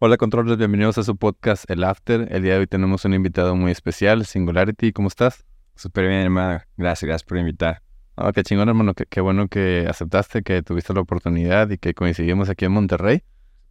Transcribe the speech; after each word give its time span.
Hola 0.00 0.16
Controles, 0.16 0.56
bienvenidos 0.56 0.96
a 0.98 1.02
su 1.02 1.16
podcast 1.16 1.68
El 1.68 1.82
After. 1.82 2.28
El 2.30 2.44
día 2.44 2.52
de 2.52 2.60
hoy 2.60 2.66
tenemos 2.68 3.04
un 3.04 3.14
invitado 3.14 3.56
muy 3.56 3.72
especial, 3.72 4.24
Singularity. 4.24 4.92
¿Cómo 4.92 5.08
estás? 5.08 5.44
Súper 5.74 6.06
bien, 6.06 6.20
hermano. 6.20 6.60
Gracias, 6.76 7.08
gracias 7.08 7.24
por 7.24 7.36
invitar. 7.36 7.82
Oh, 8.14 8.30
qué 8.32 8.44
chingón, 8.44 8.68
hermano. 8.68 8.94
Qué, 8.94 9.06
qué, 9.06 9.20
bueno 9.20 9.48
que 9.48 9.86
aceptaste, 9.90 10.42
que 10.42 10.62
tuviste 10.62 10.94
la 10.94 11.00
oportunidad 11.00 11.68
y 11.70 11.78
que 11.78 11.94
coincidimos 11.94 12.48
aquí 12.48 12.64
en 12.64 12.72
Monterrey. 12.72 13.24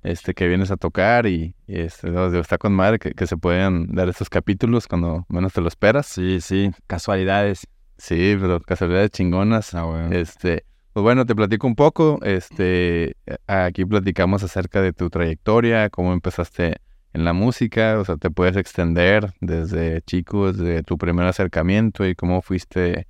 Este, 0.04 0.34
que 0.34 0.50
vienes 0.50 0.70
a 0.70 0.76
tocar 0.76 1.28
y, 1.28 1.56
y 1.66 1.80
este, 1.80 2.10
está 2.38 2.58
con 2.58 2.74
madre 2.74 3.00
que, 3.00 3.14
que, 3.14 3.26
se 3.26 3.38
puedan 3.38 3.96
dar 3.96 4.10
estos 4.10 4.30
capítulos 4.30 4.86
cuando 4.86 5.26
menos 5.30 5.54
te 5.54 5.62
lo 5.62 5.70
esperas. 5.70 6.08
Sí, 6.08 6.42
sí, 6.42 6.72
casualidades. 6.88 7.68
Sí, 7.98 8.36
pero 8.38 8.60
casualidades 8.60 9.12
chingonas. 9.12 9.74
Ah, 9.74 9.84
bueno. 9.84 10.14
Este, 10.14 10.66
pues 10.98 11.04
bueno, 11.04 11.28
te 11.28 11.36
platico 11.36 11.68
un 11.68 11.76
poco. 11.76 12.18
Este, 12.24 13.16
aquí 13.46 13.86
platicamos 13.86 14.42
acerca 14.42 14.82
de 14.82 14.94
tu 14.94 15.12
trayectoria, 15.12 15.92
cómo 15.92 16.12
empezaste 16.12 16.78
en 17.14 17.24
la 17.24 17.34
música, 17.34 18.00
o 18.00 18.04
sea, 18.04 18.18
te 18.18 18.32
puedes 18.32 18.58
extender 18.58 19.32
desde 19.40 20.02
chicos, 20.02 20.58
de 20.58 20.82
tu 20.82 20.98
primer 20.98 21.28
acercamiento 21.28 22.04
y 22.04 22.16
cómo 22.16 22.42
fuiste 22.42 23.06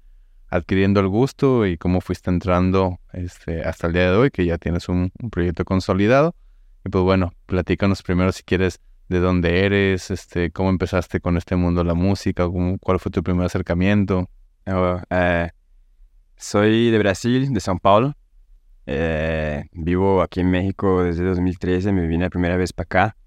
adquiriendo 0.49 0.99
el 0.99 1.07
gusto 1.07 1.65
y 1.65 1.77
cómo 1.77 2.01
fuiste 2.01 2.29
entrando 2.29 2.99
este, 3.13 3.63
hasta 3.63 3.87
el 3.87 3.93
día 3.93 4.11
de 4.11 4.17
hoy, 4.17 4.31
que 4.31 4.45
ya 4.45 4.57
tienes 4.57 4.89
un, 4.89 5.09
proyecto 5.31 5.63
consolidado. 5.63 6.35
Y 6.83 6.89
pues 6.89 7.05
bueno, 7.05 7.31
platícanos 7.45 8.03
primero 8.03 8.33
si 8.33 8.43
quieres 8.43 8.81
de 9.07 9.21
dónde 9.21 9.65
eres, 9.65 10.11
este, 10.11 10.51
cómo 10.51 10.71
empezaste 10.71 11.21
con 11.21 11.37
este 11.37 11.55
mundo 11.55 11.83
de 11.83 11.87
la 11.87 11.93
música, 11.93 12.47
cómo, 12.47 12.79
cuál 12.79 12.99
fue 12.99 13.13
tu 13.13 13.23
primer 13.23 13.45
acercamiento. 13.45 14.29
Uh, 14.65 14.99
soy 16.37 16.91
de 16.91 16.97
Brasil, 16.99 17.51
de 17.51 17.59
São 17.59 17.79
Paulo. 17.79 18.15
Eh, 18.85 19.65
vivo 19.73 20.21
aquí 20.21 20.39
en 20.39 20.49
México 20.49 21.03
desde 21.03 21.23
2013. 21.25 21.91
Me 21.91 22.07
vine 22.07 22.25
la 22.25 22.29
primera 22.29 22.55
vez 22.57 22.71
para 22.73 22.85
acá 22.85 23.17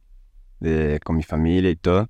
con 1.05 1.16
mi 1.16 1.23
familia 1.23 1.70
y 1.70 1.77
todo. 1.77 2.09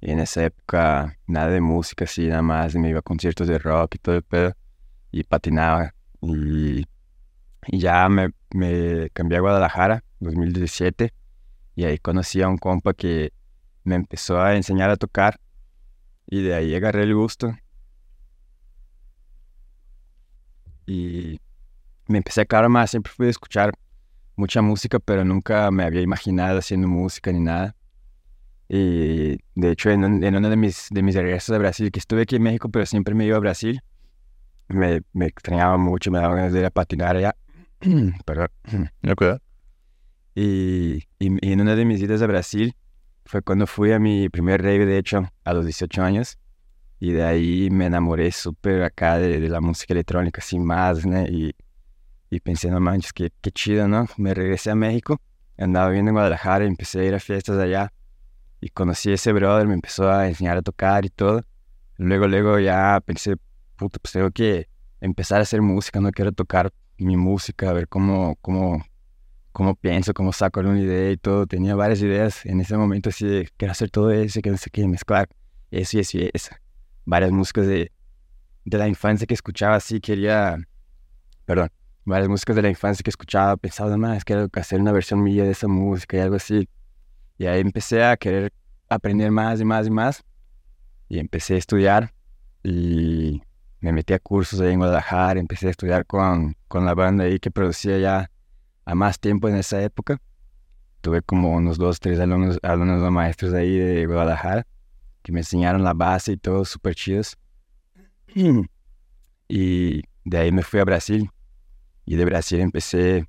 Y 0.00 0.10
en 0.10 0.20
esa 0.20 0.44
época 0.44 1.16
nada 1.26 1.48
de 1.48 1.60
música, 1.60 2.04
así 2.04 2.26
nada 2.28 2.42
más. 2.42 2.74
Me 2.74 2.90
iba 2.90 2.98
a 2.98 3.02
conciertos 3.02 3.48
de 3.48 3.58
rock 3.58 3.94
y 3.96 3.98
todo 3.98 4.16
el 4.16 4.22
pedo. 4.22 4.54
Y 5.12 5.24
patinaba. 5.24 5.94
Y, 6.20 6.86
y 7.66 7.78
ya 7.78 8.08
me, 8.08 8.30
me 8.50 9.10
cambié 9.10 9.38
a 9.38 9.40
Guadalajara, 9.40 10.04
2017. 10.20 11.12
Y 11.76 11.84
ahí 11.84 11.98
conocí 11.98 12.42
a 12.42 12.48
un 12.48 12.58
compa 12.58 12.94
que 12.94 13.32
me 13.84 13.94
empezó 13.94 14.40
a 14.40 14.56
enseñar 14.56 14.90
a 14.90 14.96
tocar. 14.96 15.40
Y 16.26 16.42
de 16.42 16.54
ahí 16.54 16.74
agarré 16.74 17.04
el 17.04 17.14
gusto. 17.14 17.54
Y 20.90 21.40
me 22.08 22.18
empecé 22.18 22.40
a 22.40 22.42
aclarar 22.42 22.68
más. 22.68 22.90
Siempre 22.90 23.12
fui 23.12 23.28
a 23.28 23.30
escuchar 23.30 23.72
mucha 24.34 24.60
música, 24.60 24.98
pero 24.98 25.24
nunca 25.24 25.70
me 25.70 25.84
había 25.84 26.00
imaginado 26.00 26.58
haciendo 26.58 26.88
música 26.88 27.30
ni 27.30 27.38
nada. 27.38 27.76
Y 28.68 29.38
de 29.54 29.70
hecho, 29.70 29.90
en, 29.90 30.24
en 30.24 30.34
uno 30.34 30.50
de 30.50 30.56
mis, 30.56 30.88
de 30.90 31.02
mis 31.02 31.14
regresos 31.14 31.54
a 31.54 31.58
Brasil, 31.58 31.92
que 31.92 32.00
estuve 32.00 32.22
aquí 32.22 32.36
en 32.36 32.42
México, 32.42 32.68
pero 32.68 32.86
siempre 32.86 33.14
me 33.14 33.24
iba 33.24 33.36
a 33.36 33.40
Brasil, 33.40 33.80
me, 34.68 35.02
me 35.12 35.26
extrañaba 35.26 35.76
mucho, 35.76 36.10
me 36.10 36.18
daba 36.18 36.34
ganas 36.34 36.52
de 36.52 36.60
ir 36.60 36.66
a 36.66 36.70
patinar 36.70 37.16
allá. 37.16 37.36
Perdón. 38.24 38.48
No, 39.02 39.14
cuidado. 39.14 39.40
Y, 40.34 41.04
y, 41.18 41.48
y 41.48 41.52
en 41.52 41.60
una 41.60 41.76
de 41.76 41.84
mis 41.84 42.00
idas 42.00 42.22
a 42.22 42.26
Brasil 42.26 42.74
fue 43.26 43.42
cuando 43.42 43.68
fui 43.68 43.92
a 43.92 44.00
mi 44.00 44.28
primer 44.28 44.62
rave, 44.62 44.86
de 44.86 44.98
hecho, 44.98 45.30
a 45.44 45.52
los 45.52 45.64
18 45.64 46.02
años. 46.02 46.36
Y 47.00 47.12
de 47.12 47.24
ahí 47.24 47.70
me 47.70 47.86
enamoré 47.86 48.30
súper 48.30 48.82
acá 48.82 49.18
de, 49.18 49.40
de, 49.40 49.48
la 49.48 49.62
música 49.62 49.94
electrónica, 49.94 50.42
sin 50.42 50.62
más, 50.62 51.06
¿no? 51.06 51.22
Y, 51.22 51.56
y 52.28 52.40
pensé, 52.40 52.70
no 52.70 52.78
manches, 52.78 53.14
qué, 53.14 53.32
qué 53.40 53.50
chido, 53.50 53.88
¿no? 53.88 54.06
Me 54.18 54.34
regresé 54.34 54.70
a 54.70 54.74
México, 54.74 55.18
andaba 55.56 55.88
viviendo 55.88 56.10
en 56.10 56.14
Guadalajara 56.14 56.66
empecé 56.66 57.00
a 57.00 57.04
ir 57.04 57.14
a 57.14 57.20
fiestas 57.20 57.58
allá. 57.58 57.92
Y 58.60 58.68
conocí 58.68 59.10
a 59.10 59.14
ese 59.14 59.32
brother, 59.32 59.66
me 59.66 59.72
empezó 59.72 60.10
a 60.10 60.28
enseñar 60.28 60.58
a 60.58 60.62
tocar 60.62 61.06
y 61.06 61.08
todo. 61.08 61.42
Luego, 61.96 62.28
luego 62.28 62.58
ya 62.58 63.00
pensé, 63.04 63.36
puto, 63.76 63.98
pues 64.00 64.12
tengo 64.12 64.30
que 64.30 64.68
empezar 65.00 65.38
a 65.40 65.42
hacer 65.42 65.62
música, 65.62 66.00
no 66.00 66.10
quiero 66.12 66.32
tocar 66.32 66.70
mi 66.98 67.16
música, 67.16 67.70
a 67.70 67.72
ver 67.72 67.88
cómo, 67.88 68.36
cómo, 68.42 68.84
cómo 69.52 69.74
pienso, 69.74 70.12
cómo 70.12 70.34
saco 70.34 70.60
una 70.60 70.78
idea 70.78 71.12
y 71.12 71.16
todo. 71.16 71.46
Tenía 71.46 71.74
varias 71.74 72.02
ideas 72.02 72.44
en 72.44 72.60
ese 72.60 72.76
momento, 72.76 73.08
así 73.08 73.26
de, 73.26 73.48
quiero 73.56 73.72
hacer 73.72 73.90
todo 73.90 74.10
eso, 74.10 74.42
que 74.42 74.50
no 74.50 74.58
sé 74.58 74.68
qué, 74.68 74.86
mezclar 74.86 75.28
eso 75.70 75.96
y 75.96 76.00
eso 76.00 76.18
y 76.18 76.30
eso 76.34 76.59
varias 77.04 77.32
músicas 77.32 77.66
de, 77.66 77.92
de 78.64 78.78
la 78.78 78.88
infancia 78.88 79.26
que 79.26 79.34
escuchaba 79.34 79.76
así, 79.76 80.00
quería, 80.00 80.56
perdón, 81.44 81.70
varias 82.04 82.28
músicas 82.28 82.56
de 82.56 82.62
la 82.62 82.68
infancia 82.68 83.02
que 83.02 83.10
escuchaba, 83.10 83.56
pensaba, 83.56 83.96
más 83.96 84.24
quiero 84.24 84.48
hacer 84.52 84.80
una 84.80 84.92
versión 84.92 85.22
mía 85.22 85.44
de 85.44 85.50
esa 85.50 85.68
música 85.68 86.16
y 86.16 86.20
algo 86.20 86.36
así. 86.36 86.68
Y 87.38 87.46
ahí 87.46 87.60
empecé 87.60 88.04
a 88.04 88.16
querer 88.16 88.52
aprender 88.88 89.30
más 89.30 89.60
y 89.60 89.64
más 89.64 89.86
y 89.86 89.90
más. 89.90 90.22
Y 91.08 91.18
empecé 91.18 91.54
a 91.54 91.58
estudiar 91.58 92.12
y 92.62 93.42
me 93.80 93.92
metí 93.92 94.12
a 94.12 94.18
cursos 94.18 94.60
ahí 94.60 94.72
en 94.72 94.78
Guadalajara, 94.78 95.40
empecé 95.40 95.68
a 95.68 95.70
estudiar 95.70 96.06
con, 96.06 96.54
con 96.68 96.84
la 96.84 96.94
banda 96.94 97.24
ahí 97.24 97.38
que 97.38 97.50
producía 97.50 97.98
ya 97.98 98.30
a 98.84 98.94
más 98.94 99.18
tiempo 99.18 99.48
en 99.48 99.56
esa 99.56 99.82
época. 99.82 100.20
Tuve 101.00 101.22
como 101.22 101.52
unos 101.54 101.78
dos, 101.78 101.98
tres 101.98 102.20
alumnos, 102.20 102.58
alumnos 102.62 103.10
maestros 103.10 103.54
ahí 103.54 103.76
de 103.78 104.06
Guadalajara 104.06 104.66
que 105.22 105.32
me 105.32 105.40
enseñaron 105.40 105.84
la 105.84 105.94
base 105.94 106.32
y 106.32 106.36
todo, 106.36 106.64
súper 106.64 106.94
chidos. 106.94 107.36
Y 109.52 110.04
de 110.24 110.38
ahí 110.38 110.52
me 110.52 110.62
fui 110.62 110.78
a 110.78 110.84
Brasil. 110.84 111.28
Y 112.04 112.14
de 112.14 112.24
Brasil 112.24 112.60
empecé 112.60 113.28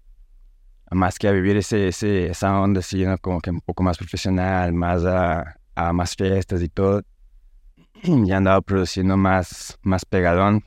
más 0.92 1.18
que 1.18 1.28
a 1.28 1.32
vivir 1.32 1.58
ese, 1.58 1.88
ese, 1.88 2.28
esa 2.28 2.60
onda 2.62 2.82
así, 2.82 3.04
como 3.22 3.42
que 3.42 3.50
un 3.50 3.62
poco 3.62 3.82
más 3.82 3.98
profesional, 3.98 4.72
más 4.72 5.04
a, 5.04 5.58
a 5.74 5.94
más 5.94 6.16
fiestas 6.16 6.62
y 6.62 6.70
todo. 6.70 7.02
Ya 8.04 8.38
andaba 8.38 8.62
produciendo 8.62 9.18
más, 9.18 9.80
más 9.82 10.06
pegadón. 10.06 10.64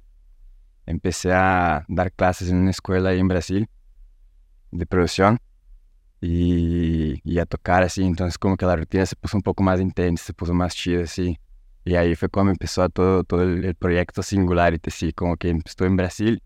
Empecé 0.86 1.32
a 1.32 1.84
dar 1.88 2.10
clases 2.12 2.50
en 2.50 2.56
una 2.56 2.70
escuela 2.70 3.10
ahí 3.10 3.20
en 3.20 3.28
Brasil 3.28 3.68
de 4.72 4.86
producción 4.86 5.38
y, 6.24 7.20
y, 7.24 7.38
a 7.38 7.46
tocar 7.46 7.82
así, 7.82 8.02
entonces 8.04 8.38
como 8.38 8.56
que 8.56 8.64
la 8.66 8.76
rutina 8.76 9.04
se 9.04 9.16
puso 9.16 9.36
un 9.36 9.42
poco 9.42 9.62
más 9.62 9.80
intensa, 9.80 10.24
se 10.24 10.32
puso 10.32 10.54
más 10.54 10.74
chida 10.74 11.04
así. 11.04 11.38
Y 11.84 11.96
ahí 11.96 12.14
fue 12.14 12.28
cuando 12.30 12.52
empezó 12.52 12.88
todo, 12.88 13.24
todo 13.24 13.42
el, 13.42 13.64
el 13.64 13.74
proyecto 13.74 14.22
Singularity, 14.22 14.88
así 14.88 15.12
como 15.12 15.36
que 15.36 15.50
empezó 15.50 15.84
en 15.84 15.96
Brasil, 15.96 16.42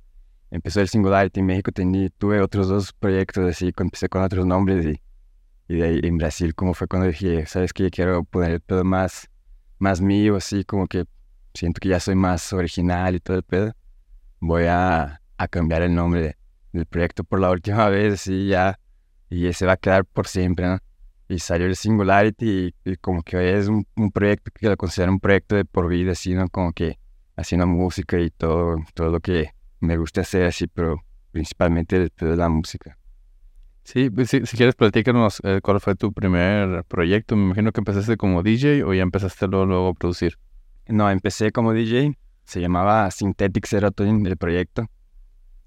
empezó 0.51 0.81
el 0.81 0.89
Singularity 0.89 1.41
en 1.41 1.47
México, 1.47 1.71
tenía, 1.71 2.09
tuve 2.19 2.41
otros 2.41 2.69
dos 2.69 2.93
proyectos 2.93 3.49
así, 3.49 3.73
empecé 3.79 4.09
con 4.09 4.23
otros 4.23 4.45
nombres 4.47 4.85
y, 4.85 5.01
y 5.69 5.77
de 5.77 5.85
ahí 5.87 6.01
en 6.03 6.19
Brasil 6.19 6.55
como 6.55 6.75
fue 6.75 6.89
cuando 6.89 7.09
dije, 7.09 7.47
¿sabes 7.47 7.73
qué? 7.73 7.91
Quiero 7.91 8.25
poner 8.25 8.61
todo 8.61 8.83
más, 8.85 9.31
más 9.79 10.01
mío, 10.01 10.37
así 10.37 10.65
como 10.65 10.89
que 10.89 11.05
siento 11.55 11.79
que 11.81 11.91
ya 11.91 12.01
soy 12.01 12.17
más 12.17 12.53
original 12.53 13.15
y 13.15 13.21
todo 13.21 13.37
el 13.37 13.45
pedo. 13.45 13.73
Voy 14.41 14.65
a, 14.65 15.21
a 15.37 15.49
cambiar 15.49 15.83
el 15.83 15.95
nombre 15.95 16.21
de, 16.23 16.37
del 16.73 16.87
proyecto 16.87 17.23
por 17.23 17.39
la 17.41 17.51
última 17.51 17.89
vez, 17.91 18.15
así 18.15 18.49
ya 18.49 18.79
y 19.31 19.47
ese 19.47 19.67
va 19.67 19.73
a 19.75 19.77
quedar 19.77 20.05
por 20.05 20.27
siempre, 20.27 20.67
¿no? 20.67 20.79
Y 21.29 21.39
salió 21.41 21.67
el 21.67 21.77
Singularity 21.77 22.75
y, 22.85 22.91
y 22.91 22.97
como 22.97 23.23
que 23.23 23.59
es 23.59 23.69
un, 23.69 23.87
un, 23.97 24.11
proyecto 24.11 24.51
que 24.55 24.69
lo 24.69 24.77
considero 24.77 25.13
un 25.13 25.21
proyecto 25.21 25.57
de 25.57 25.65
por 25.65 25.89
vida, 25.89 26.13
así, 26.13 26.35
¿no? 26.35 26.49
Como 26.49 26.73
que 26.73 26.99
haciendo 27.37 27.67
música 27.67 28.19
y 28.19 28.31
todo, 28.31 28.77
todo 28.95 29.11
lo 29.11 29.21
que 29.21 29.51
me 29.81 29.97
gusta 29.99 30.23
hacer 30.23 30.47
así, 30.47 30.67
pero 30.67 31.03
principalmente 31.31 32.09
de 32.17 32.37
la 32.37 32.49
música. 32.49 32.99
Sí, 33.85 34.11
pues, 34.11 34.31
si, 34.31 34.45
si, 34.45 34.57
quieres 34.57 34.75
platícanos 34.75 35.41
eh, 35.45 35.61
cuál 35.63 35.81
fue 35.81 35.95
tu 35.95 36.13
primer 36.13 36.85
proyecto. 36.85 37.37
Me 37.37 37.45
imagino 37.45 37.73
que 37.73 37.81
empezaste 37.81 38.17
como 38.17 38.43
DJ 38.43 38.85
o 38.85 38.93
ya 38.93 39.03
empezaste 39.03 39.47
luego, 39.47 39.67
luego 39.67 39.89
a 39.89 39.95
producir. 39.95 40.39
No, 40.87 41.11
empecé 41.11 41.53
como 41.53 41.73
DJ. 41.73 42.19
Se 42.45 42.61
llamaba 42.61 43.11
Synthetic 43.11 43.67
Serotonin 43.67 44.27
el 44.27 44.37
proyecto. 44.37 44.87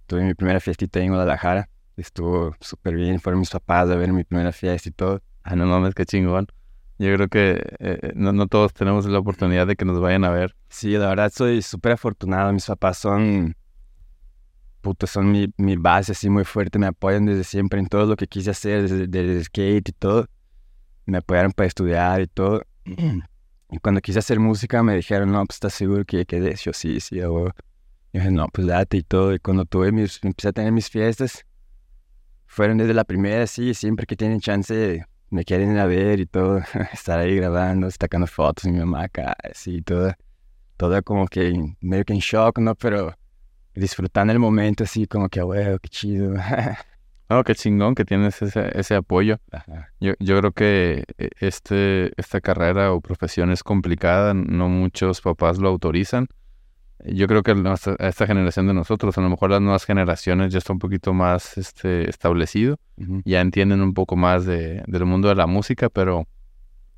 Tuve 0.08 0.24
mi 0.24 0.34
primera 0.34 0.60
fiestita 0.60 1.00
en 1.00 1.10
Guadalajara 1.10 1.71
estuvo 1.98 2.56
súper 2.60 2.96
bien. 2.96 3.20
Fueron 3.20 3.40
mis 3.40 3.50
papás 3.50 3.90
a 3.90 3.96
ver 3.96 4.14
mi 4.14 4.24
primera 4.24 4.52
fiesta 4.52 4.90
y 4.90 4.92
todo. 4.92 5.22
Ah, 5.44 5.56
no 5.56 5.66
mames, 5.66 5.94
qué 5.96 6.06
chingón. 6.06 6.48
Yo 7.00 7.14
creo 7.16 7.28
que 7.30 7.62
eh, 7.80 8.12
no, 8.16 8.32
no, 8.32 8.48
todos 8.48 8.74
tenemos 8.74 9.06
la 9.08 9.18
oportunidad 9.18 9.66
de 9.66 9.76
que 9.76 9.86
nos 9.86 10.00
vayan 10.00 10.24
a 10.24 10.30
ver. 10.30 10.56
Sí, 10.70 10.92
la 10.92 11.10
verdad 11.10 11.32
soy 11.36 11.62
súper 11.62 11.94
afortunado. 11.94 12.54
Mis 12.54 12.66
papás 12.66 13.00
son, 13.00 13.56
puto, 14.82 15.08
son 15.08 15.32
mi, 15.32 15.52
mi 15.58 15.78
base 15.78 16.12
así 16.12 16.30
muy 16.30 16.44
fuerte. 16.44 16.78
Me 16.78 16.86
apoyan 16.88 17.26
desde 17.26 17.44
siempre 17.44 17.80
en 17.80 17.88
todo 17.88 18.06
lo 18.06 18.16
que 18.16 18.28
quise 18.28 18.52
hacer, 18.52 18.84
desde, 18.84 19.08
desde 19.08 19.44
skate 19.46 19.90
y 19.90 19.92
todo. 19.94 20.28
Me 21.06 21.18
apoyaron 21.18 21.52
para 21.52 21.68
estudiar 21.68 22.22
y 22.22 22.28
todo. 22.28 22.62
Y 23.74 23.78
cuando 23.78 24.02
quise 24.02 24.20
hacer 24.20 24.38
música 24.38 24.84
me 24.84 24.96
dijeron, 24.98 25.32
no, 25.32 25.46
pues 25.46 25.56
estás 25.56 25.74
seguro 25.74 26.04
que 26.04 26.26
quedes. 26.26 26.62
Yo 26.62 26.74
sí, 26.74 27.00
sí, 27.00 27.16
yo, 27.16 27.46
yo 27.46 27.54
dije, 28.12 28.30
no, 28.30 28.48
pues 28.50 28.68
date 28.68 28.98
y 28.98 29.02
todo. 29.02 29.34
Y 29.34 29.40
cuando 29.40 29.64
tuve 29.64 29.94
mis, 29.94 30.20
empecé 30.24 30.50
a 30.50 30.52
tener 30.52 30.74
mis 30.74 30.90
fiestas, 30.90 31.46
fueron 32.52 32.78
desde 32.78 32.94
la 32.94 33.06
primera, 33.06 33.48
sí, 33.48 33.74
siempre 33.74 34.06
que 34.06 34.18
tienen 34.18 34.42
chance 34.42 35.06
me 35.30 35.46
quieren 35.46 35.72
ir 35.72 35.80
a 35.80 35.86
ver 35.86 36.20
y 36.20 36.26
todo, 36.26 36.60
estar 36.94 37.18
ahí 37.18 37.38
grabando, 37.38 37.90
sacando 37.90 38.28
fotos 38.28 38.66
mi 38.66 38.78
mamá 38.78 39.04
acá, 39.04 39.34
así, 39.42 39.82
todo, 39.82 40.12
todo 40.76 41.02
como 41.02 41.28
que 41.28 41.54
medio 41.80 42.04
que 42.04 42.12
en 42.12 42.20
shock, 42.20 42.60
¿no? 42.60 42.76
Pero 42.76 43.16
disfrutando 43.74 44.34
el 44.34 44.40
momento 44.40 44.84
así 44.84 45.08
como 45.08 45.30
que, 45.30 45.42
wow, 45.42 45.80
qué 45.82 45.90
chido. 45.90 46.36
Oh, 47.34 47.46
qué 47.46 47.56
chingón 47.56 47.96
que 47.96 48.04
tienes 48.04 48.42
ese, 48.42 48.78
ese 48.78 48.94
apoyo. 48.94 49.40
Yo, 50.02 50.16
yo 50.20 50.38
creo 50.40 50.52
que 50.52 51.06
eh, 51.18 51.30
este, 51.40 52.12
esta 52.20 52.42
carrera 52.42 52.92
o 52.92 53.00
profesión 53.00 53.52
es 53.52 53.64
complicada, 53.64 54.34
no 54.34 54.68
muchos 54.68 55.22
papás 55.22 55.58
lo 55.58 55.70
autorizan. 55.70 56.28
Yo 57.06 57.28
creo 57.28 57.42
que 57.44 57.56
nuestra- 57.56 57.96
esta 58.00 58.28
generación 58.28 58.68
de 58.68 58.74
nosotros, 58.74 59.18
a 59.18 59.22
lo 59.22 59.30
mejor 59.30 59.50
las 59.52 59.62
nuevas 59.62 59.86
generaciones 59.86 60.52
ya 60.54 60.60
está 60.60 60.74
un 60.74 60.80
poquito 60.80 61.14
más 61.14 61.58
este, 61.58 62.10
establecido, 62.10 62.78
ya 63.26 63.42
entienden 63.42 63.82
un 63.82 63.94
poco 63.94 64.16
más 64.16 64.46
de, 64.46 64.84
del 64.86 65.06
mundo 65.06 65.30
de 65.30 65.36
la 65.36 65.48
música, 65.48 65.90
pero 65.90 66.28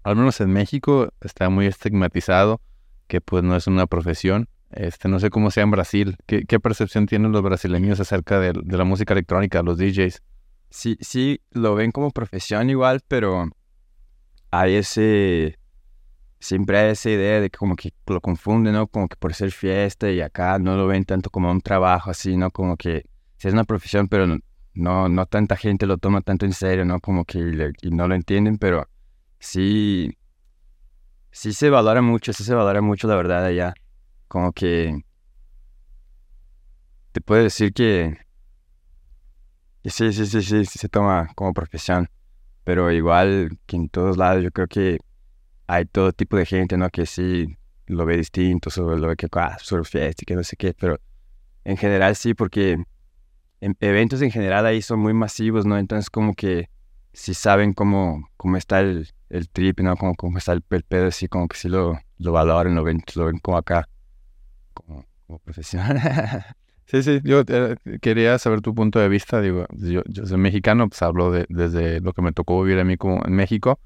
al 0.03 0.15
menos 0.17 0.41
en 0.41 0.51
México 0.51 1.09
está 1.21 1.50
muy 1.50 1.67
estigmatizado 1.67 2.59
que 3.07 3.21
pues 3.21 3.44
no 3.44 3.55
es 3.55 3.67
una 3.67 3.88
profesión. 3.88 4.50
Este, 4.71 5.07
no 5.07 5.19
sé 5.19 5.29
cómo 5.29 5.51
sea 5.51 5.63
en 5.63 5.71
Brasil. 5.71 6.17
¿Qué, 6.25 6.45
qué 6.45 6.59
percepción 6.59 7.05
tienen 7.05 7.31
los 7.31 7.44
brasileños 7.44 8.00
acerca 8.00 8.39
de, 8.39 8.53
de 8.53 8.77
la 8.77 8.83
música 8.83 9.13
electrónica, 9.13 9.61
los 9.61 9.77
DJs? 9.77 10.21
Sí, 10.69 10.97
sí, 11.00 11.39
lo 11.51 11.75
ven 11.75 11.91
como 11.91 12.09
profesión 12.11 12.69
igual, 12.71 13.01
pero 13.07 13.50
hay 14.51 14.75
ese, 14.75 15.57
siempre 16.44 16.78
hay 16.78 16.92
esa 16.92 17.10
idea 17.10 17.40
de 17.40 17.50
que 17.50 17.57
como 17.57 17.75
que 17.75 17.94
lo 18.07 18.22
confunden, 18.22 18.74
¿no? 18.74 18.88
Como 18.88 19.07
que 19.07 19.16
por 19.16 19.34
ser 19.34 19.51
fiesta 19.51 20.12
y 20.12 20.22
acá 20.22 20.60
no 20.60 20.75
lo 20.78 20.88
ven 20.88 21.06
tanto 21.06 21.30
como 21.30 21.50
un 21.51 21.62
trabajo 21.62 22.12
así, 22.12 22.38
¿no? 22.38 22.51
Como 22.51 22.78
que 22.78 23.06
sí 23.38 23.48
es 23.48 23.54
una 23.54 23.63
profesión, 23.63 24.07
pero 24.10 24.28
no, 24.28 24.40
no, 24.74 25.10
no 25.10 25.25
tanta 25.25 25.56
gente 25.56 25.86
lo 25.86 25.98
toma 25.98 26.22
tanto 26.22 26.45
en 26.45 26.54
serio, 26.54 26.86
¿no? 26.86 27.00
Como 27.00 27.25
que 27.25 27.40
y 27.81 27.92
no 27.92 28.07
lo 28.07 28.16
entienden, 28.16 28.57
pero 28.57 28.88
sí, 29.40 30.18
sí 31.31 31.54
se 31.54 31.69
valora 31.69 32.01
mucho, 32.01 32.34
sí 32.34 32.44
se 32.44 32.54
valora 32.54 32.81
mucho 32.81 33.07
la 33.07 33.16
verdad 33.16 33.46
allá. 33.46 33.74
Como 34.28 34.51
que 34.54 35.04
te 37.12 37.22
puedo 37.22 37.44
decir 37.44 37.74
que 37.74 38.18
Sí, 39.86 40.13
sí, 40.13 40.25
sí, 40.25 40.42
sí, 40.42 40.66
sí 40.66 40.80
se 40.80 40.88
toma 40.89 41.28
como 41.36 41.54
profesión, 41.54 42.10
pero 42.63 42.89
igual 42.92 43.57
que 43.66 43.75
en 43.75 43.89
todos 43.89 44.16
lados 44.18 44.42
yo 44.44 44.50
creo 44.51 44.68
que 44.68 45.00
hay 45.68 45.86
todo 45.86 46.12
tipo 46.12 46.38
de 46.38 46.45
gente, 46.45 46.77
¿no? 46.77 46.89
Que 46.89 47.06
sí 47.06 47.56
lo 47.88 48.06
ve 48.06 48.18
distinto, 48.18 48.69
sobre 48.69 49.00
lo 49.00 49.07
ve 49.07 49.15
que, 49.15 49.27
ah, 49.33 49.57
y 49.62 50.25
que 50.25 50.36
no 50.36 50.44
sé 50.44 50.56
qué, 50.56 50.74
pero 50.74 51.00
en 51.63 51.77
general 51.77 52.15
sí, 52.15 52.33
porque 52.33 52.83
en 53.62 53.77
eventos 53.80 54.21
en 54.21 54.31
general 54.31 54.65
ahí 54.65 54.81
son 54.81 55.00
muy 55.00 55.13
masivos, 55.13 55.65
¿no? 55.65 55.77
Entonces 55.77 56.10
como 56.10 56.33
que 56.33 56.69
sí 57.13 57.33
saben 57.33 57.74
cómo, 57.74 58.27
cómo 58.38 58.57
está 58.57 58.81
el, 58.81 59.10
el 59.30 59.50
trip, 59.50 59.80
¿no? 59.80 59.95
Como 59.95 60.15
cómo 60.15 60.38
está 60.38 60.54
el, 60.54 60.62
pedo, 60.62 61.07
así 61.07 61.27
como 61.27 61.48
que 61.48 61.57
sí 61.57 61.69
lo, 61.69 62.00
lo 62.18 62.31
valoran, 62.31 62.75
lo 62.75 62.83
ven, 62.83 63.01
lo 63.15 63.25
ven 63.25 63.39
como 63.39 63.57
acá, 63.57 63.88
como, 64.74 65.06
profesión. 65.44 65.83
Sí, 66.86 67.01
sí, 67.01 67.21
yo 67.24 67.44
eh, 67.48 67.77
quería 68.01 68.38
saber 68.38 68.62
tu 68.62 68.75
punto 68.75 69.00
de 69.00 69.07
vista. 69.07 69.42
Digo, 69.42 69.65
yo, 69.71 70.04
yo 70.06 70.27
soy 70.27 70.38
mexicano, 70.38 70.88
pues 70.89 71.01
hablo 71.01 71.31
de, 71.31 71.45
desde 71.50 72.01
lo 72.01 72.12
que 72.12 72.21
me 72.21 72.33
tocó 72.33 72.62
vivir 72.62 72.77
a 72.77 72.83
mí 72.83 72.98
como 72.98 73.25
en 73.25 73.33
México. 73.33 73.80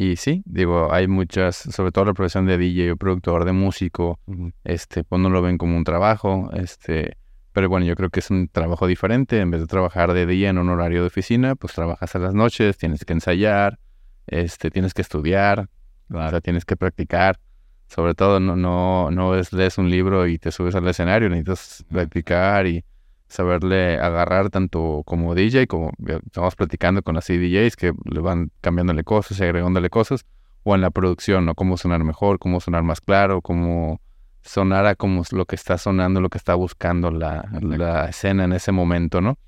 Y 0.00 0.14
sí, 0.14 0.44
digo, 0.46 0.92
hay 0.92 1.08
muchas, 1.08 1.56
sobre 1.56 1.90
todo 1.90 2.04
la 2.04 2.14
profesión 2.14 2.46
de 2.46 2.56
DJ 2.56 2.92
o 2.92 2.96
productor 2.96 3.44
de 3.44 3.50
músico, 3.50 4.20
este, 4.62 5.02
pues 5.02 5.20
no 5.20 5.28
lo 5.28 5.42
ven 5.42 5.58
como 5.58 5.76
un 5.76 5.82
trabajo, 5.82 6.50
este, 6.52 7.16
pero 7.52 7.68
bueno, 7.68 7.84
yo 7.84 7.96
creo 7.96 8.08
que 8.08 8.20
es 8.20 8.30
un 8.30 8.46
trabajo 8.46 8.86
diferente. 8.86 9.40
En 9.40 9.50
vez 9.50 9.60
de 9.60 9.66
trabajar 9.66 10.12
de 10.12 10.24
día 10.24 10.50
en 10.50 10.58
un 10.58 10.68
horario 10.68 11.00
de 11.00 11.08
oficina, 11.08 11.56
pues 11.56 11.72
trabajas 11.72 12.14
a 12.14 12.20
las 12.20 12.32
noches, 12.32 12.78
tienes 12.78 13.04
que 13.04 13.12
ensayar, 13.12 13.80
este, 14.28 14.70
tienes 14.70 14.94
que 14.94 15.02
estudiar, 15.02 15.68
o 16.14 16.30
sea, 16.30 16.40
tienes 16.40 16.64
que 16.64 16.76
practicar. 16.76 17.40
Sobre 17.88 18.14
todo, 18.14 18.38
no, 18.38 18.54
no, 18.54 19.10
no 19.10 19.34
es 19.34 19.52
lees 19.52 19.78
un 19.78 19.90
libro 19.90 20.28
y 20.28 20.38
te 20.38 20.52
subes 20.52 20.76
al 20.76 20.86
escenario, 20.86 21.28
necesitas 21.28 21.84
practicar 21.90 22.68
y 22.68 22.84
saberle 23.28 23.98
agarrar 23.98 24.50
tanto 24.50 25.02
como 25.04 25.34
DJ, 25.34 25.66
como 25.66 25.92
estamos 26.26 26.56
platicando 26.56 27.02
con 27.02 27.14
las 27.14 27.26
CDJs 27.26 27.76
que 27.76 27.92
le 28.04 28.20
van 28.20 28.50
cambiándole 28.60 29.04
cosas 29.04 29.38
y 29.38 29.44
agregándole 29.44 29.90
cosas, 29.90 30.26
o 30.62 30.74
en 30.74 30.80
la 30.80 30.90
producción, 30.90 31.46
¿no? 31.46 31.54
Cómo 31.54 31.76
sonar 31.76 32.04
mejor, 32.04 32.38
cómo 32.38 32.60
sonar 32.60 32.82
más 32.82 33.00
claro, 33.00 33.42
cómo 33.42 34.00
sonar 34.42 34.86
a 34.86 34.94
como 34.94 35.22
lo 35.30 35.44
que 35.44 35.56
está 35.56 35.78
sonando, 35.78 36.20
lo 36.20 36.30
que 36.30 36.38
está 36.38 36.54
buscando 36.54 37.10
la, 37.10 37.48
la 37.60 38.08
escena 38.08 38.44
en 38.44 38.52
ese 38.52 38.72
momento, 38.72 39.20
¿no? 39.20 39.38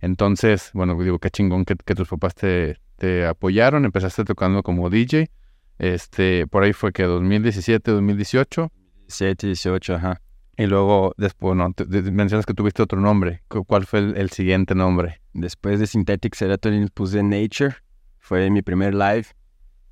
Entonces, 0.00 0.70
bueno, 0.72 1.00
digo, 1.02 1.18
qué 1.18 1.30
chingón 1.30 1.64
que, 1.64 1.76
que 1.76 1.94
tus 1.94 2.08
papás 2.08 2.34
te, 2.34 2.78
te 2.96 3.26
apoyaron, 3.26 3.84
empezaste 3.84 4.24
tocando 4.24 4.62
como 4.62 4.88
DJ, 4.88 5.30
este, 5.78 6.46
por 6.46 6.62
ahí 6.62 6.72
fue 6.72 6.92
que 6.92 7.04
2017, 7.04 7.90
2018, 7.90 8.72
17, 9.08 9.46
18, 9.46 9.94
ajá. 9.94 10.20
Y 10.60 10.66
luego 10.66 11.14
después, 11.16 11.56
no, 11.56 11.72
te- 11.72 11.86
te- 11.86 12.02
mencionas 12.10 12.44
que 12.44 12.52
tuviste 12.52 12.82
otro 12.82 13.00
nombre, 13.00 13.42
¿Cu- 13.48 13.64
¿cuál 13.64 13.86
fue 13.86 14.00
el, 14.00 14.16
el 14.18 14.28
siguiente 14.30 14.74
nombre? 14.74 15.22
Después 15.32 15.80
de 15.80 15.86
Synthetic 15.86 16.34
Serotonin 16.34 16.88
puse 16.92 17.22
Nature. 17.22 17.76
Fue 18.18 18.50
mi 18.50 18.60
primer 18.60 18.92
live. 18.94 19.24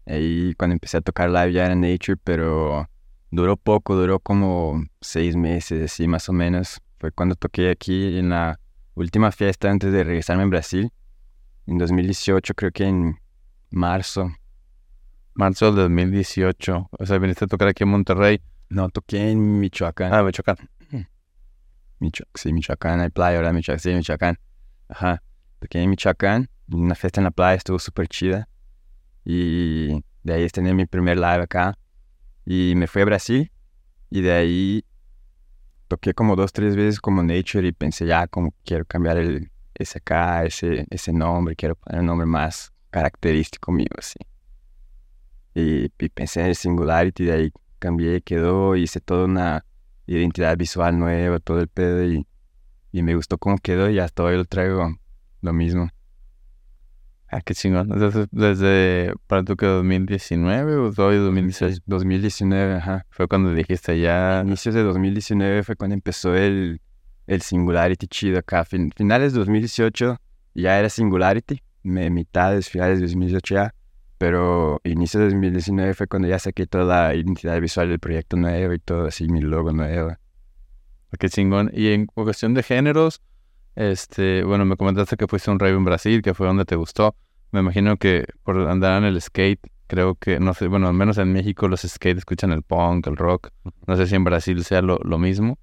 Ahí 0.06 0.54
cuando 0.58 0.74
empecé 0.74 0.98
a 0.98 1.00
tocar 1.00 1.30
live 1.30 1.52
ya 1.52 1.64
era 1.66 1.74
Nature, 1.74 2.18
pero 2.22 2.86
duró 3.30 3.56
poco, 3.56 3.96
duró 3.96 4.20
como 4.20 4.84
seis 5.00 5.36
meses, 5.36 5.90
así 5.90 6.06
más 6.06 6.28
o 6.28 6.34
menos. 6.34 6.80
Fue 6.98 7.12
cuando 7.12 7.34
toqué 7.34 7.70
aquí 7.70 8.18
en 8.18 8.28
la 8.28 8.60
última 8.94 9.32
fiesta 9.32 9.70
antes 9.70 9.90
de 9.90 10.04
regresarme 10.04 10.42
en 10.42 10.50
Brasil. 10.50 10.92
En 11.66 11.78
2018, 11.78 12.52
creo 12.54 12.72
que 12.72 12.84
en 12.84 13.16
marzo. 13.70 14.30
Marzo 15.34 15.66
del 15.66 15.76
2018, 15.76 16.88
o 16.90 17.06
sea, 17.06 17.18
viniste 17.18 17.44
a 17.46 17.48
tocar 17.48 17.68
aquí 17.68 17.84
en 17.84 17.90
Monterrey. 17.90 18.40
No, 18.70 18.88
toqué 18.90 19.30
en 19.30 19.60
Michoacán. 19.60 20.12
Ah, 20.12 20.22
Michoacán. 20.22 20.56
Micho 22.00 22.24
sí, 22.34 22.52
Michoacán, 22.52 23.00
hay 23.00 23.10
playa, 23.10 23.38
¿verdad? 23.38 23.52
Michoacán, 23.52 23.80
sí, 23.80 23.94
Michoacán. 23.94 24.38
Ajá. 24.88 25.22
Toqué 25.58 25.82
en 25.82 25.90
Michoacán, 25.90 26.48
una 26.70 26.94
fiesta 26.94 27.20
en 27.20 27.24
la 27.24 27.30
playa, 27.30 27.56
estuvo 27.56 27.78
súper 27.78 28.08
chida. 28.08 28.48
Y 29.24 30.04
de 30.22 30.32
ahí 30.32 30.48
tenía 30.48 30.74
mi 30.74 30.86
primer 30.86 31.16
live 31.16 31.42
acá. 31.42 31.76
Y 32.46 32.74
me 32.76 32.86
fui 32.86 33.02
a 33.02 33.04
Brasil. 33.04 33.50
Y 34.10 34.20
de 34.20 34.32
ahí 34.32 34.84
toqué 35.88 36.14
como 36.14 36.36
dos, 36.36 36.52
tres 36.52 36.76
veces 36.76 37.00
como 37.00 37.22
Nature 37.22 37.66
y 37.66 37.72
pensé 37.72 38.06
ya 38.06 38.26
como 38.26 38.54
quiero 38.64 38.84
cambiar 38.84 39.18
el, 39.18 39.50
ese 39.74 39.98
acá, 39.98 40.44
ese, 40.44 40.86
ese 40.90 41.12
nombre, 41.12 41.56
quiero 41.56 41.74
poner 41.74 42.00
un 42.00 42.06
nombre 42.06 42.26
más 42.26 42.72
característico 42.90 43.72
mío, 43.72 43.88
así. 43.96 44.18
Y, 45.54 45.86
y 45.98 46.08
pensé 46.10 46.40
en 46.40 46.46
el 46.46 46.56
Singularity, 46.56 47.24
de 47.24 47.32
ahí 47.32 47.52
cambié, 47.78 48.20
quedó, 48.22 48.76
hice 48.76 49.00
toda 49.00 49.24
una 49.26 49.64
identidad 50.06 50.56
visual 50.56 50.98
nueva, 50.98 51.38
todo 51.40 51.60
el 51.60 51.68
pedo 51.68 52.04
y, 52.04 52.26
y 52.92 53.02
me 53.02 53.14
gustó 53.14 53.38
cómo 53.38 53.58
quedó 53.58 53.90
y 53.90 53.98
hasta 53.98 54.22
hoy 54.24 54.36
lo 54.36 54.44
traigo 54.44 54.96
lo 55.42 55.52
mismo. 55.52 55.88
Ah, 57.30 57.42
qué 57.42 57.54
chingón. 57.54 57.92
Entonces, 57.92 58.26
desde, 58.30 59.12
para 59.26 59.42
tú 59.44 59.54
que 59.56 59.66
2019 59.66 60.76
o 60.76 60.92
todavía 60.92 61.18
2016, 61.20 61.82
2019, 61.84 62.76
ajá. 62.76 63.06
fue 63.10 63.28
cuando 63.28 63.52
dijiste 63.52 64.00
ya, 64.00 64.42
Inicios 64.46 64.74
de 64.74 64.82
2019 64.82 65.62
fue 65.62 65.76
cuando 65.76 65.92
empezó 65.94 66.34
el, 66.34 66.80
el 67.26 67.42
Singularity 67.42 68.06
chido 68.06 68.38
acá. 68.38 68.64
Fin- 68.64 68.90
finales 68.96 69.34
de 69.34 69.40
2018 69.40 70.16
ya 70.54 70.78
era 70.78 70.88
Singularity, 70.88 71.62
me, 71.82 72.08
mitades, 72.08 72.70
finales 72.70 72.98
de 73.00 73.04
2018 73.06 73.54
ya. 73.54 73.74
Pero 74.18 74.80
inicios 74.84 75.20
de 75.20 75.30
2019 75.30 75.94
fue 75.94 76.08
cuando 76.08 76.28
ya 76.28 76.38
saqué 76.38 76.66
toda 76.66 76.84
la 76.84 77.14
identidad 77.14 77.60
visual 77.60 77.88
del 77.88 78.00
proyecto 78.00 78.36
nuevo 78.36 78.74
y 78.74 78.80
todo 78.80 79.06
así, 79.06 79.28
mi 79.28 79.40
logo 79.40 79.72
nuevo. 79.72 80.16
qué 81.18 81.28
chingón. 81.28 81.70
Y 81.72 81.92
en 81.92 82.06
cuestión 82.06 82.52
de 82.54 82.64
géneros, 82.64 83.22
este, 83.76 84.42
bueno, 84.42 84.64
me 84.64 84.76
comentaste 84.76 85.16
que 85.16 85.28
fuiste 85.28 85.50
a 85.50 85.54
un 85.54 85.60
rave 85.60 85.76
en 85.76 85.84
Brasil, 85.84 86.20
que 86.20 86.34
fue 86.34 86.48
donde 86.48 86.64
te 86.64 86.74
gustó. 86.74 87.14
Me 87.52 87.60
imagino 87.60 87.96
que 87.96 88.26
por 88.42 88.58
andar 88.68 88.98
en 88.98 89.04
el 89.04 89.20
skate, 89.20 89.60
creo 89.86 90.16
que, 90.16 90.40
no 90.40 90.52
sé, 90.52 90.66
bueno, 90.66 90.88
al 90.88 90.94
menos 90.94 91.16
en 91.18 91.32
México 91.32 91.68
los 91.68 91.82
skate 91.82 92.18
escuchan 92.18 92.50
el 92.50 92.62
punk, 92.62 93.06
el 93.06 93.16
rock. 93.16 93.50
No 93.86 93.96
sé 93.96 94.08
si 94.08 94.16
en 94.16 94.24
Brasil 94.24 94.64
sea 94.64 94.82
lo, 94.82 94.98
lo 94.98 95.18
mismo. 95.18 95.58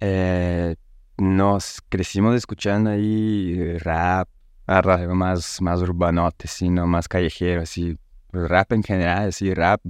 Eh, 0.00 0.76
nos 1.16 1.82
crecimos 1.88 2.34
escuchando 2.34 2.90
ahí 2.90 3.54
eh, 3.58 3.78
rap, 3.78 4.28
Algo 4.70 5.16
más, 5.16 5.60
más 5.60 5.82
urbanote, 5.82 6.44
así, 6.46 6.68
¿no? 6.68 6.86
Más 6.86 7.08
callejero, 7.08 7.62
así. 7.62 7.98
Pues 8.28 8.48
rap 8.48 8.70
en 8.70 8.84
general, 8.84 9.30
así, 9.30 9.52
rap, 9.52 9.80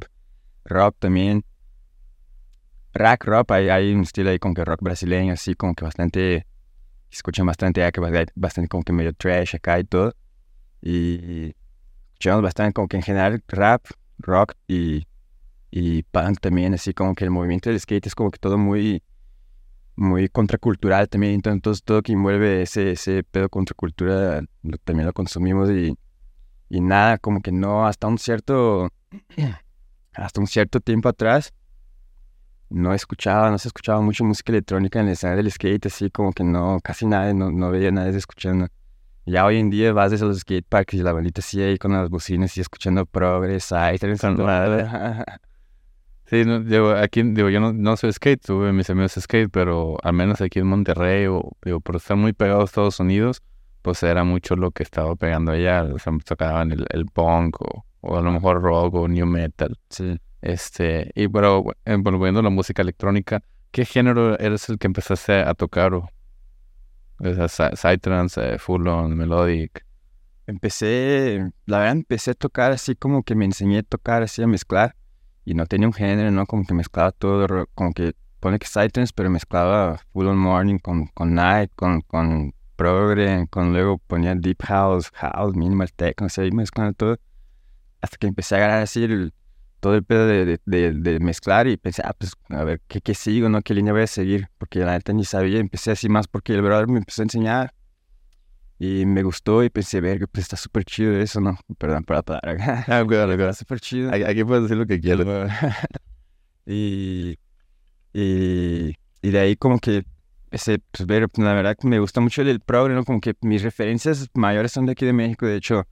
rock 0.65 0.97
también. 0.99 1.45
Rack, 2.95 3.25
rock, 3.25 3.51
hay, 3.51 3.69
hay 3.69 3.93
un 3.93 4.05
estilo 4.05 4.31
ahí 4.31 4.39
como 4.39 4.55
que 4.55 4.65
rock 4.65 4.81
brasileño, 4.81 5.35
así, 5.35 5.55
como 5.55 5.75
que 5.75 5.85
bastante, 5.85 6.47
escuchan 7.11 7.45
bastante 7.45 7.85
acá, 7.85 8.01
bastante 8.35 8.69
como 8.69 8.83
que 8.83 8.95
medio 8.95 9.13
trash 9.13 9.55
acá 9.55 9.79
y 9.79 9.85
todo. 9.85 10.15
Y 10.81 11.55
escuchamos 12.15 12.43
bastante 12.43 12.73
como 12.73 12.89
que 12.89 12.97
en 12.97 13.03
general 13.03 13.45
rap, 13.49 13.85
rock 14.17 14.55
y, 14.67 15.07
y 15.71 16.05
punk 16.05 16.41
también, 16.41 16.73
así 16.73 16.95
como 16.95 17.15
que 17.15 17.25
el 17.25 17.31
movimiento 17.31 17.69
del 17.69 17.79
skate 17.79 18.07
es 18.07 18.15
como 18.15 18.31
que 18.31 18.39
todo 18.39 18.57
muy, 18.57 19.03
muy 19.97 20.29
contracultural 20.29 21.09
también, 21.09 21.41
entonces 21.45 21.83
todo 21.85 22.03
que 22.03 22.13
envuelve 22.13 22.63
ese, 22.63 22.93
ese 22.93 23.23
pedo 23.25 23.49
contracultura 23.49 24.43
lo- 24.63 24.79
también 24.79 25.07
lo 25.07 25.13
consumimos 25.13 25.71
y, 25.71 25.97
y 26.71 26.81
nada, 26.81 27.19
como 27.19 27.41
que 27.43 27.53
no, 27.53 27.87
hasta 27.87 28.07
un 28.09 28.19
cierto, 28.19 28.91
hasta 30.15 30.41
un 30.41 30.47
cierto 30.47 30.81
tiempo 30.81 31.09
atrás, 31.09 31.53
no 32.69 32.95
escuchaba, 32.95 33.51
no 33.51 33.59
se 33.59 33.69
escuchaba 33.69 34.01
mucho 34.01 34.25
música 34.25 34.53
electrónica 34.53 35.01
en 35.01 35.07
la 35.07 35.13
escena 35.13 35.35
del 35.37 35.51
skate, 35.51 35.87
así 35.87 36.11
como 36.11 36.33
que 36.33 36.45
no, 36.45 36.79
casi 36.83 37.07
nadie, 37.07 37.35
no, 37.35 37.51
no 37.51 37.71
veía 37.71 37.91
nadie 37.91 38.17
escuchando. 38.17 38.69
Ya 39.27 39.45
hoy 39.45 39.59
en 39.59 39.71
día 39.71 39.93
vas 39.93 40.13
a 40.13 40.25
los 40.25 40.39
skateparks 40.41 40.95
y 40.95 40.99
la 41.03 41.13
bandita 41.13 41.43
sigue 41.43 41.67
ahí 41.67 41.79
con 41.79 41.93
las 41.93 42.09
bocinas 42.09 42.57
y 42.57 42.61
escuchando 42.61 43.07
Progress, 43.07 43.73
Items, 43.95 44.21
Con. 44.21 44.37
Sí, 46.31 46.45
no, 46.45 46.61
digo, 46.61 46.91
aquí, 46.93 47.25
digo, 47.25 47.49
yo 47.49 47.59
no, 47.59 47.73
no 47.73 47.97
soy 47.97 48.13
skate, 48.13 48.41
tuve 48.41 48.73
mis 48.73 48.89
amigos 48.89 49.15
skate, 49.19 49.51
pero 49.51 49.97
al 50.05 50.13
menos 50.13 50.41
aquí 50.41 50.61
en 50.61 50.69
Monterrey, 50.69 51.27
o, 51.27 51.57
digo, 51.65 51.81
por 51.81 51.97
estar 51.97 52.17
muy 52.17 52.33
pegado 52.33 52.61
a 52.61 52.65
Estados 52.65 53.01
Unidos, 53.01 53.43
pues 53.83 54.01
era 54.05 54.23
mucho 54.23 54.55
lo 54.55 54.71
que 54.71 54.85
estaba 54.85 55.17
pegando 55.17 55.51
allá, 55.51 55.83
o 55.93 55.99
sea, 55.99 56.13
tocaban 56.25 56.71
el, 56.71 56.87
el 56.91 57.07
punk, 57.07 57.61
o, 57.63 57.85
o 58.01 58.17
a 58.17 58.21
lo 58.23 58.31
mejor 58.31 58.63
rock, 58.63 58.95
o 58.95 59.09
new 59.09 59.27
metal, 59.27 59.77
Sí. 59.89 60.21
este, 60.41 61.11
y 61.17 61.27
pero, 61.27 61.65
eh, 61.85 61.97
volviendo 61.99 62.39
a 62.39 62.43
la 62.45 62.51
música 62.51 62.83
electrónica, 62.83 63.43
¿qué 63.73 63.85
género 63.85 64.39
eres 64.39 64.69
el 64.69 64.79
que 64.79 64.87
empezaste 64.87 65.33
a 65.41 65.55
tocar, 65.55 65.95
o, 65.95 66.09
o 67.19 67.35
sea, 67.35 67.49
psy- 67.49 67.75
psytrance, 67.75 68.55
eh, 68.55 68.59
full 68.61 68.87
on, 68.87 69.17
melodic? 69.17 69.85
Empecé, 70.47 71.51
la 71.67 71.79
verdad 71.79 71.93
empecé 71.97 72.31
a 72.31 72.35
tocar 72.35 72.71
así 72.71 72.95
como 72.95 73.25
que 73.25 73.35
me 73.35 73.47
enseñé 73.47 73.79
a 73.79 73.83
tocar 73.83 74.23
así 74.23 74.43
a 74.43 74.47
mezclar 74.47 74.95
y 75.45 75.55
no 75.55 75.67
tenía 75.67 75.89
un 75.89 75.95
género, 75.95 76.31
¿no? 76.31 76.47
Como 76.47 76.65
que 76.65 76.75
mezclaba 76.75 77.13
todo, 77.13 77.67
como 77.75 77.93
que 77.93 78.15
pone 78.41 78.59
que 78.59 78.67
Psytrance, 78.67 79.13
pero 79.15 79.31
mezclaba 79.31 79.99
Full 80.13 80.27
on 80.29 80.39
Morning 80.39 80.79
con, 80.79 81.07
con 81.09 81.35
Night, 81.35 81.71
con, 81.77 82.01
con 82.03 82.55
Progre, 82.77 83.47
con 83.51 83.73
luego 83.73 83.99
ponía 83.99 84.35
Deep 84.35 84.63
House, 84.65 85.11
House, 85.15 85.55
Minimal 85.57 85.93
Techno, 85.93 86.27
así 86.27 86.41
ahí 86.41 86.51
mezclando 86.53 86.95
todo. 86.95 87.19
Hasta 88.01 88.17
que 88.19 88.27
empecé 88.27 88.55
a 88.57 88.59
agarrar 88.59 88.83
así 88.83 89.05
el- 89.05 89.33
todo 89.81 89.95
el 89.95 90.05
pedo 90.05 90.27
de, 90.27 90.45
de, 90.47 90.61
de- 90.67 90.93
de 90.93 91.21
mezclar 91.21 91.67
y 91.69 91.77
pensé, 91.79 92.03
ah, 92.05 92.15
pues 92.19 92.33
a 92.51 92.65
ver, 92.65 92.81
¿qué, 92.89 93.01
qué 93.01 93.15
sigo, 93.15 93.49
no? 93.49 93.63
¿Qué 93.63 93.75
línea 93.75 93.93
voy 93.93 94.03
a 94.03 94.07
seguir? 94.07 94.49
Porque 94.59 94.81
la 94.81 94.93
neta 94.93 95.13
ni 95.13 95.25
sabía, 95.25 95.59
empecé 95.59 95.91
así 95.93 96.09
más 96.09 96.29
porque 96.29 96.55
el 96.55 96.63
brother 96.63 96.87
me 96.89 96.99
empezó 96.99 97.23
a 97.23 97.25
enseñar. 97.25 97.75
Y 98.83 99.05
me 99.05 99.23
gustó 99.23 99.63
y 99.63 99.69
pensé, 99.69 100.01
verga, 100.01 100.27
pues 100.27 100.45
está 100.45 100.57
súper 100.57 100.87
chido 100.87 101.13
eso, 101.13 101.39
¿no? 101.39 101.59
Perdón 101.77 102.03
por 102.03 102.17
la 102.17 102.23
palabra. 102.23 102.85
Ah, 102.89 103.05
cuidado. 103.05 103.31
Está 103.33 103.53
súper 103.53 103.79
chido. 103.79 104.11
Aquí, 104.11 104.43
puedes 104.43 104.63
decir 104.63 104.79
lo 104.79 104.87
que 104.87 104.99
quieras. 104.99 105.27
y, 106.67 107.39
y, 108.15 108.97
y 109.21 109.31
de 109.31 109.39
ahí 109.39 109.57
como 109.57 109.79
que 109.81 110.07
ese, 110.51 110.79
pues 110.93 111.07
ver, 111.07 111.29
la 111.37 111.53
verdad 111.53 111.77
que 111.79 111.89
me 111.89 111.99
gusta 111.99 112.23
mucho 112.23 112.41
el 112.41 112.61
progre, 112.61 112.95
¿no? 112.95 113.05
Como 113.05 113.21
que 113.21 113.35
mis 113.43 113.63
referencias 113.63 114.29
mayores 114.33 114.73
son 114.73 114.87
de 114.87 114.93
aquí 114.93 115.05
de 115.05 115.13
México. 115.13 115.45
De 115.45 115.57
hecho, 115.57 115.87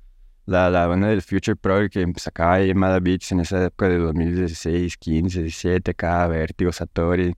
la, 0.47 0.71
la 0.71 0.87
banda 0.87 1.09
del 1.09 1.21
Future 1.21 1.57
Progre 1.57 1.91
que 1.91 2.11
sacaba 2.17 2.55
ahí 2.55 2.73
Mada 2.73 3.01
Beats 3.01 3.33
en 3.33 3.41
esa 3.41 3.67
época 3.67 3.91
de 3.91 3.99
2016, 3.99 4.97
15, 4.97 5.43
17, 5.43 5.91
acá, 5.91 6.27
Vértigo, 6.27 6.73
Satori, 6.73 7.35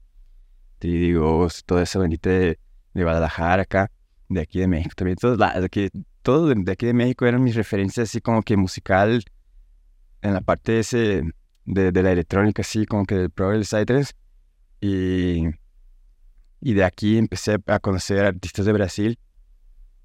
digo, 0.79 1.49
toda 1.65 1.83
esa 1.83 1.99
bandita 1.99 2.29
de, 2.29 2.57
de 2.93 3.03
Guadalajara 3.03 3.63
acá, 3.63 3.91
de 4.31 4.41
aquí 4.41 4.59
de 4.59 4.67
México 4.67 4.93
también. 4.95 5.17
Todos 5.17 5.37
lados, 5.37 5.59
de 5.59 5.65
aquí, 5.65 5.89
todo 6.21 6.47
de, 6.47 6.55
de 6.57 6.71
aquí 6.71 6.85
de 6.85 6.93
México 6.93 7.25
eran 7.25 7.43
mis 7.43 7.55
referencias 7.55 8.09
así 8.09 8.21
como 8.21 8.41
que 8.41 8.57
musical 8.57 9.23
en 10.21 10.33
la 10.33 10.41
parte 10.41 10.79
ese 10.79 11.23
de, 11.65 11.91
de 11.91 12.03
la 12.03 12.11
electrónica, 12.11 12.61
así 12.61 12.85
como 12.85 13.05
que 13.05 13.15
del 13.15 13.29
Pro 13.29 13.51
del 13.51 13.65
Psytrance. 13.65 14.13
Y, 14.79 15.45
y 16.61 16.73
de 16.73 16.83
aquí 16.83 17.17
empecé 17.17 17.57
a 17.67 17.79
conocer 17.79 18.25
artistas 18.25 18.65
de 18.65 18.73
Brasil 18.73 19.19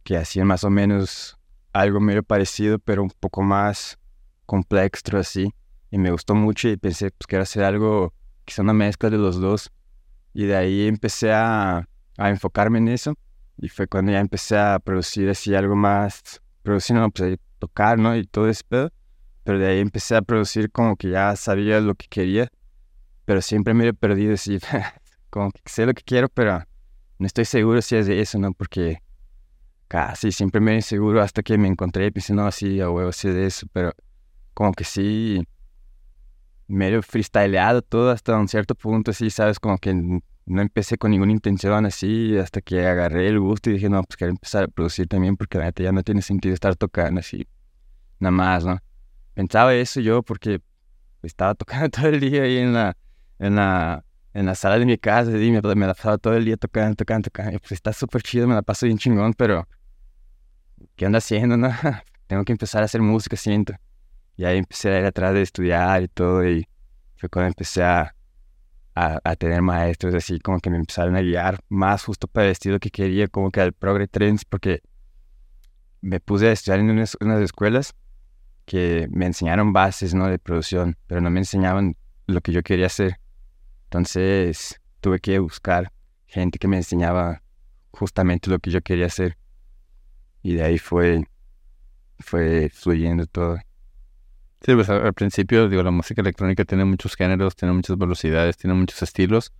que 0.02 0.16
hacían 0.16 0.46
más 0.46 0.64
o 0.64 0.70
menos 0.70 1.38
algo 1.72 2.00
medio 2.00 2.22
parecido, 2.22 2.78
pero 2.78 3.02
un 3.02 3.10
poco 3.10 3.42
más 3.42 3.98
complejo, 4.46 5.16
así. 5.18 5.52
Y 5.90 5.98
me 5.98 6.10
gustó 6.10 6.34
mucho 6.34 6.68
y 6.68 6.76
pensé 6.76 7.10
pues, 7.10 7.26
que 7.26 7.36
era 7.36 7.42
hacer 7.44 7.64
algo, 7.64 8.12
quizá 8.44 8.62
una 8.62 8.72
mezcla 8.72 9.10
de 9.10 9.18
los 9.18 9.40
dos. 9.40 9.70
Y 10.32 10.44
de 10.44 10.56
ahí 10.56 10.86
empecé 10.86 11.32
a, 11.32 11.88
a 12.18 12.30
enfocarme 12.30 12.78
en 12.78 12.88
eso. 12.88 13.14
Y 13.58 13.68
fue 13.68 13.86
cuando 13.86 14.12
ya 14.12 14.20
empecé 14.20 14.58
a 14.58 14.78
producir 14.78 15.28
así 15.30 15.54
algo 15.54 15.76
más, 15.76 16.42
producir, 16.62 16.96
no, 16.96 17.10
pues 17.10 17.38
tocar, 17.58 17.98
¿no? 17.98 18.16
Y 18.16 18.26
todo 18.26 18.48
ese 18.48 18.64
pedo. 18.68 18.92
Pero 19.44 19.58
de 19.58 19.66
ahí 19.68 19.80
empecé 19.80 20.16
a 20.16 20.22
producir 20.22 20.70
como 20.70 20.96
que 20.96 21.10
ya 21.10 21.34
sabía 21.36 21.80
lo 21.80 21.94
que 21.94 22.06
quería, 22.08 22.50
pero 23.24 23.40
siempre 23.40 23.74
me 23.74 23.86
he 23.86 23.94
perdido 23.94 24.34
así, 24.34 24.58
como 25.30 25.52
que 25.52 25.60
sé 25.66 25.86
lo 25.86 25.94
que 25.94 26.02
quiero, 26.02 26.28
pero 26.28 26.64
no 27.18 27.26
estoy 27.26 27.44
seguro 27.44 27.80
si 27.80 27.96
es 27.96 28.06
de 28.06 28.20
eso, 28.20 28.38
¿no? 28.38 28.52
Porque 28.52 29.02
casi 29.88 30.32
siempre 30.32 30.60
me 30.60 30.74
inseguro 30.74 31.22
hasta 31.22 31.42
que 31.42 31.56
me 31.58 31.68
encontré 31.68 32.06
y 32.06 32.10
pensé, 32.10 32.34
no, 32.34 32.50
sí, 32.50 32.80
a 32.80 32.90
huevo, 32.90 33.12
sí 33.12 33.28
de 33.28 33.46
eso, 33.46 33.66
pero 33.72 33.92
como 34.52 34.72
que 34.72 34.84
sí, 34.84 35.46
medio 36.66 37.02
freestyleado 37.02 37.82
todo 37.82 38.10
hasta 38.10 38.36
un 38.36 38.48
cierto 38.48 38.74
punto, 38.74 39.12
así, 39.12 39.30
¿sabes? 39.30 39.60
Como 39.60 39.78
que 39.78 40.20
no 40.46 40.62
empecé 40.62 40.96
con 40.96 41.10
ninguna 41.10 41.32
intención 41.32 41.84
así, 41.86 42.38
hasta 42.38 42.60
que 42.60 42.86
agarré 42.86 43.28
el 43.28 43.40
gusto 43.40 43.68
y 43.68 43.74
dije, 43.74 43.88
no, 43.88 44.02
pues 44.04 44.16
quiero 44.16 44.30
empezar 44.30 44.64
a 44.64 44.68
producir 44.68 45.08
también 45.08 45.36
porque 45.36 45.58
la 45.58 45.64
neta 45.64 45.82
ya 45.82 45.92
no 45.92 46.02
tiene 46.02 46.22
sentido 46.22 46.54
estar 46.54 46.76
tocando 46.76 47.20
así, 47.20 47.46
nada 48.20 48.30
más, 48.30 48.64
¿no? 48.64 48.78
Pensaba 49.34 49.74
eso 49.74 50.00
yo 50.00 50.22
porque 50.22 50.62
estaba 51.22 51.54
tocando 51.54 51.90
todo 51.90 52.06
el 52.08 52.20
día 52.20 52.44
ahí 52.44 52.58
en 52.58 52.72
la, 52.72 52.96
en 53.38 53.56
la, 53.56 54.04
en 54.34 54.46
la 54.46 54.54
sala 54.54 54.78
de 54.78 54.86
mi 54.86 54.96
casa 54.98 55.30
y 55.32 55.50
me, 55.50 55.60
me 55.60 55.86
la 55.86 55.94
pasaba 55.94 56.16
todo 56.16 56.34
el 56.34 56.44
día 56.44 56.56
tocando, 56.56 56.94
tocando, 56.94 57.24
tocando. 57.26 57.56
Y 57.56 57.58
pues 57.58 57.72
está 57.72 57.92
súper 57.92 58.22
chido, 58.22 58.46
me 58.46 58.54
la 58.54 58.62
paso 58.62 58.86
bien 58.86 58.98
chingón, 58.98 59.34
pero 59.34 59.68
¿qué 60.94 61.06
ando 61.06 61.18
haciendo, 61.18 61.56
no? 61.56 61.70
Tengo 62.28 62.44
que 62.44 62.52
empezar 62.52 62.82
a 62.82 62.86
hacer 62.86 63.02
música, 63.02 63.36
siento. 63.36 63.74
Y 64.36 64.44
ahí 64.44 64.58
empecé 64.58 64.90
a 64.90 65.00
ir 65.00 65.04
atrás 65.06 65.34
de 65.34 65.42
estudiar 65.42 66.02
y 66.02 66.08
todo 66.08 66.48
y 66.48 66.68
fue 67.16 67.28
cuando 67.28 67.48
empecé 67.48 67.82
a, 67.82 68.15
a, 68.96 69.36
tener 69.36 69.60
maestros 69.60 70.14
así 70.14 70.40
como 70.40 70.58
que 70.58 70.70
me 70.70 70.78
empezaron 70.78 71.16
a 71.16 71.20
guiar 71.20 71.60
más 71.68 72.02
justo 72.04 72.26
para 72.28 72.46
el 72.46 72.52
estilo 72.52 72.80
que 72.80 72.90
quería, 72.90 73.28
como 73.28 73.50
que 73.50 73.60
al 73.60 73.74
Progre 73.74 74.08
Trends, 74.08 74.46
porque 74.46 74.80
me 76.00 76.18
puse 76.18 76.48
a 76.48 76.52
estudiar 76.52 76.80
en 76.80 76.90
unas, 76.90 77.16
unas 77.20 77.42
escuelas 77.42 77.94
que 78.64 79.06
me 79.10 79.26
enseñaron 79.26 79.74
bases, 79.74 80.14
¿no? 80.14 80.28
De 80.28 80.38
producción, 80.38 80.96
pero 81.06 81.20
no 81.20 81.30
me 81.30 81.40
enseñaban 81.40 81.96
lo 82.26 82.40
que 82.40 82.52
yo 82.52 82.62
quería 82.62 82.86
hacer. 82.86 83.20
Entonces 83.84 84.80
tuve 85.00 85.20
que 85.20 85.38
buscar 85.40 85.92
gente 86.26 86.58
que 86.58 86.66
me 86.66 86.78
enseñaba 86.78 87.42
justamente 87.90 88.48
lo 88.48 88.58
que 88.58 88.70
yo 88.70 88.80
quería 88.80 89.06
hacer. 89.06 89.36
Y 90.42 90.54
de 90.54 90.62
ahí 90.62 90.78
fue, 90.78 91.22
fue 92.18 92.70
fluyendo 92.72 93.26
todo. 93.26 93.58
Sí, 94.66 94.74
pues 94.74 94.90
al, 94.90 95.14
principio, 95.14 95.68
digo, 95.68 95.84
la 95.84 95.92
música 95.92 96.22
electrónica 96.22 96.64
tiene 96.64 96.84
muchos 96.84 97.14
géneros, 97.14 97.54
tiene 97.54 97.72
muchas 97.72 97.96
velocidades, 97.96 98.56
tiene 98.56 98.74
muchos 98.74 99.00
estilos. 99.00 99.52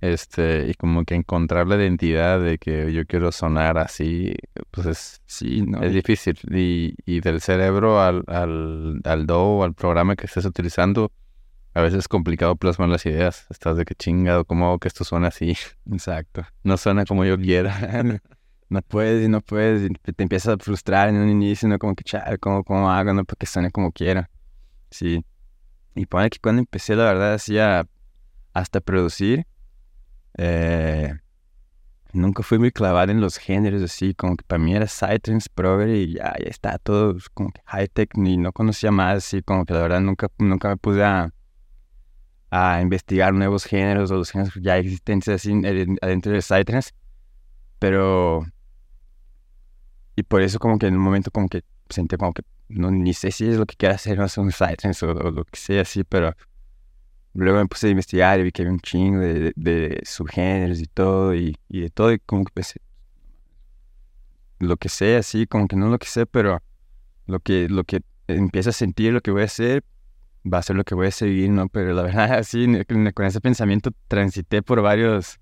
Este, 0.00 0.66
y 0.68 0.74
como 0.74 1.04
que 1.04 1.14
encontrar 1.14 1.68
la 1.68 1.76
identidad 1.76 2.40
de 2.40 2.58
que 2.58 2.92
yo 2.92 3.06
quiero 3.06 3.30
sonar 3.30 3.78
así, 3.78 4.34
pues 4.72 4.88
es, 4.88 5.22
Sí, 5.24 5.62
¿no? 5.62 5.80
es 5.82 5.92
difícil. 5.94 6.36
Y, 6.50 6.96
y 7.06 7.20
del 7.20 7.40
cerebro 7.40 8.02
al, 8.02 8.24
al, 8.26 9.00
al 9.04 9.24
DAW, 9.24 9.62
al 9.62 9.74
programa 9.74 10.16
que 10.16 10.26
estés 10.26 10.44
utilizando, 10.44 11.12
a 11.72 11.80
veces 11.82 12.00
es 12.00 12.08
complicado 12.08 12.56
plasmar 12.56 12.88
las 12.88 13.06
ideas. 13.06 13.46
Estás 13.50 13.76
de 13.76 13.84
que 13.84 13.94
chingado, 13.94 14.44
¿cómo 14.44 14.66
hago 14.66 14.80
que 14.80 14.88
esto 14.88 15.04
suene 15.04 15.28
así? 15.28 15.54
Exacto. 15.92 16.44
No 16.64 16.76
suena 16.76 17.04
como 17.04 17.24
yo 17.24 17.38
quiera. 17.38 18.02
no 18.68 18.82
puedes 18.82 19.24
y 19.24 19.28
no 19.28 19.42
puedes, 19.42 19.88
y 19.88 19.94
te, 19.94 20.12
te 20.12 20.22
empiezas 20.24 20.54
a 20.54 20.58
frustrar 20.58 21.08
en 21.08 21.18
un 21.18 21.28
inicio, 21.28 21.68
¿no? 21.68 21.78
Como 21.78 21.94
que, 21.94 22.02
chale, 22.02 22.36
¿cómo, 22.38 22.64
cómo 22.64 22.90
hago, 22.90 23.14
no? 23.14 23.24
Porque 23.24 23.46
suene 23.46 23.70
como 23.70 23.92
quiera. 23.92 24.28
Sí. 24.90 25.24
Y 25.94 26.06
pone 26.06 26.30
que 26.30 26.38
cuando 26.40 26.60
empecé, 26.60 26.96
la 26.96 27.04
verdad, 27.04 27.34
así 27.34 27.58
a 27.58 27.86
hasta 28.54 28.80
producir, 28.80 29.46
eh, 30.38 31.14
nunca 32.12 32.42
fui 32.42 32.58
muy 32.58 32.72
clavado 32.72 33.12
en 33.12 33.20
los 33.20 33.36
géneros, 33.38 33.82
así, 33.82 34.14
como 34.14 34.36
que 34.36 34.44
para 34.44 34.58
mí 34.62 34.74
era 34.74 34.86
Psytrance, 34.86 35.48
Progre 35.54 35.96
y 35.98 36.14
ya, 36.14 36.34
ya 36.38 36.48
está 36.50 36.78
todo 36.78 37.12
pues, 37.12 37.28
como 37.30 37.50
que 37.52 37.60
high-tech, 37.66 38.10
y 38.16 38.36
no 38.36 38.52
conocía 38.52 38.90
más, 38.90 39.18
así, 39.18 39.42
como 39.42 39.64
que 39.64 39.74
la 39.74 39.82
verdad 39.82 40.00
nunca, 40.00 40.28
nunca 40.38 40.68
me 40.68 40.76
puse 40.76 41.02
a, 41.04 41.32
a 42.50 42.80
investigar 42.82 43.32
nuevos 43.32 43.64
géneros 43.64 44.10
o 44.10 44.16
los 44.16 44.30
géneros 44.30 44.54
ya 44.60 44.76
existentes 44.78 45.28
así 45.28 45.52
en- 45.52 45.98
adentro 46.02 46.32
de 46.32 46.42
Psytrance, 46.42 46.90
pero... 47.78 48.44
Y 50.16 50.22
por 50.22 50.42
eso 50.42 50.58
como 50.58 50.78
que 50.78 50.86
en 50.86 50.96
un 50.96 51.02
momento 51.02 51.30
como 51.30 51.48
que 51.48 51.62
sentí 51.88 52.16
como 52.16 52.32
que 52.32 52.42
no, 52.70 52.90
ni 52.90 53.14
sé 53.14 53.30
si 53.30 53.48
es 53.48 53.56
lo 53.56 53.66
que 53.66 53.76
quiero 53.76 53.94
hacer, 53.94 54.18
no 54.18 54.28
sé, 54.28 54.40
un 54.40 54.52
Psytrance 54.52 55.04
o, 55.06 55.14
lo 55.14 55.44
que 55.44 55.58
sea 55.58 55.82
así, 55.82 56.04
pero 56.04 56.34
luego 57.34 57.58
me 57.58 57.66
puse 57.66 57.88
a 57.88 57.90
investigar 57.90 58.40
y 58.40 58.44
vi 58.44 58.52
que 58.52 58.62
había 58.62 58.72
un 58.72 58.80
chingo 58.80 59.20
de, 59.20 59.52
de- 59.56 60.00
subgéneros 60.04 60.80
y 60.80 60.86
todo, 60.86 61.34
y, 61.34 61.56
y 61.68 61.82
de 61.82 61.90
todo, 61.90 62.12
y 62.12 62.18
como 62.20 62.44
que 62.44 62.52
pensé, 62.52 62.80
lo 64.58 64.76
que 64.76 64.88
sé, 64.88 65.16
así, 65.16 65.46
como 65.46 65.66
que 65.66 65.76
no 65.76 65.88
lo 65.88 65.98
que 65.98 66.06
sé, 66.06 66.26
pero 66.26 66.62
lo 67.26 67.40
que, 67.40 67.68
lo 67.68 67.84
que 67.84 68.02
empiezo 68.28 68.70
a 68.70 68.72
sentir, 68.72 69.12
lo 69.12 69.20
que 69.20 69.30
voy 69.30 69.42
a 69.42 69.46
hacer, 69.46 69.84
va 70.50 70.58
a 70.58 70.62
ser 70.62 70.76
lo 70.76 70.84
que 70.84 70.94
voy 70.94 71.08
a 71.08 71.10
seguir, 71.12 71.50
¿no? 71.50 71.68
Pero 71.68 71.92
la 71.94 72.02
verdad, 72.02 72.32
así, 72.38 72.66
con 73.14 73.26
ese 73.26 73.40
pensamiento 73.40 73.90
transité 74.08 74.62
por 74.62 74.82
varios, 74.82 75.40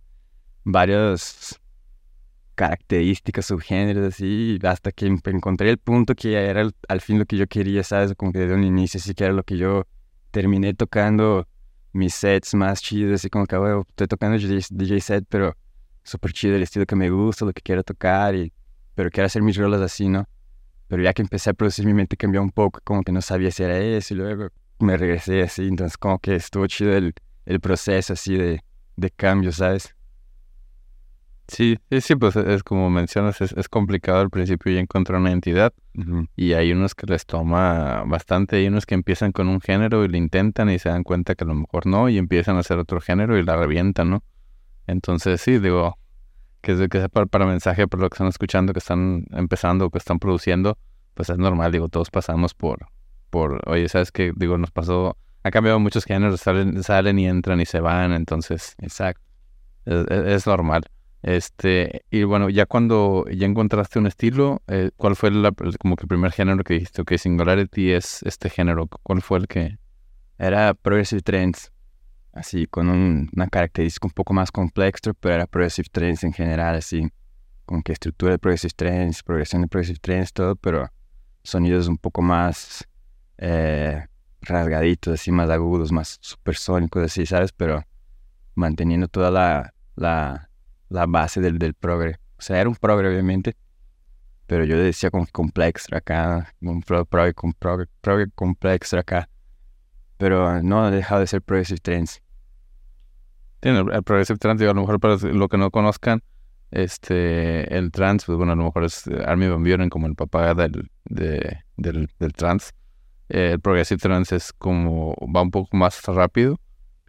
varios 0.65 1.61
características, 2.59 3.47
subgéneros, 3.47 4.05
así, 4.15 4.59
hasta 4.65 4.91
que 4.91 5.07
encontré 5.07 5.71
el 5.71 5.79
punto 5.79 6.17
que 6.17 6.33
era 6.33 6.63
al, 6.63 6.75
al 6.89 7.01
fin 7.01 7.21
lo 7.21 7.25
que 7.25 7.37
yo 7.37 7.47
quería, 7.47 7.85
¿sabes? 7.85 8.15
Como 8.17 8.33
que 8.33 8.41
desde 8.41 8.55
un 8.55 8.65
inicio, 8.65 8.99
sí 8.99 9.15
que 9.15 9.25
era 9.25 9.33
lo 9.33 9.45
que 9.45 9.57
yo 9.57 9.87
terminé 10.33 10.75
tocando 10.75 11.47
mis 11.93 12.15
sets 12.15 12.55
más 12.55 12.83
chidos, 12.83 13.15
así 13.15 13.31
como 13.31 13.47
que, 13.47 13.57
bueno, 13.57 13.85
estoy 13.89 14.09
tocando 14.09 14.37
DJ, 14.37 14.67
DJ 14.71 15.01
set, 15.01 15.25
pero 15.29 15.57
súper 16.03 16.33
chido 16.33 16.57
el 16.57 16.63
estilo 16.65 16.85
que 16.85 16.97
me 16.97 17.11
gusta, 17.11 17.45
lo 17.45 17.53
que 17.53 17.63
quiero 17.63 17.85
tocar, 17.85 18.35
y 18.35 18.53
pero 18.97 19.09
quiero 19.11 19.27
hacer 19.27 19.43
mis 19.43 19.57
rolas 19.57 19.81
así, 19.81 20.09
¿no? 20.09 20.29
Pero 20.89 21.01
ya 21.01 21.13
que 21.13 21.23
empecé 21.23 21.51
a 21.51 21.55
producir, 21.55 21.87
mi 21.87 21.95
mente 21.95 22.17
cambió 22.17 22.43
un 22.43 22.51
poco, 22.51 22.81
como 22.83 23.05
que 23.05 23.13
no 23.13 23.23
sabía 23.23 23.53
si 23.53 23.63
era 23.63 23.79
eso, 23.79 24.15
y 24.15 24.17
luego 24.17 24.49
me 24.81 24.97
regresé 24.97 25.43
así, 25.43 25.69
entonces 25.69 25.97
como 25.97 26.19
que 26.19 26.35
estuvo 26.35 26.67
chido 26.67 26.93
el, 26.97 27.15
el 27.47 27.61
proceso 27.61 28.15
así 28.15 28.37
de, 28.37 28.65
de 28.97 29.11
cambio, 29.13 29.53
¿sabes? 29.53 29.95
Sí, 31.49 31.79
sí, 32.01 32.15
pues 32.15 32.37
es 32.37 32.63
como 32.63 32.91
mencionas, 32.91 33.41
es, 33.41 33.53
es 33.53 33.69
complicado 33.71 34.21
al 34.21 34.29
principio 34.29 34.71
ya 34.71 34.81
encontrar 34.81 35.19
una 35.19 35.33
entidad 35.33 35.73
y 36.37 36.53
hay 36.53 36.73
unos 36.73 36.95
que 36.95 37.07
les 37.07 37.25
toma 37.25 38.05
bastante, 38.07 38.57
hay 38.57 38.67
unos 38.69 38.85
que 38.85 38.95
empiezan 38.95 39.33
con 39.33 39.49
un 39.49 39.61
género 39.61 40.05
y 40.05 40.09
lo 40.09 40.17
intentan 40.19 40.69
y 40.69 40.79
se 40.79 40.91
dan 40.91 41.03
cuenta 41.05 41.35
que 41.35 41.45
a 41.45 41.47
lo 41.47 41.55
mejor 41.55 41.87
no 41.87 42.09
y 42.11 42.19
empiezan 42.19 42.57
a 42.57 42.61
hacer 42.61 42.79
otro 42.79 43.01
género 43.01 43.39
y 43.39 43.43
la 43.43 43.57
revientan, 43.57 44.11
¿no? 44.11 44.23
Entonces 44.87 45.41
sí, 45.41 45.59
digo, 45.59 45.99
que 46.63 46.73
es 46.73 46.89
que 46.89 47.09
para, 47.11 47.27
para 47.27 47.47
mensaje, 47.47 47.89
por 47.89 48.01
lo 48.01 48.11
que 48.11 48.15
están 48.17 48.29
escuchando, 48.29 48.73
que 48.73 48.81
están 48.81 49.27
empezando 49.33 49.91
que 49.91 49.99
están 49.99 50.19
produciendo, 50.21 50.79
pues 51.15 51.31
es 51.31 51.39
normal, 51.39 51.73
digo, 51.73 51.89
todos 51.89 52.11
pasamos 52.11 52.55
por, 52.55 52.87
por, 53.31 53.63
oye, 53.69 53.89
¿sabes 53.89 54.13
qué? 54.13 54.33
Digo, 54.37 54.59
nos 54.59 54.71
pasó, 54.73 55.17
ha 55.45 55.51
cambiado 55.51 55.81
muchos 55.81 56.05
géneros, 56.05 56.41
salen, 56.41 56.83
salen 56.83 57.19
y 57.19 57.27
entran 57.29 57.61
y 57.61 57.67
se 57.67 57.81
van, 57.81 58.13
entonces, 58.13 58.75
Exacto. 58.81 59.23
es, 59.87 60.07
es- 60.11 60.27
es 60.29 60.47
normal. 60.47 60.85
Este, 61.23 62.05
y 62.11 62.23
bueno, 62.23 62.49
ya 62.49 62.67
cuando 62.67 63.25
ya 63.31 63.47
encontraste 63.47 63.99
un 63.99 64.07
estilo, 64.07 64.63
eh, 64.69 64.91
¿cuál 64.97 65.17
fue 65.17 65.31
la- 65.31 65.53
como 65.81 65.97
que 65.97 66.03
el 66.05 66.09
primer 66.09 66.33
género 66.33 66.63
que 66.63 66.75
dijiste? 66.75 67.03
Ok, 67.03 67.13
Singularity 67.17 67.93
es 67.93 68.23
este 68.23 68.51
género. 68.51 68.87
¿Cuál 69.03 69.23
fue 69.23 69.39
el 69.39 69.49
que...? 69.49 69.79
Era 70.39 70.75
Progressive 70.75 71.23
Trends, 71.23 71.73
así 72.33 72.67
con 72.69 72.89
un- 72.89 73.29
una 73.35 73.49
característica 73.49 74.07
un 74.07 74.13
poco 74.13 74.33
más 74.33 74.53
complexa, 74.53 75.13
pero 75.15 75.35
era 75.35 75.47
Progressive 75.49 75.89
Trends 75.91 76.23
en 76.23 76.33
general, 76.33 76.77
así, 76.77 77.09
con 77.65 77.83
que 77.83 77.93
estructura 77.93 78.33
de 78.33 78.39
Progressive 78.39 78.73
Trends, 78.77 79.23
progresión 79.25 79.63
de 79.63 79.69
Progressive 79.69 79.99
Trends, 80.01 80.33
todo, 80.33 80.55
pero 80.55 80.89
sonidos 81.43 81.89
un 81.89 81.99
poco 81.99 82.23
más 82.23 82.87
eh, 83.39 84.07
rasgaditos, 84.43 85.15
así, 85.15 85.33
más 85.33 85.51
agudos, 85.51 85.91
más 85.91 86.19
supersónicos, 86.21 87.03
así, 87.03 87.27
¿sabes? 87.27 87.51
Pero 87.53 87.83
manteniendo 88.55 89.09
toda 89.09 89.31
la, 89.33 89.75
la, 89.97 90.48
la 90.89 91.07
base 91.07 91.41
del, 91.41 91.59
del 91.59 91.75
progre. 91.75 92.19
O 92.39 92.43
sea, 92.43 92.61
era 92.61 92.69
un 92.69 92.77
progre, 92.77 93.09
obviamente, 93.09 93.57
pero 94.47 94.65
yo 94.65 94.79
decía 94.79 95.11
como 95.11 95.27
complex 95.31 95.93
acá, 95.93 96.55
un 96.61 96.83
pro, 96.83 97.05
progre, 97.05 97.35
con 97.35 97.53
progre, 97.53 97.87
progre 98.01 98.31
complex 98.35 98.95
acá. 98.95 99.29
Pero 100.17 100.63
no 100.63 100.85
ha 100.85 100.91
dejado 100.91 101.21
de 101.21 101.27
ser 101.27 101.43
Progressive 101.43 101.81
Trends. 101.81 102.23
Tiene 103.61 103.81
el, 103.81 103.93
el 103.93 104.03
Progressive 104.03 104.39
Trance, 104.39 104.65
a 104.65 104.69
lo 104.69 104.81
mejor 104.81 105.01
para 105.01 105.17
lo 105.17 105.49
que 105.49 105.59
no 105.59 105.71
conozcan, 105.71 106.23
este, 106.71 107.77
el 107.77 107.91
trance, 107.91 108.27
pues 108.27 108.37
bueno, 108.37 108.53
a 108.53 108.57
lo 108.57 108.65
mejor 108.65 108.85
es 108.85 109.07
eh, 109.07 109.23
Armin 109.27 109.51
Van 109.51 109.63
Buren 109.63 109.89
como 109.89 110.07
el 110.07 110.15
papá 110.15 110.55
del, 110.55 110.91
de, 111.05 111.59
del, 111.77 112.11
del 112.19 112.33
trance. 112.33 112.73
Eh, 113.29 113.53
el 113.53 113.61
Progressive 113.61 113.99
Trance 113.99 114.37
es 114.37 114.53
como, 114.53 115.15
va 115.35 115.43
un 115.43 115.51
poco 115.51 115.77
más 115.77 116.03
rápido 116.05 116.61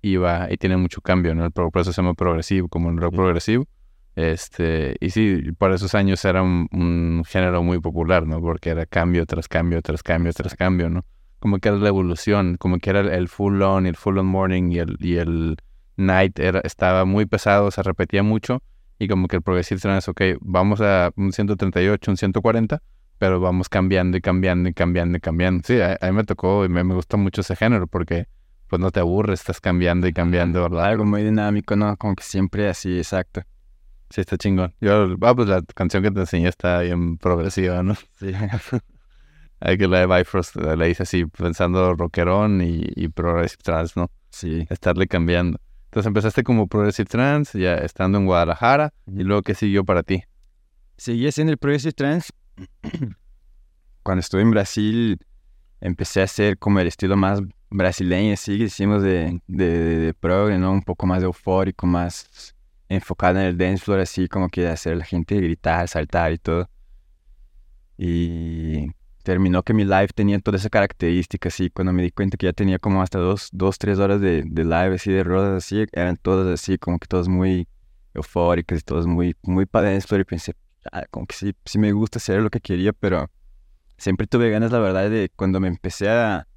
y 0.02 0.16
va, 0.18 0.48
y 0.52 0.58
tiene 0.58 0.78
mucho 0.78 1.02
cambio, 1.02 1.36
¿no? 1.36 1.46
El 1.46 1.52
pro- 1.52 1.72
por 1.72 1.82
eso 1.82 1.92
se 1.94 2.02
llama 2.02 2.14
progresivo, 2.14 2.68
como 2.70 2.90
el 2.90 2.98
rock 2.98 3.16
progresivo. 3.16 3.66
Este, 4.16 4.96
y 5.00 5.12
sí, 5.12 5.52
por 5.58 5.72
esos 5.72 5.96
años 5.96 6.24
era 6.26 6.42
un, 6.42 6.68
un 6.72 7.24
género 7.26 7.64
muy 7.64 7.80
popular, 7.80 8.28
¿no? 8.28 8.42
Porque 8.42 8.70
era 8.72 8.86
cambio 8.86 9.26
tras 9.26 9.48
cambio, 9.48 9.82
tras 9.82 10.04
cambio, 10.04 10.34
tras 10.34 10.56
cambio, 10.56 10.90
¿no? 10.90 11.06
Como 11.40 11.60
que 11.60 11.70
era 11.70 11.78
la 11.78 11.88
evolución, 11.88 12.58
como 12.58 12.80
que 12.80 12.90
era 12.90 13.00
el, 13.00 13.08
el 13.10 13.28
full 13.30 13.62
on 13.62 13.86
y 13.86 13.90
el 13.90 13.96
full 13.96 14.18
on 14.18 14.26
morning 14.26 14.72
y 14.72 14.80
el, 14.80 14.98
y 15.00 15.16
el 15.18 15.58
night 15.96 16.38
era, 16.40 16.60
estaba 16.62 17.06
muy 17.06 17.26
pesado, 17.26 17.72
se 17.72 17.82
repetía 17.82 18.24
mucho 18.24 18.62
y 18.98 19.08
como 19.08 19.28
que 19.30 19.38
el 19.38 19.42
progressive 19.42 19.80
trance, 19.80 20.12
ok, 20.12 20.22
vamos 20.42 20.82
a 20.82 21.12
un 21.16 21.32
138, 21.32 22.12
un 22.12 22.18
140, 22.18 22.82
pero 23.18 23.40
vamos 23.40 23.70
cambiando 23.70 24.18
y 24.18 24.22
cambiando 24.22 24.68
y 24.70 24.74
cambiando 24.74 25.18
y 25.18 25.22
cambiando. 25.22 25.64
Sí, 25.66 25.80
a, 25.80 25.98
a 26.02 26.08
mí 26.08 26.12
me 26.14 26.26
tocó 26.26 26.66
y 26.66 26.70
me, 26.70 26.84
me 26.84 26.94
gusta 26.94 27.16
mucho 27.16 27.40
ese 27.42 27.56
género 27.56 27.88
porque 27.88 28.26
pues 28.70 28.80
no 28.80 28.92
te 28.92 29.00
aburres, 29.00 29.42
estás 29.42 29.60
cambiando 29.60 30.08
y 30.08 30.14
cambiando, 30.14 30.62
¿verdad? 30.62 30.86
Algo 30.86 31.06
muy 31.06 31.24
dinámico, 31.24 31.76
¿no? 31.76 31.98
Como 31.98 32.16
que 32.16 32.24
siempre 32.24 32.70
así, 32.70 32.98
exacto. 32.98 33.42
Sí, 34.10 34.22
está 34.22 34.38
chingón. 34.38 34.74
Yo, 34.80 35.16
ah, 35.22 35.36
pues 35.36 35.48
la 35.48 35.62
canción 35.62 36.04
que 36.04 36.12
te 36.12 36.20
enseñé 36.22 36.48
está 36.48 36.82
bien 36.82 37.18
progresiva, 37.18 37.84
¿no? 37.84 37.96
Sí. 38.20 38.32
Hay 39.62 39.78
que 39.78 39.88
la 39.88 40.00
de 40.00 40.06
Bifrost 40.08 40.56
eh, 40.56 40.78
la 40.78 40.88
hice 40.88 41.04
así, 41.04 41.26
pensando 41.26 41.94
rockerón 41.94 42.62
y, 42.62 42.82
y 42.96 43.10
progressive 43.10 43.62
trance, 43.62 44.00
¿no? 44.00 44.10
sí. 44.30 44.66
Estarle 44.70 45.08
cambiando. 45.08 45.60
Entonces 45.86 46.08
empezaste 46.08 46.44
como 46.44 46.68
progressive 46.68 47.08
trance, 47.08 47.60
ya 47.60 47.76
estando 47.76 48.20
en 48.20 48.26
Guadalajara, 48.26 48.94
y 49.08 49.24
luego 49.24 49.42
¿qué 49.42 49.56
siguió 49.56 49.84
para 49.84 50.04
ti? 50.04 50.24
Seguí 50.98 51.28
haciendo 51.28 51.52
el 51.52 51.58
Progressive 51.58 51.94
Trance. 51.94 52.30
Cuando 54.04 54.20
estuve 54.20 54.42
en 54.42 54.52
Brasil, 54.52 55.18
empecé 55.80 56.20
a 56.20 56.26
hacer 56.26 56.58
como 56.58 56.80
el 56.82 56.88
estilo 56.88 57.16
más 57.16 57.42
brasileño, 57.70 58.34
así 58.34 58.58
que 58.58 58.64
decimos 58.66 59.04
de, 59.04 59.42
de, 59.48 59.66
de, 59.70 59.96
de 59.98 60.14
progre, 60.14 60.58
¿no? 60.58 60.72
Un 60.72 60.82
poco 60.82 61.06
más 61.06 61.24
eufórico, 61.24 61.86
más 61.88 62.56
enfocado 62.90 63.40
en 63.40 63.46
el 63.46 63.58
dance 63.58 63.84
floor, 63.84 64.00
así 64.00 64.28
como 64.28 64.50
que 64.50 64.68
hacer 64.68 64.94
a 64.94 64.96
la 64.98 65.06
gente 65.06 65.36
gritar, 65.36 65.88
saltar 65.88 66.32
y 66.34 66.38
todo. 66.40 66.70
Y 67.98 68.88
terminó 69.24 69.62
que 69.64 69.74
mi 69.74 69.84
live 69.84 70.08
tenía 70.16 70.40
toda 70.40 70.58
esa 70.58 70.70
característica, 70.70 71.50
así, 71.50 71.70
cuando 71.70 71.94
me 71.94 72.02
di 72.02 72.12
cuenta 72.12 72.38
que 72.38 72.48
ya 72.48 72.54
tenía 72.54 72.80
como 72.80 73.02
hasta 73.02 73.20
dos, 73.20 73.50
dos 73.52 73.78
tres 73.78 74.00
horas 74.00 74.22
de, 74.22 74.44
de 74.46 74.64
live, 74.64 74.96
así, 74.96 75.12
de 75.12 75.24
rodas, 75.24 75.64
así, 75.64 75.86
eran 75.92 76.18
todas 76.18 76.48
así, 76.48 76.78
como 76.78 76.98
que 76.98 77.08
todas 77.08 77.28
muy 77.28 77.68
eufóricas 78.14 78.80
y 78.80 78.82
todas 78.82 79.06
muy, 79.06 79.36
muy 79.44 79.66
para 79.66 79.92
dance 79.92 80.08
floor, 80.08 80.22
y 80.22 80.24
pensé, 80.26 80.56
ah, 80.92 81.04
como 81.12 81.28
que 81.28 81.36
sí, 81.36 81.56
sí 81.66 81.78
me 81.78 81.92
gusta 81.92 82.18
hacer 82.18 82.42
lo 82.42 82.50
que 82.50 82.60
quería, 82.60 82.94
pero 82.94 83.30
siempre 83.98 84.26
tuve 84.26 84.50
ganas, 84.50 84.72
la 84.72 84.80
verdad, 84.80 85.10
de 85.10 85.30
cuando 85.36 85.60
me 85.60 85.68
empecé 85.68 86.10
a, 86.10 86.48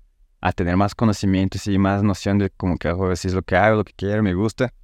a 0.43 0.53
tener 0.53 0.77
más 0.77 0.95
conocimientos 0.97 1.69
y 1.69 1.79
más 1.79 2.03
noción 2.03 2.37
de 2.37 2.51
como 2.51 2.77
que 2.77 2.89
hago, 2.89 3.15
si 3.15 3.29
es 3.29 3.35
lo 3.35 3.43
que 3.43 3.57
hago, 3.57 3.77
lo 3.77 3.85
que 3.85 3.93
quiero, 3.95 4.25
me 4.25 4.35
gusta. 4.35 4.75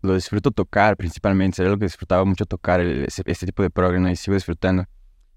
Lo 0.00 0.14
disfruto 0.14 0.50
tocar 0.50 0.96
principalmente, 0.96 1.60
era 1.60 1.70
lo 1.70 1.78
que 1.78 1.84
disfrutaba 1.84 2.24
mucho 2.24 2.46
tocar, 2.46 2.80
este 2.80 3.46
tipo 3.46 3.62
de 3.62 3.68
progre, 3.68 4.00
¿no? 4.00 4.10
Y 4.10 4.16
sigo 4.16 4.34
disfrutando. 4.34 4.86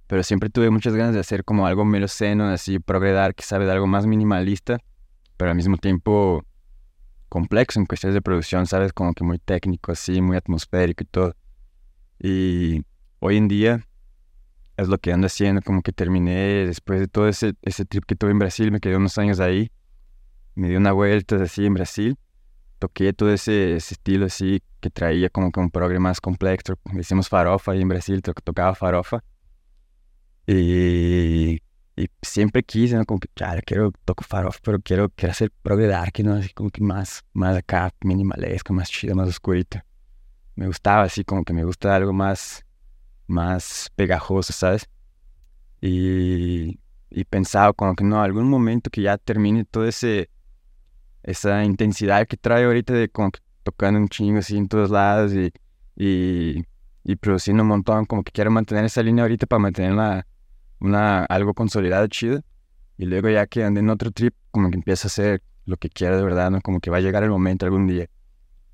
Pero 0.08 0.24
siempre 0.24 0.50
tuve 0.50 0.70
muchas 0.70 0.96
ganas 0.96 1.14
de 1.14 1.20
hacer 1.20 1.44
como 1.44 1.68
algo 1.68 1.84
menos 1.84 2.14
seno, 2.14 2.48
así, 2.48 2.80
progre 2.80 3.12
dark, 3.12 3.36
que 3.36 3.44
sabe, 3.44 3.66
de 3.66 3.74
algo 3.74 3.86
más 3.86 4.06
minimalista, 4.06 4.80
pero 5.36 5.52
al 5.52 5.58
mismo 5.58 5.78
tiempo 5.78 6.46
complejo 7.28 7.80
en 7.80 7.86
cuestiones 7.86 8.14
de 8.14 8.22
producción, 8.22 8.66
¿sabes? 8.66 8.94
Como 8.94 9.14
que 9.14 9.26
muy 9.26 9.40
técnico, 9.40 9.92
así, 9.92 10.22
muy 10.22 10.38
atmosférico 10.38 11.04
y 11.04 11.08
todo. 11.08 11.36
Y 12.18 12.82
hoy 13.20 13.36
en 13.36 13.50
día 13.50 13.86
es 14.82 14.90
lo 14.90 14.98
que 15.00 15.14
ando 15.14 15.28
haciendo, 15.28 15.62
como 15.62 15.82
que 15.82 15.92
terminé 15.94 16.66
después 16.68 17.00
de 17.00 17.08
todo 17.08 17.28
ese, 17.28 17.54
ese 17.62 17.86
trip 17.86 18.06
que 18.06 18.16
tuve 18.16 18.32
en 18.32 18.40
Brasil, 18.40 18.72
me 18.72 18.80
quedé 18.80 18.98
unos 18.98 19.18
años 19.18 19.40
ahí, 19.40 19.72
me 20.56 20.70
di 20.70 20.76
una 20.76 20.92
vuelta 20.94 21.38
así 21.44 21.66
en 21.66 21.74
Brasil, 21.76 22.18
toqué 22.80 23.14
todo 23.14 23.32
ese, 23.32 23.76
ese 23.78 23.96
estilo 23.96 24.26
así 24.28 24.62
que 24.82 24.90
traía 24.90 25.30
como 25.30 25.52
que 25.52 25.60
un 25.60 25.70
progre 25.72 26.00
más 26.00 26.22
complejo, 26.22 26.62
hicimos 27.00 27.30
farofa 27.30 27.74
ahí 27.74 27.82
en 27.82 27.90
Brasil, 27.90 28.22
to- 28.22 28.34
tocaba 28.34 28.76
farofa, 28.76 29.24
y, 30.48 31.62
y 31.96 32.10
siempre 32.22 32.64
quise, 32.64 32.96
¿no? 32.96 33.06
Como 33.06 33.20
que, 33.20 33.28
claro, 33.30 33.62
quiero, 33.66 33.92
toco 34.06 34.24
farofa, 34.24 34.60
pero 34.64 34.80
quiero, 34.82 35.10
quiero 35.10 35.32
hacer 35.32 35.52
progre 35.62 35.88
dark, 35.88 36.14
¿no? 36.24 36.34
Así 36.36 36.50
como 36.54 36.70
que 36.70 36.82
más, 36.82 37.24
más 37.34 37.56
acá, 37.58 37.92
minimalesco, 38.04 38.74
más 38.74 38.90
chido, 38.90 39.16
más 39.16 39.30
oscurito. 39.30 39.80
Me 40.56 40.68
gustaba 40.68 41.04
así, 41.04 41.24
como 41.24 41.44
que 41.44 41.54
me 41.54 41.64
gusta 41.64 41.96
algo 41.96 42.14
más, 42.14 42.66
más 43.32 43.90
pegajoso, 43.96 44.54
¿sabes? 44.54 44.88
Y, 45.82 46.80
y 47.10 47.24
pensaba 47.26 47.74
como 47.74 47.96
que 47.96 48.04
no, 48.04 48.22
algún 48.22 48.50
momento 48.50 48.90
que 48.92 49.02
ya 49.02 49.18
termine 49.18 49.66
todo 49.66 49.86
ese, 49.86 50.30
esa 51.24 51.64
intensidad 51.64 52.28
que 52.28 52.38
trae 52.38 52.66
ahorita 52.66 52.94
de 52.94 53.10
como 53.10 53.32
que 53.32 53.40
tocando 53.64 54.00
un 54.00 54.10
chingo 54.10 54.40
así 54.40 54.58
en 54.58 54.68
todos 54.68 54.92
lados 54.92 55.34
y, 55.34 55.52
y, 55.96 56.64
y 57.04 57.16
produciendo 57.16 57.64
un 57.64 57.70
montón, 57.70 58.06
como 58.06 58.24
que 58.24 58.32
quiero 58.32 58.52
mantener 58.52 58.86
esa 58.86 59.02
línea 59.04 59.24
ahorita 59.24 59.48
para 59.48 59.60
mantener 59.60 59.94
una, 59.94 60.28
una, 60.80 61.26
algo 61.26 61.54
consolidado 61.54 62.08
chido. 62.08 62.42
Y 62.98 63.06
luego 63.06 63.30
ya 63.30 63.48
que 63.48 63.64
ande 63.64 63.80
en 63.80 63.90
otro 63.90 64.12
trip, 64.12 64.36
como 64.52 64.70
que 64.70 64.76
empiezo 64.76 65.08
a 65.08 65.10
hacer 65.10 65.42
lo 65.66 65.78
que 65.78 65.90
quiero 65.90 66.18
de 66.18 66.24
verdad, 66.24 66.52
¿no? 66.52 66.62
Como 66.62 66.80
que 66.80 66.92
va 66.92 66.98
a 66.98 67.02
llegar 67.02 67.24
el 67.24 67.30
momento 67.32 67.66
algún 67.66 67.88
día. 67.88 68.08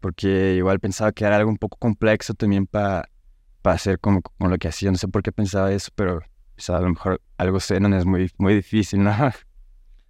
Porque 0.01 0.55
igual 0.55 0.79
pensaba 0.79 1.11
que 1.13 1.23
era 1.23 1.37
algo 1.37 1.49
un 1.49 1.57
poco 1.57 1.77
complejo 1.77 2.33
también 2.33 2.67
para 2.67 3.09
hacer 3.75 3.99
como 3.99 4.21
con 4.21 4.49
lo 4.49 4.57
que 4.57 4.67
hacía. 4.67 4.91
No 4.91 4.97
sé 4.97 5.07
por 5.07 5.23
qué 5.23 5.31
pensaba 5.31 5.71
eso, 5.71 5.91
pero 5.95 6.21
pues, 6.55 6.69
a 6.69 6.79
lo 6.81 6.89
mejor 6.89 7.21
algo 7.37 7.59
seno 7.59 7.95
es 7.95 8.05
muy, 8.05 8.31
muy 8.37 8.55
difícil, 8.55 9.03
¿no? 9.03 9.11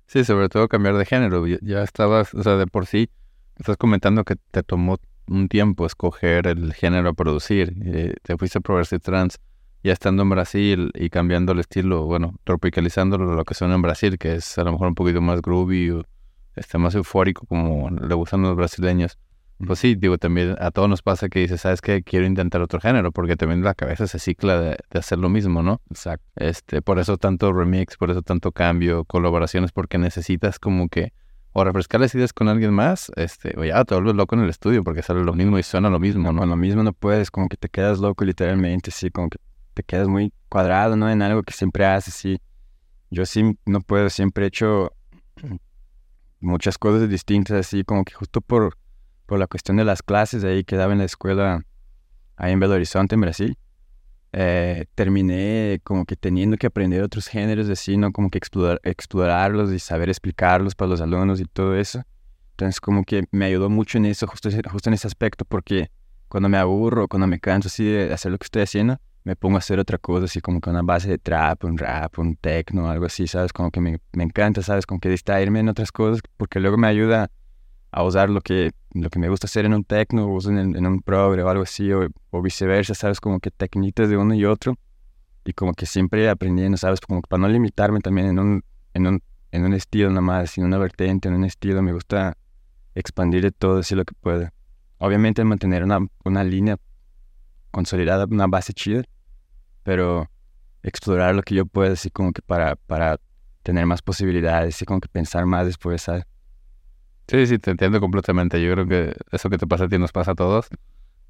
Sí, 0.09 0.23
sobre 0.23 0.47
todo 0.47 0.69
cambiar 0.69 0.95
de 0.95 1.05
género. 1.05 1.45
Ya, 1.45 1.83
estabas, 1.83 2.33
o 2.33 2.41
sea, 2.41 2.55
de 2.55 2.65
por 2.65 2.85
sí, 2.85 3.09
estás 3.57 3.75
comentando 3.75 4.23
que 4.23 4.37
te 4.51 4.63
tomó 4.63 4.99
un 5.27 5.49
tiempo 5.49 5.85
escoger 5.85 6.47
el 6.47 6.73
género 6.73 7.09
a 7.09 7.13
producir. 7.13 7.75
eh, 7.83 8.13
te 8.23 8.37
fuiste 8.37 8.59
a 8.59 8.61
Progressive 8.61 8.99
Trance, 9.01 9.37
ya 9.83 9.91
estando 9.91 10.23
en 10.23 10.29
Brasil 10.29 10.91
y 10.95 11.09
cambiando 11.09 11.51
el 11.51 11.59
estilo, 11.59 12.05
bueno, 12.05 12.35
tropicalizándolo 12.45 13.33
a 13.33 13.35
lo 13.35 13.43
que 13.43 13.53
suena 13.53 13.75
en 13.75 13.81
Brasil, 13.81 14.17
que 14.17 14.35
es 14.35 14.57
a 14.57 14.63
lo 14.63 14.71
mejor 14.71 14.87
un 14.87 14.95
poquito 14.95 15.19
más 15.19 15.41
groovy 15.41 15.89
o 15.89 16.03
este, 16.55 16.77
más 16.77 16.95
eufórico 16.95 17.45
como 17.45 17.89
le 17.89 18.15
gustan 18.15 18.41
los 18.43 18.55
brasileños. 18.55 19.17
Pues 19.65 19.79
sí, 19.79 19.95
digo, 19.95 20.17
también 20.17 20.55
a 20.59 20.71
todos 20.71 20.87
nos 20.87 21.01
pasa 21.01 21.29
que 21.29 21.39
dices, 21.39 21.61
¿sabes 21.61 21.81
qué? 21.81 22.03
Quiero 22.03 22.25
intentar 22.25 22.61
otro 22.61 22.79
género, 22.79 23.11
porque 23.11 23.35
también 23.35 23.63
la 23.63 23.73
cabeza 23.73 24.05
se 24.07 24.19
cicla 24.19 24.59
de, 24.61 24.77
hacer 24.91 25.17
lo 25.17 25.29
mismo, 25.29 25.63
¿no? 25.63 25.81
Exacto. 25.89 26.25
Este, 26.35 26.81
por 26.81 26.99
eso 26.99 27.17
tanto 27.17 27.51
remix, 27.51 27.97
por 27.97 28.11
eso 28.11 28.21
tanto 28.21 28.51
cambio, 28.51 29.05
colaboraciones, 29.05 29.71
porque 29.71 29.97
necesitas 29.97 30.59
como 30.59 30.89
que 30.89 31.11
o 31.53 31.63
refrescar 31.63 31.99
las 31.99 32.13
ideas 32.13 32.33
con 32.33 32.49
alguien 32.49 32.71
más, 32.71 33.11
este, 33.15 33.55
o 33.57 33.63
ya 33.63 33.83
te 33.83 33.95
vuelves 33.95 34.13
loco 34.13 34.35
en 34.35 34.41
el 34.41 34.49
estudio 34.51 34.83
porque 34.83 35.01
sale 35.01 35.23
lo 35.23 35.33
mismo 35.33 35.57
y 35.57 35.63
suena 35.63 35.89
lo 35.89 35.99
mismo, 35.99 36.31
¿no? 36.31 36.41
Con 36.41 36.49
lo 36.49 36.55
mismo 36.55 36.83
no 36.83 36.93
puedes, 36.93 37.31
como 37.31 37.49
que 37.49 37.57
te 37.57 37.67
quedas 37.67 37.97
loco 37.97 38.23
literalmente, 38.25 38.91
sí, 38.91 39.09
como 39.09 39.29
que 39.29 39.39
te 39.73 39.81
quedas 39.81 40.07
muy 40.07 40.31
cuadrado, 40.49 40.95
¿no? 40.95 41.09
En 41.09 41.23
algo 41.23 41.41
que 41.41 41.53
siempre 41.53 41.85
haces, 41.85 42.13
sí. 42.13 42.39
Yo 43.09 43.25
sí 43.25 43.57
no 43.65 43.81
puedo, 43.81 44.11
siempre 44.11 44.45
he 44.45 44.47
hecho 44.49 44.91
muchas 46.39 46.77
cosas 46.77 47.09
distintas, 47.09 47.57
así 47.57 47.83
como 47.83 48.03
que 48.03 48.13
justo 48.13 48.41
por, 48.41 48.77
por 49.27 49.37
la 49.37 49.45
cuestión 49.45 49.77
de 49.77 49.83
las 49.83 50.01
clases 50.01 50.43
ahí 50.43 50.63
que 50.63 50.75
daba 50.77 50.93
en 50.93 50.99
la 50.99 51.05
escuela, 51.05 51.63
ahí 52.37 52.53
en 52.53 52.59
Belo 52.59 52.73
Horizonte, 52.73 53.13
en 53.13 53.21
Brasil, 53.21 53.57
eh, 54.31 54.85
terminé 54.95 55.79
como 55.83 56.05
que 56.05 56.15
teniendo 56.15 56.57
que 56.57 56.67
aprender 56.67 57.03
otros 57.03 57.27
géneros 57.27 57.69
así, 57.69 57.97
¿no? 57.97 58.11
Como 58.11 58.29
que 58.29 58.37
explorar, 58.37 58.79
explorarlos 58.83 59.71
y 59.71 59.79
saber 59.79 60.09
explicarlos 60.09 60.75
para 60.75 60.89
los 60.89 61.01
alumnos 61.01 61.39
y 61.41 61.45
todo 61.45 61.75
eso. 61.75 62.03
Entonces 62.51 62.79
como 62.79 63.03
que 63.03 63.25
me 63.31 63.45
ayudó 63.45 63.69
mucho 63.69 63.97
en 63.97 64.05
eso, 64.05 64.27
justo, 64.27 64.49
en 64.49 64.93
ese 64.93 65.07
aspecto, 65.07 65.43
porque 65.45 65.91
cuando 66.29 66.49
me 66.49 66.57
aburro, 66.57 67.07
cuando 67.07 67.27
me 67.27 67.39
canso 67.39 67.67
así 67.67 67.85
de 67.85 68.13
hacer 68.13 68.31
lo 68.31 68.37
que 68.37 68.45
estoy 68.45 68.61
haciendo, 68.63 68.97
me 69.25 69.35
pongo 69.35 69.57
a 69.57 69.59
hacer 69.59 69.77
otra 69.77 69.97
cosa, 69.97 70.25
así 70.25 70.39
como 70.39 70.61
que 70.61 70.69
una 70.69 70.81
base 70.81 71.09
de 71.09 71.17
trap, 71.17 71.65
un 71.65 71.77
rap, 71.77 72.17
un 72.17 72.37
techno, 72.37 72.89
algo 72.89 73.05
así, 73.05 73.27
¿sabes? 73.27 73.51
Como 73.51 73.71
que 73.71 73.81
me, 73.81 73.99
me 74.13 74.23
encanta, 74.23 74.61
¿sabes? 74.61 74.85
Como 74.85 75.01
que 75.01 75.09
distraerme 75.09 75.59
en 75.59 75.69
otras 75.69 75.91
cosas, 75.91 76.21
porque 76.37 76.61
luego 76.61 76.77
me 76.77 76.87
ayuda 76.87 77.29
a 77.91 78.03
usar 78.03 78.29
lo 78.29 78.41
que, 78.41 78.71
lo 78.93 79.09
que 79.09 79.19
me 79.19 79.29
gusta 79.29 79.47
hacer 79.47 79.65
en 79.65 79.73
un 79.73 79.83
techno, 79.83 80.27
o 80.27 80.49
en, 80.49 80.75
en, 80.75 80.85
un 80.85 81.01
progre 81.01 81.43
o 81.43 81.49
algo 81.49 81.63
así, 81.63 81.91
o, 81.91 82.41
viceversa, 82.41 82.93
¿sabes? 82.93 83.19
Como 83.19 83.39
que 83.39 83.51
técnicas 83.51 84.09
de 84.09 84.17
uno 84.17 84.33
y 84.33 84.45
otro, 84.45 84.75
y 85.45 85.53
como 85.53 85.73
que 85.73 85.85
siempre 85.85 86.29
aprendiendo, 86.29 86.77
¿sabes? 86.77 86.99
Como 86.99 87.21
para 87.21 87.41
no 87.41 87.47
limitarme 87.47 87.99
también 87.99 88.27
en 88.27 88.39
un, 88.39 88.63
en 88.93 89.07
un, 89.07 89.23
en 89.51 89.65
un 89.65 89.73
estilo 89.73 90.09
nada 90.09 90.21
más, 90.21 90.57
en 90.57 90.65
una 90.65 90.77
vertiente, 90.77 91.29
en 91.29 91.35
un 91.35 91.45
estilo, 91.45 91.81
me 91.81 91.93
gusta 91.93 92.37
expandir 92.95 93.43
de 93.43 93.51
todo 93.51 93.79
así 93.79 93.95
lo 93.95 94.05
que 94.05 94.13
pueda. 94.13 94.53
Obviamente 94.97 95.43
mantener 95.43 95.83
una, 95.83 95.99
una 96.25 96.43
línea 96.43 96.77
consolidada, 97.71 98.25
una 98.25 98.47
base 98.47 98.73
chida, 98.73 99.03
pero 99.83 100.29
explorar 100.83 101.35
lo 101.35 101.43
que 101.43 101.55
yo 101.55 101.65
pueda, 101.65 101.93
así 101.93 102.09
como 102.09 102.33
que 102.33 102.41
para, 102.41 102.75
para 102.75 103.19
tener 103.63 103.85
más 103.85 104.01
posibilidades, 104.01 104.75
así 104.75 104.85
como 104.85 104.99
que 104.99 105.07
pensar 105.07 105.45
más 105.45 105.65
después, 105.65 106.01
¿sabes? 106.01 106.25
Sí, 107.27 107.45
sí, 107.45 107.59
te 107.59 107.71
entiendo 107.71 107.99
completamente. 107.99 108.61
Yo 108.61 108.71
creo 108.73 108.87
que 108.87 109.15
eso 109.31 109.49
que 109.49 109.57
te 109.57 109.67
pasa 109.67 109.85
a 109.85 109.89
ti 109.89 109.97
nos 109.97 110.11
pasa 110.11 110.31
a 110.31 110.35
todos. 110.35 110.67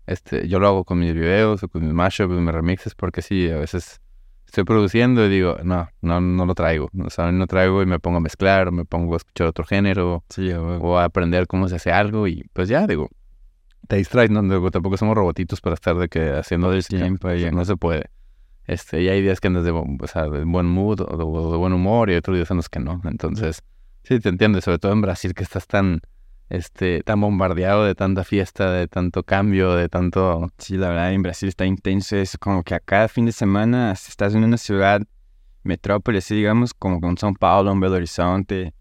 Este, 0.05 0.47
yo 0.47 0.59
lo 0.59 0.67
hago 0.67 0.83
con 0.85 0.99
mis 0.99 1.13
videos 1.13 1.63
o 1.63 1.67
con 1.67 1.83
mis 1.83 1.93
mashups, 1.93 2.33
mis 2.33 2.53
remixes, 2.53 2.95
porque 2.95 3.21
sí, 3.21 3.49
a 3.49 3.57
veces 3.57 3.99
estoy 4.45 4.63
produciendo 4.63 5.25
y 5.25 5.29
digo, 5.29 5.57
no, 5.63 5.89
no, 6.01 6.21
no 6.21 6.45
lo 6.45 6.55
traigo. 6.55 6.89
O 7.03 7.09
sea, 7.09 7.31
no 7.31 7.47
traigo 7.47 7.81
y 7.81 7.85
me 7.85 7.99
pongo 7.99 8.17
a 8.17 8.21
mezclar, 8.21 8.69
o 8.69 8.71
me 8.71 8.85
pongo 8.85 9.15
a 9.15 9.17
escuchar 9.17 9.47
otro 9.47 9.65
género, 9.65 10.23
sí, 10.29 10.51
o 10.53 10.97
a 10.97 11.03
aprender 11.03 11.47
cómo 11.47 11.67
se 11.67 11.75
hace 11.75 11.91
algo 11.91 12.27
y 12.27 12.45
pues 12.53 12.69
ya, 12.69 12.87
digo, 12.87 13.09
te 13.87 13.97
distraes, 13.97 14.29
no, 14.29 14.41
digo, 14.41 14.71
tampoco 14.71 14.97
somos 14.97 15.15
robotitos 15.15 15.61
para 15.61 15.73
estar 15.73 15.95
de 15.97 16.09
que 16.09 16.31
haciendo 16.31 16.71
el 16.73 16.85
tiempo, 16.85 17.31
y 17.33 17.49
no 17.51 17.65
se 17.65 17.75
puede. 17.77 18.09
Este, 18.65 19.01
y 19.01 19.07
hay 19.07 19.21
días 19.21 19.39
que 19.39 19.47
andas 19.47 19.63
de, 19.63 19.71
o 19.71 20.07
sea, 20.07 20.23
de 20.23 20.43
buen 20.43 20.65
mood 20.65 21.01
o 21.01 21.17
de, 21.17 21.23
buen 21.23 21.73
humor 21.73 22.09
y 22.09 22.15
otros 22.15 22.35
días 22.35 22.51
en 22.51 22.57
los 22.57 22.67
que 22.69 22.79
no. 22.79 23.01
Entonces, 23.05 23.57
sí, 23.57 23.76
te 24.07 24.29
entiendo, 24.29 24.61
sobre 24.61 24.79
todo 24.79 24.93
en 24.93 25.01
Brasil 25.01 25.33
que 25.33 25.43
estás 25.43 25.67
tan, 25.67 26.01
este, 26.49 27.01
tan 27.03 27.19
bombardeado 27.21 27.83
de 27.83 27.95
tanta 27.95 28.23
fiesta, 28.23 28.71
de 28.71 28.87
tanto 28.87 29.23
cambio, 29.23 29.75
de 29.75 29.89
tanto... 29.89 30.47
Sí, 30.57 30.77
la 30.77 30.89
verdad, 30.89 31.13
en 31.13 31.21
Brasil 31.21 31.49
está 31.49 31.65
intenso 31.65 32.15
es 32.15 32.37
como 32.37 32.63
que 32.63 32.75
a 32.75 32.79
cada 32.79 33.07
fin 33.07 33.25
de 33.25 33.31
semana 33.31 33.91
estás 33.91 34.33
en 34.33 34.43
una 34.43 34.57
ciudad, 34.57 35.01
metrópoli, 35.63 36.19
así 36.19 36.35
digamos, 36.35 36.73
como 36.73 37.01
con 37.01 37.17
São 37.17 37.37
Paulo, 37.37 37.71
en 37.71 37.79
Belo 37.79 37.95
Horizonte, 37.95 38.73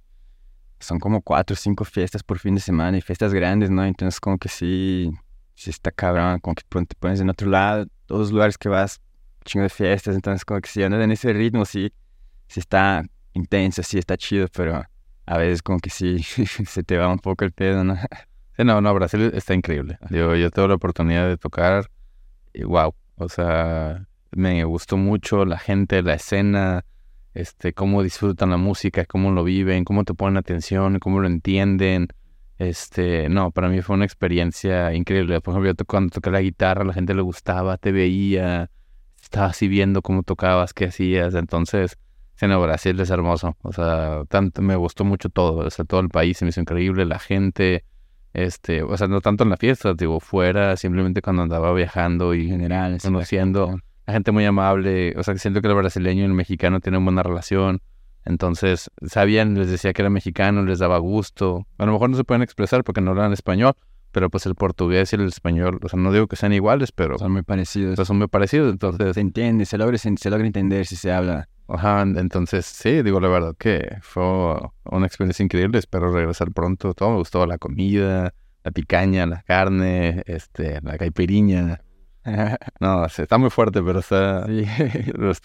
son 0.79 0.99
como 1.01 1.23
cuatro 1.23 1.55
o 1.55 1.57
cinco 1.57 1.85
fiestas 1.85 2.23
por 2.23 2.39
fin 2.39 2.55
de 2.55 2.61
semana 2.61 2.97
y 2.97 3.01
fiestas 3.01 3.33
grandes, 3.35 3.71
¿no? 3.71 3.85
Entonces 3.85 4.21
como 4.21 4.39
que 4.39 4.49
sí, 4.49 5.11
sí 5.55 5.71
está 5.71 5.91
cabrón, 5.91 6.39
como 6.41 6.55
que 6.55 6.63
te 6.63 6.97
pones 6.97 7.21
en 7.21 7.31
otro 7.31 7.51
lado, 7.51 7.87
todos 8.07 8.23
los 8.23 8.33
lugares 8.33 8.59
que 8.59 8.69
vas 8.69 9.01
chingo 9.45 9.63
de 9.63 9.71
fiestas, 9.71 10.15
entonces 10.15 10.45
como 10.45 10.61
que 10.61 10.69
si 10.69 10.83
andas 10.83 11.03
en 11.03 11.13
ese 11.13 11.33
ritmo, 11.33 11.65
sí, 11.65 11.93
sí 12.49 12.61
está 12.61 13.03
intenso, 13.33 13.83
sí 13.83 13.99
está 13.99 14.17
chido, 14.17 14.49
pero 14.55 14.85
a 15.27 15.39
veces 15.39 15.63
como 15.63 15.81
que 15.81 15.91
sí 15.91 16.23
se 16.23 16.83
te 16.83 16.97
va 16.97 17.09
un 17.09 17.19
poco 17.19 17.45
el 17.45 17.53
pedo, 17.53 17.85
¿no? 17.85 17.97
No, 18.59 18.81
no, 18.81 18.95
Brasil 18.95 19.33
está 19.35 19.53
increíble. 19.53 19.99
Yo, 20.09 20.35
yo 20.35 20.51
tengo 20.51 20.67
la 20.69 20.77
oportunidad 20.77 21.29
de 21.29 21.37
tocar 21.37 21.91
y 22.55 22.65
wow, 22.65 22.95
o 23.17 23.29
sea, 23.29 24.07
me 24.31 24.65
gustó 24.65 24.97
mucho 24.97 25.45
la 25.45 25.59
gente, 25.59 26.03
la 26.03 26.15
escena, 26.15 26.87
este, 27.35 27.75
cómo 27.75 28.03
disfrutan 28.03 28.49
la 28.49 28.57
música, 28.57 29.05
cómo 29.05 29.31
lo 29.31 29.45
viven, 29.45 29.85
cómo 29.85 30.05
te 30.05 30.15
ponen 30.15 30.39
atención, 30.39 30.99
cómo 31.01 31.21
lo 31.21 31.27
entienden. 31.27 32.09
Este, 32.59 33.29
no, 33.29 33.51
para 33.51 33.69
mí 33.69 33.83
fue 33.83 33.95
una 33.95 34.07
experiencia 34.07 34.95
increíble. 34.95 35.43
Por 35.43 35.53
ejemplo, 35.53 35.75
yo 35.77 35.85
cuando 35.85 36.11
toqué 36.15 36.31
la 36.31 36.41
guitarra, 36.41 36.83
la 36.85 36.95
gente 36.95 37.15
le 37.15 37.21
gustaba, 37.21 37.77
te 37.77 37.93
veía, 37.93 38.71
estaba 39.23 39.49
así 39.49 39.69
viendo 39.69 40.01
cómo 40.01 40.23
tocabas, 40.23 40.73
qué 40.73 40.87
hacías. 40.87 41.35
Entonces, 41.35 41.99
en 42.41 42.61
Brasil 42.61 42.99
es 43.01 43.11
hermoso. 43.11 43.57
O 43.63 43.73
sea, 43.73 44.23
tanto 44.29 44.63
me 44.63 44.77
gustó 44.77 45.05
mucho 45.05 45.29
todo. 45.29 45.67
O 45.67 45.71
sea, 45.71 45.85
todo 45.85 46.01
el 46.01 46.09
país 46.09 46.39
se 46.39 46.45
me 46.45 46.51
hizo 46.51 46.61
increíble, 46.61 47.05
la 47.07 47.19
gente, 47.19 47.85
este, 48.35 48.83
o 48.83 48.97
sea, 48.97 49.09
no 49.09 49.21
tanto 49.21 49.45
en 49.45 49.51
la 49.51 49.57
fiesta, 49.57 49.95
digo, 49.95 50.21
fuera, 50.21 50.77
simplemente 50.77 51.23
cuando 51.23 51.43
andaba 51.43 51.73
viajando 51.73 52.35
y 52.35 52.47
general, 52.47 52.99
conociendo. 53.03 53.79
La 54.07 54.13
gente 54.13 54.31
muy 54.31 54.45
amable, 54.45 55.15
o 55.17 55.23
sea, 55.23 55.37
siento 55.37 55.61
que 55.61 55.69
el 55.69 55.75
brasileño 55.75 56.23
y 56.23 56.27
el 56.27 56.35
mexicano 56.35 56.81
tienen 56.81 57.05
buena 57.05 57.23
relación. 57.23 57.81
Entonces, 58.27 58.91
sabían, 59.07 59.55
les 59.55 59.71
decía 59.71 59.93
que 59.93 60.03
era 60.03 60.11
mexicano, 60.11 60.63
les 60.65 60.81
daba 60.81 60.99
gusto. 60.99 61.67
A 61.79 61.87
lo 61.87 61.93
mejor 61.93 62.11
no 62.11 62.17
se 62.17 62.25
pueden 62.25 62.43
expresar 62.43 62.85
porque 62.85 63.01
no 63.01 63.13
hablan 63.13 63.33
español, 63.33 63.75
pero 64.13 64.31
pues 64.31 64.47
el 64.47 64.55
portugués 64.55 65.13
y 65.13 65.17
el 65.17 65.27
español, 65.27 65.79
o 65.83 65.89
sea, 65.89 65.99
no 65.99 66.13
digo 66.13 66.27
que 66.27 66.37
sean 66.37 66.53
iguales, 66.53 66.91
pero... 66.91 67.19
Son 67.19 67.33
muy 67.33 67.43
parecidos. 67.43 68.07
son 68.07 68.19
muy 68.19 68.29
parecidos, 68.29 68.73
entonces... 68.73 69.15
Se 69.15 69.21
entiende, 69.21 69.65
se 69.65 69.79
logra, 69.79 69.97
se, 69.97 70.31
logra 70.31 70.47
entender 70.47 70.87
si 70.87 70.97
se 70.97 71.13
habla. 71.13 71.49
Ajá, 71.69 72.03
entonces 72.03 72.65
sí, 72.65 73.03
digo 73.03 73.19
la 73.19 73.29
verdad 73.29 73.55
que 73.59 73.99
fue 74.01 74.23
una 74.85 75.07
experiencia 75.07 75.43
increíble, 75.43 75.79
espero 75.79 76.13
regresar 76.13 76.53
pronto, 76.53 76.95
todo 76.95 77.11
me 77.11 77.17
gustó, 77.17 77.45
la 77.45 77.59
comida, 77.59 78.33
la 78.63 78.71
picaña, 78.71 79.27
la 79.27 79.43
carne, 79.43 80.23
este, 80.27 80.81
la 80.83 80.97
caipiriña. 80.97 81.81
no, 82.81 83.07
está 83.07 83.39
muy 83.39 83.51
fuerte, 83.51 83.83
pero 83.83 83.99
está, 84.01 84.47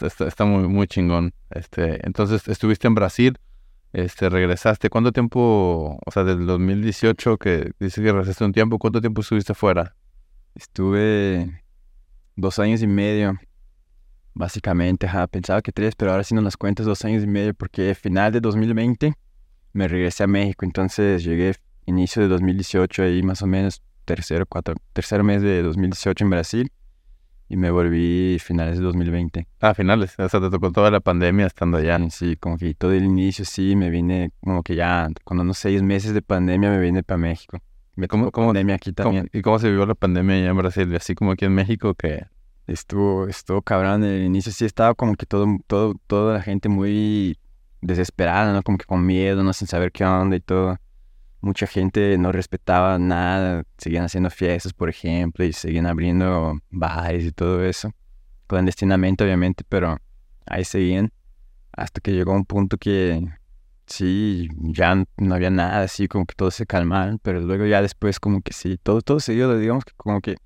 está, 0.05 0.27
está, 0.27 0.45
muy, 0.45 0.67
muy 0.67 0.87
chingón. 0.87 1.33
Este, 1.49 2.05
entonces 2.05 2.47
estuviste 2.47 2.87
en 2.87 2.95
Brasil, 2.95 3.37
este, 3.93 4.29
regresaste. 4.29 4.89
¿Cuánto 4.89 5.11
tiempo, 5.11 5.99
o 6.03 6.11
sea, 6.11 6.23
del 6.23 6.45
2018 6.45 7.37
que 7.37 7.71
dices 7.79 8.03
que 8.03 8.11
regresaste 8.11 8.43
un 8.43 8.53
tiempo, 8.53 8.79
cuánto 8.79 9.01
tiempo 9.01 9.21
estuviste 9.21 9.53
fuera? 9.53 9.95
Estuve 10.55 11.63
dos 12.35 12.59
años 12.59 12.81
y 12.81 12.87
medio, 12.87 13.39
básicamente. 14.33 15.07
Pensaba 15.29 15.61
que 15.61 15.71
tres, 15.71 15.95
pero 15.95 16.11
ahora 16.11 16.23
sí 16.23 16.35
no 16.35 16.41
las 16.41 16.57
cuentas, 16.57 16.85
dos 16.85 17.03
años 17.05 17.23
y 17.23 17.27
medio, 17.27 17.53
porque 17.53 17.95
final 17.95 18.31
de 18.31 18.41
2020 18.41 19.13
me 19.73 19.87
regresé 19.87 20.23
a 20.23 20.27
México. 20.27 20.65
Entonces 20.65 21.23
llegué 21.23 21.55
inicio 21.85 22.21
de 22.21 22.27
2018, 22.27 23.03
ahí 23.03 23.23
más 23.23 23.41
o 23.41 23.47
menos, 23.47 23.81
tercero, 24.05 24.45
cuatro, 24.45 24.75
tercer 24.93 25.23
mes 25.23 25.41
de 25.41 25.61
2018 25.61 26.23
en 26.23 26.29
Brasil 26.29 26.71
y 27.51 27.57
me 27.57 27.69
volví 27.69 28.37
finales 28.39 28.77
de 28.77 28.83
2020. 28.83 29.45
Ah, 29.59 29.73
finales, 29.73 30.17
o 30.17 30.29
sea, 30.29 30.39
te 30.39 30.49
tocó 30.49 30.71
toda 30.71 30.89
la 30.89 31.01
pandemia 31.01 31.47
estando 31.47 31.79
allá. 31.79 31.99
Sí, 32.09 32.37
como 32.37 32.57
que 32.57 32.73
todo 32.75 32.93
el 32.93 33.03
inicio, 33.03 33.43
sí, 33.43 33.75
me 33.75 33.89
vine, 33.89 34.31
como 34.39 34.63
que 34.63 34.73
ya, 34.73 35.09
con 35.25 35.37
unos 35.37 35.57
seis 35.57 35.83
meses 35.83 36.13
de 36.13 36.21
pandemia 36.21 36.69
me 36.69 36.79
vine 36.79 37.03
para 37.03 37.17
México. 37.17 37.59
Me 37.97 38.07
¿Cómo, 38.07 38.31
cómo, 38.31 38.47
pandemia 38.47 38.75
aquí 38.75 38.93
también. 38.93 39.29
¿Y 39.33 39.41
cómo 39.41 39.59
se 39.59 39.67
vivió 39.69 39.85
la 39.85 39.95
pandemia 39.95 40.37
allá 40.37 40.49
en 40.49 40.57
Brasil? 40.57 40.95
Así 40.95 41.13
como 41.13 41.31
aquí 41.31 41.43
en 41.43 41.53
México, 41.53 41.93
que 41.93 42.25
estuvo, 42.73 43.27
estuvo 43.27 43.61
cabrón. 43.61 44.03
El 44.03 44.23
inicio 44.23 44.51
sí 44.51 44.65
estaba 44.65 44.93
como 44.95 45.15
que 45.15 45.25
todo, 45.25 45.47
todo, 45.67 45.95
toda 46.07 46.35
la 46.35 46.41
gente 46.41 46.69
muy 46.69 47.37
desesperada, 47.81 48.53
¿no? 48.53 48.63
Como 48.63 48.77
que 48.77 48.85
con 48.85 49.05
miedo, 49.05 49.43
¿no? 49.43 49.53
Sin 49.53 49.67
saber 49.67 49.91
qué 49.91 50.05
onda 50.05 50.35
y 50.35 50.41
todo 50.41 50.77
mucha 51.41 51.67
gente 51.67 52.17
no 52.17 52.31
respetaba 52.31 52.97
nada, 52.99 53.63
seguían 53.77 54.05
haciendo 54.05 54.29
fiestas, 54.29 54.73
por 54.73 54.89
ejemplo, 54.89 55.43
y 55.43 55.53
seguían 55.53 55.87
abriendo 55.87 56.59
bares 56.69 57.25
y 57.25 57.31
todo 57.31 57.63
eso, 57.65 57.91
clandestinamente 58.47 59.23
obviamente, 59.23 59.63
pero 59.67 59.97
ahí 60.45 60.63
seguían, 60.63 61.11
hasta 61.73 61.99
que 61.99 62.13
llegó 62.13 62.33
un 62.33 62.45
punto 62.45 62.77
que 62.77 63.27
sí, 63.87 64.47
ya 64.59 65.03
no 65.17 65.35
había 65.35 65.49
nada, 65.49 65.83
así 65.83 66.07
como 66.07 66.25
que 66.25 66.35
todos 66.35 66.53
se 66.55 66.65
calmaron, 66.65 67.19
pero 67.21 67.41
luego 67.41 67.65
ya 67.65 67.81
después 67.81 68.19
como 68.19 68.41
que 68.41 68.53
sí, 68.53 68.77
todo, 68.81 69.01
todo 69.01 69.19
siguió, 69.19 69.57
digamos 69.57 69.83
que 69.83 69.93
como 69.97 70.21
que 70.21 70.37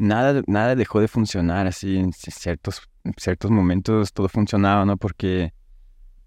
nada, 0.00 0.42
nada 0.46 0.74
dejó 0.74 1.00
de 1.00 1.08
funcionar, 1.08 1.66
así 1.66 1.98
en 1.98 2.12
ciertos, 2.12 2.88
en 3.04 3.12
ciertos 3.18 3.50
momentos 3.50 4.12
todo 4.12 4.28
funcionaba, 4.28 4.84
¿no? 4.84 4.96
Porque 4.96 5.52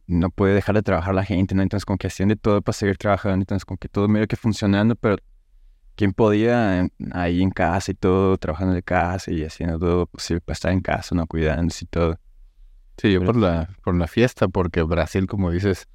no 0.05 0.29
puede 0.29 0.53
dejar 0.53 0.75
de 0.75 0.83
trabajar 0.83 1.15
la 1.15 1.25
gente, 1.25 1.55
¿no? 1.55 1.63
Entonces, 1.63 1.85
como 1.85 1.97
que 1.97 2.07
hacían 2.07 2.29
de 2.29 2.35
todo 2.35 2.61
para 2.61 2.73
seguir 2.73 2.97
trabajando, 2.97 3.41
entonces, 3.41 3.65
como 3.65 3.77
que 3.77 3.89
todo 3.89 4.07
medio 4.07 4.27
que 4.27 4.35
funcionando, 4.35 4.95
pero 4.95 5.17
¿quién 5.95 6.13
podía 6.13 6.87
ahí 7.13 7.41
en 7.41 7.49
casa 7.49 7.91
y 7.91 7.95
todo, 7.95 8.37
trabajando 8.37 8.75
de 8.75 8.83
casa 8.83 9.31
y 9.31 9.43
haciendo 9.43 9.79
todo 9.79 10.05
posible 10.05 10.41
para 10.41 10.53
estar 10.53 10.71
en 10.71 10.81
casa, 10.81 11.15
¿no? 11.15 11.25
Cuidándose 11.25 11.85
y 11.85 11.87
todo. 11.87 12.19
Sí, 12.97 13.11
yo 13.11 13.25
por 13.25 13.35
la, 13.35 13.69
por 13.83 13.95
la 13.95 14.05
fiesta, 14.05 14.47
porque 14.47 14.83
Brasil, 14.83 15.25
como 15.25 15.49
dices, 15.49 15.87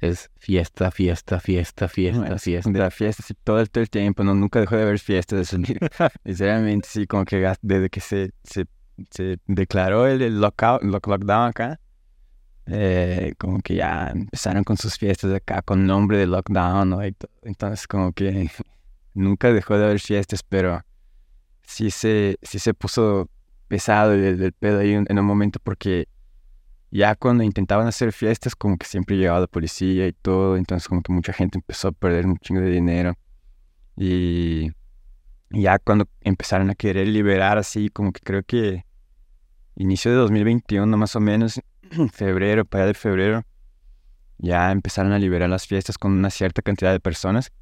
es 0.00 0.30
fiesta, 0.36 0.90
fiesta, 0.90 1.40
fiesta, 1.40 1.88
fiesta, 1.88 2.38
fiesta. 2.38 2.70
De 2.70 2.78
la 2.78 2.90
fiesta, 2.90 3.22
sí, 3.22 3.34
todo 3.44 3.60
el, 3.60 3.70
todo 3.70 3.82
el 3.82 3.90
tiempo, 3.90 4.24
¿no? 4.24 4.34
Nunca 4.34 4.60
dejó 4.60 4.76
de 4.76 4.82
haber 4.82 4.98
fiestas. 4.98 5.48
Sinceramente, 6.24 6.88
sí, 6.90 7.06
como 7.06 7.24
que 7.24 7.52
desde 7.60 7.90
que 7.90 8.00
se, 8.00 8.32
se, 8.42 8.66
se 9.10 9.38
declaró 9.46 10.06
el, 10.06 10.22
el 10.22 10.40
lockout, 10.40 10.82
lockdown 10.82 11.48
acá, 11.48 11.80
eh, 12.66 13.34
como 13.38 13.60
que 13.60 13.76
ya 13.76 14.10
empezaron 14.14 14.64
con 14.64 14.76
sus 14.76 14.96
fiestas 14.96 15.32
acá 15.34 15.60
con 15.62 15.86
nombre 15.86 16.18
de 16.18 16.26
lockdown, 16.26 16.88
¿no? 16.88 17.00
Entonces, 17.42 17.86
como 17.86 18.12
que 18.12 18.50
nunca 19.14 19.52
dejó 19.52 19.76
de 19.76 19.84
haber 19.84 20.00
fiestas, 20.00 20.42
pero 20.42 20.80
sí 21.62 21.90
se, 21.90 22.38
sí 22.42 22.58
se 22.58 22.72
puso 22.72 23.28
pesado 23.68 24.14
el, 24.14 24.42
el 24.42 24.52
pedo 24.52 24.80
ahí 24.80 24.94
en 24.94 25.18
un 25.18 25.24
momento 25.24 25.60
porque 25.62 26.08
ya 26.90 27.14
cuando 27.14 27.44
intentaban 27.44 27.86
hacer 27.86 28.12
fiestas, 28.12 28.56
como 28.56 28.76
que 28.76 28.86
siempre 28.86 29.16
llegaba 29.16 29.40
la 29.40 29.46
policía 29.46 30.06
y 30.08 30.12
todo, 30.12 30.56
entonces 30.56 30.88
como 30.88 31.02
que 31.02 31.12
mucha 31.12 31.32
gente 31.32 31.58
empezó 31.58 31.88
a 31.88 31.92
perder 31.92 32.26
un 32.26 32.36
chingo 32.38 32.60
de 32.60 32.70
dinero. 32.70 33.14
Y 33.96 34.72
ya 35.50 35.78
cuando 35.78 36.08
empezaron 36.20 36.70
a 36.70 36.74
querer 36.74 37.08
liberar 37.08 37.58
así, 37.58 37.90
como 37.90 38.12
que 38.12 38.20
creo 38.20 38.42
que 38.42 38.84
inicio 39.76 40.10
de 40.10 40.16
2021 40.18 40.96
más 40.96 41.14
o 41.14 41.20
menos, 41.20 41.60
febrero, 42.12 42.64
para 42.64 42.84
allá 42.84 42.88
de 42.88 42.94
febrero, 42.94 43.42
ya 44.38 44.72
empezaron 44.72 45.12
a 45.12 45.18
liberar 45.18 45.48
las 45.48 45.66
fiestas 45.66 45.98
con 45.98 46.12
una 46.12 46.30
cierta 46.30 46.62
cantidad 46.62 46.92
de 46.92 47.00
personas 47.00 47.52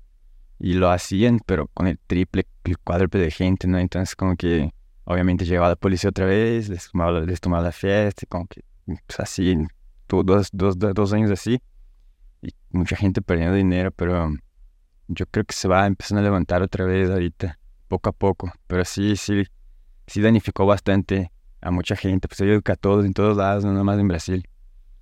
y 0.59 0.75
lo 0.75 0.91
hacían, 0.91 1.41
pero 1.45 1.69
con 1.69 1.87
el 1.87 1.99
triple, 1.99 2.47
el 2.65 2.79
cuádruple 2.79 3.21
de 3.21 3.31
gente, 3.31 3.67
¿no? 3.69 3.79
Entonces 3.79 4.17
como 4.17 4.37
que 4.37 4.73
obviamente 5.05 5.45
llegaba 5.45 5.69
la 5.69 5.77
policía 5.77 6.11
otra 6.11 6.25
vez, 6.27 6.69
les 6.69 6.91
tomaba, 6.91 7.21
les 7.21 7.41
tomaba 7.41 7.63
la 7.63 7.73
fiesta, 7.73 8.23
y 8.25 8.27
como 8.27 8.47
que 8.47 8.63
así, 9.19 9.57
dos, 10.09 10.49
dos, 10.53 10.79
dos 10.79 11.13
años 11.13 11.31
así, 11.31 11.61
y 12.43 12.51
mucha 12.71 12.97
gente 12.97 13.23
perdiendo 13.23 13.55
dinero, 13.55 13.91
pero 13.91 14.31
yo 15.09 15.27
creo 15.27 15.45
que 15.45 15.55
se 15.55 15.69
va 15.69 15.87
empezando 15.87 16.21
a 16.21 16.25
levantar 16.25 16.63
otra 16.63 16.85
vez 16.85 17.11
ahorita, 17.11 17.59
poco 17.89 18.11
a 18.11 18.13
poco, 18.13 18.53
pero 18.67 18.85
sí, 18.85 19.17
sí, 19.17 19.45
sí 20.07 20.21
danificó 20.21 20.67
bastante 20.67 21.31
a 21.61 21.71
mucha 21.71 21.97
gente, 21.97 22.29
pues 22.29 22.39
yo 22.39 22.47
digo 22.47 22.63
que 22.63 22.73
a 22.73 22.77
todos, 22.77 23.05
en 23.05 23.13
todos 23.13 23.37
lados, 23.37 23.65
no 23.65 23.85
más 23.85 23.99
en 23.99 24.09
Brasil. 24.09 24.49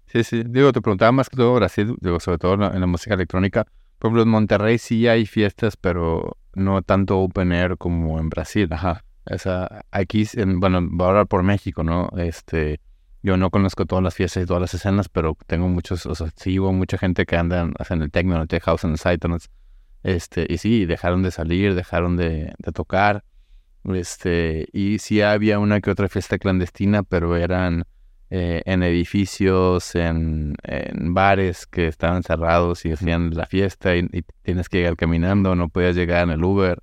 Sí, 0.07 0.25
sí, 0.25 0.42
digo, 0.46 0.72
te 0.72 0.81
preguntaba 0.81 1.12
más 1.12 1.29
que 1.29 1.37
todo 1.37 1.55
Brasil, 1.55 1.96
digo, 2.01 2.20
sobre 2.20 2.38
todo 2.38 2.55
en 2.55 2.61
la, 2.61 2.68
en 2.68 2.81
la 2.81 2.87
música 2.87 3.14
electrónica, 3.14 3.66
por 3.99 4.09
ejemplo, 4.09 4.22
en 4.22 4.29
Monterrey 4.29 4.79
sí 4.79 5.09
hay 5.09 5.27
fiestas, 5.27 5.77
pero 5.77 6.37
no 6.55 6.83
tanto 6.83 7.18
open 7.18 7.53
air 7.53 7.77
como 7.79 8.18
en 8.18 8.29
Brasil. 8.29 8.68
Ajá. 8.70 9.05
O 9.31 9.38
sea, 9.38 9.85
aquí, 9.90 10.27
en, 10.35 10.61
bueno, 10.61 10.81
voy 10.83 11.07
a 11.07 11.09
hablar 11.09 11.27
por 11.27 11.42
México, 11.42 11.83
¿no? 11.83 12.11
Este, 12.16 12.81
yo 13.27 13.37
no 13.37 13.51
conozco 13.51 13.87
todas 13.87 14.05
las 14.05 14.15
fiestas 14.15 14.45
y 14.45 14.47
todas 14.47 14.61
las 14.61 14.75
escenas, 14.75 15.09
pero 15.09 15.37
tengo 15.49 15.69
muchos, 15.69 16.07
o 16.07 16.15
sea, 16.15 16.29
sigo 16.37 16.73
mucha 16.73 16.97
gente 16.97 17.27
que 17.27 17.37
anda 17.37 17.62
en 17.91 18.03
el 18.03 18.11
techno, 18.12 18.37
en 18.37 18.43
el 18.43 18.49
tech 18.49 18.62
house, 18.62 18.85
en 18.85 18.93
el 18.93 18.99
psytrance. 18.99 19.49
Este, 20.05 20.47
y 20.49 20.59
sí, 20.59 20.87
dejaron 20.87 21.25
de 21.25 21.33
salir, 21.33 21.75
dejaron 21.75 22.17
de, 22.17 22.55
de 22.57 22.73
tocar. 22.73 23.25
Este, 23.93 24.69
y 24.73 25.01
sí 25.01 25.23
había 25.23 25.59
una 25.59 25.81
que 25.81 25.91
otra 25.91 26.09
fiesta 26.09 26.39
clandestina, 26.39 27.03
pero 27.03 27.37
eran 27.37 27.83
eh, 28.31 28.62
en 28.65 28.85
edificios, 28.85 29.97
en, 29.97 30.55
en, 30.62 31.12
bares 31.12 31.67
que 31.67 31.89
estaban 31.89 32.23
cerrados 32.23 32.85
y 32.87 32.93
hacían 32.93 33.35
la 33.35 33.47
fiesta 33.47 33.97
y, 33.97 34.09
y, 34.12 34.23
tienes 34.43 34.69
que 34.69 34.79
llegar 34.79 34.95
caminando, 34.95 35.57
no 35.57 35.69
podías 35.69 35.97
llegar 35.97 36.23
en 36.23 36.31
el 36.31 36.45
Uber. 36.45 36.81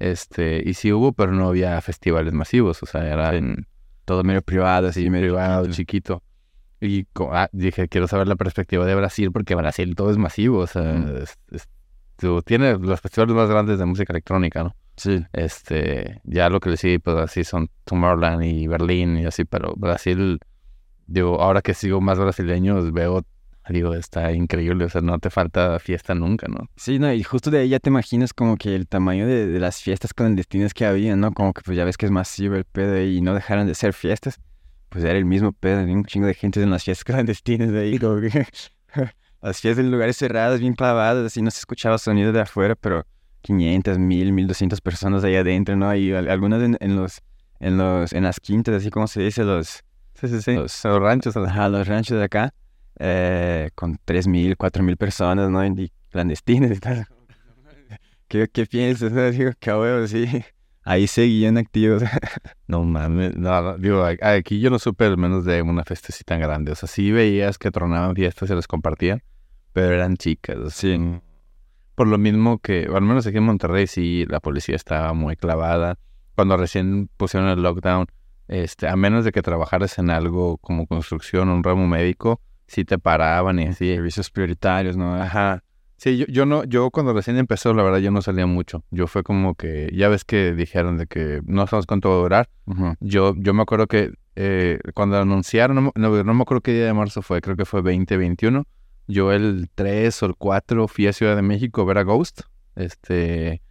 Este, 0.00 0.62
y 0.68 0.74
sí 0.74 0.92
hubo, 0.92 1.12
pero 1.12 1.30
no 1.30 1.46
había 1.46 1.80
festivales 1.80 2.32
masivos, 2.32 2.82
o 2.82 2.86
sea, 2.86 3.06
era 3.06 3.36
en 3.36 3.68
todo 4.06 4.24
medio 4.24 4.40
privado, 4.40 4.88
así 4.88 5.10
medio 5.10 5.34
privado, 5.34 5.66
chiquito. 5.70 6.22
Y 6.80 7.06
ah, 7.30 7.48
dije, 7.52 7.88
quiero 7.88 8.08
saber 8.08 8.28
la 8.28 8.36
perspectiva 8.36 8.86
de 8.86 8.94
Brasil, 8.94 9.30
porque 9.32 9.54
Brasil 9.54 9.94
todo 9.94 10.10
es 10.10 10.16
masivo, 10.16 10.60
o 10.60 10.66
sea, 10.66 10.94
mm. 10.94 11.16
es, 11.22 11.38
es, 11.50 11.68
tiene 12.44 12.78
los 12.78 13.00
festivales 13.00 13.34
más 13.34 13.50
grandes 13.50 13.78
de 13.78 13.84
música 13.84 14.14
electrónica, 14.14 14.64
¿no? 14.64 14.74
Sí. 14.96 15.22
Este, 15.32 16.22
ya 16.24 16.48
lo 16.48 16.60
que 16.60 16.70
le 16.70 16.76
sigue, 16.78 17.00
pues 17.00 17.16
así 17.16 17.44
son 17.44 17.68
Tomorrowland 17.84 18.44
y 18.44 18.66
Berlín 18.66 19.18
y 19.18 19.26
así, 19.26 19.44
pero 19.44 19.74
Brasil 19.76 20.38
digo, 21.06 21.40
ahora 21.40 21.62
que 21.62 21.74
sigo 21.74 22.00
más 22.00 22.18
brasileños, 22.18 22.92
veo, 22.92 23.22
digo, 23.68 23.94
está 23.94 24.32
increíble, 24.32 24.84
o 24.84 24.88
sea, 24.88 25.00
no 25.00 25.18
te 25.18 25.30
falta 25.30 25.78
fiesta 25.78 26.14
nunca, 26.14 26.46
¿no? 26.48 26.68
Sí, 26.76 26.98
no, 26.98 27.12
y 27.12 27.22
justo 27.22 27.50
de 27.50 27.60
ahí 27.60 27.68
ya 27.68 27.80
te 27.80 27.90
imaginas 27.90 28.32
como 28.32 28.56
que 28.56 28.74
el 28.74 28.86
tamaño 28.86 29.26
de, 29.26 29.46
de 29.46 29.60
las 29.60 29.80
fiestas 29.80 30.14
clandestinas 30.14 30.74
que 30.74 30.86
había, 30.86 31.16
¿no? 31.16 31.32
Como 31.32 31.52
que 31.52 31.62
pues 31.62 31.76
ya 31.76 31.84
ves 31.84 31.96
que 31.96 32.06
es 32.06 32.12
masivo 32.12 32.54
el 32.54 32.64
pedo 32.64 33.00
y 33.00 33.20
no 33.20 33.34
dejaran 33.34 33.66
de 33.66 33.74
ser 33.74 33.92
fiestas, 33.92 34.40
pues 34.88 35.04
era 35.04 35.18
el 35.18 35.24
mismo 35.24 35.52
pedo, 35.52 35.80
había 35.80 35.94
un 35.94 36.04
chingo 36.04 36.26
de 36.26 36.34
gente 36.34 36.62
en 36.62 36.70
las 36.70 36.84
fiestas 36.84 37.04
clandestinas 37.12 37.70
de 37.70 37.80
ahí, 37.80 37.98
como 37.98 38.20
que 38.20 38.46
las 39.42 39.60
fiestas 39.60 39.84
en 39.84 39.90
lugares 39.90 40.16
cerrados, 40.16 40.60
bien 40.60 40.74
clavadas, 40.74 41.26
así 41.26 41.42
no 41.42 41.50
se 41.50 41.58
escuchaba 41.58 41.98
sonido 41.98 42.32
de 42.32 42.40
afuera, 42.40 42.74
pero 42.74 43.04
500, 43.42 43.98
1000, 43.98 44.32
1200 44.32 44.80
personas 44.80 45.24
ahí 45.24 45.36
adentro, 45.36 45.76
¿no? 45.76 45.94
Y 45.94 46.12
algunas 46.12 46.62
en, 46.62 46.76
en 46.80 46.96
los, 46.96 47.22
en 47.60 47.78
los, 47.78 48.12
en 48.12 48.24
las 48.24 48.40
quintas, 48.40 48.74
así 48.74 48.90
como 48.90 49.06
se 49.06 49.22
dice, 49.22 49.44
los 49.44 49.84
Sí, 50.20 50.28
sí, 50.28 50.40
sí. 50.40 50.54
Los, 50.54 50.82
los 50.84 50.98
ranchos, 50.98 51.36
ajá, 51.36 51.68
los 51.68 51.86
ranchos 51.86 52.18
de 52.18 52.24
acá, 52.24 52.54
eh, 52.98 53.70
con 53.74 53.98
3.000, 54.04 54.56
4.000 54.56 54.96
personas, 54.96 55.50
¿no? 55.50 55.64
Y 55.64 55.92
clandestinos 56.10 56.70
y 56.70 56.80
tal. 56.80 57.06
¿Qué, 58.28 58.48
qué 58.52 58.66
piensas? 58.66 59.12
No? 59.12 59.30
Digo, 59.30 59.52
qué 59.58 59.72
huevo, 59.72 60.06
sí. 60.06 60.26
Ahí 60.82 61.08
seguían 61.08 61.58
activos. 61.58 62.02
no 62.68 62.84
mames, 62.84 63.36
no, 63.36 63.60
no, 63.60 63.76
digo, 63.76 64.04
aquí 64.04 64.60
yo 64.60 64.70
no 64.70 64.78
supe 64.78 65.04
al 65.04 65.18
menos 65.18 65.44
de 65.44 65.60
una 65.62 65.82
fiesta 65.84 66.08
así 66.10 66.22
tan 66.22 66.40
grande. 66.40 66.72
O 66.72 66.74
sea, 66.74 66.88
sí 66.88 67.10
veías 67.10 67.58
que 67.58 67.70
tronaban 67.70 68.14
fiestas 68.14 68.50
y 68.50 68.54
las 68.54 68.68
compartían, 68.68 69.22
pero 69.72 69.92
eran 69.92 70.16
chicas, 70.16 70.74
sí. 70.74 70.96
Por 71.96 72.06
lo 72.06 72.18
mismo 72.18 72.58
que, 72.58 72.88
al 72.94 73.02
menos 73.02 73.26
aquí 73.26 73.38
en 73.38 73.44
Monterrey, 73.44 73.86
sí, 73.88 74.26
la 74.28 74.38
policía 74.38 74.76
estaba 74.76 75.12
muy 75.12 75.34
clavada. 75.34 75.98
Cuando 76.36 76.56
recién 76.56 77.08
pusieron 77.16 77.48
el 77.48 77.62
lockdown, 77.62 78.06
este, 78.46 78.86
a 78.86 78.94
menos 78.94 79.24
de 79.24 79.32
que 79.32 79.42
trabajaras 79.42 79.98
en 79.98 80.10
algo 80.10 80.58
como 80.58 80.86
construcción 80.86 81.48
un 81.48 81.64
ramo 81.64 81.88
médico, 81.88 82.40
sí 82.66 82.84
te 82.84 82.98
paraban 82.98 83.58
y 83.58 83.66
así. 83.66 83.94
Servicios 83.94 84.30
prioritarios, 84.30 84.96
¿no? 84.96 85.14
Ajá. 85.14 85.62
Sí, 85.96 86.18
yo, 86.18 86.26
yo 86.26 86.44
no, 86.44 86.64
yo 86.64 86.90
cuando 86.90 87.14
recién 87.14 87.38
empezó, 87.38 87.72
la 87.72 87.82
verdad, 87.82 87.98
yo 87.98 88.10
no 88.10 88.20
salía 88.20 88.46
mucho. 88.46 88.84
Yo 88.90 89.06
fue 89.06 89.22
como 89.22 89.54
que, 89.54 89.90
ya 89.94 90.08
ves 90.08 90.24
que 90.24 90.52
dijeron 90.52 90.98
de 90.98 91.06
que 91.06 91.40
no 91.44 91.66
sabemos 91.66 91.86
cuánto 91.86 92.10
va 92.10 92.16
a 92.16 92.18
durar. 92.18 92.48
Uh 92.66 92.74
-huh. 92.74 92.96
Yo, 93.00 93.34
yo 93.38 93.54
me 93.54 93.62
acuerdo 93.62 93.86
que 93.86 94.12
eh, 94.36 94.78
cuando 94.94 95.18
anunciaron, 95.18 95.76
no, 95.76 95.92
no, 95.94 96.24
no, 96.24 96.34
me 96.34 96.42
acuerdo 96.42 96.60
qué 96.60 96.74
día 96.74 96.84
de 96.84 96.92
marzo 96.92 97.22
fue, 97.22 97.40
creo 97.40 97.56
que 97.56 97.64
fue 97.64 97.80
2021. 97.80 98.66
Yo 99.08 99.32
el 99.32 99.70
3 99.74 100.22
o 100.22 100.26
el 100.26 100.34
4 100.36 100.88
fui 100.88 101.06
a 101.06 101.12
Ciudad 101.12 101.36
de 101.36 101.42
México 101.42 101.80
a 101.80 101.84
ver 101.86 101.98
a 101.98 102.02
Ghost. 102.02 102.42
Este, 102.74 103.62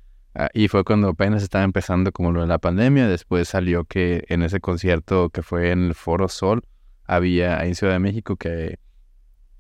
y 0.54 0.68
fue 0.68 0.84
cuando 0.84 1.10
apenas 1.10 1.44
estaba 1.44 1.64
empezando 1.64 2.12
como 2.12 2.32
lo 2.32 2.42
de 2.42 2.48
la 2.48 2.58
pandemia. 2.58 3.08
Después 3.08 3.48
salió 3.50 3.86
que 3.86 4.24
en 4.30 4.42
ese 4.42 4.60
concierto 4.60 5.30
que 5.30 5.44
fue 5.44 5.72
en 5.72 5.86
el 5.86 5.94
Foro 5.94 6.28
Sol, 6.28 6.64
había 7.06 7.60
ahí 7.60 7.70
en 7.70 7.76
Ciudad 7.76 7.94
de 7.94 8.00
México 8.00 8.36
que, 8.36 8.78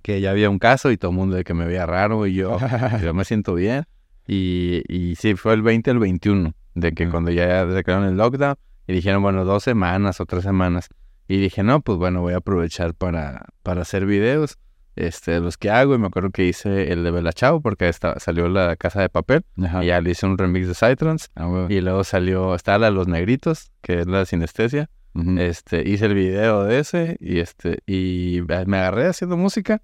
que 0.01 0.21
ya 0.21 0.31
había 0.31 0.49
un 0.49 0.59
caso 0.59 0.91
y 0.91 0.97
todo 0.97 1.11
el 1.11 1.17
mundo 1.17 1.35
de 1.35 1.43
que 1.43 1.53
me 1.53 1.65
veía 1.65 1.85
raro 1.85 2.25
y 2.27 2.33
yo, 2.33 2.57
yo 3.01 3.13
me 3.13 3.25
siento 3.25 3.53
bien. 3.55 3.85
Y, 4.27 4.81
y 4.87 5.15
sí, 5.15 5.35
fue 5.35 5.53
el 5.53 5.61
20 5.61 5.91
al 5.91 5.99
21, 5.99 6.53
de 6.73 6.91
que 6.93 7.03
uh 7.03 7.07
-huh. 7.07 7.11
cuando 7.11 7.31
ya 7.31 7.65
declararon 7.65 8.09
el 8.09 8.17
lockdown 8.17 8.55
y 8.87 8.93
dijeron, 8.93 9.21
bueno, 9.21 9.45
dos 9.45 9.63
semanas 9.63 10.19
o 10.19 10.25
tres 10.25 10.43
semanas. 10.43 10.89
Y 11.27 11.37
dije, 11.37 11.63
no, 11.63 11.81
pues 11.81 11.97
bueno, 11.97 12.21
voy 12.21 12.33
a 12.33 12.37
aprovechar 12.37 12.93
para, 12.93 13.45
para 13.63 13.81
hacer 13.81 14.05
videos 14.05 14.57
este, 14.95 15.39
los 15.41 15.57
que 15.57 15.69
hago, 15.69 15.93
y 15.95 15.97
me 15.97 16.07
acuerdo 16.07 16.29
que 16.29 16.45
hice 16.45 16.91
el 16.93 17.03
de 17.03 17.11
Bella 17.11 17.33
Chao, 17.33 17.61
porque 17.61 17.89
esta, 17.89 18.17
salió 18.19 18.47
la 18.47 18.75
Casa 18.77 19.01
de 19.01 19.09
Papel, 19.09 19.43
Ajá. 19.61 19.83
y 19.83 19.87
ya 19.87 19.99
le 20.01 20.11
hice 20.11 20.25
un 20.25 20.37
remix 20.37 20.67
de 20.67 20.73
Psytrance, 20.73 21.27
Ah, 21.35 21.47
bueno. 21.47 21.67
y 21.69 21.81
luego 21.81 22.03
salió, 22.03 22.55
está 22.55 22.77
la 22.77 22.87
de 22.87 22.93
Los 22.93 23.07
Negritos, 23.07 23.71
que 23.81 23.99
es 23.99 24.07
la 24.07 24.25
Sinestesia, 24.25 24.89
Uh 25.15 25.19
-huh. 25.21 25.39
este, 25.39 25.87
hice 25.89 26.05
el 26.07 26.13
video 26.13 26.65
de 26.65 26.79
ese, 26.79 27.17
y 27.21 27.39
este, 27.39 27.79
y 27.87 28.41
me 28.67 28.77
agarré 28.77 29.07
haciendo 29.07 29.37
música, 29.37 29.81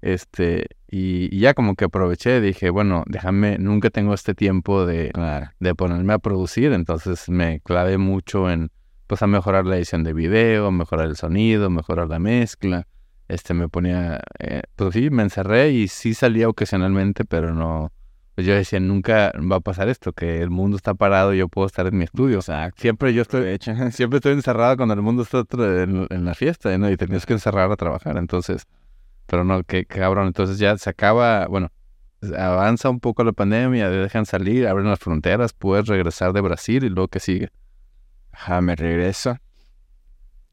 este, 0.00 0.66
y, 0.88 1.34
y 1.34 1.40
ya 1.40 1.54
como 1.54 1.74
que 1.76 1.84
aproveché, 1.84 2.40
dije, 2.40 2.70
bueno, 2.70 3.04
déjame, 3.06 3.58
nunca 3.58 3.90
tengo 3.90 4.14
este 4.14 4.34
tiempo 4.34 4.86
de, 4.86 5.12
de 5.60 5.74
ponerme 5.74 6.14
a 6.14 6.18
producir, 6.18 6.72
entonces 6.72 7.28
me 7.28 7.60
clavé 7.60 7.98
mucho 7.98 8.50
en, 8.50 8.70
pues 9.06 9.22
a 9.22 9.26
mejorar 9.26 9.66
la 9.66 9.76
edición 9.76 10.04
de 10.04 10.14
video, 10.14 10.70
mejorar 10.72 11.06
el 11.06 11.16
sonido, 11.16 11.68
mejorar 11.68 12.08
la 12.08 12.18
mezcla, 12.18 12.88
este, 13.28 13.54
me 13.54 13.68
ponía, 13.68 14.22
eh, 14.38 14.62
pues 14.74 14.94
sí, 14.94 15.10
me 15.10 15.22
encerré 15.22 15.70
y 15.70 15.88
sí 15.88 16.14
salía 16.14 16.48
ocasionalmente, 16.48 17.24
pero 17.24 17.54
no, 17.54 17.92
pues 18.34 18.46
yo 18.46 18.54
decía, 18.54 18.80
nunca 18.80 19.32
va 19.50 19.56
a 19.56 19.60
pasar 19.60 19.88
esto, 19.88 20.12
que 20.12 20.40
el 20.40 20.50
mundo 20.50 20.76
está 20.76 20.94
parado 20.94 21.34
y 21.34 21.38
yo 21.38 21.48
puedo 21.48 21.66
estar 21.66 21.86
en 21.86 21.96
mi 21.98 22.04
estudio. 22.04 22.36
Exacto. 22.38 22.80
Siempre 22.80 23.12
yo 23.12 23.22
estoy, 23.22 23.58
siempre 23.92 24.16
estoy 24.18 24.32
encerrado 24.32 24.76
cuando 24.76 24.94
el 24.94 25.02
mundo 25.02 25.22
está 25.22 25.44
en, 25.52 26.06
en 26.08 26.24
la 26.24 26.34
fiesta, 26.34 26.76
¿no? 26.78 26.90
Y 26.90 26.96
tenías 26.96 27.26
que 27.26 27.34
encerrar 27.34 27.70
a 27.70 27.76
trabajar, 27.76 28.16
entonces, 28.16 28.64
pero 29.26 29.44
no, 29.44 29.62
qué 29.64 29.84
cabrón, 29.84 30.26
entonces 30.28 30.58
ya 30.58 30.76
se 30.78 30.88
acaba, 30.90 31.46
bueno, 31.46 31.70
avanza 32.38 32.88
un 32.88 33.00
poco 33.00 33.24
la 33.24 33.32
pandemia, 33.32 33.90
dejan 33.90 34.26
salir, 34.26 34.66
abren 34.66 34.86
las 34.88 34.98
fronteras, 34.98 35.52
puedes 35.52 35.86
regresar 35.86 36.32
de 36.32 36.40
Brasil 36.40 36.84
y 36.84 36.88
luego 36.88 37.08
que 37.08 37.20
sigue. 37.20 37.50
Ajá, 38.32 38.60
me 38.60 38.74
regreso. 38.76 39.36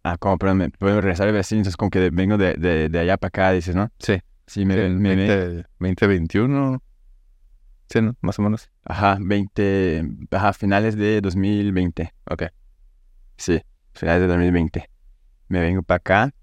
Ah, 0.04 0.18
como, 0.18 0.38
pero 0.38 0.56
me 0.56 0.70
puedo 0.70 1.02
regresar 1.02 1.28
de 1.28 1.34
Brasil, 1.34 1.58
entonces 1.58 1.78
como 1.78 1.92
que 1.92 2.10
vengo 2.10 2.38
de, 2.38 2.54
de, 2.56 2.90
de 2.90 3.00
allá 3.00 3.18
para 3.18 3.28
acá, 3.28 3.52
dices, 3.52 3.76
¿no? 3.76 3.90
Sí. 4.00 4.18
Sí, 4.48 4.66
me, 4.66 4.76
Sí, 4.76 4.82
me- 4.94 5.16
me- 5.16 5.16
20, 5.16 5.56
2021. 5.80 6.82
Sí, 7.90 8.02
¿no? 8.02 8.16
Más 8.22 8.38
o 8.38 8.44
menos. 8.44 8.70
Ajá, 8.84 9.18
20, 9.20 10.04
ajá, 10.32 10.54
finales 10.54 10.96
de 10.96 11.22
2020. 11.22 12.14
Ok. 12.30 12.44
Sí, 13.38 13.62
finales 13.94 14.22
de 14.22 14.28
2020. 14.28 14.90
Me 15.48 15.60
vengo 15.62 15.82
para 15.82 15.98
acá 15.98 16.34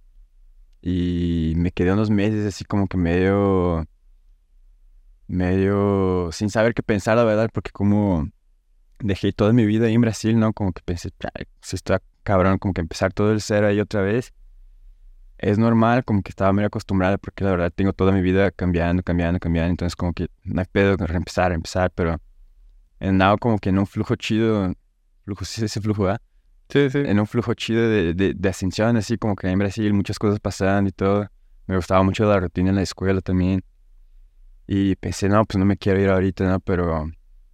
y 0.82 1.54
me 1.56 1.70
quedé 1.72 1.92
unos 1.92 2.10
meses 2.10 2.46
así 2.46 2.64
como 2.64 2.88
que 2.88 2.96
medio, 2.96 3.86
medio 5.28 6.30
sin 6.32 6.50
saber 6.50 6.74
qué 6.74 6.82
pensar, 6.82 7.16
la 7.16 7.24
verdad, 7.24 7.50
porque 7.52 7.70
como 7.70 8.28
dejé 9.00 9.32
toda 9.32 9.52
mi 9.52 9.66
vida 9.66 9.86
ahí 9.86 9.94
en 9.94 10.00
Brasil, 10.00 10.38
¿no? 10.38 10.52
Como 10.52 10.72
que 10.72 10.82
pensé, 10.84 11.10
"Ay, 11.34 11.46
si 11.62 11.76
está 11.76 12.02
cabrón, 12.24 12.58
como 12.58 12.74
que 12.74 12.80
empezar 12.80 13.12
todo 13.12 13.32
el 13.32 13.40
cero 13.40 13.68
ahí 13.68 13.80
otra 13.80 14.02
vez. 14.02 14.34
Es 15.38 15.58
normal, 15.58 16.04
como 16.04 16.22
que 16.22 16.30
estaba 16.30 16.52
medio 16.52 16.68
acostumbrada 16.68 17.18
porque 17.18 17.44
la 17.44 17.50
verdad 17.50 17.72
tengo 17.74 17.92
toda 17.92 18.12
mi 18.12 18.22
vida 18.22 18.50
cambiando, 18.50 19.02
cambiando, 19.02 19.38
cambiando, 19.38 19.70
entonces 19.70 19.94
como 19.96 20.12
que 20.14 20.28
no 20.44 20.60
hay 20.60 20.66
pedo 20.70 20.96
reempezar, 20.96 21.52
empezar, 21.52 21.90
pero 21.94 22.18
andaba 23.00 23.36
como 23.36 23.58
que 23.58 23.68
en 23.68 23.78
un 23.78 23.86
flujo 23.86 24.16
chido, 24.16 24.72
flujo, 25.24 25.44
sí, 25.44 25.64
ese 25.64 25.80
flujo, 25.80 26.04
¿verdad? 26.04 26.20
Sí, 26.68 26.90
sí. 26.90 26.98
en 27.04 27.20
un 27.20 27.26
flujo 27.26 27.54
chido 27.54 27.88
de, 27.88 28.14
de, 28.14 28.34
de 28.34 28.48
ascensión, 28.48 28.96
así 28.96 29.18
como 29.18 29.36
que 29.36 29.48
en 29.48 29.58
Brasil 29.58 29.92
muchas 29.92 30.18
cosas 30.18 30.40
pasaban 30.40 30.86
y 30.86 30.90
todo. 30.92 31.28
Me 31.66 31.76
gustaba 31.76 32.02
mucho 32.02 32.24
la 32.24 32.40
rutina 32.40 32.70
en 32.70 32.76
la 32.76 32.82
escuela 32.82 33.20
también. 33.20 33.62
Y 34.66 34.96
pensé, 34.96 35.28
no, 35.28 35.44
pues 35.44 35.58
no 35.58 35.64
me 35.64 35.76
quiero 35.76 36.00
ir 36.00 36.08
ahorita, 36.08 36.44
¿no? 36.48 36.60
Pero 36.60 37.08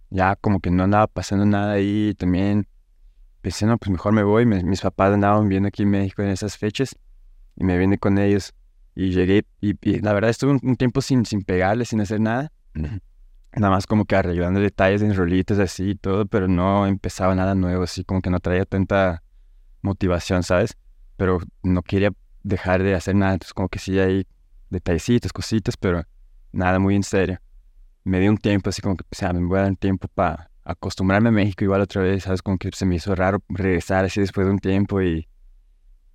ya 0.09 0.35
como 0.35 0.59
que 0.59 0.71
no 0.71 0.83
andaba 0.83 1.07
pasando 1.07 1.45
nada 1.45 1.73
ahí 1.73 2.15
también. 2.17 2.67
Pensé, 3.41 3.65
no, 3.67 3.77
pues 3.77 3.91
mejor 3.91 4.13
me 4.13 4.23
voy. 4.23 4.45
Me- 4.45 4.63
mis 4.63 4.81
papás 4.81 5.13
andaban 5.13 5.43
viviendo 5.43 5.67
aquí 5.67 5.83
en 5.83 5.89
México 5.91 6.23
en 6.23 6.29
esas 6.29 6.57
fechas 6.57 6.95
y 7.55 7.63
me 7.63 7.77
vine 7.77 7.97
con 7.97 8.17
ellos. 8.17 8.53
Y 8.95 9.11
llegué 9.11 9.45
y, 9.59 9.75
y 9.81 9.99
la 10.01 10.13
verdad 10.13 10.29
estuve 10.29 10.51
un, 10.51 10.59
un 10.61 10.75
tiempo 10.75 11.01
sin, 11.01 11.25
sin 11.25 11.43
pegarle, 11.43 11.85
sin 11.85 12.01
hacer 12.01 12.19
nada. 12.19 12.51
Nada 13.55 13.69
más 13.69 13.85
como 13.85 14.05
que 14.05 14.15
arreglando 14.15 14.59
detalles 14.59 15.01
en 15.03 15.15
rolitas 15.15 15.59
así 15.59 15.91
y 15.91 15.95
todo, 15.95 16.25
pero 16.25 16.47
no 16.47 16.87
empezaba 16.87 17.35
nada 17.35 17.53
nuevo, 17.53 17.83
así 17.83 18.03
como 18.03 18.21
que 18.21 18.31
no 18.31 18.39
traía 18.39 18.65
tanta 18.65 19.23
motivación, 19.81 20.41
¿sabes? 20.41 20.75
Pero 21.17 21.39
no 21.61 21.83
quería 21.83 22.11
dejar 22.41 22.81
de 22.81 22.95
hacer 22.95 23.15
nada, 23.15 23.33
entonces 23.33 23.53
como 23.53 23.69
que 23.69 23.77
sí 23.77 23.99
hay 23.99 24.25
detallecitos, 24.71 25.31
cositas, 25.31 25.77
pero 25.77 26.03
nada 26.51 26.79
muy 26.79 26.95
en 26.95 27.03
serio. 27.03 27.39
Me 28.03 28.19
di 28.19 28.27
un 28.27 28.37
tiempo 28.37 28.69
así 28.69 28.81
como 28.81 28.97
que, 28.97 29.03
o 29.03 29.15
sea, 29.15 29.33
me 29.33 29.45
voy 29.45 29.59
a 29.59 29.61
dar 29.61 29.69
un 29.69 29.77
tiempo 29.77 30.07
para 30.07 30.49
acostumbrarme 30.63 31.29
a 31.29 31.31
México 31.31 31.63
igual 31.63 31.81
otra 31.81 32.01
vez, 32.01 32.23
¿sabes? 32.23 32.41
Como 32.41 32.57
que 32.57 32.69
se 32.73 32.85
me 32.85 32.95
hizo 32.95 33.13
raro 33.13 33.43
regresar 33.49 34.05
así 34.05 34.19
después 34.19 34.47
de 34.47 34.53
un 34.53 34.59
tiempo 34.59 35.01
y, 35.01 35.27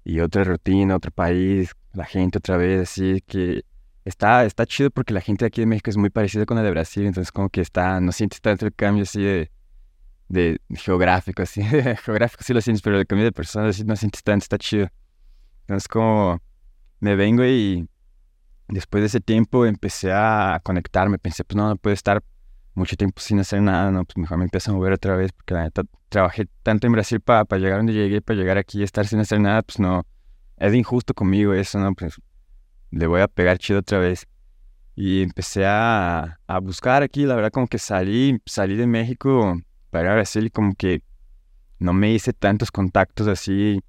y 0.04 0.20
otra 0.20 0.44
rutina, 0.44 0.96
otro 0.96 1.10
país, 1.10 1.74
la 1.92 2.04
gente 2.04 2.38
otra 2.38 2.56
vez, 2.56 2.82
así 2.82 3.22
que 3.26 3.64
está, 4.04 4.44
está 4.44 4.66
chido 4.66 4.90
porque 4.90 5.12
la 5.12 5.20
gente 5.20 5.44
de 5.44 5.48
aquí 5.48 5.60
de 5.60 5.66
México 5.66 5.90
es 5.90 5.96
muy 5.96 6.10
parecida 6.10 6.46
con 6.46 6.56
la 6.56 6.62
de 6.62 6.70
Brasil, 6.70 7.06
entonces 7.06 7.32
como 7.32 7.48
que 7.50 7.60
está, 7.60 8.00
no 8.00 8.12
sientes 8.12 8.40
tanto 8.40 8.66
el 8.66 8.74
cambio 8.74 9.02
así 9.02 9.22
de, 9.22 9.50
de 10.28 10.60
geográfico, 10.70 11.42
así, 11.42 11.62
geográfico 12.04 12.42
sí 12.44 12.52
lo 12.54 12.60
sientes, 12.60 12.82
pero 12.82 12.98
el 12.98 13.06
cambio 13.06 13.24
de 13.24 13.32
personas 13.32 13.76
así 13.76 13.84
no 13.84 13.96
sientes 13.96 14.22
tanto, 14.22 14.44
está 14.44 14.58
chido. 14.58 14.88
Entonces 15.62 15.88
como 15.88 16.40
me 17.00 17.14
vengo 17.14 17.44
y 17.44 17.88
después 18.68 19.02
de 19.02 19.06
ese 19.06 19.20
tiempo 19.20 19.66
empecé 19.66 20.12
a 20.12 20.60
conectarme, 20.62 21.18
pensé, 21.18 21.44
pues 21.44 21.56
no, 21.56 21.68
no 21.68 21.76
puedo 21.76 21.94
estar 21.94 22.22
mucho 22.78 22.96
tiempo 22.96 23.20
sin 23.20 23.40
hacer 23.40 23.60
nada, 23.62 23.90
no, 23.90 24.04
pues 24.04 24.16
mejor 24.16 24.38
me 24.38 24.44
empiezo 24.44 24.70
a 24.70 24.74
mover 24.74 24.92
otra 24.92 25.16
vez, 25.16 25.32
porque 25.32 25.54
la 25.54 25.64
neta 25.64 25.82
trabajé 26.08 26.46
tanto 26.62 26.86
en 26.86 26.92
Brasil 26.94 27.20
para 27.20 27.44
llegar 27.58 27.78
donde 27.78 27.92
llegué, 27.92 28.22
para 28.22 28.38
llegar 28.38 28.58
aquí 28.58 28.80
y 28.80 28.82
estar 28.82 29.06
sin 29.06 29.20
hacer 29.20 29.40
nada, 29.40 29.62
pues 29.62 29.78
no, 29.78 30.06
es 30.56 30.74
injusto 30.74 31.14
conmigo 31.14 31.54
eso, 31.54 31.78
¿no? 31.78 31.94
Pues 31.94 32.16
le 32.90 33.06
voy 33.06 33.20
a 33.20 33.28
pegar 33.28 33.58
chido 33.58 33.80
otra 33.80 33.98
vez. 33.98 34.26
Y 34.94 35.22
empecé 35.22 35.64
a, 35.64 36.40
a 36.46 36.58
buscar 36.58 37.02
aquí, 37.02 37.24
la 37.24 37.36
verdad 37.36 37.52
como 37.52 37.68
que 37.68 37.78
salí, 37.78 38.40
salí 38.46 38.76
de 38.76 38.86
México 38.86 39.60
para 39.90 40.14
Brasil 40.14 40.46
y 40.46 40.50
como 40.50 40.74
que 40.74 41.02
no 41.78 41.92
me 41.92 42.12
hice 42.12 42.32
tantos 42.32 42.72
contactos 42.72 43.28
así 43.28 43.80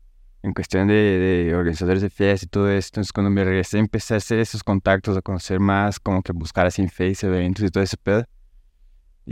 en 0.43 0.53
cuestión 0.53 0.87
de, 0.87 0.93
de 0.93 1.55
organizadores 1.55 2.01
de 2.01 2.09
fiestas 2.09 2.43
y 2.43 2.47
todo 2.47 2.69
esto. 2.69 2.91
Entonces 2.99 3.11
cuando 3.11 3.31
me 3.31 3.43
regresé 3.43 3.79
empecé 3.79 4.13
a 4.13 4.17
hacer 4.17 4.37
esos 4.39 4.63
contactos, 4.63 5.17
a 5.17 5.21
conocer 5.21 5.59
más, 5.59 5.99
como 5.99 6.21
que 6.21 6.31
buscar 6.31 6.67
así 6.67 6.81
en 6.81 6.89
Face, 6.89 7.25
eventos 7.25 7.65
y 7.65 7.69
todo 7.69 7.83
ese 7.83 7.97
pedo. 7.97 8.23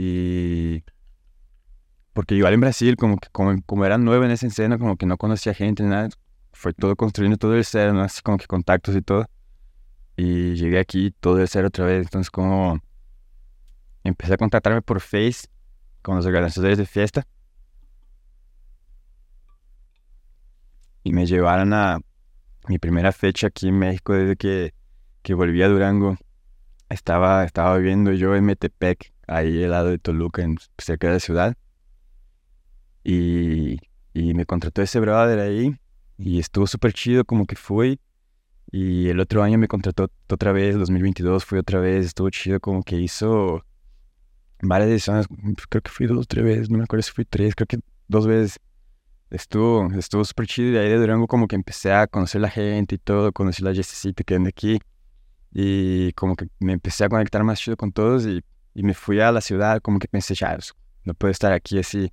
Y... 0.00 0.84
Porque 2.12 2.36
igual 2.36 2.54
en 2.54 2.60
Brasil, 2.60 2.96
como 2.96 3.16
que 3.18 3.28
como, 3.30 3.60
como 3.66 3.84
era 3.84 3.98
nuevo 3.98 4.24
en 4.24 4.30
esa 4.30 4.46
escena, 4.46 4.78
como 4.78 4.96
que 4.96 5.06
no 5.06 5.16
conocía 5.16 5.54
gente 5.54 5.82
nada, 5.82 6.08
fue 6.52 6.72
todo 6.72 6.94
construyendo 6.94 7.36
todo 7.36 7.56
el 7.56 7.64
cero, 7.64 7.92
¿no? 7.92 8.02
Así 8.02 8.22
como 8.22 8.38
que 8.38 8.46
contactos 8.46 8.94
y 8.94 9.02
todo. 9.02 9.26
Y 10.16 10.54
llegué 10.54 10.78
aquí 10.78 11.12
todo 11.18 11.40
el 11.40 11.48
cero 11.48 11.68
otra 11.68 11.84
vez. 11.86 12.04
Entonces, 12.04 12.30
como 12.30 12.78
empecé 14.04 14.34
a 14.34 14.36
contactarme 14.36 14.82
por 14.82 15.00
Face 15.00 15.48
con 16.02 16.16
los 16.16 16.26
organizadores 16.26 16.78
de 16.78 16.86
fiesta. 16.86 17.26
Y 21.02 21.12
me 21.12 21.26
llevaron 21.26 21.72
a 21.72 21.98
mi 22.68 22.78
primera 22.78 23.10
fecha 23.10 23.48
aquí 23.48 23.68
en 23.68 23.78
México 23.78 24.12
desde 24.12 24.36
que, 24.36 24.74
que 25.22 25.34
volví 25.34 25.60
a 25.62 25.68
Durango. 25.68 26.16
Estaba, 26.88 27.44
estaba 27.44 27.76
viviendo 27.78 28.12
yo 28.12 28.36
en 28.36 28.44
Metepec, 28.44 29.12
ahí 29.28 29.64
al 29.64 29.70
lado 29.70 29.88
de 29.90 29.98
Toluca, 29.98 30.42
en, 30.42 30.56
cerca 30.78 31.08
de 31.08 31.14
la 31.14 31.20
ciudad. 31.20 31.56
Y, 33.04 33.78
y 34.12 34.34
me 34.34 34.46
contrató 34.46 34.82
ese 34.82 35.00
brother 35.00 35.38
ahí. 35.38 35.76
Y 36.18 36.40
estuvo 36.40 36.66
súper 36.66 36.92
chido, 36.92 37.24
como 37.24 37.46
que 37.46 37.56
fui. 37.56 38.00
Y 38.70 39.08
el 39.08 39.20
otro 39.20 39.42
año 39.42 39.58
me 39.58 39.68
contrató 39.68 40.10
otra 40.28 40.52
vez, 40.52 40.76
2022 40.76 41.44
fui 41.44 41.58
otra 41.58 41.80
vez, 41.80 42.06
estuvo 42.06 42.28
chido, 42.30 42.60
como 42.60 42.82
que 42.82 42.96
hizo 42.96 43.64
varias 44.60 44.90
ediciones, 44.90 45.26
creo 45.70 45.82
que 45.82 45.90
fui 45.90 46.06
dos 46.06 46.28
tres 46.28 46.44
veces, 46.44 46.70
no 46.70 46.78
me 46.78 46.84
acuerdo 46.84 47.02
si 47.02 47.12
fui 47.12 47.24
tres, 47.24 47.54
creo 47.54 47.66
que 47.66 47.78
dos 48.08 48.26
veces. 48.26 48.60
Estuvo, 49.30 49.92
estuvo 49.92 50.24
súper 50.24 50.46
chido 50.46 50.70
y 50.70 50.72
de 50.72 50.80
ahí 50.80 50.88
de 50.88 50.96
Durango 50.96 51.26
como 51.26 51.48
que 51.48 51.54
empecé 51.54 51.92
a 51.92 52.06
conocer 52.06 52.40
la 52.40 52.48
gente 52.48 52.94
y 52.94 52.98
todo, 52.98 53.30
conocí 53.32 53.62
la 53.62 53.74
Jessicita 53.74 54.24
que 54.24 54.34
anda 54.34 54.48
aquí 54.48 54.78
y 55.52 56.12
como 56.12 56.34
que 56.34 56.48
me 56.60 56.72
empecé 56.72 57.04
a 57.04 57.08
conectar 57.10 57.44
más 57.44 57.60
chido 57.60 57.76
con 57.76 57.92
todos 57.92 58.26
y, 58.26 58.42
y 58.78 58.84
me 58.84 58.94
fui 58.94 59.18
a 59.20 59.32
la 59.32 59.40
ciudad, 59.40 59.80
como 59.82 59.98
que 59.98 60.06
pensé, 60.06 60.36
ya, 60.36 60.54
pues, 60.54 60.72
no 61.02 61.12
puedo 61.12 61.32
estar 61.32 61.52
aquí 61.52 61.80
así 61.80 62.12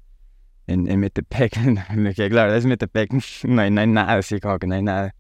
en, 0.66 0.90
en 0.90 1.00
Metepec, 1.00 1.56
la 1.78 2.44
verdad 2.44 2.58
es 2.58 2.66
Metepec, 2.66 3.12
no 3.44 3.62
hay, 3.62 3.70
no 3.70 3.82
hay 3.82 3.88
nada 3.88 4.16
así, 4.16 4.40
como 4.40 4.58
que 4.58 4.66
no 4.66 4.74
hay 4.74 4.82
nada. 4.82 5.14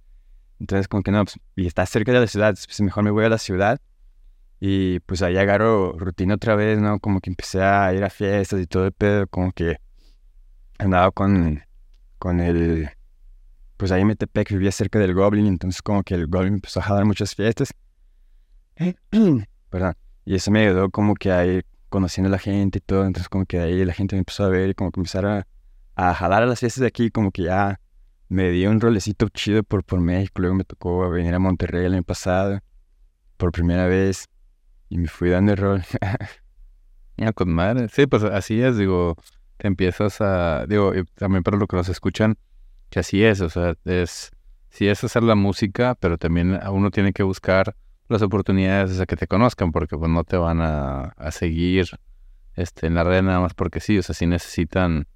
Entonces, 0.59 0.87
como 0.87 1.03
que 1.03 1.11
no, 1.11 1.23
pues, 1.23 1.37
y 1.55 1.67
está 1.67 1.85
cerca 1.85 2.11
de 2.11 2.21
la 2.21 2.25
ciudad, 2.25 2.55
pues 2.65 2.81
mejor 2.81 3.03
me 3.03 3.11
voy 3.11 3.25
a 3.25 3.29
la 3.29 3.37
ciudad. 3.37 3.79
Y 4.59 5.01
pues 5.01 5.21
ahí 5.21 5.37
agarro 5.37 5.93
rutina 5.99 6.33
otra 6.33 6.55
vez, 6.55 6.79
¿no? 6.79 6.99
Como 6.99 7.19
que 7.21 7.29
empecé 7.29 7.61
a 7.61 7.93
ir 7.93 8.03
a 8.03 8.09
fiestas 8.09 8.59
y 8.59 8.65
todo 8.65 8.87
el 8.87 9.27
como 9.29 9.51
que 9.51 9.77
andaba 10.79 11.11
con, 11.11 11.61
con 12.17 12.39
el... 12.39 12.89
Pues 13.77 13.91
ahí 13.91 14.01
en 14.01 14.07
Metepec 14.07 14.49
vivía 14.49 14.71
cerca 14.71 14.97
del 14.97 15.13
Goblin, 15.13 15.45
entonces 15.45 15.83
como 15.83 16.01
que 16.01 16.15
el 16.15 16.25
Goblin 16.25 16.55
empezó 16.55 16.79
a 16.79 16.83
jalar 16.83 17.05
muchas 17.05 17.35
fiestas. 17.35 17.69
Perdón. 19.69 19.95
Y 20.25 20.35
eso 20.35 20.51
me 20.51 20.65
ayudó 20.65 20.89
como 20.89 21.13
que 21.15 21.31
a 21.31 21.45
ir 21.45 21.65
conociendo 21.89 22.27
a 22.27 22.31
la 22.31 22.39
gente 22.39 22.79
y 22.79 22.81
todo, 22.81 23.05
entonces 23.05 23.29
como 23.29 23.45
que 23.45 23.59
ahí 23.59 23.85
la 23.85 23.93
gente 23.93 24.15
me 24.15 24.19
empezó 24.19 24.43
a 24.43 24.49
ver 24.49 24.69
y 24.69 24.73
como 24.73 24.91
que 24.91 24.99
empezar 24.99 25.25
a, 25.95 26.13
jalar 26.13 26.43
a 26.43 26.45
las 26.45 26.59
fiestas 26.59 26.81
de 26.81 26.87
aquí, 26.87 27.11
como 27.11 27.31
que 27.31 27.43
ya 27.43 27.79
me 28.27 28.49
dio 28.49 28.69
un 28.69 28.81
rolecito 28.81 29.29
chido 29.29 29.63
por, 29.63 29.83
por 29.83 30.01
México. 30.01 30.41
Luego 30.41 30.55
me 30.55 30.63
tocó 30.65 31.09
venir 31.09 31.33
a 31.33 31.39
Monterrey 31.39 31.85
el 31.85 31.93
año 31.93 32.03
pasado 32.03 32.59
por 33.37 33.51
primera 33.51 33.85
vez 33.85 34.27
y 34.89 34.97
me 34.97 35.07
fui 35.07 35.29
dando 35.29 35.53
el 35.53 35.57
rol. 35.57 35.83
Ya, 37.17 37.31
con 37.33 37.53
madre. 37.53 37.87
Sí, 37.89 38.07
pues 38.07 38.23
así 38.23 38.61
es, 38.61 38.77
digo, 38.77 39.15
te 39.57 39.67
empiezas 39.67 40.19
a, 40.21 40.65
digo, 40.67 40.91
también 41.15 41.43
para 41.43 41.57
los 41.57 41.67
que 41.67 41.77
nos 41.77 41.87
escuchan, 41.87 42.37
que 42.89 42.99
así 42.99 43.23
es, 43.23 43.41
o 43.41 43.49
sea, 43.49 43.75
es, 43.85 44.31
sí 44.69 44.87
es 44.87 45.03
hacer 45.03 45.23
la 45.23 45.35
música, 45.35 45.95
pero 45.95 46.17
también 46.17 46.59
uno 46.69 46.91
tiene 46.91 47.13
que 47.13 47.23
buscar 47.23 47.75
las 48.07 48.21
oportunidades 48.21 48.97
de 48.97 49.05
que 49.05 49.15
te 49.15 49.27
conozcan, 49.27 49.71
porque 49.71 49.97
pues 49.97 50.09
no 50.09 50.23
te 50.23 50.37
van 50.37 50.61
a, 50.61 51.13
a 51.17 51.31
seguir 51.31 51.87
este, 52.55 52.87
en 52.87 52.95
la 52.95 53.03
red 53.03 53.21
nada 53.21 53.39
más 53.39 53.53
porque 53.53 53.79
sí, 53.79 53.97
o 53.97 54.03
sea, 54.03 54.15
sí 54.15 54.25
necesitan, 54.25 55.07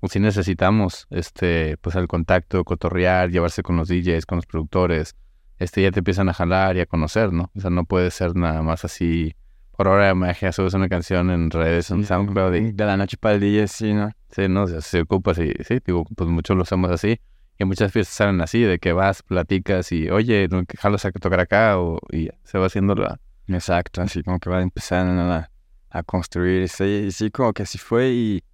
o 0.00 0.08
sí 0.08 0.20
necesitamos, 0.20 1.06
este, 1.10 1.76
pues 1.78 1.96
el 1.96 2.08
contacto, 2.08 2.64
cotorrear, 2.64 3.30
llevarse 3.30 3.62
con 3.62 3.76
los 3.76 3.88
DJs, 3.88 4.26
con 4.26 4.36
los 4.36 4.46
productores, 4.46 5.16
este, 5.58 5.82
ya 5.82 5.90
te 5.90 6.00
empiezan 6.00 6.28
a 6.28 6.34
jalar 6.34 6.76
y 6.76 6.80
a 6.80 6.86
conocer, 6.86 7.32
¿no? 7.32 7.50
O 7.54 7.60
sea, 7.60 7.70
no 7.70 7.84
puede 7.84 8.10
ser 8.10 8.36
nada 8.36 8.62
más 8.62 8.84
así, 8.84 9.34
por 9.76 9.88
ahora 9.88 10.14
magia, 10.14 10.52
subes 10.52 10.74
una 10.74 10.88
canción 10.88 11.30
en 11.30 11.50
redes, 11.50 11.90
en 11.90 12.04
SoundCloud 12.04 12.54
y 12.54 12.72
De 12.72 12.84
la 12.84 12.96
noche 12.96 13.16
para 13.16 13.36
el 13.36 13.40
día, 13.40 13.66
sí, 13.68 13.92
¿no? 13.92 14.10
Sí, 14.30 14.48
no, 14.48 14.64
o 14.64 14.66
sea, 14.66 14.80
se 14.80 15.02
ocupa, 15.02 15.34
sí, 15.34 15.52
sí, 15.66 15.78
digo, 15.84 16.04
pues 16.16 16.28
muchos 16.28 16.56
lo 16.56 16.62
hacemos 16.62 16.90
así. 16.90 17.20
Y 17.58 17.64
muchas 17.64 17.92
fiestas 17.92 18.14
salen 18.16 18.40
así, 18.40 18.62
de 18.62 18.78
que 18.78 18.92
vas, 18.92 19.22
platicas 19.22 19.90
y, 19.92 20.10
oye, 20.10 20.48
¿no 20.48 20.64
que 20.64 20.76
jalas 20.76 21.04
a 21.04 21.12
tocar 21.12 21.40
acá? 21.40 21.78
O, 21.78 21.98
y 22.12 22.30
se 22.44 22.58
va 22.58 22.66
haciendo 22.66 22.94
la, 22.94 23.18
Exacto, 23.48 24.02
así 24.02 24.22
como 24.22 24.38
que 24.38 24.50
va 24.50 24.60
empezando 24.62 25.22
a, 25.32 25.50
a 25.90 26.02
construirse. 26.02 26.86
Y 27.06 27.12
sí, 27.12 27.30
como 27.30 27.52
que 27.52 27.62
así 27.62 27.78
fue 27.78 28.10
y, 28.10 28.44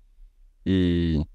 y, 0.64 1.26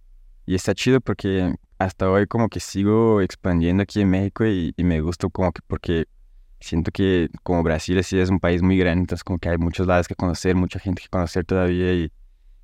y 0.46 0.56
está 0.56 0.74
chido 0.74 1.02
porque 1.02 1.54
hasta 1.78 2.10
hoy 2.10 2.26
como 2.28 2.48
que 2.50 2.60
sigo 2.62 3.22
expandiendo 3.22 3.84
aquí 3.84 4.02
en 4.02 4.10
México 4.10 4.46
y, 4.46 4.74
y 4.78 4.84
me 4.84 5.02
gusta 5.02 5.28
como 5.30 5.52
que 5.52 5.62
porque 5.68 6.06
siento 6.62 6.92
que 6.92 7.30
como 7.44 7.64
Brasil 7.64 8.02
sí 8.04 8.20
es 8.20 8.30
un 8.30 8.40
país 8.40 8.62
muy 8.62 8.78
grande, 8.78 9.02
entonces 9.02 9.24
como 9.24 9.40
que 9.40 9.50
hay 9.50 9.58
muchos 9.58 9.88
lados 9.88 10.08
que 10.08 10.16
conocer, 10.16 10.56
mucha 10.56 10.80
gente 10.80 11.02
que 11.02 11.10
conocer 11.10 11.46
todavía 11.46 11.94
y, 11.94 12.12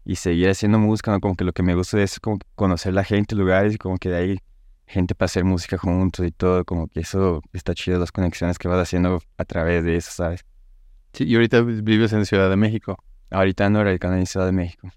y 0.05 0.15
seguir 0.15 0.49
haciendo 0.49 0.79
música, 0.79 1.11
¿no? 1.11 1.19
como 1.19 1.35
que 1.35 1.43
lo 1.43 1.53
que 1.53 1.63
me 1.63 1.75
gusta 1.75 2.01
es 2.01 2.19
como 2.19 2.39
conocer 2.55 2.93
la 2.93 3.03
gente, 3.03 3.35
lugares 3.35 3.75
y 3.75 3.77
como 3.77 3.97
que 3.97 4.09
de 4.09 4.17
ahí 4.17 4.39
gente 4.87 5.15
para 5.15 5.25
hacer 5.25 5.43
música 5.43 5.77
juntos 5.77 6.25
y 6.25 6.31
todo, 6.31 6.63
como 6.65 6.87
que 6.87 6.99
eso 7.01 7.41
está 7.53 7.73
chido, 7.73 7.99
las 7.99 8.11
conexiones 8.11 8.57
que 8.57 8.67
vas 8.67 8.79
haciendo 8.79 9.21
a 9.37 9.45
través 9.45 9.83
de 9.83 9.95
eso, 9.95 10.11
¿sabes? 10.11 10.45
Sí, 11.13 11.25
y 11.25 11.35
ahorita 11.35 11.61
vives 11.61 12.13
en 12.13 12.25
Ciudad 12.25 12.49
de 12.49 12.55
México. 12.55 12.97
Ahorita 13.31 13.69
no 13.69 13.83
radicando 13.83 14.17
en 14.17 14.25
Ciudad 14.25 14.45
de 14.45 14.51
México. 14.51 14.89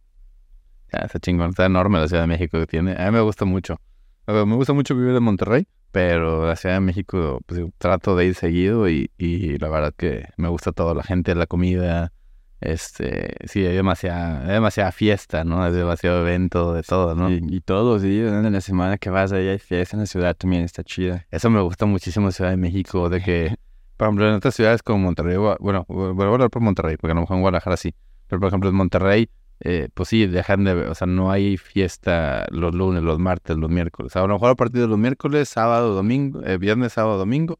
Ya, 0.92 1.00
está 1.00 1.18
chingón, 1.18 1.50
está 1.50 1.66
enorme 1.66 1.98
la 1.98 2.08
Ciudad 2.08 2.22
de 2.22 2.28
México 2.28 2.58
que 2.58 2.66
tiene. 2.66 2.92
A 2.92 3.06
mí 3.06 3.12
me 3.12 3.20
gusta 3.20 3.44
mucho. 3.44 3.80
Me 4.26 4.42
gusta 4.56 4.72
mucho 4.72 4.94
vivir 4.94 5.14
en 5.14 5.22
Monterrey, 5.22 5.66
pero 5.90 6.46
la 6.46 6.56
Ciudad 6.56 6.76
de 6.76 6.80
México, 6.80 7.40
pues 7.46 7.60
trato 7.78 8.14
de 8.14 8.26
ir 8.26 8.34
seguido 8.34 8.88
y, 8.88 9.10
y 9.16 9.58
la 9.58 9.68
verdad 9.68 9.94
que 9.96 10.26
me 10.36 10.48
gusta 10.48 10.72
todo, 10.72 10.94
la 10.94 11.02
gente, 11.02 11.34
la 11.34 11.46
comida, 11.46 12.12
este, 12.60 13.34
sí, 13.46 13.64
hay 13.64 13.74
demasiada, 13.74 14.42
hay 14.42 14.52
demasiada 14.54 14.90
fiesta, 14.92 15.44
¿no? 15.44 15.62
Hay 15.62 15.72
demasiado 15.72 16.20
evento 16.26 16.72
de 16.72 16.82
todo, 16.82 17.14
¿no? 17.14 17.30
Y, 17.30 17.40
y 17.48 17.60
todos 17.60 17.84
los 17.84 18.02
días, 18.02 18.32
en 18.32 18.52
la 18.52 18.60
semana 18.60 18.98
que 18.98 19.10
vas 19.10 19.32
ahí 19.32 19.48
hay 19.48 19.58
fiesta 19.58 19.96
en 19.96 20.00
la 20.00 20.06
ciudad 20.06 20.36
también, 20.36 20.64
está 20.64 20.82
chida. 20.82 21.26
Eso 21.30 21.50
me 21.50 21.60
gusta 21.60 21.86
muchísimo 21.86 22.32
Ciudad 22.32 22.50
de 22.50 22.56
México, 22.56 23.08
de 23.08 23.20
que, 23.22 23.56
por 23.96 24.08
ejemplo, 24.08 24.28
en 24.28 24.34
otras 24.34 24.54
ciudades 24.54 24.82
como 24.82 24.98
Monterrey, 24.98 25.36
bueno, 25.36 25.84
voy 25.88 26.24
a 26.24 26.28
hablar 26.28 26.50
por 26.50 26.62
Monterrey, 26.62 26.96
porque 26.96 27.12
a 27.12 27.14
lo 27.14 27.22
mejor 27.22 27.36
en 27.36 27.42
Guadalajara 27.42 27.76
sí, 27.76 27.94
pero 28.26 28.40
por 28.40 28.48
ejemplo 28.48 28.70
en 28.70 28.76
Monterrey, 28.76 29.28
eh, 29.60 29.88
pues 29.94 30.08
sí, 30.10 30.26
dejan 30.26 30.64
de, 30.64 30.72
o 30.72 30.94
sea, 30.94 31.06
no 31.06 31.30
hay 31.30 31.56
fiesta 31.56 32.46
los 32.50 32.74
lunes, 32.74 33.02
los 33.02 33.18
martes, 33.18 33.56
los 33.56 33.70
miércoles. 33.70 34.14
A 34.16 34.20
lo 34.20 34.28
mejor 34.28 34.50
a 34.50 34.54
partir 34.54 34.80
de 34.80 34.86
los 34.86 34.98
miércoles, 34.98 35.48
sábado, 35.48 35.94
domingo, 35.94 36.42
eh, 36.44 36.58
viernes, 36.58 36.92
sábado, 36.92 37.18
domingo, 37.18 37.58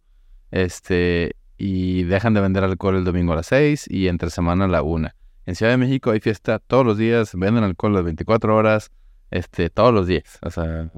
este, 0.50 1.34
y 1.58 2.04
dejan 2.04 2.34
de 2.34 2.40
vender 2.40 2.62
alcohol 2.64 2.96
el 2.96 3.04
domingo 3.04 3.32
a 3.32 3.36
las 3.36 3.46
6 3.46 3.86
y 3.90 4.08
entre 4.08 4.30
semana 4.30 4.64
a 4.66 4.68
la 4.68 4.82
1. 4.82 5.08
En 5.44 5.54
Ciudad 5.54 5.72
de 5.72 5.76
México 5.76 6.10
hay 6.12 6.20
fiesta 6.20 6.60
todos 6.60 6.86
los 6.86 6.96
días, 6.96 7.32
venden 7.34 7.64
alcohol 7.64 7.94
las 7.94 8.04
24 8.04 8.54
horas, 8.54 8.90
este, 9.30 9.68
todos 9.68 9.92
los 9.92 10.06
días. 10.06 10.38
O 10.42 10.50
sea, 10.50 10.90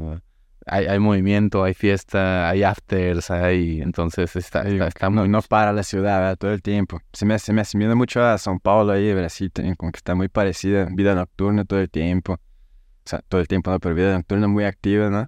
hay, 0.67 0.87
hay 0.87 0.99
movimiento, 0.99 1.65
hay 1.65 1.73
fiesta, 1.73 2.49
hay 2.49 2.63
afters, 2.63 3.31
hay... 3.31 3.81
Entonces 3.81 4.37
está, 4.37 4.63
está, 4.69 4.89
está 4.89 5.09
no, 5.09 5.23
muy- 5.23 5.29
no 5.29 5.41
para 5.43 5.73
la 5.73 5.83
ciudad 5.83 6.19
¿verdad? 6.21 6.37
todo 6.37 6.53
el 6.53 6.63
tiempo. 6.63 7.01
Se 7.13 7.25
me, 7.25 7.39
se 7.39 7.53
me 7.53 7.63
asimila 7.63 7.95
mucho 7.95 8.23
a 8.23 8.35
São 8.37 8.61
Paulo 8.61 8.93
ahí, 8.93 9.15
Brasil 9.15 9.51
también, 9.51 9.77
como 9.77 9.93
que 9.93 9.97
está 9.99 10.15
muy 10.15 10.29
parecida, 10.29 10.89
vida 10.93 11.15
nocturna 11.15 11.65
todo 11.65 11.81
el 11.81 11.89
tiempo. 11.89 12.35
O 12.35 12.39
sea, 13.09 13.21
todo 13.29 13.41
el 13.41 13.49
tiempo 13.49 13.71
no, 13.71 13.81
pero 13.81 13.95
vida 13.95 14.13
nocturna 14.13 14.47
muy 14.47 14.65
activa, 14.65 15.09
¿no? 15.09 15.27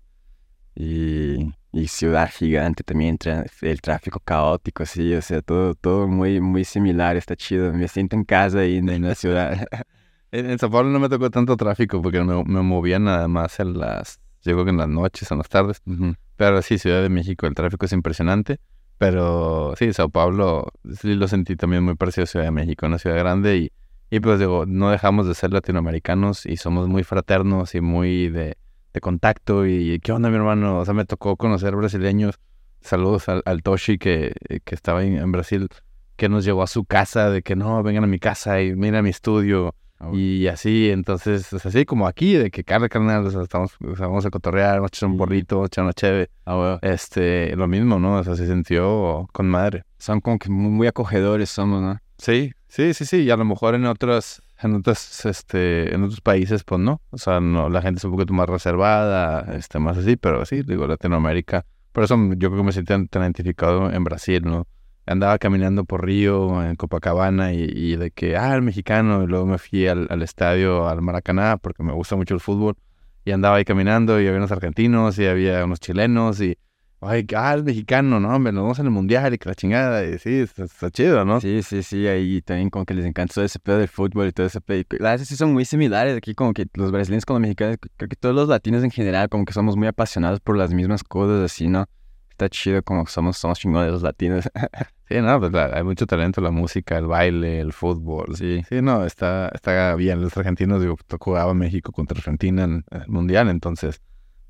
Y, 0.74 1.52
y 1.72 1.88
ciudad 1.88 2.30
gigante 2.30 2.84
también, 2.84 3.18
el 3.62 3.80
tráfico 3.80 4.20
caótico, 4.20 4.84
sí, 4.84 5.14
o 5.14 5.22
sea, 5.22 5.40
todo, 5.40 5.74
todo 5.74 6.06
muy, 6.06 6.38
muy 6.38 6.64
similar, 6.64 7.16
está 7.16 7.34
chido. 7.34 7.72
Me 7.72 7.88
siento 7.88 8.14
en 8.14 8.24
casa 8.24 8.58
ahí 8.60 8.76
en, 8.76 9.02
la 9.02 9.14
ciudad. 9.14 9.66
En, 10.34 10.48
en 10.48 10.58
Sao 10.58 10.70
Paulo 10.70 10.88
no 10.88 10.98
me 10.98 11.10
tocó 11.10 11.28
tanto 11.30 11.58
tráfico 11.58 12.00
porque 12.00 12.22
me, 12.22 12.42
me 12.44 12.62
movía 12.62 12.98
nada 12.98 13.28
más 13.28 13.60
en 13.60 13.78
las... 13.78 14.18
Yo 14.42 14.54
creo 14.54 14.64
que 14.64 14.70
en 14.70 14.78
las 14.78 14.88
noches, 14.88 15.30
en 15.30 15.36
las 15.36 15.50
tardes. 15.50 15.82
Ujú. 15.84 16.14
Pero 16.36 16.62
sí, 16.62 16.78
Ciudad 16.78 17.02
de 17.02 17.10
México, 17.10 17.46
el 17.46 17.54
tráfico 17.54 17.84
es 17.84 17.92
impresionante. 17.92 18.58
Pero 18.96 19.74
sí, 19.76 19.92
Sao 19.92 20.08
Paulo 20.08 20.72
sí 20.98 21.16
lo 21.16 21.28
sentí 21.28 21.54
también 21.54 21.84
muy 21.84 21.96
parecido 21.96 22.24
a 22.24 22.26
Ciudad 22.26 22.46
de 22.46 22.50
México, 22.50 22.86
una 22.86 22.98
ciudad 22.98 23.18
grande 23.18 23.58
y, 23.58 23.72
y 24.08 24.20
pues 24.20 24.38
digo, 24.38 24.64
no 24.66 24.88
dejamos 24.88 25.26
de 25.26 25.34
ser 25.34 25.52
latinoamericanos 25.52 26.46
y 26.46 26.56
somos 26.56 26.88
muy 26.88 27.04
fraternos 27.04 27.74
y 27.74 27.82
muy 27.82 28.30
de, 28.30 28.56
de 28.92 29.00
contacto 29.00 29.66
y 29.66 29.98
¿qué 30.00 30.12
onda 30.12 30.30
mi 30.30 30.36
hermano? 30.36 30.78
O 30.78 30.84
sea, 30.84 30.94
me 30.94 31.04
tocó 31.04 31.36
conocer 31.36 31.74
brasileños. 31.76 32.38
Saludos 32.80 33.28
al, 33.28 33.42
al 33.44 33.62
Toshi 33.62 33.98
que, 33.98 34.34
que 34.64 34.74
estaba 34.74 35.04
en, 35.04 35.16
en 35.16 35.30
Brasil, 35.32 35.68
que 36.16 36.28
nos 36.28 36.44
llevó 36.44 36.62
a 36.62 36.66
su 36.66 36.84
casa, 36.84 37.30
de 37.30 37.42
que 37.42 37.56
no, 37.56 37.82
vengan 37.82 38.04
a 38.04 38.08
mi 38.08 38.18
casa 38.18 38.60
y 38.60 38.74
mira 38.74 39.02
mi 39.02 39.10
estudio. 39.10 39.74
Ah, 40.02 40.10
Y 40.12 40.48
así, 40.48 40.90
entonces, 40.90 41.52
es 41.52 41.64
así 41.64 41.84
como 41.84 42.08
aquí, 42.08 42.34
de 42.34 42.50
que 42.50 42.64
carne, 42.64 42.88
carnal, 42.88 43.24
o 43.24 43.30
sea, 43.30 43.42
estamos, 43.42 43.76
o 43.80 43.94
sea, 43.94 44.08
vamos 44.08 44.26
a 44.26 44.30
cotorrear, 44.30 44.76
vamos 44.76 44.90
a 44.92 44.96
echar 44.96 45.08
un 45.08 45.16
borrito, 45.16 45.64
echar 45.64 45.84
una 45.84 45.92
cheve. 45.92 46.28
Ah, 46.44 46.56
bueno. 46.56 46.78
Este, 46.82 47.54
lo 47.54 47.68
mismo, 47.68 48.00
¿no? 48.00 48.18
O 48.18 48.24
sea, 48.24 48.34
se 48.34 48.46
sintió 48.48 49.28
con 49.32 49.48
madre. 49.48 49.84
Son 49.98 50.20
como 50.20 50.40
que 50.40 50.50
muy, 50.50 50.72
muy 50.72 50.86
acogedores 50.88 51.50
somos, 51.50 51.80
¿no? 51.80 51.98
Sí, 52.18 52.52
sí, 52.66 52.94
sí, 52.94 53.04
sí. 53.06 53.18
Y 53.18 53.30
a 53.30 53.36
lo 53.36 53.44
mejor 53.44 53.76
en 53.76 53.86
otras, 53.86 54.42
en 54.64 54.74
otras, 54.74 55.24
este, 55.26 55.94
en 55.94 56.02
otros 56.02 56.20
países, 56.20 56.64
pues 56.64 56.80
no. 56.80 57.00
O 57.10 57.18
sea, 57.18 57.40
no, 57.40 57.68
la 57.68 57.82
gente 57.82 57.98
es 57.98 58.04
un 58.04 58.12
poquito 58.12 58.32
más 58.32 58.48
reservada, 58.48 59.54
este, 59.56 59.78
más 59.78 59.98
así, 59.98 60.16
pero 60.16 60.44
sí, 60.44 60.62
digo, 60.62 60.86
Latinoamérica. 60.86 61.64
Por 61.92 62.04
eso 62.04 62.16
yo 62.36 62.50
creo 62.50 62.56
que 62.56 62.66
me 62.66 62.72
sentí 62.72 63.08
tan, 63.08 63.22
identificado 63.22 63.90
en 63.92 64.04
Brasil, 64.04 64.42
¿no? 64.44 64.66
Andaba 65.06 65.38
caminando 65.38 65.84
por 65.84 66.04
Río, 66.04 66.64
en 66.64 66.76
Copacabana, 66.76 67.52
y, 67.52 67.64
y 67.64 67.96
de 67.96 68.10
que, 68.10 68.36
ah, 68.36 68.54
el 68.54 68.62
mexicano, 68.62 69.24
y 69.24 69.26
luego 69.26 69.46
me 69.46 69.58
fui 69.58 69.86
al, 69.88 70.06
al 70.10 70.22
estadio, 70.22 70.88
al 70.88 71.02
Maracaná, 71.02 71.58
porque 71.58 71.82
me 71.82 71.92
gusta 71.92 72.16
mucho 72.16 72.34
el 72.34 72.40
fútbol, 72.40 72.76
y 73.24 73.32
andaba 73.32 73.56
ahí 73.56 73.64
caminando, 73.64 74.20
y 74.20 74.26
había 74.26 74.38
unos 74.38 74.52
argentinos, 74.52 75.18
y 75.18 75.26
había 75.26 75.64
unos 75.64 75.80
chilenos, 75.80 76.40
y, 76.40 76.56
ay, 77.02 77.26
ah, 77.36 77.52
el 77.54 77.64
mexicano, 77.64 78.20
¿no? 78.20 78.34
Hombre, 78.34 78.52
nos 78.52 78.62
vamos 78.62 78.78
en 78.78 78.86
el 78.86 78.92
mundial, 78.92 79.34
y 79.34 79.38
que 79.38 79.48
la 79.48 79.54
chingada, 79.54 80.04
y 80.04 80.18
sí, 80.18 80.40
está, 80.40 80.64
está 80.64 80.90
chido, 80.90 81.24
¿no? 81.24 81.40
Sí, 81.40 81.62
sí, 81.62 81.82
sí, 81.82 82.06
ahí 82.06 82.40
también 82.42 82.70
como 82.70 82.84
que 82.84 82.94
les 82.94 83.04
encanta 83.04 83.34
todo 83.34 83.44
ese 83.44 83.58
pedo 83.58 83.78
del 83.78 83.88
fútbol 83.88 84.28
y 84.28 84.32
todo 84.32 84.46
ese 84.46 84.60
pedo. 84.60 84.82
Las 84.98 85.20
sí 85.26 85.36
son 85.36 85.52
muy 85.52 85.64
similares 85.64 86.16
aquí, 86.16 86.34
como 86.34 86.52
que 86.52 86.66
los 86.74 86.90
brasileños 86.92 87.24
con 87.26 87.34
los 87.34 87.40
mexicanos, 87.42 87.76
creo 87.96 88.08
que 88.08 88.16
todos 88.16 88.34
los 88.34 88.48
latinos 88.48 88.84
en 88.84 88.90
general, 88.90 89.28
como 89.28 89.44
que 89.44 89.52
somos 89.52 89.76
muy 89.76 89.88
apasionados 89.88 90.40
por 90.40 90.56
las 90.56 90.72
mismas 90.72 91.02
cosas, 91.04 91.42
así, 91.44 91.68
¿no? 91.68 91.86
Está 92.30 92.48
chido 92.48 92.82
como 92.82 93.04
que 93.04 93.12
somos, 93.12 93.36
somos 93.36 93.58
chingones 93.58 93.90
los 93.92 94.02
latinos. 94.02 94.48
Sí, 95.08 95.20
no, 95.20 95.38
pues 95.38 95.52
la- 95.52 95.66
hay 95.74 95.82
mucho 95.84 96.06
talento, 96.06 96.40
la 96.40 96.50
música, 96.50 96.96
el 96.96 97.06
baile, 97.06 97.60
el 97.60 97.74
fútbol. 97.74 98.34
Sí. 98.34 98.62
Sí, 98.66 98.80
no, 98.80 99.04
está, 99.04 99.50
está 99.52 99.94
bien. 99.94 100.22
Los 100.22 100.34
argentinos, 100.38 100.80
digo, 100.80 100.96
jugaba 101.20 101.52
México 101.52 101.92
contra 101.92 102.16
Argentina 102.16 102.64
en 102.64 102.82
el 102.90 103.08
Mundial, 103.08 103.50
entonces, 103.50 104.00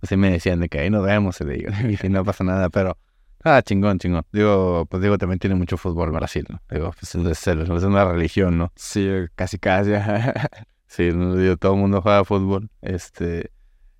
pues 0.02 0.08
sí 0.08 0.16
me 0.16 0.32
decían 0.32 0.58
de 0.58 0.68
que 0.68 0.80
ahí 0.80 0.90
nos 0.90 1.06
vemos, 1.06 1.40
y 1.40 1.44
digo, 1.44 1.70
y 2.02 2.08
no 2.08 2.24
pasa 2.24 2.42
nada, 2.42 2.70
pero, 2.70 2.98
ah, 3.44 3.62
chingón, 3.62 4.00
chingón. 4.00 4.24
Digo, 4.32 4.84
pues 4.90 5.00
digo, 5.00 5.16
también 5.16 5.38
tiene 5.38 5.54
mucho 5.54 5.76
fútbol 5.76 6.10
Brasil, 6.10 6.44
¿no? 6.48 6.60
Digo, 6.68 6.92
pues 6.98 7.14
es, 7.14 7.46
es 7.46 7.84
una 7.84 8.04
religión, 8.04 8.58
¿no? 8.58 8.72
Sí, 8.74 9.08
casi 9.36 9.60
casi. 9.60 9.92
Sí, 10.88 11.10
no, 11.14 11.36
digo, 11.36 11.56
todo 11.56 11.72
el 11.72 11.80
mundo 11.80 12.02
juega 12.02 12.24
fútbol, 12.24 12.68
este... 12.82 13.50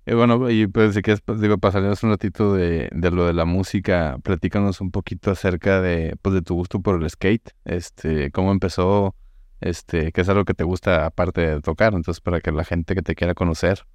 Y 0.05 0.13
bueno, 0.13 0.49
y 0.51 0.67
pues 0.67 0.93
si 0.93 1.01
quieres, 1.01 1.21
pues, 1.21 1.39
digo, 1.39 1.57
pasaremos 1.57 2.03
un 2.03 2.09
ratito 2.09 2.53
de, 2.53 2.89
de 2.91 3.09
lo 3.09 3.25
de 3.25 3.33
la 3.33 3.45
música, 3.45 4.17
platícanos 4.23 4.81
un 4.81 4.91
poquito 4.91 5.31
acerca 5.31 5.81
de, 5.81 6.17
pues, 6.21 6.35
de 6.35 6.41
tu 6.41 6.53
gusto 6.53 6.81
por 6.81 7.01
el 7.01 7.09
skate, 7.09 7.49
este, 7.63 8.29
cómo 8.29 8.51
empezó, 8.51 9.15
este, 9.61 10.11
qué 10.11 10.21
es 10.21 10.29
algo 10.29 10.43
que 10.43 10.53
te 10.53 10.65
gusta 10.65 11.05
aparte 11.05 11.41
de 11.41 11.61
tocar, 11.61 11.93
entonces 11.93 12.19
para 12.19 12.41
que 12.41 12.51
la 12.51 12.65
gente 12.65 12.93
que 12.93 13.01
te 13.01 13.15
quiera 13.15 13.33
conocer. 13.33 13.85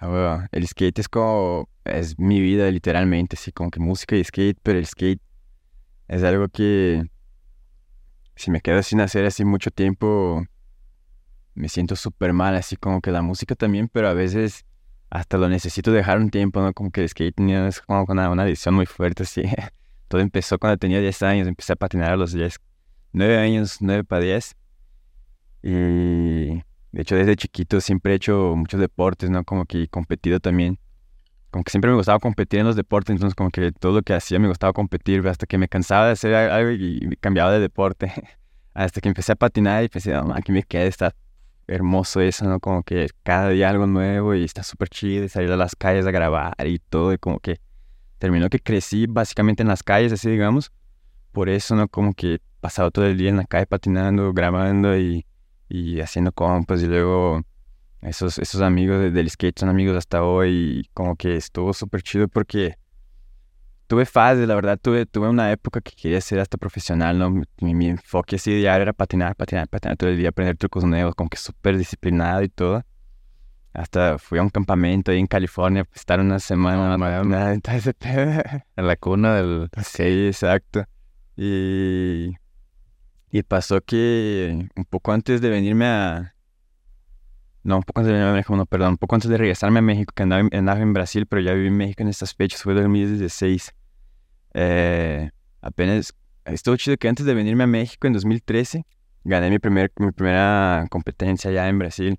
Ah, 0.00 0.48
el 0.52 0.66
skate 0.66 0.98
es 0.98 1.08
como, 1.08 1.68
es 1.84 2.18
mi 2.18 2.40
vida 2.40 2.70
literalmente, 2.70 3.36
así 3.36 3.52
como 3.52 3.70
que 3.70 3.80
música 3.80 4.16
y 4.16 4.24
skate, 4.24 4.58
pero 4.62 4.78
el 4.78 4.86
skate 4.86 5.20
es 6.08 6.22
algo 6.24 6.48
que 6.48 7.04
si 8.36 8.50
me 8.50 8.60
quedo 8.60 8.82
sin 8.82 9.00
hacer 9.00 9.26
así 9.26 9.44
mucho 9.44 9.70
tiempo, 9.70 10.44
me 11.54 11.68
siento 11.68 11.96
súper 11.96 12.32
mal, 12.32 12.54
así 12.54 12.76
como 12.76 13.00
que 13.00 13.10
la 13.10 13.22
música 13.22 13.54
también, 13.54 13.88
pero 13.88 14.08
a 14.08 14.14
veces 14.14 14.64
hasta 15.10 15.36
lo 15.36 15.48
necesito 15.48 15.92
dejar 15.92 16.18
un 16.18 16.30
tiempo, 16.30 16.60
¿no? 16.62 16.72
Como 16.72 16.90
que 16.90 17.02
el 17.02 17.08
skate 17.08 17.34
tenía- 17.34 17.66
es 17.68 17.80
como 17.82 18.04
una, 18.08 18.30
una 18.30 18.44
adicción 18.44 18.74
muy 18.74 18.86
fuerte, 18.86 19.24
así. 19.24 19.42
Todo 20.08 20.20
empezó 20.20 20.58
cuando 20.58 20.78
tenía 20.78 21.00
10 21.00 21.22
años, 21.22 21.46
empecé 21.48 21.72
a 21.74 21.76
patinar 21.76 22.12
a 22.12 22.16
los 22.16 22.32
10, 22.32 22.58
9 23.12 23.38
años, 23.38 23.78
9 23.80 24.04
para 24.04 24.22
10. 24.22 24.56
Y 25.62 26.62
de 26.92 27.02
hecho, 27.02 27.14
desde 27.14 27.36
chiquito 27.36 27.80
siempre 27.80 28.12
he 28.12 28.16
hecho 28.16 28.54
muchos 28.56 28.80
deportes, 28.80 29.30
¿no? 29.30 29.44
Como 29.44 29.64
que 29.64 29.84
he 29.84 29.88
competido 29.88 30.40
también. 30.40 30.78
Como 31.50 31.64
que 31.64 31.70
siempre 31.70 31.90
me 31.90 31.96
gustaba 31.96 32.18
competir 32.18 32.60
en 32.60 32.66
los 32.66 32.76
deportes, 32.76 33.14
entonces 33.14 33.34
como 33.34 33.50
que 33.50 33.72
todo 33.72 33.92
lo 33.92 34.02
que 34.02 34.14
hacía 34.14 34.38
me 34.38 34.48
gustaba 34.48 34.72
competir, 34.72 35.26
hasta 35.26 35.46
que 35.46 35.58
me 35.58 35.68
cansaba 35.68 36.06
de 36.06 36.12
hacer 36.12 36.34
algo 36.34 36.70
y 36.70 37.16
cambiaba 37.20 37.52
de 37.52 37.60
deporte. 37.60 38.12
Hasta 38.72 39.00
que 39.00 39.08
empecé 39.08 39.32
a 39.32 39.36
patinar 39.36 39.82
y 39.82 39.88
pensé, 39.88 40.12
no, 40.12 40.32
aquí 40.32 40.52
me 40.52 40.62
queda, 40.62 40.84
está 40.84 41.14
hermoso 41.66 42.20
eso, 42.20 42.44
¿no? 42.44 42.60
Como 42.60 42.84
que 42.84 43.08
cada 43.24 43.48
día 43.48 43.68
algo 43.68 43.86
nuevo 43.86 44.34
y 44.34 44.44
está 44.44 44.62
súper 44.62 44.88
chido 44.88 45.28
salir 45.28 45.50
a 45.50 45.56
las 45.56 45.74
calles 45.74 46.06
a 46.06 46.12
grabar 46.12 46.54
y 46.64 46.78
todo, 46.78 47.12
y 47.12 47.18
como 47.18 47.40
que 47.40 47.60
terminó 48.18 48.48
que 48.48 48.60
crecí 48.60 49.06
básicamente 49.08 49.62
en 49.62 49.68
las 49.68 49.82
calles, 49.82 50.12
así 50.12 50.30
digamos. 50.30 50.70
Por 51.32 51.48
eso, 51.48 51.74
¿no? 51.74 51.88
Como 51.88 52.14
que 52.14 52.40
pasaba 52.60 52.90
todo 52.92 53.06
el 53.06 53.18
día 53.18 53.30
en 53.30 53.36
la 53.38 53.44
calle 53.44 53.66
patinando, 53.66 54.32
grabando 54.32 54.96
y, 54.96 55.26
y 55.70 56.00
haciendo 56.00 56.32
compas 56.32 56.82
y 56.82 56.86
luego 56.86 57.42
esos, 58.02 58.38
esos 58.38 58.60
amigos 58.62 59.00
de- 59.00 59.10
del 59.12 59.30
skate 59.30 59.58
son 59.58 59.68
amigos 59.70 59.96
hasta 59.96 60.22
hoy 60.24 60.80
y 60.80 60.88
como 60.94 61.16
que 61.16 61.36
estuvo 61.36 61.72
súper 61.72 62.02
chido 62.02 62.28
porque 62.28 62.76
tuve 63.86 64.06
fases, 64.06 64.46
la 64.46 64.54
verdad, 64.54 64.78
tuve, 64.80 65.06
tuve 65.06 65.28
una 65.28 65.50
época 65.50 65.80
que 65.80 65.92
quería 65.92 66.20
ser 66.20 66.38
hasta 66.40 66.56
profesional, 66.58 67.18
¿no? 67.18 67.30
Mi, 67.30 67.74
mi 67.74 67.88
enfoque 67.88 68.36
así 68.36 68.54
diario 68.54 68.82
era 68.82 68.92
patinar, 68.92 69.34
patinar, 69.34 69.68
patinar 69.68 69.96
todo 69.96 70.10
el 70.10 70.16
día, 70.16 70.28
aprender 70.28 70.56
trucos 70.56 70.84
nuevos, 70.84 71.14
como 71.14 71.28
que 71.28 71.36
súper 71.36 71.76
disciplinado 71.76 72.42
y 72.42 72.48
todo. 72.48 72.84
Hasta 73.72 74.18
fui 74.18 74.38
a 74.38 74.42
un 74.42 74.50
campamento 74.50 75.10
ahí 75.12 75.18
en 75.18 75.26
California, 75.26 75.86
estar 75.94 76.20
una 76.20 76.38
semana. 76.38 77.52
entonces, 77.52 77.94
en 78.00 78.86
la 78.86 78.96
cuna 78.96 79.36
del... 79.36 79.68
Sí, 79.84 80.26
exacto. 80.26 80.84
Y, 81.36 82.32
y 83.30 83.42
pasó 83.42 83.80
que 83.80 84.68
un 84.76 84.84
poco 84.84 85.12
antes 85.12 85.40
de 85.40 85.48
venirme 85.48 85.86
a... 85.86 86.34
No, 87.62 87.76
un 87.76 87.82
poco 87.82 88.00
antes 88.00 88.08
de 88.08 88.12
venirme 88.14 88.30
a 88.30 88.34
México, 88.34 88.56
no, 88.56 88.66
perdón, 88.66 88.90
un 88.90 88.98
poco 88.98 89.14
antes 89.14 89.30
de 89.30 89.36
regresarme 89.36 89.80
a 89.80 89.82
México, 89.82 90.12
que 90.16 90.22
andaba, 90.22 90.48
andaba 90.52 90.80
en 90.80 90.92
Brasil, 90.92 91.26
pero 91.26 91.42
ya 91.42 91.52
viví 91.52 91.68
en 91.68 91.76
México 91.76 92.02
en 92.02 92.08
estas 92.08 92.34
fechas, 92.34 92.62
fue 92.62 92.74
2016. 92.74 93.74
Eh, 94.54 95.30
apenas, 95.60 96.14
estuvo 96.46 96.76
chido 96.76 96.96
que 96.96 97.08
antes 97.08 97.26
de 97.26 97.34
venirme 97.34 97.64
a 97.64 97.66
México 97.66 98.06
en 98.06 98.14
2013, 98.14 98.84
gané 99.24 99.50
mi, 99.50 99.58
primer, 99.58 99.92
mi 99.96 100.10
primera 100.10 100.86
competencia 100.90 101.50
ya 101.50 101.68
en 101.68 101.78
Brasil. 101.78 102.18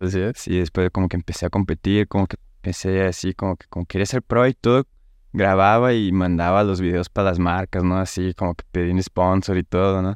Así 0.00 0.20
es. 0.20 0.38
Sí, 0.38 0.58
después 0.58 0.90
como 0.92 1.08
que 1.08 1.16
empecé 1.16 1.46
a 1.46 1.50
competir, 1.50 2.06
como 2.06 2.26
que 2.26 2.36
empecé 2.58 3.04
así, 3.06 3.34
como 3.34 3.56
que 3.56 3.66
como 3.68 3.86
quería 3.86 4.06
ser 4.06 4.22
pro 4.22 4.46
y 4.46 4.54
todo, 4.54 4.86
grababa 5.32 5.94
y 5.94 6.12
mandaba 6.12 6.62
los 6.62 6.80
videos 6.80 7.08
para 7.08 7.30
las 7.30 7.38
marcas, 7.38 7.82
¿no? 7.82 7.96
Así 7.96 8.34
como 8.34 8.54
que 8.54 8.64
pedí 8.70 8.90
un 8.90 9.02
sponsor 9.02 9.56
y 9.56 9.64
todo, 9.64 10.02
¿no? 10.02 10.14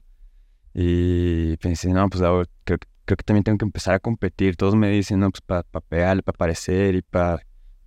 Y 0.75 1.57
pensé, 1.59 1.89
no, 1.93 2.09
pues 2.09 2.23
ahora 2.23 2.49
creo, 2.64 2.79
creo 3.05 3.16
que 3.16 3.25
también 3.25 3.45
tengo 3.45 3.59
que 3.59 3.64
empezar 3.64 3.95
a 3.95 3.99
competir. 4.01 4.57
Todos 4.57 4.75
me 4.75 4.89
dicen, 4.91 5.20
no, 5.20 5.31
pues 5.31 5.41
para 5.43 5.62
pa 5.62 5.81
pegarle, 5.81 6.23
para 6.23 6.35
aparecer 6.37 6.95
y 6.95 7.03
para 7.03 7.41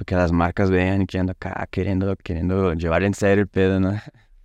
que 0.06 0.16
las 0.16 0.32
marcas 0.32 0.70
vean 0.70 1.04
y 1.04 1.06
que 1.06 1.18
ando 1.20 1.32
acá 1.32 1.68
queriendo, 1.72 2.16
queriendo 2.18 2.74
llevar 2.74 3.04
en 3.04 3.14
serio 3.14 3.44
el 3.44 3.48
pedo, 3.48 3.80
¿no? 3.80 3.92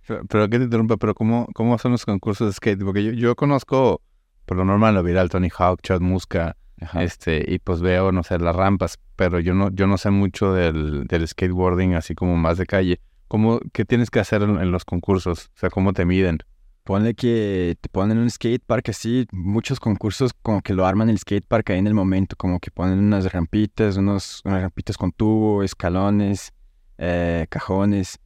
Pero, 0.07 0.25
pero 0.25 0.49
que 0.49 0.57
te 0.57 0.63
interrumpa, 0.65 0.97
pero 0.97 1.13
¿cómo, 1.13 1.47
¿cómo 1.53 1.77
son 1.77 1.91
los 1.91 2.05
concursos 2.05 2.47
de 2.47 2.53
skate? 2.53 2.83
Porque 2.83 3.03
yo, 3.03 3.11
yo 3.11 3.35
conozco, 3.35 4.01
por 4.45 4.57
lo 4.57 4.65
normal, 4.65 4.95
lo 4.95 5.03
viral, 5.03 5.29
Tony 5.29 5.49
Hawk, 5.55 5.79
Chad 5.83 6.01
Muska, 6.01 6.57
Ajá. 6.81 7.03
este, 7.03 7.45
y 7.47 7.59
pues 7.59 7.81
veo, 7.81 8.11
no 8.11 8.23
sé, 8.23 8.39
las 8.39 8.55
rampas, 8.55 8.97
pero 9.15 9.39
yo 9.39 9.53
no, 9.53 9.69
yo 9.71 9.85
no 9.85 9.97
sé 9.99 10.09
mucho 10.09 10.53
del, 10.53 11.05
del 11.05 11.27
skateboarding, 11.27 11.93
así 11.93 12.15
como 12.15 12.35
más 12.35 12.57
de 12.57 12.65
calle. 12.65 12.99
¿Cómo, 13.27 13.59
¿Qué 13.71 13.85
tienes 13.85 14.09
que 14.09 14.19
hacer 14.19 14.41
en, 14.41 14.59
en 14.59 14.71
los 14.71 14.83
concursos? 14.83 15.51
O 15.55 15.59
sea, 15.59 15.69
¿cómo 15.69 15.93
te 15.93 16.03
miden? 16.03 16.39
Ponle 16.83 17.13
que 17.13 17.77
te 17.79 17.89
ponen 17.89 18.17
un 18.17 18.29
skatepark 18.29 18.89
así, 18.89 19.27
muchos 19.31 19.79
concursos 19.79 20.31
como 20.41 20.61
que 20.61 20.73
lo 20.73 20.85
arman 20.85 21.09
el 21.09 21.19
skatepark 21.19 21.69
ahí 21.69 21.77
en 21.77 21.87
el 21.87 21.93
momento, 21.93 22.35
como 22.35 22.59
que 22.59 22.71
ponen 22.71 22.97
unas 22.97 23.31
rampitas, 23.31 23.97
unos, 23.97 24.41
unas 24.45 24.63
rampitas 24.63 24.97
con 24.97 25.11
tubo, 25.11 25.61
escalones, 25.61 26.51
eh, 26.97 27.45
cajones, 27.49 28.19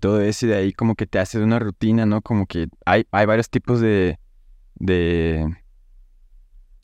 todo 0.00 0.22
eso 0.22 0.46
y 0.46 0.48
de 0.48 0.56
ahí 0.56 0.72
como 0.72 0.94
que 0.94 1.06
te 1.06 1.18
haces 1.18 1.42
una 1.42 1.58
rutina, 1.58 2.06
¿no? 2.06 2.22
Como 2.22 2.46
que 2.46 2.68
hay, 2.86 3.06
hay 3.10 3.26
varios 3.26 3.50
tipos 3.50 3.80
de, 3.80 4.18
de, 4.76 5.46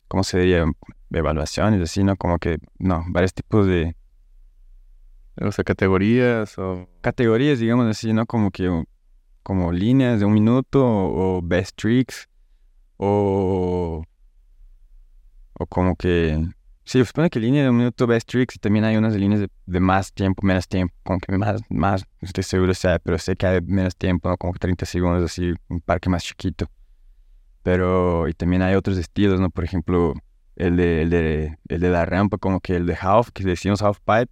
¿cómo 0.07 0.23
se 0.23 0.39
diría? 0.39 0.65
Evaluaciones, 1.11 1.81
así, 1.81 2.03
¿no? 2.03 2.15
Como 2.17 2.39
que, 2.39 2.57
no, 2.77 3.03
varios 3.07 3.33
tipos 3.33 3.67
de 3.67 3.95
O 5.41 5.51
sea, 5.51 5.63
categorías 5.63 6.57
o... 6.57 6.87
categorías, 7.01 7.59
digamos 7.59 7.87
así, 7.87 8.13
¿no? 8.13 8.25
Como 8.25 8.51
que 8.51 8.83
como 9.45 9.71
líneas 9.71 10.19
de 10.19 10.25
un 10.25 10.33
minuto 10.33 10.83
o, 10.83 11.39
best 11.43 11.77
tricks 11.77 12.27
o 12.97 14.03
o 15.53 15.65
como 15.67 15.95
que 15.95 16.43
sí, 16.83 17.05
supone 17.05 17.29
que 17.29 17.39
línea 17.39 17.61
de 17.61 17.69
un 17.69 17.77
minuto 17.77 18.07
best 18.07 18.27
tricks 18.27 18.55
y 18.55 18.59
también 18.59 18.85
hay 18.85 18.97
unas 18.97 19.13
líneas 19.13 19.41
de, 19.41 19.49
de 19.67 19.79
más 19.79 20.11
tiempo, 20.11 20.41
menos 20.43 20.67
tiempo, 20.67 20.95
como 21.03 21.19
que 21.19 21.37
más, 21.37 21.61
más, 21.69 22.05
estoy 22.21 22.43
seguro, 22.43 22.73
sea, 22.73 22.97
pero 22.97 23.19
sé 23.19 23.35
que 23.35 23.45
hay 23.45 23.61
menos 23.61 23.95
tiempo, 23.95 24.29
¿no? 24.29 24.37
Como 24.37 24.51
que 24.53 24.59
30 24.59 24.83
segundos, 24.87 25.23
así, 25.23 25.53
un 25.69 25.79
parque 25.79 26.09
más 26.09 26.23
chiquito. 26.23 26.65
Pero, 27.61 28.27
y 28.27 28.33
también 28.33 28.63
hay 28.63 28.73
otros 28.75 28.97
estilos, 28.97 29.39
¿no? 29.39 29.51
Por 29.51 29.63
ejemplo, 29.63 30.15
el 30.55 30.75
de, 30.75 31.03
el 31.03 31.09
de, 31.11 31.57
el 31.67 31.81
de 31.81 31.89
la 31.89 32.05
rampa, 32.05 32.39
como 32.39 32.59
que 32.61 32.75
el 32.75 32.87
de 32.87 32.97
half, 32.99 33.29
que 33.31 33.43
le 33.43 33.51
decimos 33.51 33.83
half 33.83 33.99
pipe, 33.99 34.31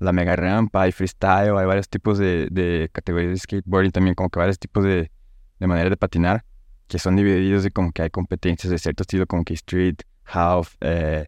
la 0.00 0.12
mega 0.12 0.34
rampa, 0.34 0.82
hay 0.82 0.92
freestyle, 0.92 1.56
hay 1.56 1.66
varios 1.66 1.88
tipos 1.88 2.18
de, 2.18 2.48
de 2.50 2.88
categorías 2.90 3.32
de 3.32 3.38
skateboarding, 3.38 3.92
también 3.92 4.14
como 4.14 4.30
que 4.30 4.38
varios 4.38 4.58
tipos 4.58 4.82
de, 4.82 5.10
de 5.58 5.66
manera 5.66 5.90
de 5.90 5.96
patinar, 5.96 6.44
que 6.88 6.98
son 6.98 7.16
divididos 7.16 7.66
y 7.66 7.70
como 7.70 7.92
que 7.92 8.02
hay 8.02 8.10
competencias 8.10 8.70
de 8.70 8.78
cierto 8.78 9.02
estilo, 9.02 9.26
como 9.26 9.44
que 9.44 9.54
street, 9.54 9.96
half, 10.24 10.74
eh, 10.80 11.26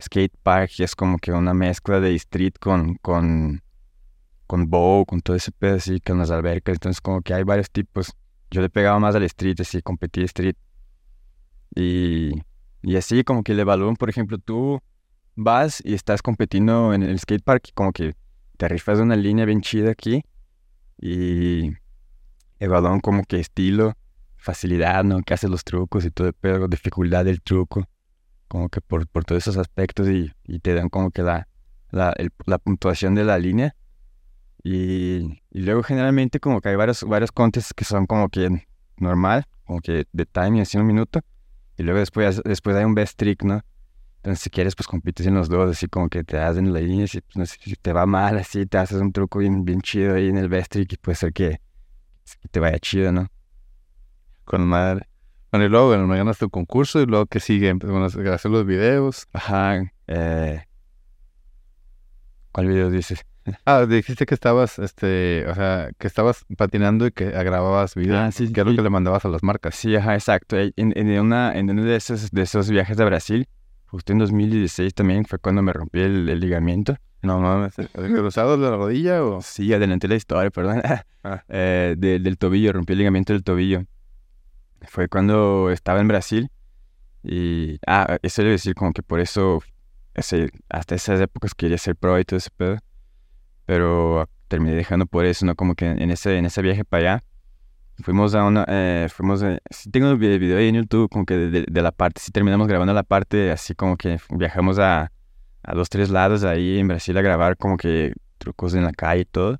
skate 0.00 0.32
park, 0.42 0.70
que 0.76 0.84
es 0.84 0.94
como 0.94 1.18
que 1.18 1.32
una 1.32 1.54
mezcla 1.54 1.98
de 1.98 2.14
street 2.14 2.54
con, 2.60 2.96
con, 2.96 3.62
con 4.46 4.68
bow, 4.68 5.06
con 5.06 5.22
todo 5.22 5.36
ese 5.36 5.50
pedo 5.50 5.76
así, 5.76 5.98
con 6.00 6.18
las 6.18 6.30
albercas, 6.30 6.74
entonces 6.74 7.00
como 7.00 7.22
que 7.22 7.32
hay 7.32 7.42
varios 7.42 7.70
tipos. 7.70 8.12
Yo 8.50 8.60
le 8.60 8.68
pegaba 8.68 8.98
más 8.98 9.14
al 9.14 9.22
street, 9.22 9.60
así, 9.60 9.80
competí 9.80 10.22
street. 10.24 10.56
Y, 11.74 12.32
y 12.82 12.96
así 12.96 13.24
como 13.24 13.42
que 13.42 13.54
le 13.54 13.62
evalúan, 13.62 13.96
por 13.96 14.10
ejemplo, 14.10 14.38
tú 14.38 14.82
vas 15.42 15.82
y 15.84 15.94
estás 15.94 16.22
competiendo 16.22 16.92
en 16.94 17.02
el 17.02 17.18
skatepark 17.18 17.68
y 17.68 17.72
como 17.72 17.92
que 17.92 18.14
te 18.56 18.68
rifas 18.68 18.98
una 19.00 19.16
línea 19.16 19.44
bien 19.46 19.60
chida 19.62 19.90
aquí 19.92 20.22
y 21.00 21.72
evalúan 22.58 23.00
como 23.00 23.24
que 23.24 23.40
estilo, 23.40 23.94
facilidad, 24.36 25.04
¿no? 25.04 25.22
Que 25.22 25.34
haces 25.34 25.50
los 25.50 25.64
trucos 25.64 26.04
y 26.04 26.10
todo 26.10 26.28
el 26.28 26.34
pedo, 26.34 26.68
dificultad 26.68 27.24
del 27.24 27.40
truco, 27.42 27.88
como 28.48 28.68
que 28.68 28.80
por, 28.80 29.06
por 29.08 29.24
todos 29.24 29.42
esos 29.42 29.56
aspectos 29.56 30.08
y, 30.08 30.32
y 30.44 30.60
te 30.60 30.74
dan 30.74 30.88
como 30.90 31.10
que 31.10 31.22
la, 31.22 31.48
la, 31.90 32.12
el- 32.18 32.32
la 32.46 32.58
puntuación 32.58 33.14
de 33.14 33.24
la 33.24 33.38
línea. 33.38 33.76
Y, 34.62 35.40
y 35.50 35.60
luego 35.62 35.82
generalmente 35.82 36.38
como 36.40 36.60
que 36.60 36.68
hay 36.70 36.76
varios, 36.76 37.02
varios 37.04 37.32
contests 37.32 37.72
que 37.74 37.84
son 37.84 38.06
como 38.06 38.28
que 38.28 38.66
normal, 38.98 39.46
como 39.64 39.80
que 39.80 40.06
de 40.12 40.26
timing, 40.26 40.62
así 40.62 40.76
un 40.78 40.86
minuto. 40.86 41.20
Y 41.78 41.82
luego 41.82 42.00
después, 42.00 42.42
después 42.44 42.76
hay 42.76 42.84
un 42.84 42.94
best 42.94 43.18
trick, 43.18 43.42
¿no? 43.42 43.62
Entonces, 44.20 44.42
si 44.42 44.50
quieres, 44.50 44.76
pues 44.76 44.86
compites 44.86 45.26
en 45.26 45.34
los 45.34 45.48
dos, 45.48 45.70
así 45.70 45.86
como 45.88 46.10
que 46.10 46.24
te 46.24 46.36
das 46.36 46.58
en 46.58 46.74
la 46.74 46.80
línea, 46.80 47.06
si, 47.06 47.22
pues, 47.22 47.36
no 47.36 47.46
sé, 47.46 47.56
si 47.64 47.74
te 47.76 47.94
va 47.94 48.04
mal, 48.04 48.36
así, 48.36 48.66
te 48.66 48.76
haces 48.76 49.00
un 49.00 49.12
truco 49.12 49.38
bien, 49.38 49.64
bien 49.64 49.80
chido 49.80 50.14
ahí 50.14 50.28
en 50.28 50.36
el 50.36 50.50
best 50.50 50.70
trick 50.72 50.92
y 50.92 50.96
puede 50.98 51.16
ser 51.16 51.32
que, 51.32 51.62
que 52.42 52.48
te 52.50 52.60
vaya 52.60 52.78
chido, 52.78 53.12
¿no? 53.12 53.28
Con 54.44 54.66
madre. 54.66 55.08
Bueno, 55.50 55.64
y 55.64 55.68
luego, 55.70 55.86
bueno, 55.88 56.06
me 56.06 56.18
ganas 56.18 56.36
tu 56.36 56.50
concurso 56.50 57.00
y 57.00 57.06
luego, 57.06 57.24
¿qué 57.24 57.40
sigue? 57.40 57.72
Bueno, 57.72 58.04
hacer 58.04 58.50
los 58.50 58.66
videos. 58.66 59.26
Ajá. 59.32 59.90
Eh, 60.06 60.64
¿Cuál 62.52 62.66
video 62.66 62.90
dices? 62.90 63.24
Ah, 63.64 63.86
dijiste 63.86 64.26
que 64.26 64.34
estabas, 64.34 64.78
este, 64.78 65.46
o 65.48 65.54
sea, 65.54 65.88
que 65.98 66.06
estabas 66.06 66.44
patinando 66.58 67.06
y 67.06 67.10
que 67.10 67.30
grababas 67.30 67.94
videos. 67.94 68.18
Ah, 68.18 68.30
sí, 68.30 68.52
que 68.52 68.60
es 68.60 68.66
lo 68.66 68.72
sí. 68.72 68.76
que 68.76 68.82
le 68.82 68.90
mandabas 68.90 69.24
a 69.24 69.28
las 69.28 69.42
marcas. 69.42 69.74
Sí, 69.74 69.96
ajá, 69.96 70.12
exacto. 70.14 70.58
En, 70.58 70.72
en 70.76 71.18
una, 71.18 71.56
en 71.58 71.70
uno 71.70 71.84
de 71.84 71.96
esos, 71.96 72.30
de 72.30 72.42
esos 72.42 72.68
viajes 72.68 73.00
a 73.00 73.04
Brasil, 73.06 73.48
justo 73.90 74.12
en 74.12 74.18
2016 74.18 74.94
también 74.94 75.24
fue 75.24 75.38
cuando 75.38 75.62
me 75.62 75.72
rompí 75.72 76.00
el, 76.00 76.28
el 76.28 76.40
ligamento. 76.40 76.96
No 77.22 77.38
mames, 77.40 77.78
¿el 77.78 77.88
cruzado 77.88 78.56
de 78.56 78.70
la 78.70 78.76
rodilla 78.76 79.22
o...? 79.22 79.42
Sí, 79.42 79.72
adelanté 79.74 80.08
la 80.08 80.14
historia, 80.16 80.50
perdón. 80.50 80.82
Ah. 81.22 81.44
Eh, 81.48 81.96
de- 81.98 82.18
del 82.18 82.38
tobillo, 82.38 82.72
rompí 82.72 82.94
el 82.94 83.00
ligamento 83.00 83.34
del 83.34 83.44
tobillo. 83.44 83.82
Fue 84.88 85.06
cuando 85.06 85.70
estaba 85.70 86.00
en 86.00 86.08
Brasil. 86.08 86.48
Y, 87.22 87.78
ah, 87.86 88.16
eso 88.22 88.40
debe 88.40 88.52
decir 88.52 88.74
como 88.74 88.94
que 88.94 89.02
por 89.02 89.20
eso, 89.20 89.62
ese, 90.14 90.48
hasta 90.70 90.94
esas 90.94 91.20
épocas 91.20 91.54
quería 91.54 91.76
ser 91.76 91.94
pro 91.96 92.18
y 92.18 92.24
todo 92.24 92.38
ese 92.38 92.48
pedo. 92.56 92.78
Pero 93.66 94.28
terminé 94.48 94.74
dejando 94.74 95.04
por 95.04 95.26
eso, 95.26 95.44
¿no? 95.44 95.54
Como 95.54 95.74
que 95.74 95.86
en 95.90 96.10
ese, 96.10 96.38
en 96.38 96.46
ese 96.46 96.62
viaje 96.62 96.84
para 96.86 97.14
allá, 97.16 97.24
fuimos 98.02 98.34
a 98.34 98.44
una, 98.44 98.64
eh, 98.68 99.08
fuimos, 99.12 99.42
a- 99.42 99.58
sí 99.70 99.90
tengo 99.90 100.16
vi- 100.16 100.38
video 100.38 100.58
ahí 100.58 100.68
en 100.68 100.76
YouTube, 100.76 101.08
como 101.10 101.24
que 101.26 101.36
de, 101.36 101.50
de- 101.50 101.66
de 101.70 101.82
la 101.82 101.92
parte, 101.92 102.20
sí 102.20 102.30
terminamos 102.32 102.68
grabando 102.68 102.92
la 102.94 103.02
parte, 103.02 103.50
así 103.50 103.74
como 103.74 103.96
que 103.96 104.18
viajamos 104.30 104.78
a, 104.78 105.12
a 105.62 105.74
dos, 105.74 105.88
tres 105.90 106.10
lados 106.10 106.44
ahí 106.44 106.78
en 106.78 106.88
Brasil 106.88 107.16
a 107.18 107.22
grabar 107.22 107.56
como 107.56 107.76
que 107.76 108.12
trucos 108.38 108.74
en 108.74 108.84
la 108.84 108.92
calle 108.92 109.22
y 109.22 109.24
todo. 109.26 109.58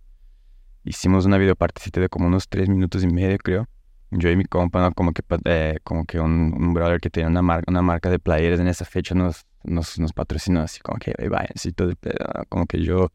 Hicimos 0.84 1.26
una 1.26 1.38
videopartecita 1.38 2.00
de 2.00 2.08
como 2.08 2.26
unos 2.26 2.48
tres 2.48 2.68
minutos 2.68 3.04
y 3.04 3.06
medio, 3.08 3.36
creo. 3.38 3.66
Yo 4.10 4.30
y 4.30 4.36
mi 4.36 4.44
compa, 4.44 4.80
¿no? 4.80 4.92
Como 4.92 5.12
que, 5.12 5.22
eh, 5.44 5.78
como 5.84 6.04
que 6.04 6.18
un, 6.18 6.54
un 6.56 6.74
brother 6.74 7.00
que 7.00 7.10
tenía 7.10 7.28
una 7.28 7.42
marca, 7.42 7.66
una 7.70 7.82
marca 7.82 8.10
de 8.10 8.18
playeras 8.18 8.58
en 8.60 8.66
esa 8.68 8.84
fecha 8.84 9.14
nos, 9.14 9.44
nos, 9.62 9.98
nos 10.00 10.12
patrocinó 10.12 10.60
así 10.62 10.80
como 10.80 10.98
que, 10.98 11.12
"Ey, 11.18 11.28
vayan, 11.28 11.52
sí, 11.56 11.72
todo 11.72 11.90
el 11.90 11.96
pedo", 11.96 12.16
¿no? 12.34 12.44
Como 12.48 12.66
que 12.66 12.82
yo 12.82 13.10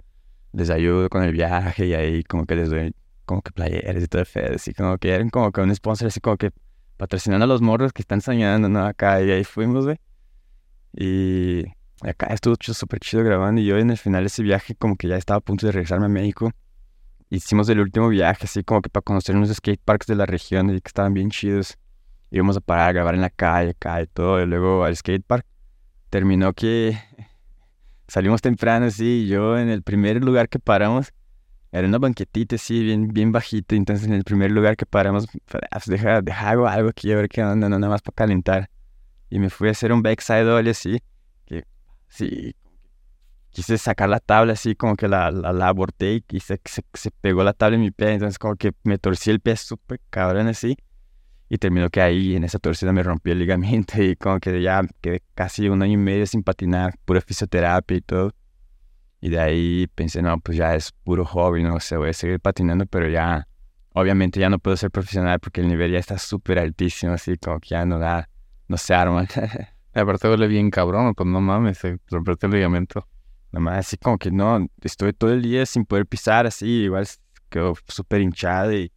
les 0.54 0.70
ayudo 0.70 1.10
con 1.10 1.24
el 1.24 1.32
viaje 1.34 1.86
y 1.88 1.94
ahí 1.96 2.24
como 2.24 2.46
que 2.46 2.56
les 2.56 2.70
doy 2.70 2.94
como 3.26 3.42
que 3.42 3.52
playeras 3.52 4.04
y 4.04 4.08
todo 4.08 4.22
el 4.22 4.28
pedo, 4.28 4.56
así 4.56 4.74
como 4.74 4.98
que 4.98 5.14
eran 5.14 5.30
como 5.30 5.52
que 5.52 5.62
un 5.62 5.74
sponsor 5.76 6.08
así 6.08 6.20
como 6.22 6.38
que 6.38 6.52
patrocinando 6.98 7.46
a 7.46 7.48
los 7.48 7.62
morros 7.62 7.94
que 7.94 8.02
están 8.02 8.22
soñando, 8.22 8.70
¿no? 8.70 8.86
Acá 8.86 9.22
y 9.22 9.32
ahí 9.32 9.44
fuimos, 9.44 9.86
güey. 9.86 9.98
Y 10.94 11.66
acá 12.02 12.28
estuvo 12.28 12.56
súper 12.60 13.00
chido 13.00 13.24
grabando 13.24 13.62
y 13.62 13.66
yo 13.66 13.78
en 13.78 13.92
el 13.92 13.98
final 13.98 14.24
de 14.24 14.28
ese 14.28 14.44
viaje 14.44 14.76
como 14.76 14.96
que 14.96 15.08
ya 15.08 15.18
estaba 15.18 15.38
a 15.38 15.42
punto 15.42 15.66
de 15.66 15.72
regresarme 15.74 16.06
a 16.06 16.10
México. 16.10 16.52
Hicimos 17.30 17.68
el 17.70 17.80
último 17.80 18.08
viaje 18.10 18.46
así 18.46 18.64
como 18.64 18.82
que 18.82 18.90
para 18.90 19.04
conocer 19.04 19.36
unos 19.36 19.50
skateparks 19.50 20.08
de 20.08 20.16
la 20.16 20.26
región 20.26 20.70
y 20.70 20.80
que 20.80 20.88
estaban 20.88 21.14
bien 21.14 21.30
chidos. 21.30 21.78
Íbamos 22.32 22.58
a 22.58 22.62
parar 22.62 22.90
a 22.90 22.92
grabar 22.94 23.16
en 23.16 23.22
la 23.22 23.30
calle, 23.30 23.72
acá 23.72 24.02
y 24.02 24.08
todo, 24.08 24.42
y 24.42 24.46
luego 24.46 24.84
al 24.84 24.96
skatepark. 24.96 25.46
Terminó 26.10 26.54
que 26.54 26.98
salimos 28.08 28.42
temprano, 28.42 28.90
sí, 28.90 29.24
y 29.26 29.28
yo 29.28 29.58
en 29.58 29.70
el 29.70 29.84
primer 29.84 30.24
lugar 30.24 30.50
que 30.50 30.60
paramos 30.60 31.12
era 31.80 31.88
una 31.90 31.98
banquetita 31.98 32.56
así, 32.56 32.84
bien, 32.84 33.10
bien 33.10 33.32
bajita. 33.32 33.76
Entonces, 33.76 34.08
en 34.08 34.14
el 34.14 34.24
primer 34.24 34.50
lugar 34.52 34.78
que 34.78 34.86
paramos, 34.86 35.28
pues, 35.28 35.86
deja, 35.88 36.22
deja 36.22 36.50
algo, 36.50 36.68
aquí, 36.68 37.12
a 37.12 37.18
ver 37.18 37.28
qué 37.28 37.44
onda, 37.44 37.68
nada 37.68 37.90
más 37.90 38.02
para 38.02 38.16
calentar. 38.16 38.70
Y 39.30 39.40
me 39.40 39.50
fui 39.50 39.68
a 39.68 39.72
hacer 39.72 39.92
un 39.92 40.02
backside 40.02 40.48
ollie 40.48 40.72
así, 40.72 41.02
que 41.46 41.66
sí, 42.08 42.56
quise 43.50 43.78
sacar 43.78 44.08
la 44.08 44.20
tabla 44.22 44.54
así, 44.54 44.76
como 44.76 44.96
que 44.96 45.10
la, 45.10 45.32
la, 45.32 45.52
la 45.52 45.68
aborté 45.68 46.24
y 46.30 46.40
se, 46.40 46.62
se, 46.64 46.86
se, 46.94 47.12
pegó 47.12 47.44
la 47.44 47.54
tabla 47.54 47.76
en 47.76 47.82
mi 47.82 47.92
pie. 47.92 48.14
Entonces, 48.14 48.40
como 48.40 48.56
que 48.56 48.72
me 48.84 48.98
torcí 48.98 49.30
el 49.32 49.42
pie 49.42 49.58
súper 49.58 50.00
cabrón 50.10 50.48
así. 50.48 50.78
Y 51.50 51.58
terminó 51.58 51.90
que 51.90 52.02
ahí, 52.02 52.36
en 52.36 52.46
esa 52.46 52.58
torcida, 52.58 52.94
me 52.94 53.04
rompí 53.04 53.32
el 53.32 53.40
ligamento 53.40 54.02
y 54.02 54.16
como 54.16 54.40
que 54.40 54.62
ya 54.62 54.82
quedé 55.02 55.24
casi 55.34 55.68
un 55.68 55.82
año 55.82 55.94
y 55.94 55.98
medio 55.98 56.26
sin 56.26 56.42
patinar, 56.42 56.96
pura 57.04 57.20
fisioterapia 57.20 57.98
y 57.98 58.02
todo. 58.02 58.32
Y 59.26 59.30
de 59.30 59.40
ahí 59.40 59.88
pensé, 59.96 60.22
no, 60.22 60.40
pues 60.40 60.56
ya 60.56 60.76
es 60.76 60.92
puro 61.04 61.26
hobby, 61.26 61.64
no 61.64 61.80
sé, 61.80 61.98
voy 61.98 62.10
a 62.10 62.14
seguir 62.14 62.40
patinando, 62.40 62.86
pero 62.86 63.10
ya, 63.10 63.48
obviamente 63.94 64.40
ya 64.40 64.52
no 64.52 64.60
puedo 64.60 64.78
ser 64.78 64.92
profesional 64.92 65.40
porque 65.40 65.62
el 65.62 65.68
nivel 65.68 65.92
ya 65.92 65.98
está 65.98 66.20
súper 66.20 66.60
altísimo, 66.60 67.14
así 67.14 67.36
como 67.38 67.60
que 67.60 67.70
ya 67.70 67.88
no 67.88 67.98
da, 67.98 68.30
no 68.68 68.78
se 68.78 68.94
arma. 68.94 69.26
Aparte 69.96 70.28
duele 70.28 70.48
bien 70.48 70.70
cabrón, 70.70 71.16
pues 71.16 71.28
no 71.28 71.42
mames, 71.42 71.80
se 71.80 71.98
romperte 72.12 72.46
el 72.46 72.52
ligamento. 72.52 73.08
Nada 73.52 73.62
más 73.62 73.80
así 73.80 73.98
como 73.98 74.20
que 74.20 74.30
no, 74.30 74.68
estuve 74.84 75.12
todo 75.12 75.34
el 75.34 75.42
día 75.42 75.66
sin 75.66 75.86
poder 75.86 76.06
pisar 76.06 76.46
así, 76.46 76.84
igual 76.84 77.08
quedó 77.50 77.74
súper 77.88 78.22
hinchado 78.22 78.74
y, 78.74 78.92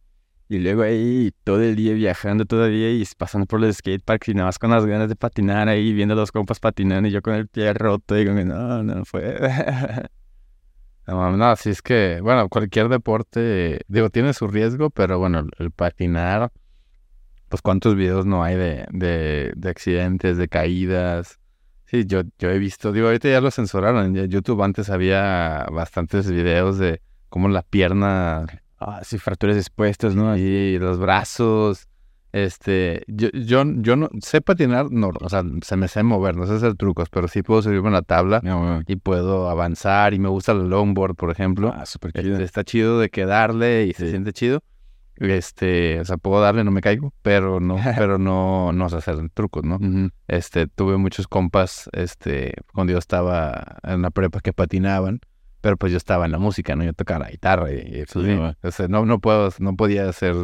y 0.47 0.59
luego 0.59 0.83
ahí 0.83 1.31
todo 1.43 1.63
el 1.63 1.75
día 1.75 1.95
viajando 1.95 2.45
todavía 2.45 2.91
y 2.91 3.03
pasando 3.17 3.47
por 3.47 3.61
los 3.61 3.77
skateparks 3.77 4.27
y 4.27 4.35
nada 4.35 4.45
más 4.45 4.59
con 4.59 4.69
las 4.69 4.85
ganas 4.85 5.09
de 5.09 5.15
patinar 5.15 5.69
ahí, 5.69 5.91
viendo 5.91 6.13
a 6.13 6.17
los 6.17 6.31
compas 6.31 6.59
patinando 6.59 7.09
y 7.09 7.11
yo 7.11 7.23
con 7.23 7.33
el 7.33 7.47
pie 7.47 7.73
roto 7.73 8.13
como, 8.27 8.43
no, 8.43 8.83
no 8.83 9.05
fue. 9.05 9.39
No, 11.09 11.35
no, 11.35 11.55
sí 11.55 11.71
es 11.71 11.81
que, 11.81 12.19
bueno, 12.21 12.49
cualquier 12.49 12.87
deporte, 12.87 13.81
digo, 13.87 14.11
tiene 14.11 14.33
su 14.33 14.47
riesgo, 14.47 14.91
pero 14.91 15.17
bueno, 15.17 15.43
el, 15.57 15.71
patinar, 15.71 16.51
pues 17.47 17.63
cuántos 17.63 17.95
videos 17.95 18.27
no 18.27 18.43
hay 18.43 18.55
de, 18.55 18.85
de, 18.91 19.51
de, 19.55 19.69
accidentes, 19.69 20.37
de 20.37 20.47
caídas. 20.47 21.39
Sí, 21.85 22.05
yo, 22.05 22.21
yo 22.37 22.51
he 22.51 22.59
visto, 22.59 22.91
digo, 22.91 23.07
ahorita 23.07 23.27
ya 23.27 23.41
lo 23.41 23.49
censuraron, 23.49 24.15
en 24.15 24.29
YouTube 24.29 24.61
antes 24.61 24.91
había 24.91 25.65
bastantes 25.71 26.29
videos 26.29 26.77
de 26.77 27.01
cómo 27.29 27.49
la 27.49 27.63
pierna, 27.63 28.45
ah, 28.77 29.01
sí, 29.03 29.17
fracturas 29.17 29.57
expuestas, 29.57 30.15
¿no? 30.15 30.37
Y 30.37 30.77
los 30.77 30.99
brazos, 30.99 31.87
este, 32.31 33.03
yo, 33.07 33.29
yo, 33.33 33.63
yo 33.77 33.95
no 33.95 34.09
sé 34.21 34.41
patinar, 34.41 34.91
no, 34.91 35.09
o 35.19 35.29
sea, 35.29 35.43
se 35.61 35.75
me 35.77 35.87
sé 35.87 36.03
mover, 36.03 36.35
no 36.35 36.45
sé 36.45 36.53
hacer 36.53 36.75
trucos, 36.75 37.09
pero 37.09 37.27
sí 37.27 37.41
puedo 37.41 37.61
subirme 37.61 37.87
a 37.89 37.91
la 37.91 38.01
tabla 38.01 38.41
Ah, 38.45 38.81
y 38.87 38.95
puedo 38.97 39.49
avanzar 39.49 40.13
y 40.13 40.19
me 40.19 40.29
gusta 40.29 40.51
el 40.51 40.69
longboard, 40.69 41.15
por 41.15 41.31
ejemplo. 41.31 41.73
Ah, 41.75 41.85
súper 41.85 42.11
Este, 42.13 42.21
chido. 42.23 42.39
está 42.39 42.63
chido 42.63 42.99
de 42.99 43.09
que 43.09 43.25
darle 43.25 43.85
y 43.87 43.93
se 43.93 44.05
Sí. 44.05 44.09
siente 44.11 44.31
chido. 44.33 44.61
Este, 45.17 45.99
o 45.99 46.05
sea, 46.05 46.15
puedo 46.17 46.39
darle, 46.41 46.63
no 46.63 46.71
me 46.71 46.79
caigo, 46.81 47.13
pero 47.21 47.59
no, 47.59 47.75
pero 48.07 48.17
no, 48.17 48.71
no 48.71 48.89
sé 48.89 48.97
hacer 48.97 49.17
trucos, 49.33 49.63
¿no? 49.63 49.75
Ujú. 49.75 50.09
Este, 50.27 50.67
tuve 50.67 50.97
muchos 50.97 51.27
compas, 51.27 51.89
este, 51.93 52.53
cuando 52.73 52.93
yo 52.93 52.99
estaba 52.99 53.77
en 53.83 54.01
la 54.01 54.11
prepa 54.11 54.39
que 54.39 54.53
patinaban, 54.53 55.19
pero 55.61 55.75
pues 55.75 55.91
yo 55.91 55.97
estaba 55.97 56.25
en 56.25 56.31
la 56.31 56.37
música, 56.39 56.75
¿no? 56.77 56.85
Yo 56.85 56.93
tocaba 56.93 57.25
la 57.25 57.31
guitarra 57.31 57.69
y, 57.73 57.79
y, 57.79 58.05
pues, 58.05 58.11
Sí, 58.11 58.23
sí, 58.23 58.35
va. 58.37 58.55
o 58.63 58.71
sea, 58.71 58.87
no, 58.87 59.05
no 59.05 59.19
puedo, 59.19 59.49
no 59.59 59.75
podía 59.75 60.09
ser 60.13 60.35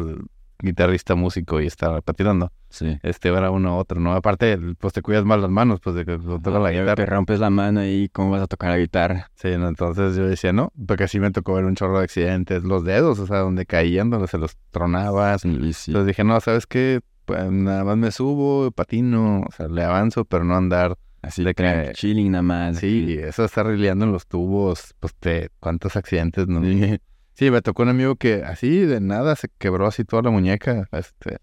guitarrista, 0.60 1.14
músico 1.14 1.60
y 1.60 1.66
estar 1.66 2.02
patinando. 2.02 2.52
Sí. 2.68 2.98
Este, 3.02 3.28
era 3.28 3.50
uno 3.50 3.76
u 3.76 3.78
otro, 3.78 4.00
¿no? 4.00 4.12
Aparte, 4.14 4.58
pues 4.78 4.92
te 4.92 5.02
cuidas 5.02 5.24
más 5.24 5.40
las 5.40 5.50
manos, 5.50 5.80
pues 5.80 5.96
de 5.96 6.04
que 6.04 6.18
tocas 6.18 6.62
la 6.62 6.70
guitarra. 6.72 6.94
Te 6.94 7.06
rompes 7.06 7.40
la 7.40 7.50
mano 7.50 7.80
ahí, 7.80 8.08
¿cómo 8.12 8.30
vas 8.30 8.42
a 8.42 8.46
tocar 8.46 8.70
la 8.70 8.78
guitarra? 8.78 9.30
Sí, 9.34 9.48
¿no? 9.56 9.68
entonces 9.68 10.16
yo 10.16 10.26
decía, 10.26 10.52
no, 10.52 10.72
porque 10.86 11.08
sí 11.08 11.20
me 11.20 11.30
tocó 11.30 11.54
ver 11.54 11.64
un 11.64 11.74
chorro 11.74 11.98
de 11.98 12.04
accidentes, 12.04 12.64
los 12.64 12.84
dedos, 12.84 13.18
o 13.18 13.26
sea, 13.26 13.38
donde 13.38 13.66
caían, 13.66 14.10
donde 14.10 14.26
se 14.28 14.38
los 14.38 14.56
tronabas. 14.70 15.42
Sí, 15.42 15.72
sí. 15.72 15.90
Entonces 15.92 16.06
dije, 16.08 16.24
no, 16.24 16.38
¿sabes 16.40 16.66
qué? 16.66 17.00
Pues 17.24 17.50
nada 17.50 17.84
más 17.84 17.96
me 17.96 18.10
subo, 18.12 18.70
patino, 18.70 19.42
o 19.48 19.52
sea, 19.52 19.68
le 19.68 19.82
avanzo, 19.82 20.24
pero 20.24 20.44
no 20.44 20.54
andar. 20.56 20.96
Así 21.22 21.42
de 21.42 21.54
que- 21.54 21.90
chilling 21.94 22.30
nada 22.32 22.42
más. 22.42 22.78
Sí, 22.78 23.16
eso 23.20 23.44
estar 23.44 23.66
rileando 23.66 24.04
en 24.04 24.12
los 24.12 24.26
tubos, 24.28 24.94
pues 25.00 25.12
te, 25.16 25.50
¿cuántos 25.58 25.96
accidentes? 25.96 26.46
No? 26.46 26.62
Sí. 26.62 26.98
Sí, 27.36 27.50
me 27.50 27.60
tocó 27.60 27.82
un 27.82 27.90
amigo 27.90 28.16
que 28.16 28.42
así 28.44 28.80
de 28.80 29.00
nada 29.00 29.36
se 29.36 29.48
quebró 29.58 29.86
así 29.86 30.04
toda 30.04 30.22
la 30.22 30.30
muñeca, 30.30 30.88
este. 30.92 31.36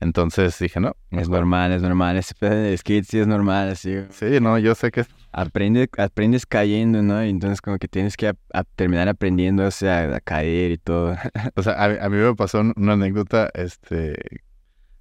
Entonces 0.00 0.58
dije, 0.58 0.78
no, 0.80 0.94
Es 1.10 1.28
normal, 1.28 1.72
es 1.72 1.82
normal. 1.82 2.20
Pedo 2.38 2.54
de 2.54 2.76
skate 2.76 3.04
sí 3.04 3.18
es 3.18 3.26
normal, 3.26 3.70
así. 3.70 3.96
Sí, 4.10 4.40
no, 4.40 4.58
yo 4.58 4.74
sé 4.74 4.90
que 4.90 5.04
Aprende, 5.32 5.90
aprendes 5.98 6.46
cayendo, 6.46 7.02
¿no? 7.02 7.22
Y 7.22 7.28
entonces 7.28 7.60
como 7.60 7.78
que 7.78 7.88
tienes 7.88 8.16
que 8.16 8.28
a- 8.28 8.64
terminar 8.76 9.08
aprendiendo, 9.10 9.66
o 9.66 9.70
sea, 9.70 10.16
a 10.16 10.20
caer 10.20 10.70
y 10.72 10.78
todo. 10.78 11.14
O 11.56 11.62
sea, 11.62 11.74
a, 11.74 11.84
a 12.06 12.08
mí 12.08 12.16
me 12.16 12.34
pasó 12.34 12.60
un- 12.60 12.72
una 12.76 12.94
anécdota, 12.94 13.50
este, 13.52 14.14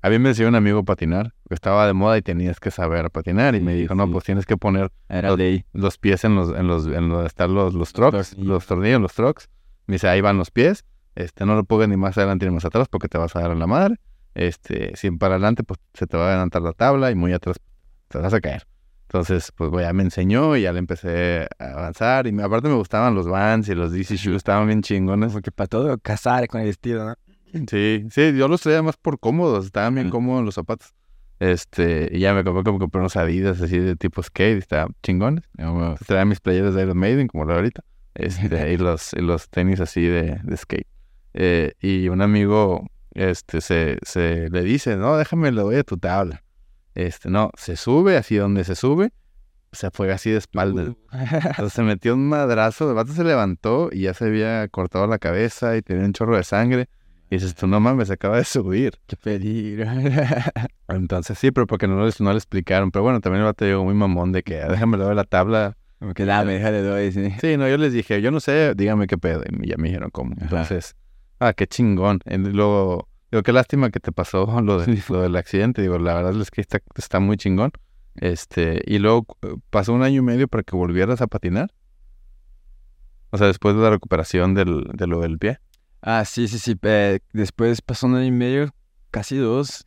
a 0.02 0.10
mí 0.10 0.20
me 0.20 0.30
decía 0.30 0.48
un 0.50 0.56
amigo 0.56 0.84
patinar, 0.84 1.34
que 1.48 1.56
estaba 1.56 1.88
de 1.88 1.94
moda 1.94 2.18
y 2.18 2.22
tenías 2.22 2.60
que 2.60 2.72
saber 2.72 3.10
patinar 3.12 3.56
y 3.56 3.62
me 3.62 3.74
Sí, 3.74 3.82
dijo, 3.82 3.96
no, 3.96 4.12
pues 4.12 4.26
tienes 4.26 4.46
que 4.46 4.58
poner 4.58 4.92
Era 5.08 5.30
Los- 5.30 5.38
ley. 5.38 5.64
los 5.72 5.98
pies 5.98 6.26
en 6.26 6.36
los, 6.36 6.50
en 6.54 6.68
los, 6.68 6.86
en 6.88 7.08
donde 7.10 7.28
están 7.28 7.54
los, 7.54 7.74
los 7.74 7.94
trucks, 7.94 8.32
tornillos. 8.32 8.48
los 8.48 8.66
tornillos, 8.66 9.02
los 9.02 9.14
trucks. 9.14 9.50
Me 9.88 9.96
dice, 9.96 10.08
ahí 10.08 10.22
van 10.22 10.38
los 10.38 10.52
pies, 10.52 10.86
este, 11.16 11.46
no 11.46 11.56
lo 11.56 11.64
pongas 11.64 11.88
ni 11.90 11.98
más 11.98 12.18
adelante 12.18 12.46
ni 12.46 12.52
más 12.54 12.66
atrás 12.66 12.88
porque 12.90 13.08
te 13.08 13.18
vas 13.18 13.36
a 13.36 13.42
dar 13.42 13.52
en 13.52 13.60
la 13.60 13.68
madre. 13.68 13.96
Este, 14.34 14.96
si 14.96 15.12
para 15.12 15.36
adelante, 15.36 15.64
pues 15.64 15.80
se 15.94 16.08
te 16.08 16.18
va 16.18 16.26
a 16.26 16.30
adelantar 16.30 16.62
la 16.62 16.74
tabla 16.74 17.12
y 17.12 17.16
muy 17.16 17.32
atrás 17.34 17.58
te 18.10 18.18
vas 18.18 18.34
a 18.34 18.42
caer. 18.42 18.68
Entonces, 19.08 19.52
pues 19.56 19.72
ya 19.80 19.94
me 19.94 20.04
enseñó 20.04 20.58
y 20.58 20.64
ya 20.64 20.74
le 20.74 20.80
empecé 20.80 21.48
a 21.60 21.66
avanzar. 21.72 22.28
Y 22.28 22.32
me- 22.32 22.44
aparte 22.44 22.68
me 22.68 22.74
gustaban 22.76 23.16
los 23.16 23.28
Vans 23.28 23.70
y 23.70 23.76
los 23.76 23.92
DC 23.92 24.18
Shoes, 24.18 24.38
estaban 24.38 24.68
bien 24.68 24.82
chingones. 24.82 25.32
Porque 25.32 25.52
para 25.52 25.68
todo 25.68 25.98
casar 26.00 26.48
con 26.48 26.60
el 26.62 26.68
estilo, 26.70 27.06
¿no? 27.06 27.16
Sí, 27.70 28.06
sí, 28.10 28.36
yo 28.36 28.48
los 28.50 28.60
traía 28.62 28.82
más 28.82 28.98
por 28.98 29.20
cómodos, 29.20 29.66
estaban 29.68 29.96
bien 29.96 30.10
cómodos 30.10 30.44
los 30.44 30.56
zapatos. 30.56 30.94
Este, 31.40 32.10
y 32.12 32.20
ya 32.20 32.34
me 32.34 32.44
compré 32.44 32.64
como 32.64 32.80
compré 32.80 33.00
unos 33.00 33.16
Adidas 33.16 33.62
así 33.62 33.78
de 33.78 33.96
tipo 33.96 34.22
skate, 34.24 34.58
estaban 34.58 34.90
chingones. 35.04 35.46
Entonces, 35.58 36.08
traía 36.08 36.26
mis 36.26 36.40
playeras 36.42 36.74
de 36.74 36.82
Iron 36.84 36.98
Maiden, 36.98 37.28
como 37.28 37.46
la 37.46 37.54
de 37.54 37.60
ahorita, 37.60 37.82
este, 38.16 38.74
y, 38.74 38.78
los, 38.78 39.14
y 39.14 39.22
los 39.22 39.50
tenis 39.50 39.80
así 39.80 40.02
de, 40.06 40.40
de 40.44 40.58
skate. 40.58 40.88
Eh, 41.34 41.74
y 41.82 42.08
un 42.10 42.22
amigo 42.22 42.88
este, 43.14 43.62
se, 43.62 43.98
se 44.04 44.50
le 44.50 44.62
dice, 44.64 44.96
no, 44.98 45.18
déjame, 45.18 45.52
le 45.52 45.62
doy 45.62 45.76
a 45.78 45.84
tu 45.84 45.98
tabla. 45.98 46.44
Este, 46.96 47.30
no, 47.30 47.52
se 47.58 47.76
sube, 47.76 48.16
así 48.18 48.38
donde 48.38 48.64
se 48.64 48.76
sube, 48.76 49.12
se 49.74 49.92
fue 49.92 50.12
así 50.14 50.32
de 50.32 50.38
espaldas. 50.38 50.94
Entonces 51.12 51.74
se 51.74 51.84
metió 51.84 52.14
un 52.14 52.30
madrazo, 52.30 52.90
el 52.90 52.96
vato 52.96 53.12
se 53.12 53.24
levantó 53.24 53.90
y 53.92 54.02
ya 54.02 54.14
se 54.14 54.26
había 54.26 54.68
cortado 54.70 55.08
la 55.08 55.20
cabeza 55.20 55.76
y 55.76 55.82
tenía 55.82 56.06
un 56.06 56.14
chorro 56.14 56.38
de 56.38 56.44
sangre. 56.44 56.88
Y 57.30 57.38
dices, 57.38 57.56
tú 57.56 57.66
no 57.68 57.80
mames, 57.80 58.08
se 58.08 58.14
acaba 58.14 58.38
de 58.38 58.46
subir. 58.46 58.94
Qué 59.08 59.18
peligro. 59.18 59.90
Entonces 60.88 61.38
sí, 61.40 61.52
pero 61.52 61.66
porque 61.68 61.88
no, 61.88 62.06
les, 62.06 62.22
no 62.22 62.32
le 62.32 62.38
explicaron. 62.38 62.92
Pero 62.92 63.04
bueno, 63.04 63.20
también 63.20 63.42
el 63.42 63.46
vato 63.46 63.66
llegó 63.66 63.84
muy 63.84 63.96
mamón 63.96 64.32
de 64.32 64.44
que 64.44 64.62
"Ah, 64.62 64.70
déjame 64.70 64.98
le 64.98 65.04
doy 65.06 65.16
la 65.16 65.24
tabla. 65.24 65.76
Como 66.00 66.14
que 66.14 66.26
dame, 66.26 66.54
déjale 66.54 66.82
doy, 66.82 67.12
sí. 67.12 67.32
Sí, 67.42 67.58
no, 67.58 67.68
yo 67.70 67.78
les 67.78 67.94
dije, 67.94 68.22
yo 68.22 68.32
no 68.32 68.40
sé, 68.40 68.74
dígame 68.76 69.08
qué 69.08 69.18
pedo. 69.18 69.44
Y 69.62 69.68
ya 69.70 69.78
me 69.78 69.88
dijeron 69.88 70.10
cómo. 70.12 70.34
Ajá. 70.36 70.44
Entonces, 70.46 70.96
ah, 71.40 71.54
qué 71.54 71.68
chingón. 71.68 72.20
Y 72.26 72.38
luego, 72.38 73.08
digo, 73.32 73.44
qué 73.44 73.54
lástima 73.54 73.90
que 73.90 74.00
te 74.00 74.12
pasó 74.12 74.46
lo, 74.62 74.80
de- 74.80 75.02
lo 75.10 75.22
del 75.22 75.36
accidente. 75.36 75.82
Digo, 75.82 75.98
la 75.98 76.14
verdad 76.16 76.40
es 76.42 76.52
que 76.52 76.62
está, 76.62 76.80
está 76.96 77.20
muy 77.20 77.38
chingón. 77.38 77.72
Este, 78.16 78.82
y 78.86 79.00
luego 79.00 79.26
eh, 79.42 79.56
pasó 79.70 79.94
un 79.94 80.04
año 80.04 80.20
y 80.20 80.24
medio 80.24 80.48
para 80.48 80.64
que 80.64 80.76
volvieras 80.76 81.22
a 81.22 81.28
patinar. 81.28 81.74
O 83.32 83.38
sea, 83.38 83.48
después 83.48 83.76
de 83.76 83.82
la 83.82 83.90
recuperación 83.90 84.54
del, 84.54 84.84
de 84.94 85.08
lo 85.08 85.20
del 85.22 85.38
pie. 85.38 85.60
Ah, 86.02 86.24
sí, 86.26 86.48
sí, 86.48 86.60
sí. 86.60 86.76
eh, 86.84 87.20
después 87.34 87.82
pasó 87.82 88.08
un 88.08 88.16
año 88.16 88.26
y 88.28 88.32
medio, 88.32 88.70
casi 89.12 89.38
dos, 89.38 89.86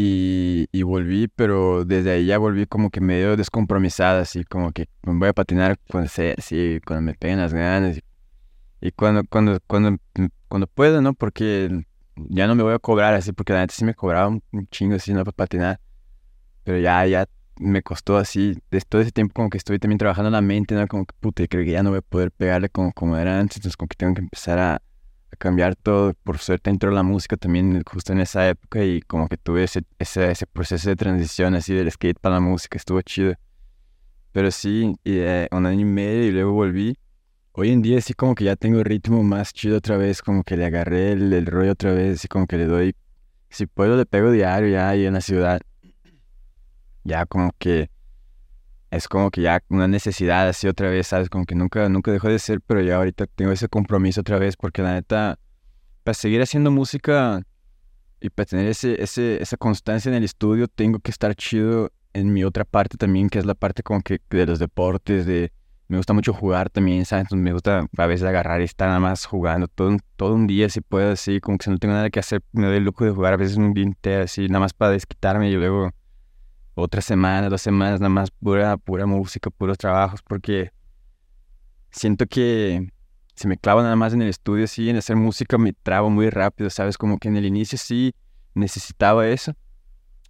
y, 0.00 0.68
y 0.72 0.82
volví, 0.82 1.28
pero 1.28 1.84
desde 1.84 2.12
ahí 2.12 2.26
ya 2.26 2.38
volví 2.38 2.66
como 2.66 2.90
que 2.90 3.00
medio 3.02 3.36
descompromisada, 3.36 4.22
así 4.22 4.44
como 4.44 4.72
que 4.72 4.86
me 5.02 5.18
voy 5.18 5.28
a 5.28 5.32
patinar 5.34 5.78
cuando 5.90 6.08
sea, 6.08 6.34
así, 6.38 6.80
cuando 6.86 7.02
me 7.02 7.14
peguen 7.14 7.38
las 7.38 7.52
ganas. 7.52 7.98
Y, 7.98 8.02
y 8.80 8.92
cuando, 8.92 9.24
cuando, 9.28 9.58
cuando, 9.66 9.98
cuando 10.48 10.66
pueda, 10.66 11.02
¿no? 11.02 11.12
Porque 11.12 11.84
ya 12.16 12.46
no 12.46 12.54
me 12.54 12.62
voy 12.62 12.72
a 12.74 12.78
cobrar 12.78 13.12
así, 13.14 13.32
porque 13.32 13.52
la 13.52 13.60
neta 13.60 13.74
sí 13.74 13.84
me 13.84 13.94
cobraba 13.94 14.28
un, 14.28 14.42
un 14.52 14.66
chingo 14.68 14.96
así, 14.96 15.12
¿no? 15.12 15.22
Para 15.24 15.36
patinar. 15.36 15.80
Pero 16.64 16.78
ya, 16.78 17.04
ya 17.06 17.26
me 17.58 17.82
costó 17.82 18.16
así, 18.16 18.56
desde 18.70 18.86
todo 18.88 19.02
ese 19.02 19.12
tiempo 19.12 19.34
como 19.34 19.50
que 19.50 19.58
estoy 19.58 19.78
también 19.78 19.98
trabajando 19.98 20.28
en 20.28 20.32
la 20.32 20.40
mente, 20.40 20.74
¿no? 20.74 20.86
Como 20.88 21.04
que, 21.04 21.14
puta, 21.20 21.46
creo 21.46 21.64
que 21.64 21.72
ya 21.72 21.82
no 21.82 21.90
voy 21.90 21.98
a 21.98 22.02
poder 22.02 22.30
pegarle 22.32 22.70
como, 22.70 22.92
como 22.92 23.18
era 23.18 23.38
antes, 23.38 23.58
entonces 23.58 23.76
como 23.76 23.88
que 23.88 23.96
tengo 23.96 24.14
que 24.14 24.22
empezar 24.22 24.58
a, 24.58 24.82
cambiar 25.38 25.76
todo. 25.76 26.14
Por 26.24 26.38
suerte 26.38 26.70
entró 26.70 26.90
la 26.90 27.02
música 27.02 27.36
también 27.36 27.82
justo 27.84 28.12
en 28.12 28.20
esa 28.20 28.48
época 28.48 28.84
y 28.84 29.00
como 29.02 29.28
que 29.28 29.36
tuve 29.36 29.64
ese, 29.64 29.82
ese, 29.98 30.30
ese 30.30 30.46
proceso 30.46 30.88
de 30.90 30.96
transición 30.96 31.54
así 31.54 31.74
del 31.74 31.90
skate 31.90 32.18
para 32.20 32.36
la 32.36 32.40
música, 32.40 32.76
estuvo 32.76 33.00
chido. 33.02 33.34
Pero 34.32 34.50
sí, 34.50 34.94
y, 35.04 35.18
eh, 35.18 35.48
un 35.50 35.66
año 35.66 35.80
y 35.80 35.84
medio 35.84 36.24
y 36.24 36.30
luego 36.30 36.52
volví. 36.52 36.96
Hoy 37.52 37.70
en 37.70 37.82
día 37.82 38.00
sí 38.00 38.14
como 38.14 38.34
que 38.34 38.44
ya 38.44 38.56
tengo 38.56 38.78
el 38.78 38.84
ritmo 38.84 39.22
más 39.22 39.52
chido 39.52 39.78
otra 39.78 39.96
vez, 39.96 40.22
como 40.22 40.44
que 40.44 40.56
le 40.56 40.66
agarré 40.66 41.12
el, 41.12 41.32
el 41.32 41.46
rollo 41.46 41.72
otra 41.72 41.92
vez, 41.92 42.18
así 42.18 42.28
como 42.28 42.46
que 42.46 42.56
le 42.56 42.66
doy, 42.66 42.94
si 43.48 43.66
puedo 43.66 43.96
le 43.96 44.06
pego 44.06 44.30
diario 44.30 44.70
ya 44.70 44.88
ahí 44.88 45.04
en 45.06 45.14
la 45.14 45.20
ciudad. 45.20 45.60
Ya 47.02 47.26
como 47.26 47.50
que 47.58 47.90
es 48.90 49.06
como 49.08 49.30
que 49.30 49.42
ya 49.42 49.62
una 49.68 49.86
necesidad 49.86 50.48
así 50.48 50.66
otra 50.66 50.90
vez, 50.90 51.06
¿sabes? 51.06 51.28
Como 51.28 51.44
que 51.44 51.54
nunca, 51.54 51.88
nunca 51.88 52.10
dejó 52.10 52.28
de 52.28 52.38
ser, 52.38 52.60
pero 52.60 52.80
ya 52.80 52.96
ahorita 52.96 53.26
tengo 53.26 53.52
ese 53.52 53.68
compromiso 53.68 54.20
otra 54.22 54.38
vez 54.38 54.56
porque 54.56 54.82
la 54.82 54.94
neta, 54.94 55.38
para 56.02 56.14
seguir 56.14 56.42
haciendo 56.42 56.70
música 56.70 57.42
y 58.20 58.30
para 58.30 58.46
tener 58.46 58.66
ese, 58.66 59.00
ese, 59.02 59.40
esa 59.40 59.56
constancia 59.56 60.08
en 60.08 60.16
el 60.16 60.24
estudio, 60.24 60.66
tengo 60.66 60.98
que 60.98 61.10
estar 61.10 61.34
chido 61.36 61.92
en 62.12 62.32
mi 62.32 62.42
otra 62.42 62.64
parte 62.64 62.96
también, 62.96 63.28
que 63.30 63.38
es 63.38 63.46
la 63.46 63.54
parte 63.54 63.82
como 63.82 64.00
que 64.02 64.20
de 64.28 64.46
los 64.46 64.58
deportes, 64.58 65.26
de... 65.26 65.52
Me 65.86 65.96
gusta 65.96 66.12
mucho 66.12 66.32
jugar 66.32 66.70
también, 66.70 67.04
¿sabes? 67.04 67.24
Entonces 67.24 67.42
me 67.42 67.52
gusta 67.52 67.84
a 67.96 68.06
veces 68.06 68.24
agarrar 68.24 68.60
y 68.60 68.64
estar 68.64 68.86
nada 68.86 69.00
más 69.00 69.24
jugando 69.26 69.66
todo, 69.66 69.96
todo 70.14 70.34
un 70.34 70.46
día 70.46 70.68
si 70.68 70.80
puedo, 70.80 71.12
así, 71.12 71.40
como 71.40 71.58
que 71.58 71.64
si 71.64 71.70
no 71.70 71.78
tengo 71.78 71.94
nada 71.94 72.10
que 72.10 72.20
hacer, 72.20 72.42
me 72.52 72.66
doy 72.66 72.76
el 72.76 72.84
lujo 72.84 73.04
de 73.04 73.10
jugar 73.10 73.32
a 73.32 73.36
veces 73.36 73.56
un 73.56 73.74
día 73.74 73.84
entero, 73.84 74.22
así, 74.22 74.46
nada 74.46 74.60
más 74.60 74.72
para 74.72 74.92
desquitarme 74.92 75.50
y 75.50 75.54
luego 75.54 75.90
otra 76.80 77.00
semana, 77.00 77.48
dos 77.48 77.62
semanas, 77.62 78.00
nada 78.00 78.10
más 78.10 78.30
pura, 78.30 78.76
pura 78.76 79.06
música, 79.06 79.50
puros 79.50 79.78
trabajos, 79.78 80.22
porque 80.22 80.72
siento 81.90 82.26
que 82.26 82.88
si 83.34 83.48
me 83.48 83.56
clavo 83.56 83.82
nada 83.82 83.96
más 83.96 84.12
en 84.12 84.22
el 84.22 84.28
estudio, 84.28 84.66
sí, 84.66 84.90
en 84.90 84.96
hacer 84.96 85.16
música, 85.16 85.56
me 85.56 85.72
trabo 85.72 86.10
muy 86.10 86.28
rápido, 86.28 86.68
¿sabes? 86.68 86.98
Como 86.98 87.18
que 87.18 87.28
en 87.28 87.36
el 87.36 87.46
inicio 87.46 87.78
sí 87.78 88.14
necesitaba 88.54 89.26
eso, 89.28 89.54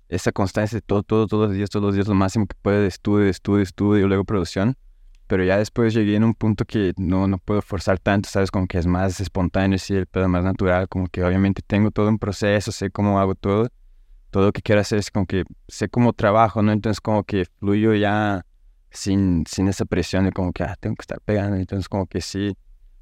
esa 0.09 0.33
constancia 0.33 0.77
de 0.77 0.83
todo, 0.83 1.03
todo, 1.03 1.27
todos 1.27 1.49
los 1.49 1.57
días, 1.57 1.71
todos 1.71 1.87
los 1.87 1.95
días, 1.95 2.07
lo 2.07 2.15
máximo 2.15 2.47
que 2.47 2.57
puedo 2.63 2.81
de 2.81 2.89
estudio, 2.89 3.27
estudio, 3.27 3.63
estudio, 3.63 4.05
y 4.05 4.09
luego 4.09 4.25
producción. 4.25 4.77
Pero 5.27 5.45
ya 5.45 5.59
después 5.59 5.95
llegué 5.95 6.17
en 6.17 6.25
un 6.25 6.35
punto 6.35 6.65
que 6.65 6.93
no, 6.97 7.29
no 7.29 7.39
puedo 7.39 7.63
forzar 7.63 7.99
tanto, 8.01 8.29
¿sabes? 8.29 8.51
Como 8.51 8.67
que 8.67 8.79
es 8.79 8.87
más 8.87 9.21
espontáneo, 9.21 9.79
sí, 9.79 9.95
el 9.95 10.07
pedo 10.07 10.29
más 10.29 10.45
natural, 10.45 10.89
como 10.89 11.07
que 11.07 11.23
obviamente 11.23 11.63
tengo 11.65 11.91
todo 11.91 12.09
un 12.09 12.19
proceso, 12.19 12.73
sé 12.73 12.91
cómo 12.91 13.21
hago 13.21 13.35
todo, 13.37 13.69
todo 14.31 14.47
lo 14.47 14.53
que 14.53 14.63
quiero 14.63 14.81
hacer 14.81 14.99
es 14.99 15.11
como 15.11 15.27
que 15.27 15.45
sé 15.69 15.89
cómo 15.89 16.13
trabajo, 16.13 16.63
¿no? 16.63 16.73
Entonces 16.73 17.01
como 17.01 17.25
que 17.25 17.45
fluyo 17.59 17.95
ya 17.95 18.47
sin, 18.91 19.45
sin 19.47 19.69
esa 19.69 19.85
presión 19.85 20.25
de 20.25 20.33
como 20.33 20.53
que, 20.53 20.63
ah, 20.63 20.77
tengo 20.79 20.97
que 20.97 21.03
estar 21.03 21.21
pegando. 21.21 21.57
Entonces 21.57 21.89
como 21.89 22.07
que 22.07 22.21
sí, 22.21 22.57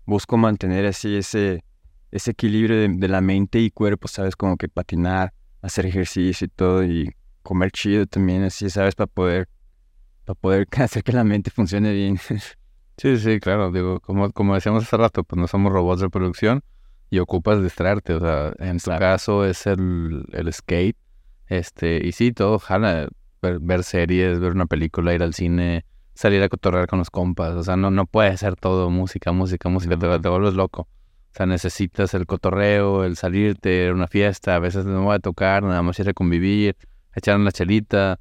busco 0.07 0.37
mantener 0.37 0.87
así 0.87 1.17
ese, 1.17 1.65
ese 2.11 2.31
equilibrio 2.31 2.89
de, 2.89 3.09
la 3.09 3.21
mente 3.21 3.61
y 3.61 3.71
cuerpo, 3.71 4.09
¿sabes? 4.09 4.37
Como 4.37 4.57
que 4.57 4.69
patinar, 4.69 5.33
hacer 5.61 5.87
ejercicio 5.87 6.47
y 6.47 6.49
todo 6.49 6.83
y 6.85 7.15
comer 7.43 7.71
chido 7.71 8.07
también, 8.07 8.43
así, 8.43 8.71
¿sabes? 8.71 8.95
Para 8.95 9.09
poder, 9.09 9.49
para 10.25 10.35
poder 10.35 10.67
hacer 10.79 11.03
que 11.03 11.13
la 11.13 11.25
mente 11.25 11.51
funcione 11.51 11.93
bien. 11.93 12.19
Sí, 12.97 13.17
sí, 13.19 13.39
claro. 13.39 13.71
Digo, 13.71 14.01
como, 14.01 14.33
como 14.33 14.55
decíamos 14.55 14.83
hace 14.83 14.97
rato, 14.97 15.23
pues 15.23 15.39
no 15.39 15.47
somos 15.47 15.73
robots 15.73 16.01
de 16.01 16.11
producción 16.11 16.65
y 17.11 17.21
ocupas 17.21 17.63
distraerte. 17.63 18.15
O 18.15 18.21
sea, 18.21 18.53
en 18.59 18.81
su 18.81 18.91
caso 18.91 19.45
es 19.45 19.67
el, 19.67 20.25
el 20.33 20.53
skate 20.53 20.97
este, 21.49 22.07
y 22.07 22.13
sí, 22.13 22.33
todo 22.33 22.59
jala, 22.59 23.09
ver, 23.41 23.85
series, 23.85 24.39
ver 24.39 24.53
una 24.53 24.67
película, 24.67 25.15
ir 25.15 25.23
al 25.23 25.35
cine, 25.35 25.85
salir 26.15 26.43
a 26.43 26.49
cotorrear 26.49 26.87
con 26.87 26.99
los 26.99 27.11
compas. 27.11 27.55
O 27.55 27.63
sea, 27.63 27.77
no, 27.77 27.91
no 27.91 28.07
puede 28.07 28.37
ser 28.37 28.57
todo 28.57 28.91
música, 28.91 29.33
música, 29.33 29.69
música, 29.69 29.99
te, 29.99 30.29
vuelves 30.29 30.55
loco. 30.55 30.83
O 30.83 31.35
sea, 31.39 31.47
necesitas 31.47 32.15
el 32.15 32.27
cotorreo, 32.27 33.05
el 33.05 33.17
salirte, 33.17 33.93
una 33.93 34.09
fiesta, 34.09 34.57
a 34.57 34.59
veces 34.59 34.85
no 34.85 35.05
voy 35.05 35.17
a 35.17 35.19
tocar, 35.21 35.63
nada 35.63 35.83
más 35.83 35.99
ir 35.99 36.09
a 36.09 36.13
convivir, 36.13 36.77
echar 37.15 37.37
una 37.37 37.53
chelita, 37.53 38.19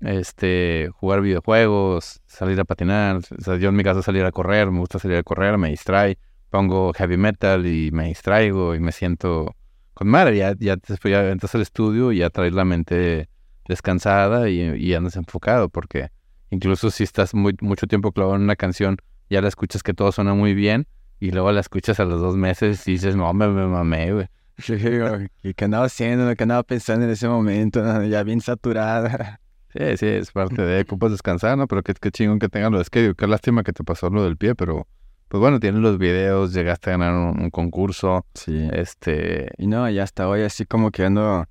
este, 0.00 0.90
jugar 0.92 1.20
videojuegos, 1.22 2.20
salir 2.26 2.60
a 2.60 2.64
patinar. 2.64 3.16
O 3.16 3.42
sea, 3.42 3.56
yo 3.56 3.70
en 3.70 3.76
mi 3.76 3.84
caso 3.84 4.02
salir 4.02 4.24
a 4.24 4.32
correr, 4.32 4.70
me 4.70 4.80
gusta 4.80 4.98
salir 4.98 5.16
a 5.16 5.22
correr, 5.22 5.58
me 5.58 5.70
distrae, 5.70 6.18
pongo 6.50 6.92
heavy 6.92 7.16
metal 7.16 7.66
y 7.66 7.90
me 7.92 8.08
distraigo 8.08 8.74
y 8.74 8.80
me 8.80 8.92
siento 8.92 9.54
con 9.98 10.06
madre, 10.06 10.36
ya, 10.36 10.54
ya 10.56 10.76
después 10.76 11.10
ya 11.10 11.28
entras 11.28 11.56
al 11.56 11.62
estudio 11.62 12.12
y 12.12 12.18
ya 12.18 12.30
traes 12.30 12.52
la 12.52 12.64
mente 12.64 13.28
descansada 13.66 14.48
y, 14.48 14.60
y, 14.60 14.94
andas 14.94 15.16
enfocado, 15.16 15.70
porque 15.70 16.10
incluso 16.50 16.92
si 16.92 17.02
estás 17.02 17.34
muy, 17.34 17.56
mucho 17.60 17.88
tiempo 17.88 18.12
clavado 18.12 18.36
en 18.36 18.42
una 18.42 18.54
canción, 18.54 18.98
ya 19.28 19.42
la 19.42 19.48
escuchas 19.48 19.82
que 19.82 19.94
todo 19.94 20.12
suena 20.12 20.34
muy 20.34 20.54
bien 20.54 20.86
y 21.18 21.32
luego 21.32 21.50
la 21.50 21.58
escuchas 21.58 21.98
a 21.98 22.04
los 22.04 22.20
dos 22.20 22.36
meses 22.36 22.86
y 22.86 22.92
dices, 22.92 23.16
no, 23.16 23.34
me, 23.34 23.48
me 23.48 23.66
mamé, 23.66 24.12
güey. 24.12 24.28
¿Qué 25.56 25.64
andaba 25.64 25.86
haciendo? 25.86 26.32
¿Qué 26.36 26.44
andaba 26.44 26.62
pensando 26.62 27.04
en 27.04 27.10
ese 27.10 27.26
momento? 27.26 27.82
Ya 28.08 28.22
bien 28.22 28.40
saturada. 28.40 29.40
Sí, 29.72 29.96
sí, 29.96 30.06
es 30.06 30.30
parte 30.30 30.62
de 30.62 30.80
ocupas 30.82 31.10
descansar, 31.10 31.58
¿no? 31.58 31.66
Pero 31.66 31.82
qué, 31.82 31.92
qué 31.94 32.12
chingón 32.12 32.38
que 32.38 32.48
tengan 32.48 32.70
lo 32.70 32.78
de 32.78 32.84
skate. 32.84 33.16
Qué 33.16 33.26
lástima 33.26 33.64
que 33.64 33.72
te 33.72 33.82
pasó 33.82 34.10
lo 34.10 34.22
del 34.22 34.36
pie, 34.36 34.54
pero 34.54 34.86
pues 35.28 35.40
bueno, 35.40 35.60
tienes 35.60 35.80
los 35.80 35.98
videos, 35.98 36.54
llegaste 36.54 36.90
a 36.90 36.96
ganar 36.96 37.14
un, 37.14 37.50
concurso. 37.50 38.26
Sí. 38.34 38.68
Este. 38.72 39.50
Y 39.58 39.66
no, 39.66 39.88
ya 39.90 40.02
hasta 40.02 40.28
hoy 40.28 40.42
así 40.42 40.64
como 40.64 40.90
que 40.90 41.04
ando, 41.04 41.44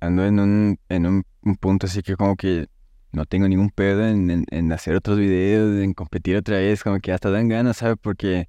ando 0.00 0.26
en 0.26 0.40
un, 0.40 0.78
en 0.88 1.06
un, 1.06 1.24
punto 1.60 1.86
así 1.86 2.02
que 2.02 2.16
como 2.16 2.36
que 2.36 2.68
no 3.12 3.24
tengo 3.26 3.46
ningún 3.46 3.70
pedo 3.70 4.06
en, 4.06 4.44
en, 4.50 4.72
hacer 4.72 4.96
otros 4.96 5.18
videos, 5.18 5.82
en 5.82 5.92
competir 5.94 6.36
otra 6.36 6.56
vez, 6.56 6.82
como 6.82 6.98
que 6.98 7.12
hasta 7.12 7.30
dan 7.30 7.48
ganas, 7.48 7.76
¿sabes? 7.76 7.96
Porque 8.00 8.48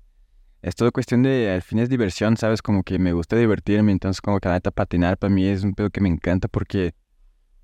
es 0.62 0.76
todo 0.76 0.92
cuestión 0.92 1.22
de, 1.24 1.52
al 1.52 1.62
fin 1.62 1.80
es 1.80 1.90
diversión, 1.90 2.38
¿sabes? 2.38 2.62
Como 2.62 2.84
que 2.84 2.98
me 2.98 3.14
gusta 3.14 3.36
divertirme, 3.36 3.92
entonces 3.92 4.22
como 4.22 4.40
que 4.40 4.48
la 4.48 4.56
neta 4.56 4.72
patinar 4.72 5.18
para 5.18 5.34
mí 5.34 5.46
es 5.46 5.64
un 5.64 5.76
pedo 5.76 5.90
que 5.90 6.02
me 6.02 6.10
encanta 6.10 6.48
porque 6.48 6.96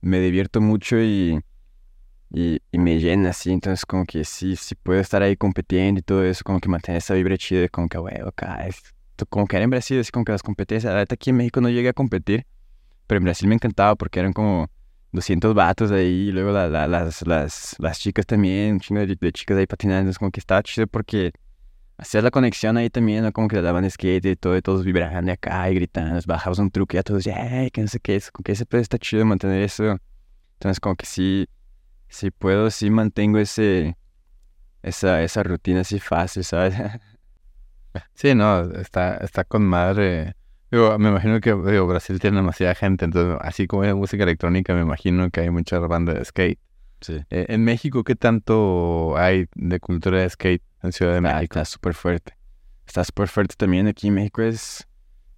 me 0.01 0.20
divierto 0.20 0.62
mucho 0.62 0.99
y 0.99 1.39
y, 2.32 2.61
me 2.71 2.99
llena 2.99 3.32
así, 3.32 3.51
entonces 3.51 3.86
como 3.86 4.05
que 4.05 4.23
sí, 4.23 4.55
sí 4.55 4.75
puedo 4.75 4.99
estar 4.99 5.21
ahí 5.23 5.36
compitiendo 5.36 5.99
y 5.99 6.03
todo 6.03 6.23
eso, 6.23 6.43
como 6.43 6.59
que 6.59 6.69
mantener 6.69 6.99
esa 6.99 7.15
vibra 7.15 7.38
chida, 7.38 7.67
como 7.69 7.89
que, 7.89 7.97
güey, 7.97 8.15
acá, 8.21 8.67
como 9.30 9.47
que 9.47 9.55
era 9.55 9.63
en 9.63 9.69
Brasil, 9.71 9.99
así 9.99 10.11
como 10.11 10.25
que 10.25 10.32
las 10.32 10.43
competencias, 10.43 10.93
la 10.93 11.01
aquí 11.01 11.32
en 11.32 11.38
México 11.38 11.59
no 11.61 11.69
llegué 11.69 11.89
a 11.89 11.93
competir, 11.93 12.45
pero 13.07 13.17
en 13.17 13.23
Brasil 13.25 13.47
me 13.47 13.55
encantaba 13.55 13.95
porque 13.95 14.19
eran 14.19 14.34
como 14.34 14.69
200 15.11 15.55
vatos 15.55 15.91
ahí, 15.91 16.30
y 16.30 16.32
luego 16.32 16.51
las, 16.51 17.25
las, 17.27 17.75
las 17.80 17.99
chicas 17.99 18.25
también, 18.25 18.73
un 18.73 18.80
chingo 18.80 19.01
de, 19.05 19.32
chicas 19.32 19.57
ahí 19.57 19.65
patinando, 19.65 20.01
entonces 20.01 20.19
como 20.19 20.32
que 20.32 20.39
estaba 20.39 20.61
chido 20.61 20.86
porque 20.86 21.32
hacías 21.97 22.23
la 22.23 22.32
conexión 22.32 22.77
ahí 22.77 22.91
también, 22.91 23.23
¿no? 23.23 23.32
como 23.32 23.47
que 23.47 23.55
le 23.55 23.63
daban 23.63 23.89
skate 23.89 24.25
y 24.25 24.36
todo, 24.36 24.55
y 24.55 24.61
todos 24.61 24.86
vibrando 24.86 25.32
acá 25.32 25.69
y 25.71 25.75
gritando, 25.75 26.19
bajabas 26.27 26.59
un 26.59 26.69
truque 26.69 26.97
y 26.97 26.99
a 26.99 27.03
todos, 27.03 27.25
¡ay, 27.27 27.71
que 27.71 27.82
no 27.82 27.88
sé 27.88 27.99
qué 27.99 28.15
es! 28.15 28.32
Como 28.32 28.43
que 28.43 28.51
ese 28.51 28.67
pedo 28.67 28.82
está 28.82 28.99
chido 28.99 29.25
mantener 29.25 29.63
eso. 29.63 29.97
Entonces, 30.53 30.80
como 30.80 30.95
que 30.95 31.05
sí, 31.05 31.47
si 32.10 32.32
puedo, 32.32 32.70
sí 32.70 32.89
mantengo 32.89 33.38
ese, 33.38 33.97
esa, 34.84 35.24
esa 35.24 35.43
rutina 35.43 35.82
así 35.82 35.99
fácil, 35.99 36.43
¿sabes? 36.43 36.76
Sí, 38.14 38.36
no, 38.36 38.62
está, 38.76 39.18
está 39.18 39.43
con 39.43 39.64
madre. 39.64 40.36
Digo, 40.72 40.97
me 40.99 41.10
imagino 41.10 41.41
que 41.41 41.55
digo, 41.55 41.88
Brasil 41.88 42.20
tiene 42.20 42.38
demasiada 42.38 42.76
gente, 42.76 43.05
entonces, 43.05 43.38
así 43.41 43.66
como 43.66 43.82
hay 43.82 43.93
música 43.95 44.24
electrónica, 44.24 44.76
me 44.76 44.82
imagino 44.82 45.30
que 45.32 45.41
hay 45.41 45.49
mucha 45.49 45.80
banda 45.80 46.14
de 46.14 46.24
skate. 46.24 46.60
Sí. 47.01 47.24
Eh, 47.32 47.47
en 47.49 47.64
México, 47.64 48.03
¿qué 48.03 48.16
tanto 48.16 49.18
hay 49.18 49.47
de 49.55 49.80
cultura 49.80 50.22
de 50.22 50.30
skate 50.30 50.62
en 50.84 50.91
Ciudad 50.91 51.14
de 51.14 51.18
ah, 51.18 51.22
México? 51.22 51.60
está 51.60 51.66
súper 51.66 51.95
fuerte. 51.95 52.38
Está 52.86 53.03
súper 53.03 53.28
fuerte 53.28 53.55
también. 53.57 53.88
Aquí 53.88 54.07
en 54.07 54.14
México 54.14 54.43
es 54.43 54.88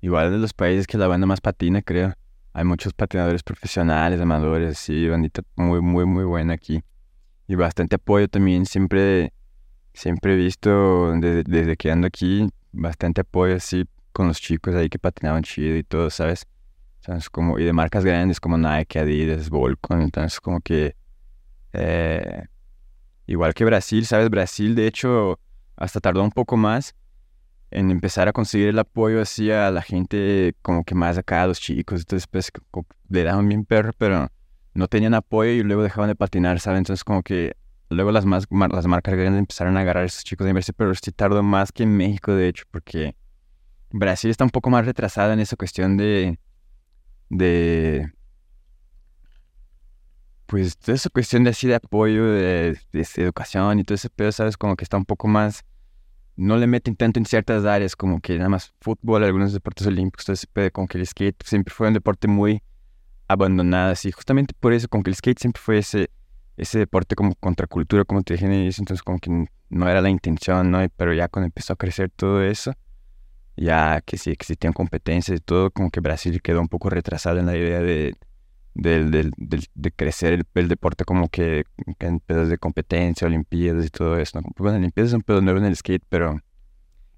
igual 0.02 0.32
de 0.32 0.38
los 0.38 0.54
países 0.54 0.88
que 0.88 0.98
la 0.98 1.08
banda 1.08 1.28
más 1.28 1.40
patina, 1.40 1.82
creo. 1.82 2.14
Hay 2.54 2.66
muchos 2.66 2.94
patinadores 2.94 3.44
profesionales, 3.44 4.20
amadores, 4.20 4.78
sí, 4.78 5.08
bandita 5.08 5.42
muy, 5.56 5.82
muy, 5.82 6.06
muy 6.06 6.26
buena 6.26 6.54
aquí. 6.54 6.82
Y 7.48 7.56
bastante 7.56 7.96
apoyo 7.96 8.28
también, 8.28 8.66
siempre, 8.66 9.34
siempre 9.94 10.34
he 10.34 10.36
visto 10.36 11.14
desde, 11.14 11.44
desde 11.44 11.78
que 11.78 11.92
ando 11.92 12.08
aquí, 12.08 12.50
bastante 12.72 13.22
apoyo 13.22 13.56
así 13.56 13.86
con 14.12 14.28
los 14.28 14.42
chicos 14.42 14.76
ahí 14.76 14.90
que 14.90 15.00
patinaban 15.00 15.44
chido 15.44 15.78
y 15.78 15.84
todo, 15.84 16.10
¿sabes? 16.10 16.46
Entonces, 16.98 17.30
como, 17.30 17.58
y 17.58 17.64
de 17.64 17.74
marcas 17.74 18.04
grandes 18.06 18.40
como 18.40 18.58
Nike, 18.58 19.00
Adidas, 19.00 19.50
Volcom, 19.50 20.02
entonces 20.02 20.40
como 20.40 20.60
que... 20.62 20.96
Eh, 21.74 22.46
igual 23.28 23.54
que 23.54 23.64
Brasil, 23.66 24.06
¿sabes? 24.06 24.30
Brasil, 24.30 24.76
de 24.76 24.88
hecho, 24.88 25.40
hasta 25.78 26.00
tardó 26.00 26.22
un 26.22 26.32
poco 26.32 26.58
más 26.58 26.96
en 27.72 27.90
empezar 27.90 28.28
a 28.28 28.34
conseguir 28.34 28.68
el 28.68 28.80
apoyo 28.80 29.22
así 29.22 29.50
a 29.50 29.72
la 29.72 29.82
gente 29.82 30.56
como 30.62 30.84
que 30.84 30.94
más 30.94 31.18
acá, 31.18 31.44
a 31.44 31.48
los 31.48 31.60
chicos, 31.60 32.02
entonces 32.02 32.28
pues 32.28 32.52
le 33.10 33.24
daban 33.24 33.48
bien 33.48 33.66
perro, 33.66 33.92
pero 33.98 34.30
no 34.74 34.88
tenían 34.88 35.14
apoyo 35.14 35.52
y 35.52 35.64
luego 35.64 35.82
dejaban 35.82 36.10
de 36.10 36.16
patinar, 36.16 36.60
¿sabes? 36.60 36.80
Entonces 36.80 37.04
como 37.04 37.24
que 37.24 37.56
luego 37.90 38.12
las, 38.12 38.26
más, 38.26 38.46
las 38.50 38.88
marcas 38.88 39.16
grandes 39.16 39.40
empezaron 39.40 39.78
a 39.78 39.82
agarrar 39.82 40.04
a 40.04 40.06
esos 40.06 40.24
chicos 40.26 40.46
de 40.46 40.52
inversión, 40.52 40.76
pero 40.78 40.94
sí 40.96 41.12
tardó 41.12 41.42
más 41.44 41.72
que 41.72 41.84
en 41.84 41.96
México, 41.96 42.34
de 42.34 42.50
hecho, 42.50 42.66
porque 42.72 43.16
Brasil 43.90 44.30
está 44.30 44.44
un 44.44 44.50
poco 44.50 44.70
más 44.70 44.86
retrasada 44.86 45.34
en 45.34 45.40
esa 45.40 45.56
cuestión 45.56 45.98
de... 45.98 46.38
de 47.30 48.12
pues 50.46 50.78
toda 50.78 50.96
esa 50.96 51.10
cuestión 51.10 51.46
de 51.46 51.52
así 51.52 51.68
de 51.68 51.76
apoyo, 51.76 52.26
de, 52.26 52.78
de, 52.92 53.08
educación 53.16 53.80
y 53.80 53.86
todo 53.86 53.96
ese 53.96 54.10
pedo, 54.10 54.34
¿sabes? 54.34 54.58
Como 54.58 54.76
que 54.76 54.84
está 54.84 54.98
un 54.98 55.06
poco 55.06 55.30
más 55.30 55.64
no 56.36 56.58
le 56.58 56.68
meten 56.68 56.96
tanto 56.96 57.20
en 57.20 57.26
ciertas 57.26 57.66
áreas 57.66 57.96
como 57.96 58.20
que 58.20 58.38
nada 58.38 58.50
más 58.50 58.74
fútbol, 58.80 59.24
algunos 59.24 59.54
deportes 59.54 59.86
olímpicos, 59.88 60.48
como 60.72 60.88
que 60.88 60.98
el 60.98 61.06
skate 61.06 61.44
siempre 61.44 61.74
fue 61.74 61.88
un 61.88 61.94
deporte 61.94 62.28
muy 62.28 62.62
abandonado, 63.28 63.92
así, 63.92 64.12
justamente 64.12 64.54
por 64.60 64.74
eso, 64.74 64.88
como 64.88 65.04
que 65.04 65.10
el 65.10 65.16
skate 65.16 65.40
siempre 65.40 65.62
fue 65.62 65.78
ese, 65.78 66.10
ese 66.58 66.80
deporte 66.80 67.16
como 67.16 67.36
contracultura, 67.36 68.06
como 68.06 68.24
te 68.24 68.34
dije 68.34 68.46
en 68.46 68.52
entonces 68.54 69.04
como 69.04 69.20
que 69.20 69.46
no 69.70 69.90
era 69.90 70.02
la 70.02 70.10
intención, 70.10 70.70
¿no? 70.72 70.80
Pero 70.98 71.14
ya 71.14 71.28
cuando 71.28 71.46
empezó 71.46 71.74
a 71.74 71.76
crecer 71.78 72.10
todo 72.10 72.44
eso, 72.44 72.74
ya 73.56 74.02
que 74.02 74.18
sí 74.18 74.32
existían 74.32 74.74
competencias 74.74 75.40
y 75.40 75.42
todo, 75.42 75.72
como 75.72 75.90
que 75.90 76.00
Brasil 76.02 76.42
quedó 76.42 76.62
un 76.62 76.68
poco 76.68 76.90
retrasado 76.90 77.40
en 77.40 77.46
la 77.46 77.56
idea 77.56 77.80
de, 77.80 78.16
del, 78.74 79.12
del, 79.12 79.32
del- 79.38 79.68
de 79.76 79.92
crecer 79.92 80.34
el, 80.34 80.46
el 80.56 80.68
deporte 80.68 81.06
como 81.06 81.30
que 81.30 81.66
en 82.00 82.20
pedos 82.20 82.50
de 82.50 82.58
competencia, 82.58 83.28
olimpiadas 83.28 83.86
y 83.86 83.90
todo 83.90 84.18
eso. 84.18 84.42
¿no? 84.42 84.48
Bueno, 84.58 84.78
olimpiadas 84.78 85.10
es 85.12 85.16
un 85.16 85.22
pedo 85.22 85.42
nuevo 85.42 85.60
en 85.60 85.66
el 85.66 85.76
skate, 85.76 86.04
pero 86.10 86.40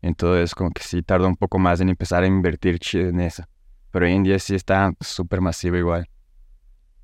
en 0.01 0.15
todo 0.15 0.37
eso 0.39 0.55
como 0.55 0.71
que 0.71 0.83
sí 0.83 1.01
tardó 1.03 1.27
un 1.27 1.37
poco 1.37 1.59
más 1.59 1.79
en 1.81 1.89
empezar 1.89 2.23
a 2.23 2.27
invertir 2.27 2.79
en 2.93 3.19
eso. 3.21 3.43
Pero 3.91 4.05
hoy 4.05 4.13
en 4.13 4.23
día 4.23 4.39
sí 4.39 4.55
está 4.55 4.93
súper 4.99 5.41
masivo 5.41 5.77
igual. 5.77 6.09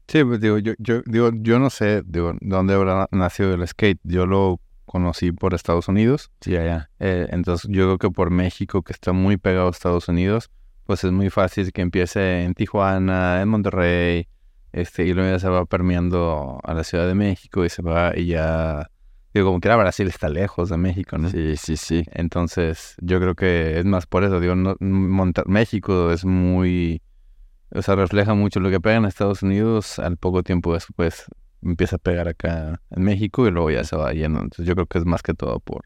Sí, 0.07 0.23
pues 0.23 0.39
digo, 0.39 0.57
yo, 0.57 0.73
yo, 0.79 1.01
digo, 1.05 1.29
yo 1.33 1.59
no 1.59 1.69
sé, 1.69 2.01
digo, 2.05 2.33
dónde 2.41 2.73
habrá 2.73 3.07
nacido 3.11 3.53
el 3.53 3.67
skate. 3.67 3.99
Yo 4.03 4.25
lo 4.25 4.59
conocí 4.85 5.31
por 5.31 5.53
Estados 5.53 5.87
Unidos. 5.87 6.31
Sí, 6.41 6.55
allá. 6.55 6.89
Eh, 6.99 7.27
entonces 7.29 7.69
yo 7.71 7.85
creo 7.85 7.97
que 7.99 8.09
por 8.09 8.31
México, 8.31 8.81
que 8.81 8.91
está 8.93 9.13
muy 9.13 9.37
pegado 9.37 9.67
a 9.67 9.71
Estados 9.71 10.07
Unidos, 10.07 10.49
pues 10.85 11.03
es 11.03 11.11
muy 11.11 11.29
fácil 11.29 11.71
que 11.71 11.81
empiece 11.81 12.41
en 12.43 12.55
Tijuana, 12.55 13.41
en 13.43 13.49
Monterrey, 13.49 14.27
este, 14.71 15.05
y 15.05 15.13
luego 15.13 15.31
ya 15.31 15.39
se 15.39 15.49
va 15.49 15.65
permeando 15.65 16.59
a 16.63 16.73
la 16.73 16.83
Ciudad 16.83 17.07
de 17.07 17.15
México 17.15 17.65
y 17.65 17.69
se 17.69 17.81
va 17.81 18.13
y 18.17 18.27
ya, 18.27 18.89
digo, 19.33 19.47
como 19.47 19.59
que 19.59 19.67
era 19.67 19.77
Brasil 19.77 20.07
está 20.07 20.29
lejos 20.29 20.69
de 20.69 20.77
México, 20.77 21.17
¿no? 21.17 21.29
Sí, 21.29 21.55
sí, 21.57 21.77
sí. 21.77 22.03
Entonces 22.11 22.95
yo 23.01 23.19
creo 23.19 23.35
que 23.35 23.79
es 23.79 23.85
más 23.85 24.05
por 24.07 24.23
eso, 24.23 24.39
digo, 24.39 24.55
no, 24.55 24.75
Monta- 24.79 25.43
México 25.45 26.11
es 26.11 26.25
muy, 26.25 27.01
o 27.71 27.81
sea, 27.81 27.95
refleja 27.95 28.33
mucho 28.33 28.59
lo 28.59 28.69
que 28.69 28.79
pega 28.79 28.97
en 28.97 29.05
Estados 29.05 29.43
Unidos, 29.43 29.99
al 29.99 30.17
poco 30.17 30.43
tiempo 30.43 30.73
después 30.73 31.25
empieza 31.61 31.97
a 31.97 31.99
pegar 31.99 32.27
acá 32.27 32.81
en 32.89 33.03
México 33.03 33.47
y 33.47 33.51
luego 33.51 33.69
ya 33.71 33.83
se 33.83 33.95
va 33.95 34.13
yendo. 34.13 34.39
Entonces 34.41 34.65
yo 34.65 34.75
creo 34.75 34.87
que 34.87 34.97
es 34.99 35.05
más 35.05 35.21
que 35.21 35.33
todo 35.33 35.59
por, 35.59 35.83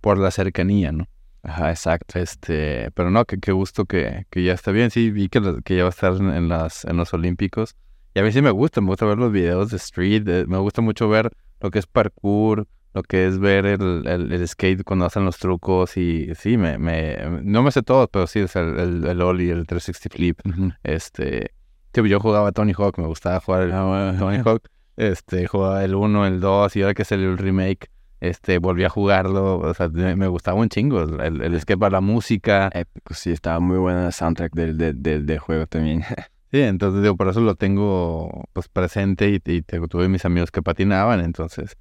por 0.00 0.18
la 0.18 0.30
cercanía, 0.30 0.92
¿no? 0.92 1.06
Ajá, 1.42 1.70
exacto. 1.70 2.18
Este, 2.18 2.90
pero 2.92 3.10
no, 3.10 3.24
que 3.26 3.38
qué 3.38 3.52
gusto 3.52 3.84
que, 3.86 4.26
que 4.30 4.42
ya 4.44 4.54
está 4.54 4.70
bien. 4.72 4.90
Sí, 4.90 5.10
vi 5.10 5.28
que, 5.28 5.40
que 5.64 5.76
ya 5.76 5.82
va 5.84 5.88
a 5.88 5.90
estar 5.90 6.14
en 6.14 6.48
las, 6.48 6.84
en 6.84 6.96
los 6.96 7.12
Olímpicos. 7.14 7.76
Y 8.14 8.20
a 8.20 8.22
mí 8.22 8.30
sí 8.32 8.40
me 8.42 8.50
gusta, 8.50 8.80
me 8.80 8.88
gusta 8.88 9.06
ver 9.06 9.18
los 9.18 9.32
videos 9.32 9.70
de 9.70 9.76
street. 9.76 10.28
eh, 10.28 10.44
me 10.46 10.58
gusta 10.58 10.80
mucho 10.82 11.08
ver 11.08 11.30
lo 11.60 11.70
que 11.70 11.80
es 11.80 11.86
parkour, 11.86 12.68
lo 12.92 13.02
que 13.02 13.26
es 13.26 13.38
ver 13.40 13.66
el, 13.66 14.06
el, 14.06 14.32
el 14.32 14.48
skate 14.48 14.84
cuando 14.84 15.04
hacen 15.06 15.24
los 15.24 15.38
trucos. 15.38 15.96
Y 15.96 16.32
sí, 16.36 16.56
me, 16.56 16.78
me, 16.78 17.16
no 17.42 17.62
me 17.64 17.72
sé 17.72 17.82
todo, 17.82 18.06
pero 18.08 18.26
sí, 18.28 18.46
sea, 18.46 18.62
el, 18.62 18.78
el, 18.78 19.06
el 19.06 19.20
ollie, 19.20 19.50
el 19.50 19.66
360 19.66 20.14
flip. 20.14 20.40
Este, 20.84 21.50
sí, 21.92 22.08
yo 22.08 22.20
jugaba 22.20 22.52
Tony 22.52 22.72
Hawk, 22.72 22.98
me 22.98 23.06
gustaba 23.06 23.40
jugar 23.40 23.62
el 23.62 23.72
Ah, 23.72 23.84
bueno. 23.84 24.18
Tony 24.18 24.38
Hawk. 24.44 24.68
Este, 24.96 25.48
jugaba 25.48 25.84
el 25.84 25.96
1, 25.96 26.26
el 26.26 26.38
2 26.40 26.76
y 26.76 26.82
ahora 26.82 26.94
que 26.94 27.04
salió 27.04 27.28
el 27.30 27.38
remake, 27.38 27.90
este, 28.20 28.58
volví 28.58 28.84
a 28.84 28.88
jugarlo. 28.90 29.58
O 29.58 29.74
sea, 29.74 29.88
me, 29.88 30.14
me 30.14 30.28
gustaba 30.28 30.60
un 30.60 30.68
chingo. 30.68 31.02
El, 31.02 31.40
el 31.42 31.60
skate 31.60 31.80
para 31.80 31.90
la 31.94 32.00
música. 32.00 32.70
Épico, 32.72 33.12
sí, 33.14 33.32
estaba 33.32 33.58
muy 33.58 33.78
buena 33.78 34.04
la 34.04 34.12
soundtrack 34.12 34.52
del, 34.54 34.78
del, 34.78 35.02
del, 35.02 35.26
del 35.26 35.38
juego 35.40 35.66
también. 35.66 36.04
Sí, 36.54 36.60
entonces 36.60 37.02
digo, 37.02 37.16
por 37.16 37.26
eso 37.26 37.40
lo 37.40 37.56
tengo 37.56 38.44
pues 38.52 38.68
presente 38.68 39.28
y, 39.28 39.42
y 39.44 39.62
tuve 39.62 40.08
mis 40.08 40.24
amigos 40.24 40.52
que 40.52 40.62
patinaban, 40.62 41.18
entonces, 41.18 41.76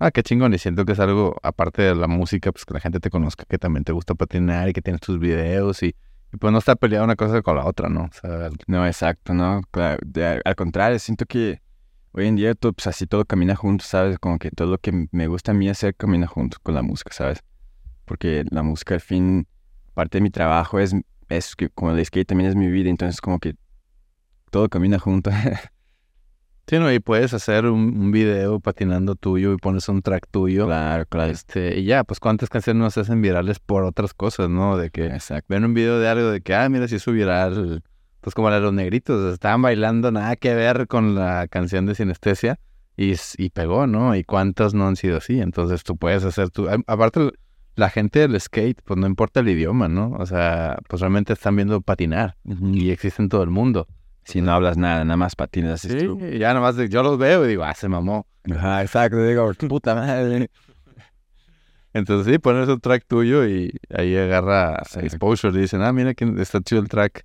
ah, 0.00 0.10
qué 0.10 0.24
chingón, 0.24 0.52
y 0.52 0.58
siento 0.58 0.84
que 0.84 0.94
es 0.94 0.98
algo, 0.98 1.36
aparte 1.44 1.82
de 1.82 1.94
la 1.94 2.08
música, 2.08 2.50
pues 2.50 2.64
que 2.64 2.74
la 2.74 2.80
gente 2.80 2.98
te 2.98 3.08
conozca, 3.08 3.44
que 3.48 3.56
también 3.56 3.84
te 3.84 3.92
gusta 3.92 4.16
patinar 4.16 4.68
y 4.68 4.72
que 4.72 4.82
tienes 4.82 5.00
tus 5.00 5.20
videos 5.20 5.80
y, 5.84 5.94
y 6.32 6.36
pues 6.40 6.52
no 6.52 6.58
está 6.58 6.74
peleada 6.74 7.04
una 7.04 7.14
cosa 7.14 7.40
con 7.40 7.54
la 7.54 7.66
otra, 7.66 7.88
¿no? 7.88 8.10
O 8.24 8.50
No, 8.66 8.84
exacto, 8.84 9.32
¿no? 9.32 9.60
Al 9.72 10.56
contrario, 10.56 10.98
siento 10.98 11.24
que 11.24 11.62
hoy 12.10 12.26
en 12.26 12.34
día 12.34 12.56
todo, 12.56 12.72
pues, 12.72 12.88
así 12.88 13.06
todo 13.06 13.24
camina 13.26 13.54
junto, 13.54 13.84
¿sabes? 13.84 14.18
Como 14.18 14.40
que 14.40 14.50
todo 14.50 14.72
lo 14.72 14.78
que 14.78 15.06
me 15.12 15.28
gusta 15.28 15.52
a 15.52 15.54
mí 15.54 15.68
hacer 15.68 15.94
camina 15.94 16.26
junto 16.26 16.58
con 16.64 16.74
la 16.74 16.82
música, 16.82 17.12
¿sabes? 17.14 17.44
Porque 18.04 18.44
la 18.50 18.64
música 18.64 18.94
al 18.94 19.00
fin, 19.00 19.46
parte 19.94 20.18
de 20.18 20.22
mi 20.22 20.30
trabajo 20.30 20.80
es, 20.80 20.96
es 21.28 21.54
que 21.54 21.68
como 21.68 21.92
el 21.92 22.04
skate 22.04 22.26
también 22.26 22.50
es 22.50 22.56
mi 22.56 22.66
vida, 22.66 22.90
entonces 22.90 23.20
como 23.20 23.38
que 23.38 23.54
todo 24.56 24.70
camina 24.70 24.98
junto. 24.98 25.30
sí, 26.66 26.78
¿no? 26.78 26.90
Y 26.90 26.98
puedes 26.98 27.34
hacer 27.34 27.66
un, 27.66 28.00
un 28.00 28.10
video 28.10 28.58
patinando 28.58 29.14
tuyo 29.14 29.52
y 29.52 29.58
pones 29.58 29.86
un 29.90 30.00
track 30.00 30.28
tuyo, 30.30 30.64
claro, 30.64 31.04
claro. 31.04 31.30
este, 31.30 31.78
y 31.78 31.84
ya, 31.84 32.04
pues 32.04 32.20
cuántas 32.20 32.48
canciones 32.48 32.80
no 32.80 32.90
se 32.90 33.00
hacen 33.00 33.20
virales 33.20 33.58
por 33.58 33.84
otras 33.84 34.14
cosas, 34.14 34.48
¿no? 34.48 34.78
De 34.78 34.88
que 34.88 35.08
Exacto. 35.08 35.44
ven 35.50 35.66
un 35.66 35.74
video 35.74 35.98
de 36.00 36.08
algo 36.08 36.30
de 36.30 36.40
que, 36.40 36.54
ah, 36.54 36.66
mira, 36.70 36.88
si 36.88 36.94
hizo 36.94 37.12
viral, 37.12 37.82
pues 38.22 38.34
como 38.34 38.48
la 38.48 38.56
de 38.56 38.62
los 38.62 38.72
negritos, 38.72 39.30
estaban 39.30 39.60
bailando, 39.60 40.10
nada 40.10 40.36
que 40.36 40.54
ver 40.54 40.86
con 40.88 41.14
la 41.14 41.48
canción 41.48 41.84
de 41.84 41.94
Sinestesia 41.94 42.58
y, 42.96 43.12
y 43.36 43.50
pegó, 43.50 43.86
¿no? 43.86 44.16
Y 44.16 44.24
cuántos 44.24 44.72
no 44.72 44.88
han 44.88 44.96
sido 44.96 45.18
así, 45.18 45.38
entonces 45.38 45.84
tú 45.84 45.98
puedes 45.98 46.24
hacer 46.24 46.48
tu... 46.48 46.66
Aparte, 46.86 47.30
la 47.74 47.90
gente 47.90 48.20
del 48.20 48.40
skate, 48.40 48.80
pues 48.86 48.98
no 48.98 49.06
importa 49.06 49.40
el 49.40 49.50
idioma, 49.50 49.86
¿no? 49.88 50.12
O 50.18 50.24
sea, 50.24 50.78
pues 50.88 51.00
realmente 51.00 51.34
están 51.34 51.56
viendo 51.56 51.82
patinar 51.82 52.38
y 52.72 52.88
existe 52.88 53.22
en 53.22 53.28
todo 53.28 53.42
el 53.42 53.50
mundo. 53.50 53.86
Si 54.26 54.40
no 54.40 54.52
hablas 54.52 54.76
nada, 54.76 55.04
nada 55.04 55.16
más 55.16 55.36
patinas, 55.36 55.80
Sí, 55.80 55.96
tú. 55.98 56.18
ya 56.18 56.48
nada 56.52 56.60
más 56.60 56.76
yo 56.90 57.02
los 57.02 57.16
veo 57.16 57.44
y 57.46 57.48
digo, 57.48 57.62
ah, 57.64 57.74
se 57.74 57.88
mamó. 57.88 58.26
Ajá, 58.50 58.82
exacto, 58.82 59.22
digo, 59.24 59.52
puta 59.68 59.94
madre. 59.94 60.50
Entonces 61.92 62.32
sí, 62.32 62.38
pones 62.38 62.68
un 62.68 62.80
track 62.80 63.04
tuyo 63.06 63.46
y 63.46 63.72
ahí 63.88 64.16
agarra 64.16 64.82
exposure 65.00 65.56
y 65.56 65.62
dicen, 65.62 65.80
ah, 65.82 65.92
mira 65.92 66.12
que 66.14 66.30
está 66.38 66.60
chido 66.60 66.82
el 66.82 66.88
track. 66.88 67.24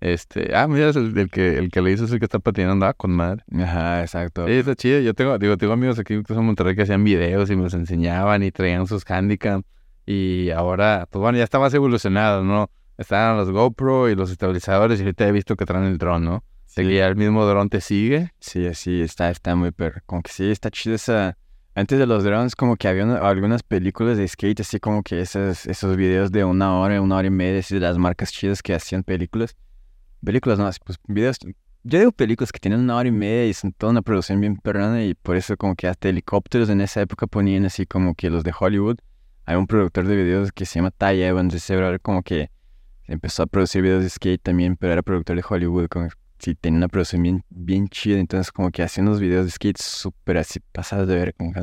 Este, 0.00 0.54
ah, 0.54 0.68
mira, 0.68 0.90
es 0.90 0.96
el, 0.96 1.18
el 1.18 1.28
que, 1.28 1.58
el 1.58 1.70
que 1.70 1.82
le 1.82 1.90
hizo 1.90 2.04
es 2.04 2.12
el 2.12 2.20
que 2.20 2.24
está 2.26 2.38
patinando, 2.38 2.86
ah, 2.86 2.94
con 2.94 3.10
madre. 3.10 3.42
Ajá, 3.60 4.00
exacto. 4.02 4.46
Sí, 4.46 4.52
está 4.52 4.76
chido. 4.76 5.00
Yo 5.00 5.12
tengo, 5.12 5.36
digo, 5.38 5.56
tengo 5.56 5.72
amigos 5.72 5.98
aquí 5.98 6.14
en 6.14 6.24
Monterrey 6.44 6.76
que 6.76 6.82
hacían 6.82 7.02
videos 7.02 7.50
y 7.50 7.56
me 7.56 7.64
los 7.64 7.74
enseñaban 7.74 8.42
y 8.44 8.52
traían 8.52 8.86
sus 8.86 9.04
handicap. 9.10 9.62
Y 10.06 10.50
ahora, 10.50 11.06
pues 11.10 11.20
bueno, 11.20 11.36
ya 11.36 11.44
está 11.44 11.58
más 11.58 11.74
evolucionado, 11.74 12.44
¿no? 12.44 12.70
Están 12.98 13.36
los 13.36 13.50
GoPro 13.50 14.10
y 14.10 14.16
los 14.16 14.30
estabilizadores 14.30 14.98
y 14.98 15.04
ahorita 15.04 15.26
he 15.26 15.32
visto 15.32 15.56
que 15.56 15.64
traen 15.64 15.84
el 15.84 15.98
dron, 15.98 16.24
¿no? 16.24 16.44
Sí. 16.66 16.82
el 16.98 17.16
mismo 17.16 17.46
dron 17.46 17.70
te 17.70 17.80
sigue. 17.80 18.32
Sí, 18.40 18.66
así 18.66 19.00
está, 19.00 19.30
está 19.30 19.56
muy 19.56 19.70
perro. 19.70 20.00
Como 20.04 20.22
que 20.22 20.30
sí, 20.30 20.50
está 20.50 20.70
chido 20.70 20.96
esa... 20.96 21.38
Antes 21.74 21.98
de 21.98 22.06
los 22.06 22.24
drones, 22.24 22.56
como 22.56 22.76
que 22.76 22.88
había 22.88 23.04
una- 23.04 23.18
algunas 23.18 23.62
películas 23.62 24.18
de 24.18 24.26
skate, 24.26 24.60
así 24.60 24.80
como 24.80 25.02
que 25.04 25.20
esos, 25.20 25.64
esos 25.66 25.96
videos 25.96 26.32
de 26.32 26.44
una 26.44 26.76
hora, 26.78 27.00
una 27.00 27.16
hora 27.16 27.28
y 27.28 27.30
media, 27.30 27.60
así 27.60 27.74
de 27.74 27.80
las 27.80 27.98
marcas 27.98 28.32
chidas 28.32 28.62
que 28.62 28.74
hacían 28.74 29.04
películas. 29.04 29.56
Películas, 30.24 30.58
no, 30.58 30.66
así, 30.66 30.80
pues 30.84 30.98
videos... 31.06 31.38
Yo 31.84 32.00
digo 32.00 32.10
películas 32.10 32.50
que 32.50 32.58
tienen 32.58 32.80
una 32.80 32.96
hora 32.96 33.08
y 33.08 33.12
media 33.12 33.46
y 33.46 33.54
son 33.54 33.72
toda 33.72 33.92
una 33.92 34.02
producción 34.02 34.40
bien 34.40 34.56
perrona 34.56 35.04
y 35.04 35.14
por 35.14 35.36
eso 35.36 35.56
como 35.56 35.76
que 35.76 35.86
hasta 35.86 36.08
helicópteros 36.08 36.68
en 36.68 36.80
esa 36.80 37.00
época 37.00 37.28
ponían 37.28 37.64
así 37.64 37.86
como 37.86 38.16
que 38.16 38.28
los 38.28 38.42
de 38.42 38.52
Hollywood. 38.58 38.96
Hay 39.46 39.54
un 39.56 39.68
productor 39.68 40.06
de 40.08 40.16
videos 40.16 40.50
que 40.52 40.66
se 40.66 40.80
llama 40.80 40.90
Ty 40.90 41.22
Evans, 41.22 41.54
ese 41.54 41.98
como 42.00 42.22
que 42.22 42.50
empezó 43.08 43.42
a 43.42 43.46
producir 43.46 43.82
videos 43.82 44.02
de 44.02 44.10
skate 44.10 44.40
también, 44.42 44.76
pero 44.76 44.92
era 44.92 45.02
productor 45.02 45.36
de 45.36 45.44
Hollywood, 45.48 45.88
como 45.88 46.08
sí, 46.38 46.54
tenía 46.54 46.78
una 46.78 46.88
producción 46.88 47.22
bien, 47.22 47.44
bien 47.50 47.88
chida, 47.88 48.18
entonces 48.18 48.52
como 48.52 48.70
que 48.70 48.82
hacían 48.82 49.08
unos 49.08 49.20
videos 49.20 49.46
de 49.46 49.50
skate 49.50 49.78
súper 49.78 50.38
así 50.38 50.60
pasados 50.72 51.08
de 51.08 51.16
ver, 51.16 51.34
como 51.34 51.52
que 51.52 51.60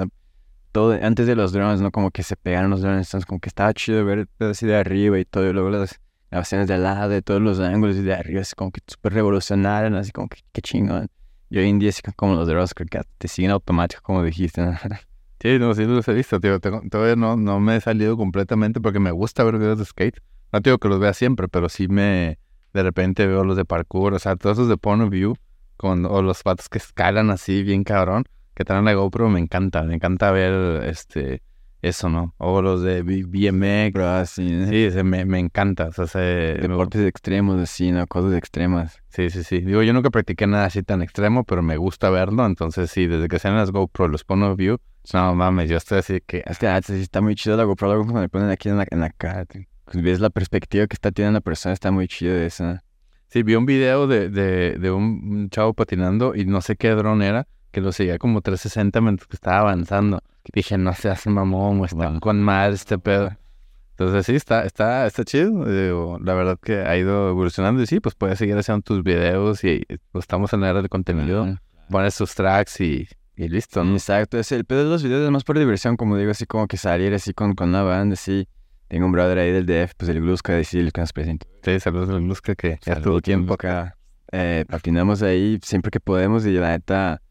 todo, 0.71 0.91
antes 1.01 1.25
de 1.25 1.35
los 1.35 1.53
drones, 1.53 1.79
¿no? 1.79 1.91
Como 1.91 2.11
que 2.11 2.21
se 2.23 2.35
pegaron 2.35 2.69
los 2.69 2.81
drones, 2.81 3.07
entonces 3.07 3.25
como 3.25 3.39
que 3.39 3.47
estaba 3.47 3.73
chido 3.73 4.03
ver 4.03 4.27
así 4.39 4.65
de 4.65 4.75
arriba 4.75 5.17
y 5.17 5.23
todo, 5.23 5.49
y 5.49 5.53
luego 5.53 5.69
las 5.69 6.01
grabaciones 6.29 6.67
de 6.67 6.73
al 6.73 6.83
lado, 6.83 7.07
de 7.07 7.21
todos 7.21 7.41
los 7.41 7.59
ángulos 7.61 7.95
y 7.95 8.01
de 8.01 8.13
arriba, 8.13 8.41
así 8.41 8.55
como 8.55 8.71
que 8.71 8.81
súper 8.85 9.13
revolucionaron, 9.13 9.95
así 9.95 10.11
como 10.11 10.27
que 10.27 10.39
qué 10.51 10.61
chingón. 10.61 11.07
Y 11.49 11.59
hoy 11.59 11.69
en 11.69 11.79
día, 11.79 11.89
así 11.89 12.01
como 12.15 12.35
los 12.35 12.47
drones, 12.47 12.73
creo 12.73 12.87
que 12.89 13.01
te 13.17 13.27
siguen 13.29 13.51
automático, 13.51 14.01
como 14.03 14.21
dijiste, 14.23 14.61
¿no? 14.61 14.73
Sí, 15.41 15.59
no, 15.59 15.75
sí 15.75 15.83
los 15.85 16.07
he 16.07 16.13
visto, 16.13 16.39
tío. 16.39 16.59
Todavía 16.59 17.15
no, 17.15 17.35
no 17.35 17.59
me 17.59 17.75
he 17.75 17.81
salido 17.81 18.17
completamente 18.17 18.81
porque 18.81 18.99
me 18.99 19.11
gusta 19.11 19.43
ver 19.43 19.59
videos 19.59 19.77
de 19.77 19.85
skate. 19.85 20.17
No 20.55 20.61
te 20.61 20.69
digo 20.69 20.77
que 20.77 20.87
los 20.87 21.01
vea 21.01 21.13
siempre, 21.13 21.49
pero 21.49 21.67
sí 21.67 21.89
me... 21.89 22.39
De 22.73 22.81
repente 22.81 23.27
veo 23.27 23.43
los 23.43 23.57
de 23.57 23.65
parkour, 23.65 24.13
o 24.13 24.19
sea, 24.19 24.37
todos 24.37 24.57
esos 24.57 24.69
de 24.69 24.77
point 24.77 25.03
of 25.03 25.09
view, 25.09 25.35
con, 25.75 26.05
o 26.05 26.21
los 26.21 26.43
patos 26.43 26.69
que 26.69 26.77
escalan 26.77 27.29
así 27.29 27.61
bien 27.61 27.83
cabrón, 27.83 28.23
que 28.53 28.63
traen 28.63 28.85
la 28.85 28.93
GoPro, 28.93 29.27
me 29.29 29.41
encanta. 29.41 29.83
Me 29.83 29.95
encanta 29.95 30.31
ver 30.31 30.85
este 30.85 31.41
eso, 31.81 32.07
¿no? 32.09 32.35
O 32.37 32.61
los 32.61 32.81
de 32.83 33.01
BMX. 33.01 33.91
Pero 33.93 34.07
así, 34.07 34.65
Sí, 34.67 34.91
se 34.91 35.03
me, 35.03 35.25
me 35.25 35.39
encanta. 35.39 35.87
O 35.87 35.91
sea, 35.91 36.07
se- 36.07 36.55
me- 36.61 36.67
deportes 36.69 37.05
extremos, 37.05 37.59
así, 37.59 37.91
¿no? 37.91 38.07
Cosas 38.07 38.33
extremas. 38.37 38.97
Sí, 39.09 39.29
sí, 39.29 39.43
sí. 39.43 39.59
Digo, 39.59 39.83
yo 39.83 39.91
nunca 39.91 40.09
practiqué 40.09 40.47
nada 40.47 40.65
así 40.67 40.83
tan 40.83 41.01
extremo, 41.01 41.43
pero 41.43 41.61
me 41.63 41.75
gusta 41.75 42.09
verlo. 42.09 42.45
Entonces, 42.45 42.89
sí, 42.91 43.07
desde 43.07 43.27
que 43.27 43.39
sean 43.39 43.57
las 43.57 43.71
GoPro, 43.71 44.07
los 44.07 44.23
point 44.23 44.43
of 44.43 44.55
view, 44.57 44.77
no 45.13 45.35
mames, 45.35 45.69
yo 45.69 45.75
estoy 45.75 45.97
así 45.97 46.21
que... 46.25 46.43
Es 46.45 46.57
que 46.59 46.67
ah, 46.69 46.81
sí 46.81 46.93
está 46.93 47.19
muy 47.19 47.35
chido 47.35 47.57
la 47.57 47.65
GoPro, 47.65 47.87
luego 47.89 48.03
cuando 48.03 48.21
le 48.21 48.29
ponen 48.29 48.49
aquí 48.49 48.69
en 48.69 48.77
la, 48.77 48.87
en 48.89 49.01
la 49.01 49.09
cara, 49.09 49.43
te- 49.45 49.67
pues 49.85 50.03
ves 50.03 50.19
la 50.19 50.29
perspectiva 50.29 50.87
que 50.87 50.95
está 50.95 51.11
teniendo 51.11 51.37
la 51.37 51.41
persona, 51.41 51.73
está 51.73 51.91
muy 51.91 52.07
chido 52.07 52.35
eso. 52.35 52.79
Sí, 53.27 53.43
vi 53.43 53.55
un 53.55 53.65
video 53.65 54.07
de, 54.07 54.29
de, 54.29 54.77
de 54.79 54.91
un, 54.91 55.49
chavo 55.49 55.73
patinando 55.73 56.35
y 56.35 56.45
no 56.45 56.61
sé 56.61 56.75
qué 56.75 56.91
dron 56.91 57.21
era, 57.21 57.47
que 57.71 57.81
lo 57.81 57.91
seguía 57.91 58.17
como 58.17 58.41
360 58.41 59.01
mientras 59.01 59.27
que 59.27 59.35
estaba 59.35 59.59
avanzando. 59.59 60.21
Dije, 60.53 60.77
no 60.77 60.93
seas 60.93 61.25
mamón, 61.27 61.83
está 61.85 62.09
Wow. 62.09 62.19
con 62.19 62.41
mal 62.41 62.73
este 62.73 62.97
pedo. 62.97 63.35
Entonces 63.97 64.25
sí, 64.25 64.35
está, 64.35 64.65
está, 64.65 65.07
está 65.07 65.23
chido. 65.23 65.65
Digo, 65.65 66.19
la 66.21 66.33
verdad 66.33 66.59
que 66.61 66.79
ha 66.79 66.97
ido 66.97 67.29
evolucionando 67.29 67.81
y 67.81 67.87
sí, 67.87 67.99
pues 67.99 68.13
puedes 68.13 68.37
seguir 68.37 68.57
haciendo 68.57 68.81
tus 68.81 69.03
videos 69.03 69.63
y 69.63 69.83
pues, 70.11 70.23
estamos 70.23 70.51
en 70.53 70.61
la 70.61 70.69
era 70.69 70.81
del 70.81 70.89
contenido. 70.89 71.43
Ajá. 71.43 71.61
Pones 71.89 72.17
tus 72.17 72.35
tracks 72.35 72.81
y, 72.81 73.07
y 73.37 73.47
listo, 73.47 73.83
¿no? 73.83 73.93
Exacto, 73.93 74.37
es 74.37 74.51
el 74.51 74.65
pedo 74.65 74.83
de 74.83 74.89
los 74.89 75.03
videos 75.03 75.23
es 75.23 75.31
más 75.31 75.43
por 75.43 75.57
diversión, 75.57 75.97
como 75.97 76.17
digo, 76.17 76.31
así 76.31 76.45
como 76.45 76.67
que 76.67 76.77
salir 76.77 77.13
así 77.13 77.33
con, 77.33 77.53
con 77.53 77.69
una 77.69 77.83
banda, 77.83 78.13
así. 78.13 78.47
Tengo 78.95 79.07
un 79.07 79.11
brother 79.11 79.39
ahí 79.39 79.51
del 79.51 79.65
DF, 79.65 79.93
pues 79.97 80.09
el 80.09 80.21
Gluska, 80.21 80.53
decir 80.53 80.79
el 80.79 80.93
que 80.93 81.01
nos 81.01 81.11
presenta. 81.11 81.45
Sí, 81.65 81.81
saludos 81.81 82.09
a 82.11 82.13
Luzca 82.13 82.55
que 82.55 82.79
ya 82.85 82.93
aquí 82.93 83.33
en 83.33 83.45
poca. 83.45 83.97
eh, 84.31 84.63
patinamos 84.69 85.21
ahí 85.21 85.59
siempre 85.61 85.91
que 85.91 85.99
podemos 85.99 86.45
y 86.45 86.53
la 86.53 86.69
neta, 86.69 87.21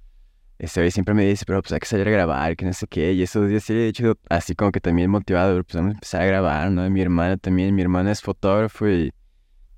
ese 0.58 0.80
güey 0.80 0.90
siempre 0.90 1.14
me 1.14 1.24
dice, 1.24 1.44
pero 1.46 1.62
pues 1.62 1.72
hay 1.72 1.78
que 1.78 1.86
salir 1.86 2.06
a 2.06 2.10
grabar, 2.10 2.54
que 2.54 2.66
no 2.66 2.74
sé 2.74 2.86
qué, 2.86 3.14
y 3.14 3.22
esos 3.22 3.48
días 3.48 3.64
sí 3.64 3.72
he 3.72 3.88
hecho 3.88 4.18
así 4.28 4.54
como 4.54 4.72
que 4.72 4.80
también 4.80 5.08
motivado, 5.08 5.54
pues 5.64 5.74
vamos 5.76 5.92
a 5.92 5.94
empezar 5.94 6.20
a 6.20 6.26
grabar, 6.26 6.70
¿no? 6.70 6.84
Y 6.84 6.90
mi 6.90 7.00
hermana 7.00 7.38
también, 7.38 7.74
mi 7.74 7.80
hermana 7.80 8.12
es 8.12 8.20
fotógrafo 8.20 8.86
y, 8.86 9.10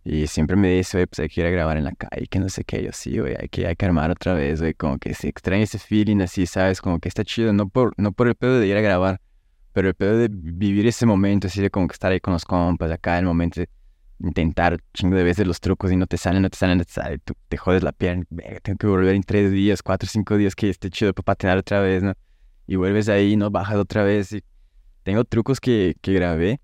y 0.03 0.27
siempre 0.27 0.57
me 0.57 0.71
dice, 0.71 0.97
güey, 0.97 1.07
pues 1.07 1.21
hay 1.21 1.29
que 1.29 1.41
ir 1.41 1.47
a 1.47 1.51
grabar 1.51 1.77
en 1.77 1.85
la 1.85 1.93
calle, 1.93 2.27
que 2.27 2.41
no 2.41 2.49
sé 2.49 2.65
qué, 2.65 2.83
yo 2.83 2.91
sí, 2.93 3.17
güey, 3.21 3.37
hay 3.39 3.49
que, 3.49 3.65
hay 3.65 3.77
que 3.77 3.87
armar 3.87 4.11
otra 4.11 4.35
vez, 4.35 4.61
güey, 4.61 4.75
como 4.75 4.99
que 4.99 5.15
se 5.15 5.29
extraña 5.29 5.63
ese 5.63 5.79
feeling 5.79 6.21
así, 6.21 6.47
¿sabes? 6.47 6.81
Como 6.81 6.99
que 6.99 7.09
está 7.09 7.23
chido, 7.25 7.53
no 7.53 7.69
por, 7.69 7.93
no 7.97 8.11
por 8.11 8.27
el 8.27 8.35
pedo 8.35 8.59
de 8.59 8.67
ir 8.67 8.77
a 8.77 8.81
grabar, 8.81 9.21
pero 9.77 9.89
el 9.89 9.95
pedo 9.95 10.17
de 10.17 10.29
vivir 10.31 10.87
ese 10.87 11.05
momento, 11.05 11.49
así 11.49 11.61
de 11.61 11.69
como 11.69 11.87
que 11.87 11.93
estar 11.93 12.11
ahí 12.11 12.19
con 12.19 12.33
los 12.33 12.47
compas, 12.47 12.91
acá, 12.91 13.19
el 13.19 13.27
momento 13.27 13.61
de 13.61 13.69
intentar 14.21 14.81
chingo 14.95 15.17
de 15.17 15.23
veces 15.23 15.47
los 15.47 15.61
trucos 15.61 15.93
y 15.93 15.97
no 15.97 16.07
te 16.07 16.17
salen, 16.17 16.41
no 16.41 16.49
te 16.49 16.57
salen, 16.57 16.79
no 16.79 16.85
te 16.87 16.93
salen, 16.93 17.21
tú 17.23 17.35
te 17.47 17.59
jodes 17.59 17.83
la 17.83 17.93
pierna, 17.93 18.25
tengo 18.63 18.79
que 18.79 18.87
volver 18.87 19.15
en 19.15 19.23
tres 19.23 19.53
días, 19.53 19.83
cuatro, 19.83 20.09
cinco 20.11 20.39
días 20.39 20.55
que 20.55 20.71
esté 20.71 20.89
chido 20.89 21.13
para 21.13 21.25
patinar 21.25 21.59
otra 21.59 21.81
vez, 21.81 22.03
¿no? 22.03 22.15
Y 22.67 22.77
vuelves 22.77 23.11
ahí, 23.11 23.37
¿no? 23.37 23.51
Bajas 23.51 23.77
otra 23.77 24.03
vez 24.03 24.35
tengo 25.03 25.25
trucos 25.25 25.61
que, 25.61 25.95
que 26.01 26.15
grabé, 26.15 26.59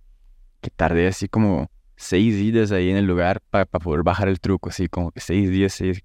que 0.63 0.71
tardé 0.71 1.07
así 1.07 1.29
como 1.29 1.71
seis 1.97 2.37
días 2.37 2.73
ahí 2.73 2.89
en 2.89 2.97
el 2.97 3.05
lugar 3.05 3.43
para 3.51 3.67
poder 3.67 4.05
bajar 4.05 4.29
el 4.29 4.41
truco, 4.41 4.71
así 4.71 4.89
como 4.89 5.13
seis 5.17 5.51
días, 5.51 5.75
seis, 5.75 6.03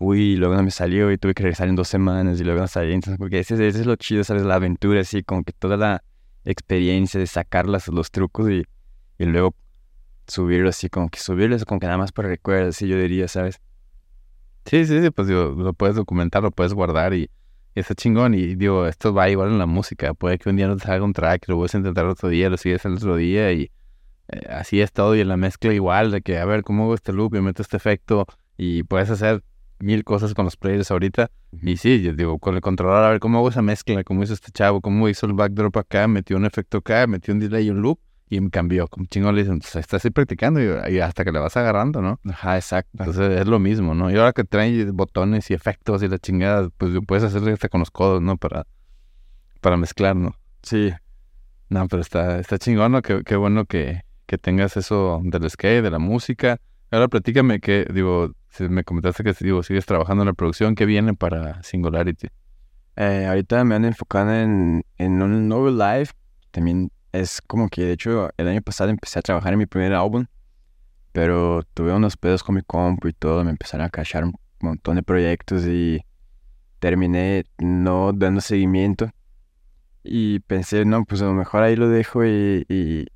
y 0.00 0.36
luego 0.36 0.54
no 0.54 0.62
me 0.62 0.70
salió 0.70 1.12
y 1.12 1.18
tuve 1.18 1.34
que 1.34 1.42
regresar 1.42 1.68
en 1.68 1.76
dos 1.76 1.88
semanas 1.88 2.40
y 2.40 2.44
luego 2.44 2.60
no 2.60 2.68
salí, 2.68 2.92
entonces 2.92 3.18
porque 3.18 3.40
ese, 3.40 3.66
es 3.66 3.86
lo 3.86 3.96
chido, 3.96 4.24
¿sabes? 4.24 4.44
La 4.44 4.54
aventura, 4.56 5.00
así 5.00 5.22
como 5.22 5.44
que 5.44 5.52
toda 5.52 5.76
la 5.76 6.02
experiencia 6.44 7.20
de 7.20 7.26
sacar 7.26 7.66
los 7.66 8.10
trucos 8.10 8.50
y, 8.50 8.64
y 9.18 9.24
luego 9.26 9.54
subirlo 10.26 10.70
así, 10.70 10.88
como 10.88 11.08
que 11.10 11.18
subirlo 11.18 11.56
como 11.66 11.80
que 11.80 11.86
nada 11.86 11.98
más 11.98 12.12
para 12.12 12.28
recuerdos, 12.28 12.76
así 12.76 12.88
yo 12.88 12.98
diría, 12.98 13.28
¿sabes? 13.28 13.60
Sí, 14.64 14.84
sí, 14.86 15.02
sí, 15.02 15.10
pues 15.10 15.28
lo 15.28 15.72
puedes 15.74 15.96
documentar, 15.96 16.42
lo 16.42 16.50
puedes 16.50 16.74
guardar 16.74 17.14
y, 17.14 17.30
está 17.74 17.94
chingón. 17.94 18.34
Y 18.34 18.54
digo, 18.54 18.86
esto 18.86 19.12
va 19.12 19.28
igual 19.28 19.50
en 19.50 19.58
la 19.58 19.66
música. 19.66 20.14
Puede 20.14 20.38
que 20.38 20.48
un 20.48 20.56
día 20.56 20.68
no 20.68 20.76
te 20.76 20.84
salga 20.84 21.04
un 21.04 21.12
track, 21.12 21.48
lo 21.48 21.56
vuelves 21.56 21.74
a 21.74 21.78
intentar 21.78 22.06
otro 22.06 22.28
día, 22.28 22.50
lo 22.50 22.56
sigues 22.56 22.84
el 22.84 22.94
otro 22.94 23.16
día 23.16 23.52
y 23.52 23.70
eh, 24.28 24.40
así 24.48 24.80
es 24.80 24.92
todo. 24.92 25.16
Y 25.16 25.20
en 25.20 25.28
la 25.28 25.36
mezcla 25.36 25.72
igual, 25.72 26.10
de 26.10 26.22
que 26.22 26.38
a 26.38 26.44
ver 26.44 26.62
cómo 26.62 26.84
hago 26.84 26.94
este 26.94 27.12
loop 27.12 27.34
y 27.34 27.40
meto 27.40 27.62
este 27.62 27.76
efecto 27.76 28.26
y 28.56 28.82
puedes 28.84 29.10
hacer 29.10 29.42
mil 29.80 30.04
cosas 30.04 30.34
con 30.34 30.44
los 30.44 30.56
players 30.56 30.90
ahorita. 30.90 31.30
Y 31.62 31.76
sí, 31.76 32.00
yo 32.02 32.12
digo, 32.12 32.38
con 32.38 32.54
el 32.54 32.60
controlador, 32.60 33.04
a 33.04 33.10
ver 33.10 33.20
cómo 33.20 33.38
hago 33.38 33.48
esa 33.48 33.62
mezcla, 33.62 34.04
cómo 34.04 34.22
hizo 34.22 34.34
este 34.34 34.52
chavo, 34.52 34.80
cómo 34.80 35.08
hizo 35.08 35.26
el 35.26 35.32
backdrop 35.32 35.76
acá, 35.76 36.06
metió 36.08 36.36
un 36.36 36.44
efecto 36.44 36.78
acá, 36.78 37.06
metió 37.06 37.34
un 37.34 37.40
delay 37.40 37.66
y 37.66 37.70
un 37.70 37.82
loop 37.82 37.98
y 38.28 38.40
me 38.40 38.50
cambió. 38.50 38.86
Como 38.86 39.06
chingón 39.06 39.34
le 39.34 39.42
dicen, 39.42 39.54
entonces 39.54 39.80
estás 39.80 40.04
ahí 40.04 40.10
practicando 40.12 40.60
y, 40.60 41.00
hasta 41.00 41.24
que 41.24 41.32
le 41.32 41.40
vas 41.40 41.56
agarrando, 41.56 42.00
¿no? 42.00 42.20
Ajá, 42.30 42.56
exacto. 42.56 42.90
Entonces 42.98 43.40
es 43.40 43.46
lo 43.46 43.58
mismo, 43.58 43.94
¿no? 43.94 44.10
Y 44.10 44.16
ahora 44.16 44.32
que 44.32 44.44
traen 44.44 44.96
botones 44.96 45.50
y 45.50 45.54
efectos 45.54 46.02
y 46.02 46.08
la 46.08 46.18
chingada, 46.18 46.70
pues 46.78 46.92
puedes 47.06 47.24
hacerlo 47.24 47.52
hasta 47.52 47.68
con 47.68 47.80
los 47.80 47.90
codos, 47.90 48.22
¿no? 48.22 48.36
Para, 48.36 48.66
para 49.60 49.76
mezclar, 49.76 50.14
¿no? 50.14 50.36
Sí. 50.62 50.92
No, 51.68 51.86
pero 51.88 52.02
está, 52.02 52.38
está 52.38 52.58
chingón, 52.58 52.92
¿no? 52.92 53.02
Qué, 53.02 53.22
qué 53.24 53.36
bueno 53.36 53.64
que, 53.64 54.02
que 54.26 54.38
tengas 54.38 54.76
eso 54.76 55.20
del 55.24 55.50
skate, 55.50 55.82
de 55.82 55.90
la 55.90 55.98
música. 55.98 56.60
Ahora 56.92 57.08
platícame 57.08 57.60
que, 57.60 57.86
digo, 57.92 58.32
si 58.50 58.68
me 58.68 58.84
comentaste 58.84 59.22
que 59.22 59.32
digo, 59.40 59.62
sigues 59.62 59.86
trabajando 59.86 60.22
en 60.22 60.28
la 60.28 60.32
producción, 60.32 60.74
¿qué 60.74 60.84
viene 60.84 61.14
para 61.14 61.62
Singularity? 61.62 62.28
Eh, 62.96 63.26
ahorita 63.26 63.64
me 63.64 63.76
han 63.76 63.84
enfocado 63.84 64.34
en, 64.34 64.84
en 64.98 65.22
un 65.22 65.48
nuevo 65.48 65.70
live. 65.70 66.08
También 66.50 66.90
es 67.12 67.40
como 67.40 67.68
que, 67.68 67.84
de 67.84 67.92
hecho, 67.92 68.30
el 68.36 68.48
año 68.48 68.60
pasado 68.60 68.90
empecé 68.90 69.20
a 69.20 69.22
trabajar 69.22 69.52
en 69.52 69.60
mi 69.60 69.66
primer 69.66 69.94
álbum, 69.94 70.26
pero 71.12 71.62
tuve 71.74 71.94
unos 71.94 72.16
pedos 72.16 72.42
con 72.42 72.56
mi 72.56 72.62
compu 72.62 73.08
y 73.08 73.12
todo, 73.12 73.44
me 73.44 73.50
empezaron 73.50 73.86
a 73.86 73.90
cachar 73.90 74.24
un 74.24 74.34
montón 74.60 74.96
de 74.96 75.02
proyectos 75.02 75.64
y 75.64 76.00
terminé 76.80 77.44
no 77.58 78.12
dando 78.12 78.40
seguimiento. 78.40 79.10
Y 80.02 80.40
pensé, 80.40 80.84
no, 80.84 81.04
pues 81.04 81.22
a 81.22 81.26
lo 81.26 81.34
mejor 81.34 81.62
ahí 81.62 81.76
lo 81.76 81.88
dejo 81.88 82.24
y, 82.24 82.64
y 82.68 83.06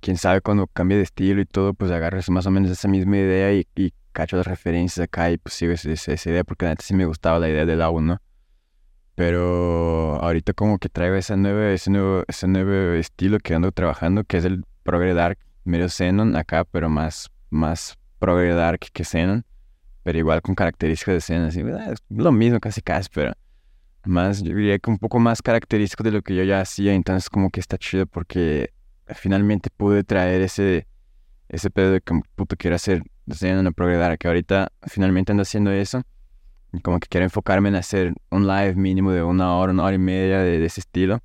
quién 0.00 0.16
sabe 0.16 0.42
cuando 0.42 0.66
cambie 0.66 0.98
de 0.98 1.02
estilo 1.02 1.40
y 1.40 1.46
todo, 1.46 1.74
pues 1.74 1.90
agarres 1.90 2.30
más 2.30 2.46
o 2.46 2.50
menos 2.50 2.70
esa 2.70 2.88
misma 2.88 3.16
idea 3.16 3.52
y, 3.52 3.66
y 3.74 3.92
cacho 4.14 4.38
las 4.38 4.46
referencias 4.46 5.04
acá 5.04 5.30
y 5.30 5.36
pues 5.36 5.54
sigo 5.54 5.72
esa, 5.72 5.90
esa 5.90 6.30
idea 6.30 6.44
porque 6.44 6.66
antes 6.66 6.86
sí 6.86 6.94
me 6.94 7.04
gustaba 7.04 7.38
la 7.38 7.50
idea 7.50 7.66
del 7.66 7.82
álbum, 7.82 8.06
¿no? 8.06 8.22
Pero 9.14 10.18
ahorita 10.22 10.54
como 10.54 10.78
que 10.78 10.88
traigo 10.88 11.16
ese 11.16 11.36
nuevo, 11.36 11.60
ese 11.60 11.90
nuevo, 11.90 12.24
ese 12.26 12.48
nuevo 12.48 12.94
estilo 12.94 13.38
que 13.38 13.54
ando 13.54 13.70
trabajando, 13.70 14.24
que 14.24 14.38
es 14.38 14.44
el 14.46 14.64
Progre 14.82 15.12
Dark, 15.12 15.38
medio 15.64 15.88
Xenon 15.88 16.34
acá, 16.36 16.64
pero 16.64 16.88
más, 16.88 17.30
más 17.50 17.98
Progre 18.18 18.54
Dark 18.54 18.80
que 18.92 19.04
Xenon, 19.04 19.44
pero 20.02 20.18
igual 20.18 20.42
con 20.42 20.54
características 20.54 21.14
de 21.14 21.20
Xenon, 21.20 21.48
así, 21.48 21.60
es 21.92 22.02
lo 22.08 22.32
mismo 22.32 22.58
casi 22.60 22.80
casi, 22.80 23.08
pero 23.12 23.32
más, 24.04 24.42
yo 24.42 24.54
diría 24.54 24.78
que 24.78 24.90
un 24.90 24.98
poco 24.98 25.18
más 25.18 25.42
característico 25.42 26.02
de 26.02 26.10
lo 26.10 26.22
que 26.22 26.34
yo 26.34 26.42
ya 26.42 26.60
hacía, 26.60 26.92
entonces 26.94 27.30
como 27.30 27.50
que 27.50 27.60
está 27.60 27.78
chido 27.78 28.06
porque 28.06 28.72
finalmente 29.08 29.70
pude 29.70 30.04
traer 30.04 30.42
ese, 30.42 30.86
ese 31.48 31.70
pedo 31.70 31.92
de 31.92 32.00
que 32.00 32.20
puto 32.34 32.56
quiero 32.56 32.76
hacer 32.76 33.02
Xenon 33.28 33.66
o 33.66 33.72
Progre 33.72 33.96
Dark, 33.96 34.18
que 34.18 34.28
ahorita 34.28 34.72
finalmente 34.86 35.32
ando 35.32 35.42
haciendo 35.42 35.70
eso 35.70 36.02
como 36.82 37.00
que 37.00 37.08
quiero 37.08 37.24
enfocarme 37.24 37.68
en 37.68 37.76
hacer 37.76 38.14
un 38.30 38.46
live 38.46 38.74
mínimo 38.74 39.12
de 39.12 39.22
una 39.22 39.56
hora, 39.56 39.72
una 39.72 39.84
hora 39.84 39.94
y 39.94 39.98
media 39.98 40.40
de, 40.40 40.64
ese 40.64 40.80
estilo. 40.80 41.20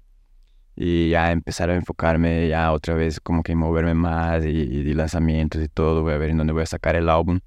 Y 0.75 1.09
ya 1.09 1.31
empezar 1.31 1.69
a 1.69 1.75
enfocarme 1.75 2.47
ya 2.47 2.71
otra 2.71 2.93
vez, 2.93 3.19
como 3.19 3.43
que 3.43 3.53
moverme 3.55 3.93
más 3.93 4.45
y, 4.45 4.49
y, 4.49 4.93
lanzamientos 4.93 5.61
y 5.61 5.67
todo. 5.67 6.03
Voy 6.03 6.13
a 6.13 6.17
ver 6.17 6.29
en 6.29 6.37
dónde 6.37 6.53
voy 6.53 6.63
a 6.63 6.65
sacar 6.65 6.95
el 6.95 7.09
álbum. 7.09 7.39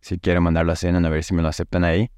Si 0.00 0.18
quiero 0.18 0.42
mandarlo 0.42 0.72
a 0.72 0.76
cena, 0.76 1.06
a 1.06 1.10
ver 1.10 1.24
si 1.24 1.34
me 1.34 1.42
lo 1.42 1.48
aceptan 1.48 1.84
ahí. 1.84 2.10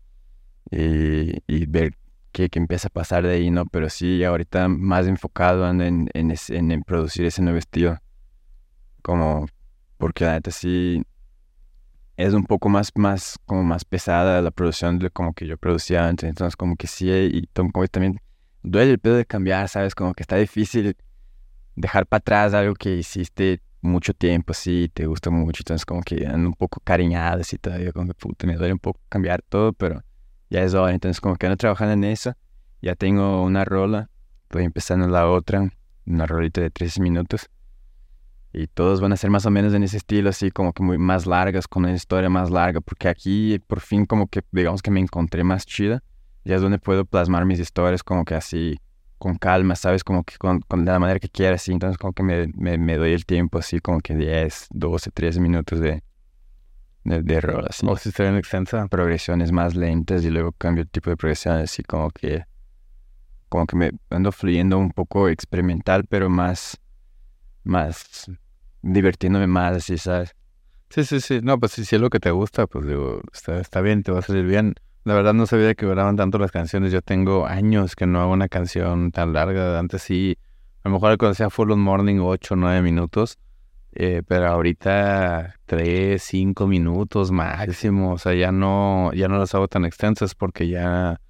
Y, 0.70 1.40
y 1.46 1.66
ver 1.66 1.92
qué, 2.32 2.48
qué, 2.48 2.58
empieza 2.58 2.88
a 2.88 2.90
pasar 2.90 3.24
de 3.24 3.34
ahí, 3.34 3.50
¿no? 3.50 3.66
Pero 3.66 3.88
sí, 3.88 4.24
ahorita 4.24 4.66
más 4.66 5.06
enfocado 5.06 5.70
en, 5.70 5.80
en, 5.80 6.08
en, 6.14 6.70
en 6.72 6.82
producir 6.82 7.26
ese 7.26 7.42
nuevo 7.42 7.58
estilo. 7.58 7.98
Como, 9.02 9.46
porque 9.98 10.24
la 10.24 10.34
neta 10.34 10.50
sí, 10.50 11.02
es 12.16 12.32
un 12.32 12.44
poco 12.44 12.68
más, 12.68 12.90
más, 12.94 13.38
como 13.44 13.62
más 13.62 13.84
pesada 13.84 14.40
la 14.40 14.50
producción 14.50 14.98
de 14.98 15.10
como 15.10 15.34
que 15.34 15.46
yo 15.46 15.56
producía 15.58 16.06
antes. 16.08 16.28
Entonces, 16.28 16.56
como 16.56 16.76
que 16.76 16.86
sí, 16.86 17.10
y 17.10 17.46
como 17.48 17.70
que 17.72 17.88
también 17.88 18.20
duele 18.62 18.92
el 18.92 18.98
pedo 18.98 19.16
de 19.16 19.26
cambiar, 19.26 19.68
¿sabes? 19.68 19.94
Como 19.94 20.14
que 20.14 20.22
está 20.22 20.36
difícil 20.36 20.96
dejar 21.74 22.06
para 22.06 22.18
atrás 22.18 22.54
algo 22.54 22.74
que 22.74 22.96
hiciste 22.96 23.60
mucho 23.82 24.14
tiempo, 24.14 24.54
sí, 24.54 24.90
te 24.92 25.06
gusta 25.06 25.30
mucho. 25.30 25.60
Entonces, 25.60 25.84
como 25.84 26.02
que 26.02 26.26
ando 26.26 26.48
un 26.48 26.54
poco 26.54 26.80
cariñado, 26.80 27.40
así 27.42 27.58
todavía, 27.58 27.92
como 27.92 28.08
que 28.08 28.14
puta, 28.14 28.46
me 28.46 28.56
duele 28.56 28.72
un 28.72 28.78
poco 28.78 29.00
cambiar 29.08 29.42
todo, 29.42 29.72
pero 29.72 30.02
ya 30.48 30.62
es 30.62 30.74
hora. 30.74 30.92
Entonces, 30.92 31.20
como 31.20 31.36
que 31.36 31.46
ando 31.46 31.56
trabajando 31.56 31.92
en 31.92 32.04
eso. 32.04 32.34
Ya 32.82 32.94
tengo 32.94 33.42
una 33.42 33.64
rola, 33.64 34.10
estoy 34.44 34.64
empezando 34.64 35.08
la 35.08 35.28
otra, 35.28 35.70
una 36.06 36.26
rolita 36.26 36.60
de 36.60 36.70
13 36.70 37.00
minutos 37.02 37.50
y 38.56 38.68
todos 38.68 39.02
van 39.02 39.12
a 39.12 39.18
ser 39.18 39.28
más 39.28 39.44
o 39.44 39.50
menos 39.50 39.74
en 39.74 39.82
ese 39.82 39.98
estilo, 39.98 40.30
así 40.30 40.50
como 40.50 40.72
que 40.72 40.82
muy 40.82 40.96
más 40.96 41.26
largas, 41.26 41.68
con 41.68 41.84
una 41.84 41.92
historia 41.92 42.30
más 42.30 42.50
larga, 42.50 42.80
porque 42.80 43.06
aquí 43.06 43.58
por 43.58 43.80
fin 43.80 44.06
como 44.06 44.28
que 44.28 44.40
digamos 44.50 44.80
que 44.80 44.90
me 44.90 44.98
encontré 44.98 45.44
más 45.44 45.66
chida, 45.66 46.02
ya 46.42 46.56
es 46.56 46.62
donde 46.62 46.78
puedo 46.78 47.04
plasmar 47.04 47.44
mis 47.44 47.60
historias 47.60 48.02
como 48.02 48.24
que 48.24 48.34
así, 48.34 48.80
con 49.18 49.36
calma, 49.36 49.76
¿sabes? 49.76 50.02
Como 50.02 50.24
que 50.24 50.38
con, 50.38 50.60
de 50.60 50.90
la 50.90 50.98
manera 50.98 51.20
que 51.20 51.28
quiera, 51.28 51.56
así, 51.56 51.70
entonces 51.70 51.98
como 51.98 52.14
que 52.14 52.22
me, 52.22 52.46
me, 52.78 52.96
doy 52.96 53.12
el 53.12 53.26
tiempo 53.26 53.58
así 53.58 53.78
como 53.78 54.00
que 54.00 54.14
10, 54.14 54.68
12, 54.70 55.10
13 55.10 55.38
minutos 55.38 55.78
de, 55.78 56.02
de, 57.04 57.22
de 57.22 57.40
rol, 57.42 57.66
así. 57.68 57.86
O 57.86 57.94
si 57.98 58.08
está 58.08 58.22
bien 58.22 58.36
extensa. 58.36 58.88
Progresiones 58.88 59.52
más 59.52 59.74
lentas 59.74 60.24
y 60.24 60.30
luego 60.30 60.52
cambio 60.52 60.82
el 60.82 60.88
tipo 60.88 61.10
de 61.10 61.16
progresión, 61.18 61.56
así 61.56 61.82
como 61.82 62.10
que, 62.10 62.44
como 63.50 63.66
que 63.66 63.76
me 63.76 63.90
ando 64.08 64.32
fluyendo 64.32 64.78
un 64.78 64.92
poco 64.92 65.28
experimental, 65.28 66.06
pero 66.08 66.30
más, 66.30 66.80
más 67.64 68.30
divirtiéndome 68.86 69.46
más, 69.46 69.76
así, 69.76 69.98
¿sabes? 69.98 70.34
Sí, 70.90 71.04
sí, 71.04 71.20
sí. 71.20 71.40
No, 71.42 71.58
pues 71.58 71.72
si, 71.72 71.84
si 71.84 71.96
es 71.96 72.02
lo 72.02 72.10
que 72.10 72.20
te 72.20 72.30
gusta, 72.30 72.66
pues 72.66 72.86
digo, 72.86 73.20
está, 73.32 73.58
está 73.60 73.80
bien, 73.80 74.02
te 74.02 74.12
va 74.12 74.20
a 74.20 74.22
salir 74.22 74.44
bien. 74.44 74.74
La 75.04 75.14
verdad 75.14 75.34
no 75.34 75.46
sabía 75.46 75.74
que 75.74 75.86
duraban 75.86 76.16
tanto 76.16 76.38
las 76.38 76.50
canciones. 76.50 76.92
Yo 76.92 77.02
tengo 77.02 77.46
años 77.46 77.94
que 77.96 78.06
no 78.06 78.20
hago 78.20 78.32
una 78.32 78.48
canción 78.48 79.12
tan 79.12 79.32
larga. 79.32 79.78
Antes 79.78 80.02
sí, 80.02 80.38
a 80.82 80.88
lo 80.88 80.94
mejor 80.94 81.16
cuando 81.18 81.32
hacía 81.32 81.50
Full 81.50 81.72
on 81.72 81.80
Morning 81.80 82.18
8 82.20 82.54
o 82.54 82.56
9 82.56 82.82
minutos. 82.82 83.38
Eh, 83.92 84.22
pero 84.26 84.48
ahorita 84.48 85.54
3, 85.66 86.22
5 86.22 86.66
minutos 86.66 87.30
máximo. 87.30 88.12
O 88.12 88.18
sea, 88.18 88.34
ya 88.34 88.52
no, 88.52 89.12
ya 89.14 89.28
no 89.28 89.38
las 89.38 89.54
hago 89.54 89.68
tan 89.68 89.84
extensas 89.84 90.34
porque 90.34 90.68
ya 90.68 91.20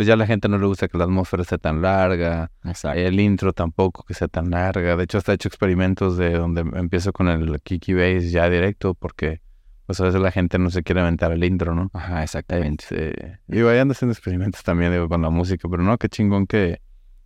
pues 0.00 0.06
ya 0.06 0.14
a 0.14 0.16
la 0.16 0.26
gente 0.26 0.48
no 0.48 0.56
le 0.56 0.64
gusta 0.64 0.88
que 0.88 0.96
la 0.96 1.04
atmósfera 1.04 1.44
sea 1.44 1.58
tan 1.58 1.82
larga, 1.82 2.50
el 2.94 3.20
intro 3.20 3.52
tampoco 3.52 4.02
que 4.02 4.14
sea 4.14 4.28
tan 4.28 4.48
larga. 4.48 4.96
De 4.96 5.04
hecho, 5.04 5.18
hasta 5.18 5.32
he 5.32 5.34
hecho 5.34 5.48
experimentos 5.48 6.16
de 6.16 6.30
donde 6.30 6.62
empiezo 6.62 7.12
con 7.12 7.28
el 7.28 7.60
Kiki 7.60 7.92
Bass 7.92 8.30
ya 8.30 8.48
directo 8.48 8.94
porque 8.94 9.42
pues 9.84 10.00
a 10.00 10.04
veces 10.04 10.22
la 10.22 10.30
gente 10.30 10.58
no 10.58 10.70
se 10.70 10.82
quiere 10.82 11.02
aventar 11.02 11.32
el 11.32 11.44
intro, 11.44 11.74
¿no? 11.74 11.90
Ajá, 11.92 12.22
exactamente. 12.22 13.40
y 13.46 13.60
vayan 13.60 13.90
haciendo 13.90 14.14
experimentos 14.14 14.62
también 14.62 14.90
digo, 14.90 15.06
con 15.06 15.20
la 15.20 15.28
música, 15.28 15.68
pero 15.68 15.82
no, 15.82 15.98
qué 15.98 16.08
chingón 16.08 16.46
que, 16.46 16.80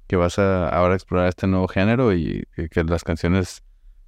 que 0.08 0.16
vas 0.16 0.40
a 0.40 0.68
ahora 0.68 0.94
explorar 0.94 1.28
este 1.28 1.46
nuevo 1.46 1.68
género 1.68 2.12
y 2.12 2.44
que, 2.56 2.82
las 2.82 3.04
canciones 3.04 3.62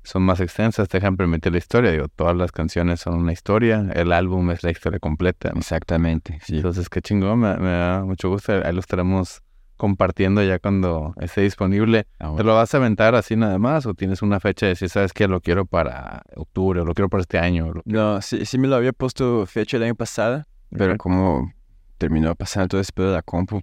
son 0.07 0.23
más 0.23 0.41
extensas, 0.41 0.89
te 0.89 0.99
dejan 0.99 1.17
permitir 1.17 1.53
la 1.53 1.59
historia. 1.59 1.91
Digo, 1.91 2.07
todas 2.09 2.37
las 2.37 2.53
canciones 2.53 3.01
son 3.01 3.15
una 3.17 3.33
historia, 3.33 3.87
el 3.95 4.13
álbum 4.13 4.51
es 4.53 4.63
la 4.63 4.71
historia 4.71 4.99
completa. 5.01 5.53
Exactamente, 5.55 6.39
sí. 6.45 6.57
Entonces, 6.57 6.89
qué 6.89 7.03
chingón, 7.03 7.41
me, 7.41 7.57
me 7.59 7.71
da 7.71 8.05
mucho 8.05 8.29
gusto. 8.31 8.53
Ahí 8.65 8.73
lo 8.73 8.81
estaremos 8.81 9.43
compartiendo 9.77 10.43
ya 10.43 10.59
cuando 10.59 11.13
esté 11.21 11.43
disponible. 11.43 12.07
Ah, 12.19 12.33
¿Te 12.37 12.45
lo 12.45 12.55
vas 12.55 12.73
a 12.73 12.79
aventar 12.79 13.15
así 13.15 13.37
nada 13.37 13.59
más 13.59 13.85
o 13.85 13.93
tienes 13.95 14.23
una 14.23 14.41
fecha 14.41 14.65
de 14.67 14.71
decir, 14.71 14.89
sabes 14.89 15.13
que 15.13 15.29
lo 15.29 15.41
quiero 15.43 15.67
para 15.67 16.23
octubre 16.35 16.81
o 16.81 16.85
lo 16.87 16.95
quiero 16.95 17.11
para 17.11 17.21
este 17.21 17.39
año? 17.39 17.73
Lo- 17.75 17.83
No, 17.85 18.23
sí, 18.23 18.47
sí 18.47 18.57
me 18.59 18.69
lo 18.69 18.77
había 18.77 18.93
puesto 18.95 19.45
fecha 19.45 19.77
el 19.77 19.83
año 19.83 19.95
pasado, 19.95 20.45
pero 20.71 20.97
como 20.97 21.53
terminó 21.99 22.35
pasando 22.35 22.69
todo 22.69 22.81
ese 22.81 22.93
pedo 22.93 23.09
de 23.09 23.15
la 23.17 23.23
compu, 23.23 23.61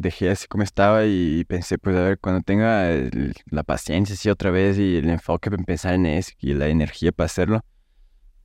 dejé 0.00 0.30
así 0.30 0.46
como 0.48 0.62
estaba 0.64 1.04
y 1.06 1.44
pensé, 1.46 1.78
pues 1.78 1.96
a 1.96 2.02
ver, 2.02 2.18
cuando 2.18 2.42
tenga 2.42 2.90
el- 2.90 3.34
la 3.50 3.62
paciencia 3.62 4.14
así 4.14 4.28
otra 4.30 4.50
vez 4.50 4.78
y 4.78 4.96
el 4.96 5.08
enfoque 5.10 5.50
en 5.50 5.64
pensar 5.64 5.94
en 5.94 6.06
eso 6.06 6.32
y 6.38 6.54
la 6.54 6.68
energía 6.68 7.12
para 7.12 7.26
hacerlo, 7.26 7.64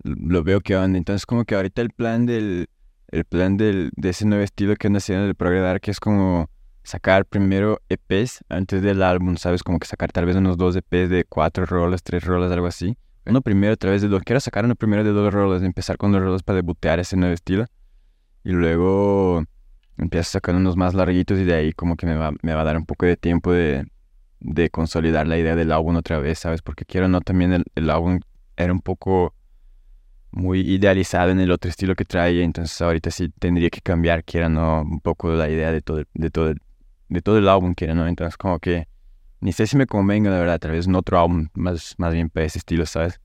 lo 0.03 0.43
veo 0.43 0.61
que 0.61 0.75
onda. 0.75 0.97
Entonces 0.97 1.25
como 1.25 1.45
que 1.45 1.55
ahorita 1.55 1.81
el 1.81 1.91
plan 1.91 2.25
del, 2.25 2.67
el 3.09 3.25
plan 3.25 3.57
del, 3.57 3.91
de 3.95 4.09
ese 4.09 4.25
nuevo 4.25 4.43
estilo 4.43 4.75
que 4.75 4.87
anda 4.87 4.97
haciendo 4.97 5.25
el 5.25 5.35
Progredar, 5.35 5.81
que 5.81 5.91
es 5.91 5.99
como 5.99 6.49
sacar 6.83 7.25
primero 7.25 7.81
EPs 7.89 8.43
antes 8.49 8.81
del 8.81 9.03
álbum, 9.03 9.37
¿sabes? 9.37 9.63
Como 9.63 9.79
que 9.79 9.87
sacar 9.87 10.11
tal 10.11 10.25
vez 10.25 10.35
unos 10.35 10.57
dos 10.57 10.75
EPs 10.75 11.09
de 11.09 11.25
cuatro 11.25 11.65
rolas, 11.65 12.03
tres 12.03 12.23
rolas, 12.23 12.51
algo 12.51 12.67
así. 12.67 12.97
Uno 13.25 13.41
primero 13.41 13.73
a 13.73 13.77
través 13.77 14.01
de 14.01 14.09
dos. 14.09 14.21
Quiero 14.23 14.39
sacar 14.41 14.65
uno 14.65 14.75
primero 14.75 15.03
de 15.03 15.11
dos 15.11 15.33
rolas, 15.33 15.63
empezar 15.63 15.97
con 15.97 16.11
dos 16.11 16.21
rolas 16.21 16.43
para 16.43 16.57
debutear 16.57 16.99
ese 16.99 17.15
nuevo 17.15 17.33
estilo. 17.33 17.65
Y 18.43 18.51
luego 18.51 19.45
empiezo 19.97 20.31
sacar 20.31 20.55
unos 20.55 20.75
más 20.75 20.93
larguitos 20.93 21.39
y 21.39 21.43
de 21.43 21.53
ahí 21.53 21.73
como 21.73 21.95
que 21.95 22.05
me 22.05 22.15
va, 22.15 22.31
me 22.41 22.53
va 22.53 22.61
a 22.61 22.63
dar 22.63 22.77
un 22.77 22.85
poco 22.85 23.05
de 23.05 23.17
tiempo 23.17 23.51
de, 23.51 23.85
de 24.39 24.69
consolidar 24.69 25.27
la 25.27 25.37
idea 25.37 25.55
del 25.55 25.71
álbum 25.71 25.95
otra 25.95 26.19
vez, 26.19 26.39
¿sabes? 26.39 26.61
Porque 26.61 26.85
quiero 26.85 27.07
no, 27.07 27.21
también 27.21 27.53
el, 27.53 27.65
el 27.75 27.89
álbum 27.89 28.19
era 28.57 28.73
un 28.73 28.81
poco 28.81 29.33
muy 30.31 30.61
idealizado 30.61 31.29
en 31.29 31.39
el 31.39 31.51
otro 31.51 31.69
estilo 31.69 31.95
que 31.95 32.05
traía, 32.05 32.43
entonces 32.43 32.81
ahorita 32.81 33.11
sí 33.11 33.29
tendría 33.39 33.69
que 33.69 33.81
cambiar, 33.81 34.23
quiera 34.23 34.49
no, 34.49 34.81
un 34.81 34.99
poco 34.99 35.31
la 35.31 35.49
idea 35.49 35.71
de 35.71 35.81
todo, 35.81 36.03
de 36.13 36.29
todo, 36.31 36.53
de 37.09 37.21
todo 37.21 37.37
el 37.37 37.47
álbum, 37.47 37.75
quiera 37.75 37.93
no, 37.93 38.07
entonces 38.07 38.35
como 38.35 38.59
que 38.59 38.87
ni 39.41 39.51
sé 39.51 39.67
si 39.67 39.77
me 39.77 39.85
convenga, 39.85 40.31
la 40.31 40.39
verdad, 40.39 40.59
tal 40.59 40.71
vez 40.71 40.87
un 40.87 40.95
otro 40.95 41.19
álbum 41.19 41.49
más, 41.53 41.95
más 41.97 42.13
bien 42.13 42.29
para 42.29 42.45
ese 42.45 42.59
estilo, 42.59 42.85
¿sabes? 42.85 43.19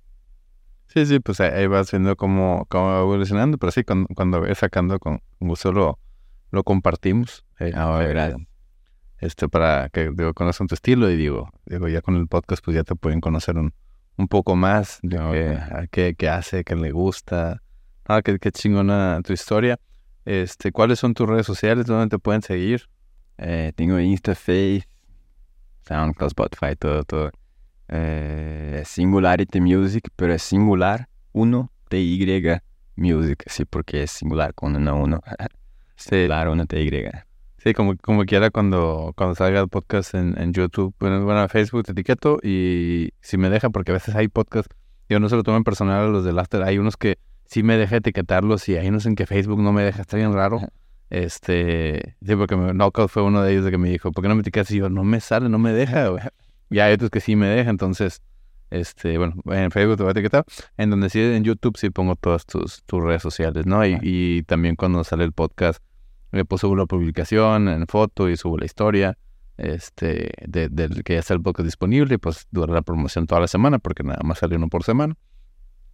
Sí, 0.88 1.06
sí, 1.06 1.20
pues 1.20 1.40
ahí, 1.40 1.66
vas 1.66 1.90
viendo 1.90 2.16
cómo, 2.16 2.66
cómo 2.68 2.98
evolucionando, 2.98 3.56
pero 3.56 3.70
sí, 3.70 3.84
cuando, 3.84 4.08
cuando 4.14 4.40
vayas 4.40 4.58
sacando 4.58 4.98
con 4.98 5.22
gusto 5.38 5.72
lo, 5.72 5.98
lo 6.50 6.64
compartimos. 6.64 7.44
eh, 7.60 7.72
Ah, 7.74 8.00
eh, 8.02 8.34
este, 9.20 9.48
para 9.48 9.88
que 9.88 10.10
digo, 10.14 10.32
conozcan 10.34 10.68
tu 10.68 10.74
estilo 10.74 11.10
y 11.10 11.16
digo, 11.16 11.50
digo, 11.66 11.88
ya 11.88 12.00
con 12.02 12.16
el 12.16 12.28
podcast 12.28 12.64
pues 12.64 12.76
ya 12.76 12.84
te 12.84 12.94
pueden 12.94 13.20
conocer 13.20 13.56
un, 13.56 13.74
un 14.16 14.28
poco 14.28 14.54
más 14.56 15.00
de 15.02 15.18
Ah, 15.18 15.82
qué, 15.82 15.88
qué, 15.90 16.14
qué 16.16 16.28
hace, 16.28 16.64
qué 16.64 16.76
le 16.76 16.92
gusta. 16.92 17.62
Ah, 18.04 18.22
qué, 18.22 18.38
qué 18.38 18.52
chingona 18.52 19.20
tu 19.24 19.32
historia. 19.32 19.78
Este, 20.24 20.72
¿cuáles 20.72 20.98
son 20.98 21.14
tus 21.14 21.28
redes 21.28 21.46
sociales? 21.46 21.86
¿Dónde 21.86 22.08
te 22.08 22.18
pueden 22.18 22.42
seguir? 22.42 22.88
Eh, 23.38 23.72
tengo 23.76 23.98
Insta, 23.98 24.34
Face, 24.34 24.84
SoundCloud, 25.86 26.28
Spotify, 26.28 26.76
todo, 26.78 27.02
todo. 27.04 27.30
Eh, 27.88 28.82
Singularity 28.84 29.60
Music, 29.60 30.08
pero 30.16 30.34
es 30.34 30.42
singular 30.42 31.08
1 31.32 31.72
TY 31.88 32.60
Music, 32.96 33.44
sí, 33.46 33.64
porque 33.64 34.02
es 34.02 34.10
singular 34.10 34.52
con 34.54 34.76
una 34.76 34.94
1. 34.94 35.20
Sí, 35.98 36.10
Singular 36.10 36.48
1 36.48 36.66
TY. 36.66 36.90
sí 37.58 37.74
como, 37.74 37.96
como 37.96 38.24
quiera 38.24 38.50
cuando, 38.50 39.12
cuando 39.16 39.34
salga 39.34 39.60
el 39.60 39.68
podcast 39.68 40.14
en, 40.14 40.40
en 40.40 40.52
YouTube, 40.52 40.94
bueno, 41.00 41.24
bueno, 41.24 41.42
en 41.42 41.48
Facebook 41.48 41.84
te 41.84 41.92
etiqueto 41.92 42.38
y 42.42 43.10
si 43.20 43.36
me 43.36 43.50
deja, 43.50 43.68
porque 43.70 43.90
a 43.90 43.94
veces 43.94 44.14
hay 44.14 44.28
podcasts, 44.28 44.74
yo 45.08 45.18
no 45.18 45.28
se 45.28 45.34
lo 45.34 45.42
tomo 45.42 45.56
en 45.56 45.64
personal 45.64 46.06
a 46.06 46.08
los 46.08 46.24
del 46.24 46.38
After, 46.38 46.62
hay 46.62 46.78
unos 46.78 46.96
que 46.96 47.18
sí 47.46 47.64
me 47.64 47.76
deja 47.76 47.96
etiquetarlos 47.96 48.68
y 48.68 48.76
hay 48.76 48.88
unos 48.88 49.06
en 49.06 49.16
que 49.16 49.26
Facebook 49.26 49.60
no 49.60 49.72
me 49.72 49.82
deja, 49.82 50.02
está 50.02 50.16
bien 50.16 50.32
raro. 50.32 50.60
Este, 51.10 52.16
sí, 52.24 52.36
porque 52.36 52.56
me, 52.56 52.74
Knockout 52.74 53.10
fue 53.10 53.22
uno 53.22 53.42
de 53.42 53.52
ellos 53.52 53.64
de 53.64 53.70
que 53.70 53.78
me 53.78 53.88
dijo, 53.88 54.12
¿por 54.12 54.22
qué 54.22 54.28
no 54.28 54.34
me 54.34 54.42
etiquetas? 54.42 54.70
Y 54.70 54.78
yo, 54.78 54.90
no 54.90 55.02
me 55.02 55.20
sale, 55.20 55.48
no 55.48 55.58
me 55.58 55.72
deja, 55.72 56.08
güey. 56.08 56.22
Y 56.70 56.78
hay 56.80 56.92
otros 56.92 57.10
que 57.10 57.20
sí 57.20 57.34
me 57.34 57.46
deja, 57.46 57.70
entonces, 57.70 58.22
este, 58.70 59.16
bueno, 59.16 59.34
en 59.46 59.70
Facebook 59.70 59.96
te 59.96 60.02
voy 60.02 60.10
a 60.10 60.12
etiquetar, 60.12 60.44
en 60.76 60.90
donde 60.90 61.08
sí, 61.08 61.20
en 61.20 61.42
YouTube 61.42 61.78
sí 61.78 61.88
pongo 61.88 62.14
todas 62.14 62.44
tus, 62.44 62.82
tus 62.84 63.02
redes 63.02 63.22
sociales, 63.22 63.64
¿no? 63.64 63.84
Y, 63.86 63.98
y 64.02 64.42
también 64.42 64.76
cuando 64.76 65.02
sale 65.02 65.24
el 65.24 65.32
podcast, 65.32 65.82
pues 66.48 66.60
subo 66.60 66.76
la 66.76 66.86
publicación 66.86 67.68
en 67.68 67.86
foto 67.86 68.28
y 68.28 68.36
subo 68.36 68.58
la 68.58 68.66
historia, 68.66 69.18
este, 69.56 70.30
de, 70.46 70.68
del 70.68 71.02
que 71.02 71.14
ya 71.14 71.20
está 71.20 71.34
el 71.34 71.42
podcast 71.42 71.64
disponible, 71.64 72.14
y 72.14 72.18
pues 72.18 72.46
dura 72.50 72.72
la 72.72 72.82
promoción 72.82 73.26
toda 73.26 73.40
la 73.40 73.48
semana, 73.48 73.78
porque 73.78 74.02
nada 74.02 74.20
más 74.24 74.38
sale 74.38 74.56
uno 74.56 74.68
por 74.68 74.84
semana. 74.84 75.14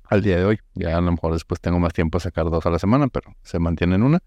Al 0.04 0.22
día 0.22 0.36
de 0.36 0.44
hoy, 0.44 0.58
ya 0.74 0.98
a 0.98 1.00
lo 1.00 1.10
mejor 1.12 1.32
después 1.32 1.60
tengo 1.60 1.78
más 1.78 1.92
tiempo 1.94 2.18
a 2.18 2.20
sacar 2.20 2.44
dos 2.50 2.66
a 2.66 2.70
la 2.70 2.78
semana, 2.78 3.08
pero 3.08 3.34
se 3.42 3.58
mantiene 3.58 3.94
en 3.94 4.02
una. 4.02 4.22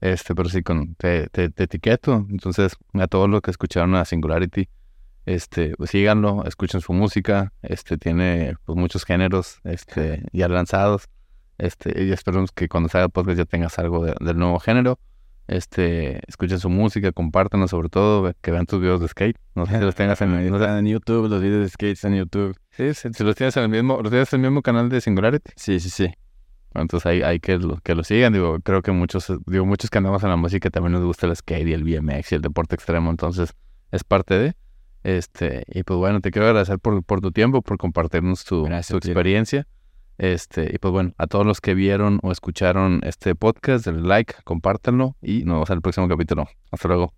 Este, 0.00 0.34
pero 0.34 0.48
sí, 0.48 0.62
con, 0.62 0.94
te, 0.94 1.28
te, 1.30 1.48
te 1.50 1.64
etiqueto. 1.64 2.26
Entonces, 2.30 2.76
a 2.92 3.06
todos 3.08 3.28
los 3.28 3.40
que 3.40 3.50
escucharon 3.50 3.94
a 3.96 4.04
Singularity, 4.04 4.68
este, 5.24 5.74
pues 5.76 5.90
síganlo, 5.90 6.44
escuchen 6.44 6.80
su 6.80 6.92
música. 6.92 7.52
Este, 7.62 7.98
tiene 7.98 8.54
pues, 8.64 8.78
muchos 8.78 9.04
géneros 9.04 9.58
este, 9.64 10.22
ya 10.32 10.46
lanzados. 10.48 11.08
Este, 11.58 12.04
y 12.04 12.12
esperamos 12.12 12.52
que 12.52 12.68
cuando 12.68 12.88
salga 12.88 13.06
el 13.06 13.10
podcast 13.10 13.38
ya 13.38 13.44
tengas 13.46 13.78
algo 13.80 14.04
de- 14.04 14.14
del 14.20 14.36
nuevo 14.38 14.60
género. 14.60 15.00
Este, 15.48 16.20
escuchen 16.26 16.58
su 16.58 16.68
música, 16.68 17.12
compártanlo 17.12 17.68
sobre 17.68 17.88
todo, 17.88 18.32
que 18.40 18.50
vean 18.50 18.66
tus 18.66 18.80
videos 18.80 19.00
de 19.00 19.08
skate. 19.08 19.36
No 19.54 19.66
sé 19.66 19.78
si 19.78 19.84
los 19.84 19.94
tengas 19.94 20.20
en, 20.20 20.34
están 20.34 20.78
en 20.86 20.86
YouTube, 20.86 21.28
los 21.28 21.40
videos 21.40 21.62
de 21.62 21.68
skate 21.68 21.92
están 21.92 22.14
en 22.14 22.20
YouTube. 22.20 22.56
sí, 22.70 22.94
sí, 22.94 23.08
si 23.12 23.24
los 23.24 23.36
tienes 23.36 23.56
en 23.56 23.64
el 23.64 23.68
mismo, 23.68 24.00
los 24.02 24.10
tienes 24.10 24.32
en 24.32 24.44
el 24.44 24.50
mismo 24.50 24.62
canal 24.62 24.88
de 24.88 25.00
Singularity. 25.00 25.52
Sí, 25.56 25.78
sí, 25.78 25.90
sí. 25.90 26.12
Entonces 26.74 27.06
hay, 27.06 27.22
hay 27.22 27.40
que, 27.40 27.58
lo, 27.58 27.78
que 27.78 27.94
lo 27.94 28.04
sigan. 28.04 28.32
Digo, 28.32 28.58
creo 28.60 28.82
que 28.82 28.92
muchos, 28.92 29.32
digo, 29.46 29.64
muchos 29.64 29.88
que 29.88 29.98
andamos 29.98 30.22
en 30.24 30.30
la 30.30 30.36
música 30.36 30.68
también 30.68 30.92
nos 30.92 31.04
gusta 31.04 31.26
el 31.26 31.36
skate 31.36 31.68
y 31.68 31.72
el 31.72 31.84
BMX 31.84 32.32
y 32.32 32.34
el 32.34 32.42
deporte 32.42 32.74
extremo. 32.74 33.10
Entonces 33.10 33.54
es 33.92 34.04
parte 34.04 34.38
de. 34.38 34.54
Este, 35.04 35.62
y 35.68 35.84
pues 35.84 35.98
bueno, 35.98 36.20
te 36.20 36.32
quiero 36.32 36.48
agradecer 36.48 36.80
por, 36.80 37.02
por 37.04 37.20
tu 37.20 37.30
tiempo, 37.30 37.62
por 37.62 37.78
compartirnos 37.78 38.44
tu, 38.44 38.64
Gracias, 38.64 38.88
tu 38.88 38.96
experiencia. 38.96 39.66
Este, 40.18 40.70
y 40.72 40.78
pues 40.78 40.92
bueno, 40.92 41.12
a 41.18 41.26
todos 41.26 41.46
los 41.46 41.60
que 41.60 41.74
vieron 41.74 42.20
o 42.22 42.32
escucharon 42.32 43.00
este 43.04 43.34
podcast, 43.34 43.84
denle 43.84 44.06
like, 44.06 44.34
compártanlo 44.44 45.16
y 45.22 45.44
nos 45.44 45.54
vemos 45.54 45.70
en 45.70 45.76
el 45.76 45.82
próximo 45.82 46.08
capítulo. 46.08 46.48
Hasta 46.70 46.88
luego. 46.88 47.15